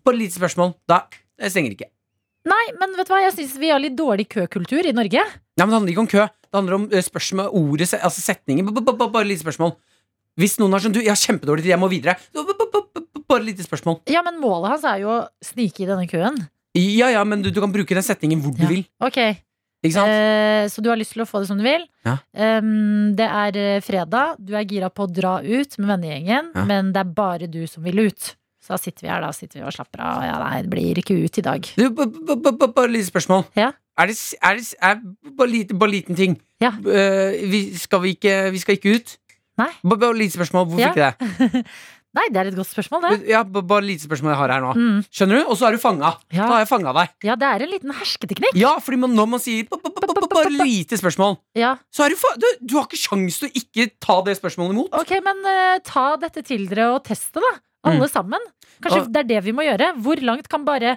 Bare 0.05 0.19
lite 0.19 0.37
spørsmål. 0.37 0.75
Da 0.89 1.05
Jeg 1.41 1.51
stenger 1.55 1.75
ikke. 1.75 1.89
Nei, 2.45 2.65
men 2.77 2.93
vet 2.93 3.09
du 3.09 3.13
hva, 3.15 3.23
jeg 3.23 3.33
syns 3.33 3.55
vi 3.57 3.71
har 3.73 3.81
litt 3.81 3.95
dårlig 3.97 4.27
køkultur 4.29 4.85
i 4.85 4.93
Norge. 4.93 5.23
Nei, 5.57 5.65
men 5.65 5.71
Det 5.71 5.77
handler 5.79 5.93
ikke 5.95 6.03
om 6.03 6.11
kø. 6.11 6.25
Det 6.45 6.53
handler 6.59 6.75
om 6.77 6.85
eh, 6.91 7.01
spørsmål, 7.01 7.49
ordet, 7.57 7.87
altså 7.97 8.21
setningen. 8.21 8.69
Bare 8.69 9.25
lite 9.25 9.41
spørsmål. 9.41 9.73
Hvis 10.37 10.57
noen 10.59 10.75
har 10.75 10.83
sånn 10.83 10.93
Du, 10.93 10.99
jeg 11.01 11.09
har 11.09 11.17
kjempedårlig 11.19 11.63
tid, 11.65 11.73
jeg 11.73 11.81
må 11.81 11.89
videre. 11.89 12.17
Bare 13.35 13.43
et 13.43 13.49
lite 13.51 13.65
spørsmål. 13.67 13.99
Ja, 14.11 14.21
men 14.25 14.39
målet 14.41 14.71
hans 14.77 14.85
er 14.87 15.01
jo 15.03 15.11
å 15.19 15.23
snike 15.43 15.83
i 15.83 15.89
denne 15.89 16.07
køen. 16.11 16.39
Ja, 16.75 17.07
ja, 17.13 17.23
men 17.27 17.43
du, 17.43 17.51
du 17.55 17.59
kan 17.63 17.71
bruke 17.71 17.95
den 17.95 18.03
setningen 18.03 18.41
hvor 18.43 18.55
du 18.57 18.65
vil. 18.67 18.81
Ok. 19.03 19.19
Ikke 19.85 19.93
sant? 19.93 20.09
Eh, 20.09 20.65
så 20.73 20.81
du 20.81 20.89
har 20.89 20.97
lyst 20.97 21.13
til 21.13 21.21
å 21.21 21.27
få 21.29 21.43
det 21.43 21.47
som 21.51 21.59
du 21.59 21.63
vil. 21.63 21.83
Ja. 22.07 22.15
Um, 22.57 23.11
det 23.15 23.27
er 23.27 23.59
eh, 23.61 23.81
fredag, 23.85 24.39
du 24.41 24.55
er 24.57 24.65
gira 24.65 24.89
på 24.89 25.05
å 25.05 25.11
dra 25.11 25.35
ut 25.45 25.77
med 25.77 25.91
vennegjengen, 25.93 26.49
Ja. 26.57 26.63
men 26.65 26.89
det 26.95 27.03
er 27.03 27.11
bare 27.19 27.47
du 27.51 27.61
som 27.69 27.85
vil 27.85 28.07
ut. 28.07 28.31
Så 28.65 28.73
da 28.73 28.79
sitter 28.81 29.05
vi 29.05 29.11
her 29.13 29.21
da, 29.21 29.29
sitter 29.35 29.59
vi 29.61 29.65
og 29.69 29.75
slapper 29.75 30.01
av. 30.01 30.23
Ja, 30.25 30.39
nei, 30.41 30.63
det 30.65 30.71
blir 30.73 30.97
ikke 31.03 31.19
ut 31.21 31.37
i 31.37 31.43
dag. 31.45 31.67
Du, 31.77 31.83
bare 31.93 32.87
et 32.87 32.95
lite 32.95 33.11
spørsmål. 33.11 33.45
Ja. 33.61 33.67
Er 34.01 34.09
det, 34.09 34.15
s- 34.17 34.33
er 34.41 34.57
det 34.57 34.65
s- 34.65 34.73
er, 34.81 34.97
bare, 35.37 35.51
lite, 35.53 35.77
bare 35.77 35.93
liten 35.93 36.17
ting. 36.17 36.33
Ja. 36.59 36.71
Eh, 36.81 37.37
vi, 37.45 37.61
skal 37.77 38.01
vi, 38.03 38.15
ikke, 38.17 38.33
vi 38.55 38.63
skal 38.63 38.79
ikke 38.79 38.95
ut? 38.97 39.13
Nei. 39.61 39.69
Bare, 39.85 39.99
bare 40.01 40.15
et 40.17 40.23
lite 40.25 40.39
spørsmål. 40.39 40.65
Hvorfor 40.73 40.81
Ja. 40.81 41.13
ikke 41.13 41.53
det? 41.53 41.61
Nei, 42.15 42.25
det 42.31 42.39
er 42.41 42.47
et 42.49 42.55
godt 42.55 42.69
spørsmål, 42.71 43.01
det. 43.09 43.27
Ja, 43.27 43.41
bare 43.43 43.83
lite 43.83 44.07
spørsmål 44.07 44.31
jeg 44.31 44.39
har 44.39 44.53
her 44.55 44.61
nå. 44.63 44.71
Mm. 44.79 44.99
Skjønner 45.11 45.41
du? 45.41 45.49
Og 45.51 45.57
så 45.59 45.67
er 45.67 45.75
du 45.75 45.81
fanga. 45.83 46.13
Ja. 46.31 46.45
Da 46.45 46.51
har 46.53 46.61
jeg 46.63 46.69
fanga 46.71 46.93
deg. 46.95 47.11
Ja, 47.27 47.35
det 47.35 47.49
er 47.49 47.65
en 47.65 47.71
liten 47.73 47.91
hersketeknikk. 47.97 48.55
Ja, 48.55 48.71
fordi 48.79 48.99
man, 49.03 49.13
når 49.17 49.27
man 49.33 49.43
sier 49.43 49.67
bare 49.69 50.51
lite 50.55 50.95
spørsmål, 51.01 51.37
Ja. 51.59 51.75
så 51.91 52.05
er 52.05 52.15
du, 52.15 52.15
fa- 52.21 52.35
du 52.39 52.47
Du 52.65 52.75
har 52.79 52.87
ikke 52.87 53.01
sjans 53.03 53.39
til 53.39 53.49
å 53.49 53.53
ikke 53.61 53.89
ta 53.99 54.21
det 54.23 54.37
spørsmålet 54.39 54.71
imot. 54.77 54.93
Ok, 54.95 55.11
men 55.23 55.43
uh, 55.43 55.77
ta 55.83 56.15
dette 56.23 56.41
til 56.47 56.67
dere 56.71 56.93
og 56.95 57.03
test 57.03 57.33
det, 57.35 57.43
da. 57.43 57.53
Alle 57.85 58.07
Mm. 58.07 58.09
sammen. 58.09 58.39
Kanskje 58.81 59.11
det 59.13 59.19
er 59.21 59.27
det 59.29 59.43
vi 59.45 59.51
må 59.53 59.61
gjøre. 59.63 59.91
Hvor 60.01 60.17
langt 60.25 60.47
kan 60.49 60.63
bare 60.65 60.95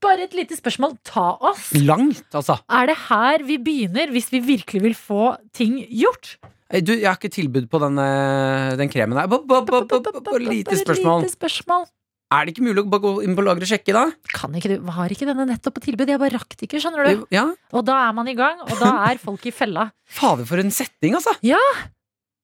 Bare 0.00 0.24
et 0.24 0.34
lite 0.36 0.56
spørsmål 0.56 0.96
ta 1.04 1.34
oss? 1.44 1.70
Langt, 1.76 2.24
altså. 2.32 2.56
Er 2.72 2.88
det 2.88 2.96
her 3.10 3.44
vi 3.44 3.58
begynner 3.60 4.12
hvis 4.14 4.30
vi 4.32 4.40
virkelig 4.40 4.82
vil 4.86 4.96
få 4.96 5.34
ting 5.56 5.76
gjort? 5.88 6.38
Du, 6.70 6.92
jeg 6.94 7.08
har 7.08 7.18
ikke 7.18 7.32
tilbud 7.34 7.66
på 7.68 7.80
den, 7.82 7.98
eh, 7.98 8.76
den 8.78 8.88
kremen 8.92 9.18
her. 9.18 9.26
Lite 9.26 10.78
spørsmål. 10.78 11.24
lite 11.24 11.34
spørsmål. 11.34 11.88
Er 12.30 12.46
det 12.46 12.54
ikke 12.54 12.62
mulig 12.62 12.84
å 12.84 12.86
bare 12.86 13.02
gå 13.02 13.12
inn 13.26 13.34
på 13.34 13.42
lageret 13.42 13.66
og 13.66 13.70
sjekke, 13.72 13.94
da? 13.96 14.04
Kan 14.30 14.54
ikke 14.54 14.70
du, 14.70 14.90
Har 14.94 15.10
ikke 15.10 15.26
denne 15.26 15.48
nettopp 15.50 15.80
på 15.80 15.82
tilbud? 15.88 16.06
Jeg 16.06 16.22
bare 16.22 16.38
rakk 16.38 16.54
det 16.54 16.68
ikke, 16.68 16.78
skjønner 16.78 17.08
du. 17.08 17.24
Ja. 17.34 17.48
Og 17.74 17.82
da 17.88 17.96
er 18.06 18.14
man 18.14 18.30
i 18.30 18.36
gang, 18.38 18.62
og 18.62 18.70
da 18.78 18.92
er 19.10 19.18
folk 19.18 19.48
i 19.50 19.52
fella. 19.54 19.88
Fader, 20.06 20.46
for 20.46 20.62
en 20.62 20.70
setting, 20.70 21.18
altså. 21.18 21.34
Ja! 21.42 21.58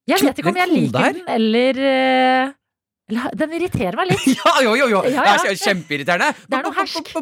Jeg 0.07 0.23
vet 0.23 0.39
ikke 0.39 0.51
om 0.51 0.59
jeg 0.59 0.71
liker 0.71 1.07
den, 1.07 1.23
eller 1.31 1.79
eh, 1.83 1.87
eller 1.87 2.53
Den 3.07 3.53
irriterer 3.55 3.95
meg 3.95 4.09
litt. 4.11 4.25
Ja, 4.35 4.53
jo, 4.65 4.73
jo, 4.75 4.87
jo. 4.91 5.01
Ja, 5.07 5.23
Det 5.23 5.45
ja. 5.47 5.51
er 5.53 5.59
kjempeirriterende. 5.61 6.27
Det 6.51 6.57
er 6.59 6.65
noe 6.65 6.75
hersk. 6.75 7.13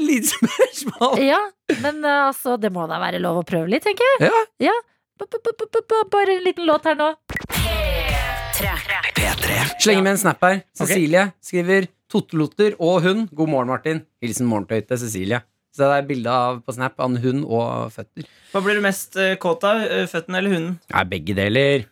Lite 0.00 0.30
spørsmål. 0.32 1.18
Ja, 1.20 1.40
men 1.84 2.00
eh, 2.04 2.20
altså, 2.30 2.56
det 2.60 2.70
må 2.72 2.86
da 2.88 2.96
være 3.02 3.20
lov 3.20 3.42
å 3.42 3.46
prøve 3.48 3.68
litt, 3.74 3.84
tenker 3.84 4.08
jeg. 4.14 4.30
Ja. 4.30 4.70
Ja. 4.70 4.76
Bare 6.14 6.38
en 6.38 6.44
liten 6.46 6.64
låt 6.66 6.88
her 6.88 6.96
nå. 6.98 7.10
Slenger 9.84 10.02
med 10.02 10.12
en 10.14 10.18
snap 10.24 10.40
her. 10.44 10.62
Cecilie 10.78 11.26
skriver 11.44 11.90
Tottelotter 12.10 12.76
og 12.82 13.02
hund. 13.04 13.28
God 13.36 13.50
morgen, 13.52 13.68
Martin. 13.72 14.00
Hilsen 14.24 14.48
morgentøyte 14.48 14.96
Cecilie. 15.00 15.42
Så 15.74 15.82
det 15.90 15.94
er 15.98 16.04
bilde 16.06 16.30
av 16.30 16.60
på 16.62 16.70
Snap 16.76 17.00
av 17.02 17.08
en 17.10 17.16
hund 17.18 17.40
og 17.50 17.90
føtter. 17.90 18.26
Hva 18.52 18.60
blir 18.62 18.76
du 18.78 18.82
mest 18.84 19.16
eh, 19.18 19.32
kåt 19.42 19.64
av? 19.66 19.80
eh, 19.82 20.04
Føttene 20.06 20.38
eller 20.38 20.52
hunden? 20.54 20.76
Nei, 20.94 21.02
begge 21.10 21.34
deler. 21.34 21.82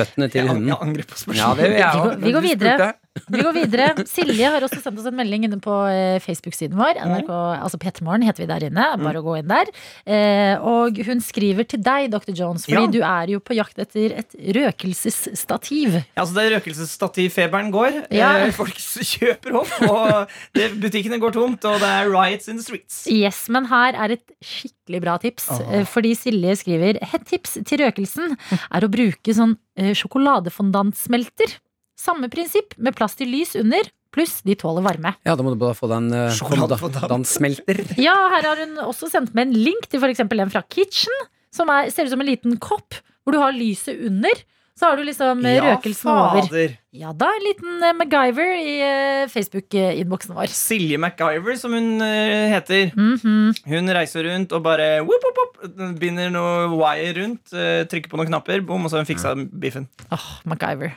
Føttene 0.00 0.28
til 0.32 0.40
Jeg, 0.42 0.48
hunden. 0.50 0.68
jeg 0.72 0.78
angrer 0.80 1.06
på 1.10 1.18
spørsmålet. 1.20 1.40
Ja, 1.40 1.54
det 1.60 1.70
gjør 1.70 1.78
jeg 1.84 2.00
også. 2.00 2.18
vi 2.26 2.32
går 2.38 2.46
videre. 2.48 2.90
Vi 3.30 3.40
går 3.42 3.54
videre. 3.56 3.86
Silje 4.06 4.46
har 4.54 4.62
også 4.62 4.78
sendt 4.84 5.00
oss 5.02 5.06
en 5.10 5.16
melding 5.18 5.42
inne 5.48 5.56
på 5.62 5.74
eh, 5.90 6.20
Facebook-siden 6.22 6.76
vår. 6.78 6.98
NRK, 7.02 7.30
altså 7.58 7.78
P3morgen 7.82 8.22
heter 8.26 8.44
vi 8.44 8.48
der 8.50 8.66
inne. 8.68 8.84
Bare 9.02 9.18
å 9.18 9.24
gå 9.26 9.34
inn 9.40 9.48
der. 9.50 9.70
Eh, 10.06 10.54
og 10.62 10.98
hun 11.08 11.18
skriver 11.24 11.66
til 11.66 11.82
deg, 11.82 12.06
Dr. 12.12 12.30
Jones, 12.38 12.66
fordi 12.70 12.84
Ja. 12.86 12.92
du 12.94 13.00
er 13.02 13.32
jo 13.34 13.40
på 13.42 13.56
jakt 13.58 13.80
etter 13.82 14.14
et 14.22 14.36
røkelsesstativ. 14.54 15.96
Ja, 15.98 16.22
altså 16.22 16.36
det 16.38 16.44
er 16.46 16.54
Røkelsesstativfeberen 16.56 17.72
går. 17.74 17.98
Ja. 18.14 18.30
Eh, 18.46 18.52
Folk 18.54 18.78
kjøper 18.78 19.58
opp, 19.58 19.72
og 19.90 20.36
det, 20.54 20.68
butikkene 20.82 21.18
går 21.22 21.34
tomt, 21.34 21.66
og 21.66 21.80
det 21.82 21.90
er 21.90 22.10
riots 22.14 22.46
in 22.50 22.60
the 22.60 22.66
streets. 22.66 23.02
Yes, 23.10 23.48
men 23.50 23.66
her 23.72 23.98
er 24.06 24.14
et 24.18 24.36
skikkelig 24.44 25.02
bra 25.02 25.16
tips. 25.22 25.48
oh. 25.58 25.82
Fordi 25.90 26.14
Silje 26.18 26.54
skriver 26.62 26.98
Et 27.02 27.26
tips 27.26 27.58
til 27.66 27.82
røkelsen 27.82 28.36
er 28.70 28.86
å 28.86 28.90
bruke 28.92 29.34
sånn 29.34 29.56
sjokoladefondantsmelter. 29.98 31.58
Samme 32.00 32.30
prinsipp, 32.32 32.76
med 32.80 32.96
plass 32.96 33.18
til 33.18 33.28
lys 33.28 33.52
under, 33.60 33.90
pluss 34.14 34.38
de 34.46 34.56
tåler 34.58 34.84
varme. 34.86 35.12
Ja, 35.26 35.36
da 35.36 35.44
må 35.44 35.52
du 35.52 35.60
bare 35.60 35.76
få 35.76 35.90
den, 35.90 36.08
en 36.16 36.30
uh, 36.32 36.78
fondantsmelter. 36.80 37.84
Ja, 38.00 38.16
her 38.32 38.48
har 38.48 38.62
hun 38.64 38.78
også 38.86 39.10
sendt 39.12 39.34
med 39.36 39.50
en 39.50 39.58
link 39.68 39.90
til 39.90 40.00
f.eks. 40.00 40.24
en 40.24 40.54
fra 40.54 40.64
Kitchen, 40.72 41.26
som 41.54 41.70
er, 41.72 41.90
ser 41.92 42.08
ut 42.08 42.14
som 42.14 42.24
en 42.24 42.30
liten 42.30 42.56
kopp, 42.62 42.96
hvor 43.22 43.36
du 43.36 43.42
har 43.42 43.52
lyset 43.54 44.00
under. 44.08 44.42
Så 44.80 44.88
har 44.88 44.96
du 44.96 45.04
liksom 45.04 45.42
eh, 45.44 45.58
Ja, 45.58 45.74
røkelsen 45.74 46.08
over. 46.08 46.76
Ja 46.96 47.10
da, 47.12 47.28
en 47.36 47.44
liten 47.44 47.82
eh, 47.84 47.92
MacGyver 47.98 48.52
i 48.56 48.76
eh, 48.80 49.26
Facebook-innboksen 49.28 50.32
vår. 50.38 50.48
Silje 50.56 50.96
MacGyver, 51.00 51.58
som 51.60 51.74
hun 51.76 52.00
heter. 52.00 52.48
heter. 52.54 52.94
-hmm. 52.96 53.52
Hun 53.66 53.92
reiser 53.92 54.24
rundt 54.24 54.52
og 54.52 54.62
bare 54.62 55.02
whoop, 55.04 55.20
whoop, 55.26 55.60
whoop, 55.60 56.00
binder 56.00 56.30
noe 56.30 56.68
wire 56.72 57.12
rundt, 57.20 57.52
eh, 57.52 57.84
trykker 57.84 58.08
på 58.08 58.16
noen 58.16 58.32
knapper, 58.32 58.64
bom, 58.64 58.84
og 58.84 58.90
så 58.90 58.96
har 58.96 59.04
hun 59.04 59.12
fiksa 59.12 59.34
biffen. 59.60 59.88
Åh, 60.10 60.28
MacGyver. 60.44 60.96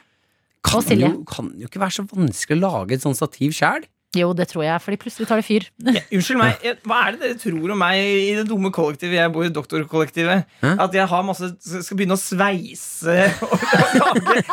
Kan 0.63 0.79
Og 0.79 0.85
Silje. 0.87 1.09
jo, 1.09 1.23
kan 1.27 1.51
jo 1.59 1.67
ikke 1.67 1.81
være 1.83 1.97
så 1.97 2.05
vanskelig 2.07 2.59
å 2.59 2.63
lage 2.63 2.95
et 2.95 3.03
sånt 3.03 3.19
stativ 3.19 3.51
sjæl. 3.57 3.83
Jo, 4.13 4.27
det 4.37 4.45
tror 4.51 4.61
jeg, 4.61 4.77
fordi 4.81 4.97
plutselig 5.01 5.25
tar 5.25 5.39
det 5.41 5.45
fyr. 5.47 5.63
Ja, 5.81 6.03
unnskyld 6.13 6.37
meg, 6.37 6.59
jeg, 6.61 6.77
hva 6.85 6.99
er 7.07 7.15
det 7.15 7.21
dere 7.23 7.37
tror 7.41 7.71
om 7.73 7.79
meg 7.81 7.97
i 7.97 8.35
det 8.37 8.43
dumme 8.45 8.69
kollektivet 8.73 9.17
jeg 9.17 9.31
bor 9.33 9.47
i, 9.47 9.49
doktorkollektivet? 9.49 10.43
Hæ? 10.61 10.73
At 10.85 10.93
jeg 10.93 11.07
har 11.09 11.23
masse 11.25 11.49
skal 11.65 11.97
begynne 11.97 12.13
å 12.13 12.21
sveise 12.21 13.15
og 13.47 13.65
lage 13.97 14.43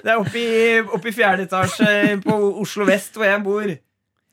Det 0.00 0.08
er 0.08 0.16
oppe 0.16 0.40
i, 0.40 0.80
oppe 0.80 1.12
i 1.12 1.14
fjerde 1.18 1.44
etasje 1.44 2.16
på 2.24 2.38
Oslo 2.64 2.88
vest 2.88 3.20
hvor 3.20 3.28
jeg 3.28 3.44
bor. 3.44 3.74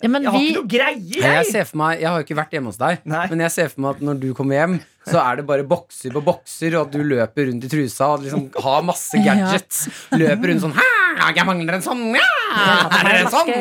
Ja, 0.04 0.10
men 0.12 0.26
Jeg 0.26 0.32
har 0.32 0.40
vi 0.40 0.48
ikke 0.50 0.60
noe 0.60 0.68
greier, 0.68 1.16
Jeg, 1.16 1.36
jeg! 1.38 1.46
ser 1.54 1.68
for 1.70 1.80
meg, 1.80 2.02
jeg 2.02 2.10
har 2.12 2.20
jo 2.20 2.26
ikke 2.26 2.36
vært 2.38 2.56
hjemme 2.58 2.72
hos 2.72 2.80
deg, 2.82 2.98
Nei. 3.08 3.22
men 3.32 3.44
jeg 3.46 3.54
ser 3.54 3.70
for 3.72 3.84
meg 3.86 3.96
at 3.96 4.02
når 4.04 4.18
du 4.20 4.26
kommer 4.36 4.58
hjem, 4.60 4.74
så 5.08 5.22
er 5.22 5.40
det 5.40 5.46
bare 5.48 5.64
bokser 5.70 6.12
på 6.12 6.24
bokser, 6.26 6.76
og 6.76 6.88
at 6.90 6.98
du 6.98 7.04
løper 7.06 7.48
rundt 7.48 7.64
i 7.64 7.70
trusa 7.72 8.10
og 8.16 8.26
liksom 8.26 8.50
har 8.66 8.84
masse 8.84 9.22
gadgets. 9.24 9.86
Løper 10.12 10.52
rundt 10.52 10.66
sånn 10.66 10.76
«Hæ, 10.76 10.90
Jeg 11.38 11.48
mangler 11.48 11.78
en 11.78 11.86
sånn! 11.86 12.04
Ja, 12.12 12.28
er 12.90 13.08
det 13.08 13.22
en 13.22 13.32
sånn! 13.38 13.54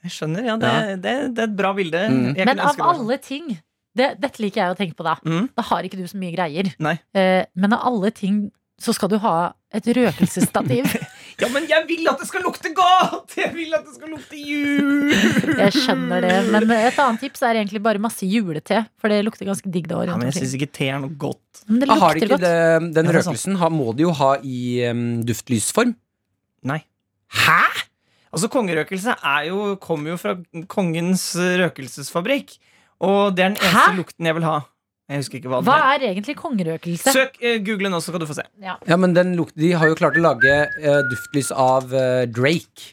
Jeg 0.00 0.14
skjønner, 0.14 0.46
ja, 0.46 0.54
det, 0.60 0.70
det, 1.02 1.16
det 1.36 1.42
er 1.42 1.50
et 1.50 1.56
bra 1.58 1.74
bilde. 1.76 2.04
Mm. 2.08 2.30
Jeg 2.38 2.46
Men 2.48 2.62
av 2.64 2.78
alle 2.86 3.18
ting 3.20 3.50
det, 3.98 4.06
Dette 4.22 4.40
liker 4.40 4.62
jeg 4.62 4.72
å 4.72 4.78
tenke 4.78 4.94
på, 4.96 5.04
da. 5.04 5.16
Mm. 5.26 5.50
Da 5.58 5.64
har 5.66 5.84
ikke 5.84 5.98
du 5.98 6.06
så 6.08 6.16
mye 6.20 6.30
greier. 6.32 6.70
Nei. 6.78 6.94
Eh, 7.12 7.42
men 7.58 7.74
av 7.74 7.82
alle 7.90 8.12
ting 8.14 8.44
så 8.80 8.94
skal 8.96 9.10
du 9.12 9.18
ha 9.20 9.52
et 9.76 9.86
røkelsesstativ. 9.98 10.86
Ja, 11.40 11.48
men 11.52 11.64
jeg 11.70 11.86
vil 11.88 12.08
at 12.10 12.20
det 12.20 12.26
skal 12.28 12.42
lukte 12.44 12.70
godt! 12.76 13.34
Jeg 13.38 13.52
vil 13.54 13.72
at 13.76 13.86
det 13.86 13.94
skal 13.96 14.10
lukte 14.12 14.36
jul! 14.36 15.12
Jeg 15.60 15.72
skjønner 15.72 16.24
det. 16.26 16.34
Men 16.52 16.72
et 16.76 16.98
annet 17.00 17.22
tips 17.24 17.44
er 17.46 17.60
egentlig 17.62 17.80
bare 17.84 18.02
masse 18.02 18.26
julete. 18.28 18.82
For 19.00 19.12
det 19.12 19.22
lukter 19.24 19.48
ganske 19.48 19.72
digg 19.72 19.88
da. 19.90 20.02
Ja, 20.08 20.18
men 20.20 20.28
jeg 20.28 20.36
syns 20.40 20.56
ikke 20.58 20.68
te 20.76 20.90
er 20.92 21.00
noe 21.00 21.14
godt. 21.20 21.62
Men 21.66 21.80
det 21.80 21.88
lukter 21.88 22.02
Har 22.04 22.16
lukter 22.18 22.26
ikke 22.26 22.36
godt. 22.36 22.44
det, 22.44 22.90
den 22.98 23.12
røkelsen 23.16 23.56
har, 23.62 23.72
må 23.72 23.94
de 23.96 24.04
jo 24.04 24.12
ha 24.20 24.32
i 24.44 24.60
um, 24.90 25.04
duftlysform? 25.28 25.94
Nei. 26.68 26.82
Hæ?! 27.44 27.62
Altså, 28.30 28.46
kongerøkelse 28.52 29.16
er 29.26 29.46
jo, 29.48 29.62
kommer 29.82 30.12
jo 30.12 30.18
fra 30.20 30.36
kongens 30.70 31.24
røkelsesfabrikk. 31.64 32.52
Og 33.02 33.32
det 33.34 33.46
er 33.46 33.54
den 33.54 33.56
eneste 33.58 33.80
Hæ? 33.88 33.96
lukten 33.96 34.28
jeg 34.28 34.36
vil 34.36 34.46
ha. 34.46 34.58
Jeg 35.10 35.24
husker 35.24 35.40
ikke 35.40 35.50
hva 35.50 35.58
den 35.58 35.66
Hva 35.66 35.76
er. 35.82 35.98
er 35.98 36.12
egentlig 36.12 36.36
kongerøkelse? 36.38 37.10
Søk, 37.16 37.36
eh, 37.42 37.58
google 37.66 37.90
nå, 37.90 37.98
så 38.04 38.12
kan 38.14 38.22
du 38.22 38.26
få 38.30 38.36
se. 38.38 38.44
Ja. 38.62 38.76
Ja, 38.86 38.96
men 38.96 39.12
den 39.16 39.32
luk 39.34 39.50
De 39.58 39.72
har 39.74 39.90
jo 39.90 39.96
klart 39.98 40.14
å 40.16 40.22
lage 40.22 40.52
eh, 40.78 41.00
duftlys 41.10 41.50
av 41.50 41.90
eh, 41.92 42.26
Drake. 42.30 42.92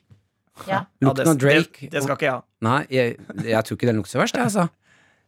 Ja. 0.65 0.79
Ja, 0.97 1.11
Lukten 1.11 1.29
av 1.29 1.37
Drake. 1.37 1.83
Det, 1.85 1.91
det 1.93 2.01
skal 2.03 2.17
ikke 2.17 2.25
jeg 2.25 2.33
ha. 2.33 2.41
Nei, 2.65 2.79
jeg, 2.89 3.17
jeg 3.45 3.63
tror 3.67 3.77
ikke 3.77 3.89
den 3.91 3.99
lukter 4.01 4.15
så 4.17 4.21
verst, 4.23 4.39
jeg, 4.39 4.49
altså. 4.49 4.65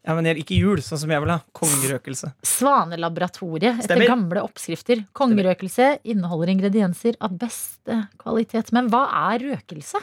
Ja, 0.08 0.16
men 0.18 0.26
jeg- 0.26 0.40
ikke 0.42 0.58
jul, 0.58 0.80
sånn 0.82 0.98
som 0.98 1.12
jeg 1.14 1.22
vil 1.22 1.30
ha. 1.30 1.40
Kongerøkelse. 1.54 2.32
Svanelaboratoriet 2.48 3.76
etter 3.84 3.84
Stemmer. 3.92 4.08
gamle 4.10 4.42
oppskrifter. 4.48 5.04
Kongerøkelse 5.14 6.00
inneholder 6.10 6.50
ingredienser 6.56 7.18
av 7.22 7.36
beste 7.38 8.08
kvalitet. 8.18 8.72
Men 8.74 8.90
hva 8.90 9.04
er 9.36 9.44
røkelse? 9.52 10.02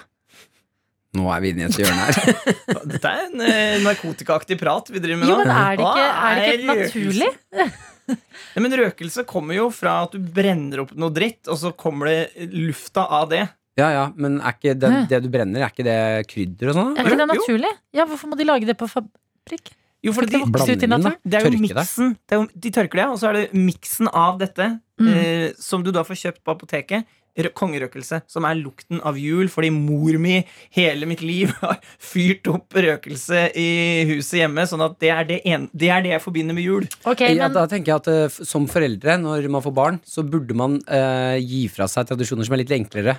Nå 1.17 1.27
er 1.35 1.43
vi 1.45 1.51
inne 1.55 1.65
i 1.65 1.69
et 1.71 1.79
hjørne 1.81 2.07
her. 2.07 2.15
Dette 2.93 3.11
er 3.13 3.25
en 3.27 3.43
eh, 3.47 3.77
narkotikaaktig 3.85 4.59
prat 4.61 4.91
vi 4.93 5.01
driver 5.03 5.23
med 5.23 5.31
Jo, 5.33 5.37
nå. 5.41 5.45
men 5.47 5.57
er 5.57 5.77
det 5.81 5.87
ikke, 5.87 6.07
Hva 6.07 6.31
er 6.31 6.41
det 6.41 6.49
ikke 6.61 6.81
naturlig? 6.85 7.31
Ja, 8.07 8.61
men 8.63 8.71
røkelse 8.79 9.25
kommer 9.27 9.57
jo 9.57 9.65
fra 9.75 9.97
at 10.05 10.13
du 10.15 10.21
brenner 10.23 10.85
opp 10.85 10.93
noe 10.95 11.11
dritt, 11.11 11.49
og 11.51 11.57
så 11.59 11.73
kommer 11.75 12.07
det 12.07 12.47
lufta 12.55 13.03
av 13.19 13.27
det. 13.33 13.41
Ja, 13.77 13.89
ja, 13.93 14.05
men 14.15 14.37
er 14.39 14.55
ikke 14.55 14.77
det, 14.79 14.91
Hæ? 14.93 15.01
det 15.11 15.19
du 15.25 15.27
brenner, 15.35 15.65
er 15.67 15.73
ikke 15.75 15.85
det 15.85 15.97
krydder 16.31 16.71
og 16.71 16.77
sånn? 16.79 16.93
Er 16.95 17.03
ikke 17.11 17.19
det 17.19 17.27
Jo. 17.27 17.33
naturlig? 17.35 17.73
Ja, 17.99 18.07
Hvorfor 18.07 18.31
må 18.31 18.39
de 18.39 18.47
lage 18.47 18.69
det 18.71 18.77
på 18.79 18.87
fabrikk? 18.89 19.73
Jo, 20.07 20.15
fordi 20.15 20.31
Det 20.37 20.41
vokser 20.45 20.77
ut 20.79 20.87
i 20.87 20.87
Blandingen, 20.87 20.91
da. 20.95 20.97
naturen. 21.11 21.19
Det 21.27 21.35
er 21.35 21.43
jo 21.43 21.51
Tørke 21.51 21.59
det. 21.59 21.67
miksen. 21.67 22.15
Det 22.23 22.37
er 22.37 22.41
jo, 22.41 22.47
de 22.67 22.71
tørker 22.79 23.01
det, 23.03 23.07
og 23.11 23.19
så 23.19 23.29
er 23.29 23.33
det 23.41 23.45
miksen 23.67 24.09
av 24.13 24.39
dette 24.45 24.71
Mm. 24.97 25.09
eh, 25.13 25.53
som 25.61 25.83
du 25.85 25.91
da 25.93 26.01
får 26.09 26.17
kjøpt 26.23 26.41
på 26.47 26.55
apoteket. 26.55 27.05
Rø- 27.37 27.53
Kongerøkelse, 27.57 28.23
som 28.31 28.47
er 28.49 28.57
lukten 28.59 29.01
av 29.07 29.19
jul, 29.21 29.49
fordi 29.53 29.69
mor 29.75 30.17
mi 30.23 30.39
hele 30.77 31.07
mitt 31.11 31.21
liv 31.25 31.53
har 31.63 31.77
fyrt 32.01 32.49
opp 32.53 32.73
røkelse 32.77 33.43
i 33.59 33.67
huset 34.13 34.41
hjemme. 34.43 34.65
Sånn 34.71 34.85
at 34.87 34.97
det 35.03 35.11
er 35.13 35.29
det, 35.29 35.41
en, 35.53 35.69
det, 35.77 35.91
er 35.93 36.05
det 36.07 36.15
jeg 36.15 36.25
forbinder 36.25 36.57
med 36.57 36.65
jul. 36.67 36.89
Ok, 37.05 37.27
ja, 37.29 37.35
men 37.47 37.55
da 37.59 37.67
tenker 37.71 37.93
jeg 37.95 38.03
at 38.05 38.09
uh, 38.33 38.41
Som 38.49 38.67
foreldre, 38.73 39.19
når 39.23 39.49
man 39.53 39.65
får 39.65 39.77
barn, 39.77 40.01
så 40.07 40.25
burde 40.27 40.57
man 40.57 40.79
uh, 40.89 41.37
gi 41.41 41.67
fra 41.73 41.87
seg 41.93 42.09
tradisjoner 42.09 42.47
som 42.49 42.57
er 42.57 42.63
litt 42.65 42.73
enklere 42.77 43.19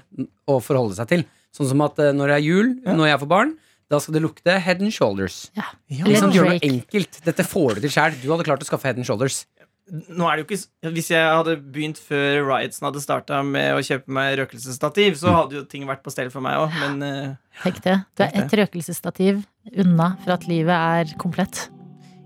å 0.49 0.57
forholde 0.63 0.97
seg 0.97 1.11
til. 1.13 1.25
Sånn 1.55 1.69
som 1.69 1.81
at 1.85 1.97
uh, 2.01 2.11
når 2.15 2.33
det 2.33 2.37
er 2.41 2.45
jul, 2.47 2.75
når 2.87 3.11
jeg 3.13 3.21
får 3.23 3.31
barn, 3.31 3.55
da 3.87 4.01
skal 4.03 4.17
det 4.17 4.21
lukte 4.25 4.51
head 4.59 4.81
and 4.83 4.91
shoulders. 4.91 5.45
ja. 5.55 5.63
Ja, 5.87 6.03
Liksom, 6.03 6.33
gjør 6.35 6.49
noe 6.49 6.59
enkelt. 6.67 7.21
Dette 7.23 7.45
får 7.47 7.77
du 7.77 7.85
til 7.85 7.93
sjæl. 7.93 8.17
Du 8.19 8.25
hadde 8.33 8.43
klart 8.43 8.59
å 8.65 8.67
skaffe 8.67 8.89
head 8.89 8.97
and 8.99 9.07
shoulders. 9.07 9.45
Nå 9.87 10.27
er 10.27 10.35
det 10.35 10.43
jo 10.43 10.47
ikke 10.49 10.91
Hvis 10.97 11.09
jeg 11.13 11.23
hadde 11.23 11.53
begynt 11.63 11.99
før 12.01 12.41
riotsen 12.49 12.89
hadde 12.89 12.99
starta 13.03 13.39
med 13.45 13.77
å 13.77 13.83
kjøpe 13.85 14.11
meg 14.17 14.35
røkelsesstativ, 14.41 15.15
så 15.21 15.35
hadde 15.35 15.61
jo 15.61 15.63
ting 15.69 15.87
vært 15.87 16.03
på 16.03 16.11
stell 16.11 16.31
for 16.33 16.43
meg 16.43 16.59
òg, 16.59 16.75
men 16.81 17.05
eh, 17.07 17.37
tenk 17.63 17.79
det. 17.85 17.95
Du 18.17 18.25
er 18.25 18.35
ett 18.41 18.57
røkelsesstativ 18.59 19.41
unna 19.71 20.13
for 20.25 20.35
at 20.35 20.47
livet 20.49 20.75
er 20.75 21.17
komplett. 21.21 21.67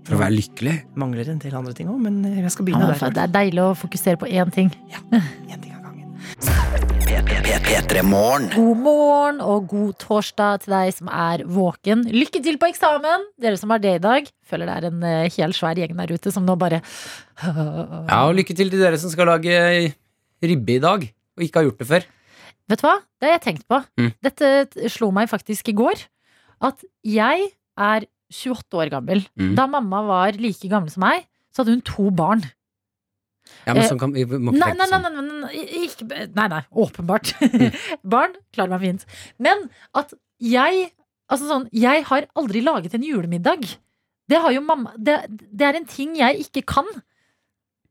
For 0.02 0.18
å 0.18 0.22
være 0.24 0.34
lykkelig. 0.34 0.76
mangler 0.98 1.30
en 1.30 1.42
del 1.42 1.54
andre 1.54 1.74
ting 1.78 1.90
òg. 1.92 2.00
Men 2.02 2.22
jeg 2.26 2.50
skal 2.54 2.66
begynne 2.66 2.90
ja, 2.90 2.98
der. 2.98 3.14
det 3.14 3.26
er 3.28 3.36
deilig 3.38 3.62
å 3.68 3.74
fokusere 3.78 4.18
på 4.18 4.30
én 4.30 4.50
ting. 4.54 4.74
Ja, 4.90 5.04
En 5.12 5.60
ting 5.62 5.76
av 5.76 5.86
gangen. 5.86 6.88
P3 7.12 8.00
Morgen. 8.08 8.46
God 8.54 8.78
morgen 8.80 9.40
og 9.44 9.66
god 9.68 9.98
torsdag 10.00 10.62
til 10.62 10.72
deg 10.72 10.92
som 10.96 11.10
er 11.12 11.42
våken. 11.44 12.06
Lykke 12.08 12.40
til 12.40 12.56
på 12.56 12.70
eksamen, 12.70 13.26
dere 13.36 13.58
som 13.60 13.74
har 13.74 13.82
det 13.82 13.98
i 13.98 14.00
dag. 14.00 14.30
Føler 14.48 14.70
det 14.70 14.76
er 14.78 14.86
en 14.88 15.04
hel 15.34 15.52
svær 15.52 15.76
gjeng 15.76 15.92
der 15.98 16.14
ute 16.14 16.32
som 16.32 16.46
nå 16.48 16.56
bare 16.56 16.80
Ja, 17.42 18.22
og 18.22 18.32
lykke 18.38 18.56
til 18.56 18.72
til 18.72 18.80
dere 18.80 18.96
som 19.00 19.12
skal 19.12 19.28
lage 19.28 19.92
ribbe 20.40 20.78
i 20.78 20.80
dag, 20.80 21.04
og 21.36 21.44
ikke 21.44 21.60
har 21.60 21.68
gjort 21.68 21.84
det 21.84 21.90
før. 21.90 22.08
Vet 22.72 22.80
du 22.80 22.86
hva? 22.88 22.96
Det 23.20 23.28
har 23.28 23.36
jeg 23.36 23.44
tenkt 23.44 23.68
på. 23.68 23.82
Mm. 24.00 24.10
Dette 24.24 24.88
slo 24.96 25.10
meg 25.12 25.28
faktisk 25.28 25.68
i 25.68 25.76
går. 25.76 26.06
At 26.64 26.80
jeg 27.04 27.50
er 27.76 28.08
28 28.32 28.80
år 28.80 28.94
gammel. 28.96 29.26
Mm. 29.36 29.52
Da 29.60 29.68
mamma 29.68 30.00
var 30.08 30.40
like 30.40 30.72
gammel 30.72 30.88
som 30.88 31.04
meg, 31.04 31.28
så 31.52 31.60
hadde 31.60 31.76
hun 31.76 31.84
to 31.84 32.08
barn. 32.08 32.48
Ja, 33.66 33.74
men 33.74 33.84
sånn 33.88 33.98
kan, 34.00 34.12
vi 34.14 34.24
må 34.26 34.52
ikke 34.52 34.58
Nei, 34.60 34.68
tenke 34.72 34.88
sånn. 34.90 35.02
nei, 35.02 35.12
nei, 35.12 35.38
nei, 35.42 35.84
ikke, 35.86 36.06
nei, 36.38 36.48
nei 36.52 36.60
åpenbart. 36.84 37.32
Mm. 37.42 37.78
barn 38.14 38.34
klarer 38.54 38.74
meg 38.76 38.84
fint. 38.86 39.06
Men 39.38 39.68
at 39.94 40.14
jeg 40.42 40.90
Altså 41.32 41.46
sånn, 41.48 41.62
jeg 41.72 42.02
har 42.04 42.26
aldri 42.36 42.60
laget 42.60 42.92
en 42.98 43.04
julemiddag. 43.06 43.62
Det 44.28 44.36
har 44.42 44.52
jo 44.52 44.60
mamma 44.66 44.90
Det, 45.00 45.14
det 45.30 45.64
er 45.64 45.78
en 45.78 45.86
ting 45.88 46.10
jeg 46.18 46.42
ikke 46.44 46.60
kan. 46.74 46.88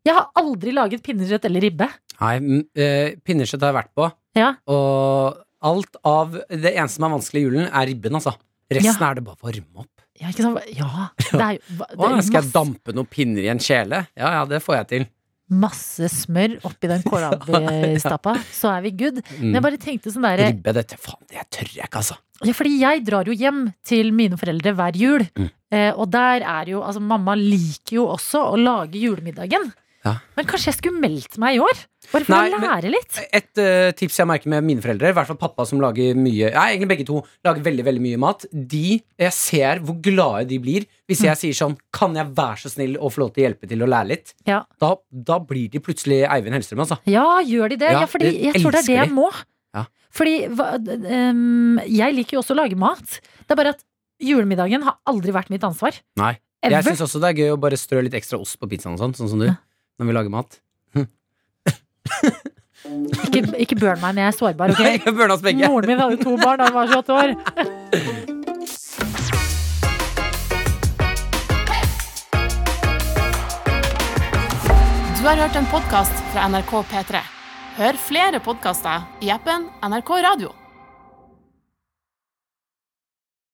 Jeg 0.06 0.14
har 0.14 0.28
aldri 0.38 0.73
laget 0.76 1.02
pinnekjøtt 1.06 1.48
eller 1.49 1.64
ribbe. 1.65 1.88
Nei, 2.19 2.36
eh, 2.78 3.15
pinnekjøtt 3.26 3.64
har 3.65 3.72
jeg 3.72 3.78
vært 3.80 3.94
på, 3.98 4.11
Ja. 4.38 4.52
og 4.69 5.40
alt 5.61 5.95
av 6.06 6.36
Det 6.49 6.73
eneste 6.76 6.99
som 6.99 7.07
er 7.07 7.14
vanskelig 7.15 7.41
i 7.41 7.45
julen, 7.48 7.65
er 7.72 7.88
ribben, 7.90 8.14
altså. 8.19 8.36
Resten 8.69 9.02
Ja. 9.02 9.10
er 9.10 9.15
det 9.15 9.23
bare 9.26 9.36
å 9.41 9.48
varme 9.49 9.82
opp. 9.86 10.06
Ja, 10.22 10.28
ikke 10.30 10.45
sant? 10.45 10.61
Ja, 10.78 11.10
det 11.18 11.41
er 11.41 11.53
jo 11.57 11.78
det 11.82 11.98
Å, 11.98 12.11
er 12.18 12.22
skal 12.22 12.44
jeg 12.44 12.53
dampe 12.53 12.94
noen 12.94 13.10
pinner 13.10 13.41
i 13.41 13.49
en 13.49 13.60
kjele? 13.64 14.03
Ja, 14.15 14.32
ja, 14.38 14.45
det 14.45 14.61
får 14.61 14.76
jeg 14.82 14.88
til. 14.94 15.07
Masse 15.52 16.07
smør 16.11 16.57
oppi 16.68 16.90
den 16.91 17.03
kålrabistappa, 17.10 18.36
så 18.56 18.72
er 18.76 18.86
vi 18.88 18.94
good. 19.03 19.22
Men 19.40 19.60
jeg 19.60 19.65
bare 19.68 19.80
tenkte 19.82 20.14
sånn 20.14 20.28
derre 20.28 20.52
Ribbe, 20.52 20.73
dette 20.78 20.99
faen, 21.02 21.22
det 21.30 21.45
tør 21.53 21.72
jeg 21.76 21.88
ikke, 21.90 22.02
altså. 22.03 22.18
ja, 22.44 22.56
Fordi 22.57 22.73
jeg 22.82 23.03
drar 23.07 23.30
jo 23.30 23.36
hjem 23.38 23.65
til 23.88 24.14
mine 24.15 24.40
foreldre 24.40 24.73
hver 24.78 24.98
jul. 24.99 25.26
Mm. 25.38 25.49
Eh, 25.72 25.91
og 25.95 26.10
der 26.11 26.44
er 26.44 26.68
jo 26.73 26.82
Altså, 26.84 26.99
mamma 26.99 27.36
liker 27.40 27.95
jo 28.02 28.07
også 28.11 28.41
å 28.52 28.57
lage 28.60 28.99
julemiddagen. 28.99 29.69
Ja. 30.02 30.15
Men 30.36 30.48
kanskje 30.49 30.72
jeg 30.72 30.78
skulle 30.80 30.98
meldt 30.98 31.36
meg 31.38 31.57
i 31.57 31.60
år? 31.61 31.78
Bare 32.11 32.26
for 32.26 32.34
Nei, 32.34 32.49
å 32.49 32.57
men- 32.57 32.64
lære 32.72 32.90
litt. 32.90 33.19
Et 33.38 33.60
uh, 33.61 33.91
tips 33.94 34.15
jeg 34.18 34.26
merker 34.28 34.49
med 34.49 34.64
mine 34.65 34.82
foreldre, 34.82 35.11
i 35.11 35.14
hvert 35.14 35.28
fall 35.30 35.38
pappa 35.38 35.65
som 35.69 35.80
lager 35.84 36.15
mye 36.18 36.49
Nei, 36.56 36.64
egentlig 36.73 36.90
begge 36.90 37.06
to 37.06 37.19
lager 37.45 37.61
veldig 37.68 37.86
veldig 37.86 38.02
mye 38.02 38.18
mat. 38.23 38.45
De, 38.52 38.98
Jeg 39.22 39.36
ser 39.38 39.84
hvor 39.86 39.99
glade 40.02 40.48
de 40.49 40.57
blir 40.64 40.88
hvis 41.11 41.22
jeg 41.28 41.38
sier 41.38 41.53
sånn 41.53 41.78
Kan 41.94 42.15
jeg 42.18 42.32
være 42.34 42.57
så 42.64 42.72
snill 42.73 42.98
å 42.98 43.11
få 43.14 43.22
lov 43.26 43.34
til 43.36 43.44
å 43.44 43.48
hjelpe 43.49 43.69
til 43.69 43.86
å 43.86 43.90
lære 43.94 44.10
litt? 44.15 44.34
Ja. 44.49 44.64
Da, 44.82 44.95
da 45.11 45.38
blir 45.40 45.69
de 45.69 45.80
plutselig 45.86 46.23
Eivind 46.26 46.57
Hellstrøm, 46.57 46.82
altså. 46.88 46.98
Ja, 47.06 47.28
gjør 47.45 47.69
de 47.76 47.82
det? 47.86 47.91
Ja, 47.94 48.02
Ja, 48.02 48.10
fordi 48.10 48.32
jeg 48.48 48.57
tror 48.57 48.72
det 48.73 48.82
er 48.82 48.90
det 48.90 48.99
jeg 49.03 49.14
må. 49.14 49.30
Ja. 49.78 49.86
Fordi 50.11 50.36
hva, 50.57 50.72
um, 50.82 51.78
jeg 51.86 52.15
liker 52.18 52.40
jo 52.40 52.41
også 52.41 52.56
å 52.57 52.61
lage 52.64 52.76
mat. 52.76 53.19
Det 53.45 53.53
er 53.53 53.60
bare 53.61 53.76
at 53.78 53.84
julemiddagen 54.22 54.82
har 54.86 54.98
aldri 55.10 55.32
vært 55.36 55.49
mitt 55.53 55.64
ansvar. 55.64 55.94
Nei. 56.19 56.40
Jeg 56.61 56.73
Ever. 56.78 56.91
syns 56.91 57.02
også 57.02 57.22
det 57.23 57.30
er 57.32 57.40
gøy 57.41 57.53
å 57.56 57.60
bare 57.61 57.78
strø 57.80 58.02
litt 58.06 58.14
ekstra 58.18 58.38
ost 58.41 58.60
på 58.61 58.68
pizzaen 58.69 58.94
og 58.94 58.99
sånn, 59.02 59.15
sånn 59.18 59.30
som 59.32 59.40
du. 59.41 59.48
Ja. 59.49 59.56
Når 60.02 60.07
vi 60.10 60.14
lager 60.18 60.32
mat. 60.34 60.56
Ikke, 63.28 63.41
ikke 63.61 63.76
burn 63.78 63.99
meg 64.02 64.15
når 64.18 64.23
jeg 64.23 64.32
er 64.32 64.38
sårbar, 64.40 64.72
ok? 64.73 64.80
Nei, 64.82 64.95
jeg 65.06 65.14
burna 65.14 65.36
oss 65.36 65.44
begge. 65.45 65.68
Moren 65.69 65.91
min 65.91 65.99
hadde 66.02 66.18
to 66.23 66.34
barn 66.41 66.57
da 66.57 66.65
hun 66.72 66.80
var 66.80 66.90
28 66.90 67.14
år. 67.14 67.30
Du 75.19 75.28
har 75.28 75.38
hørt 75.44 75.60
en 75.61 75.69
podkast 75.69 76.26
fra 76.34 76.48
NRK 76.49 76.73
P3. 76.95 77.22
Hør 77.78 78.02
flere 78.10 78.41
podkaster 78.41 79.06
i 79.22 79.30
appen 79.30 79.69
NRK 79.86 80.11
Radio. 80.26 80.61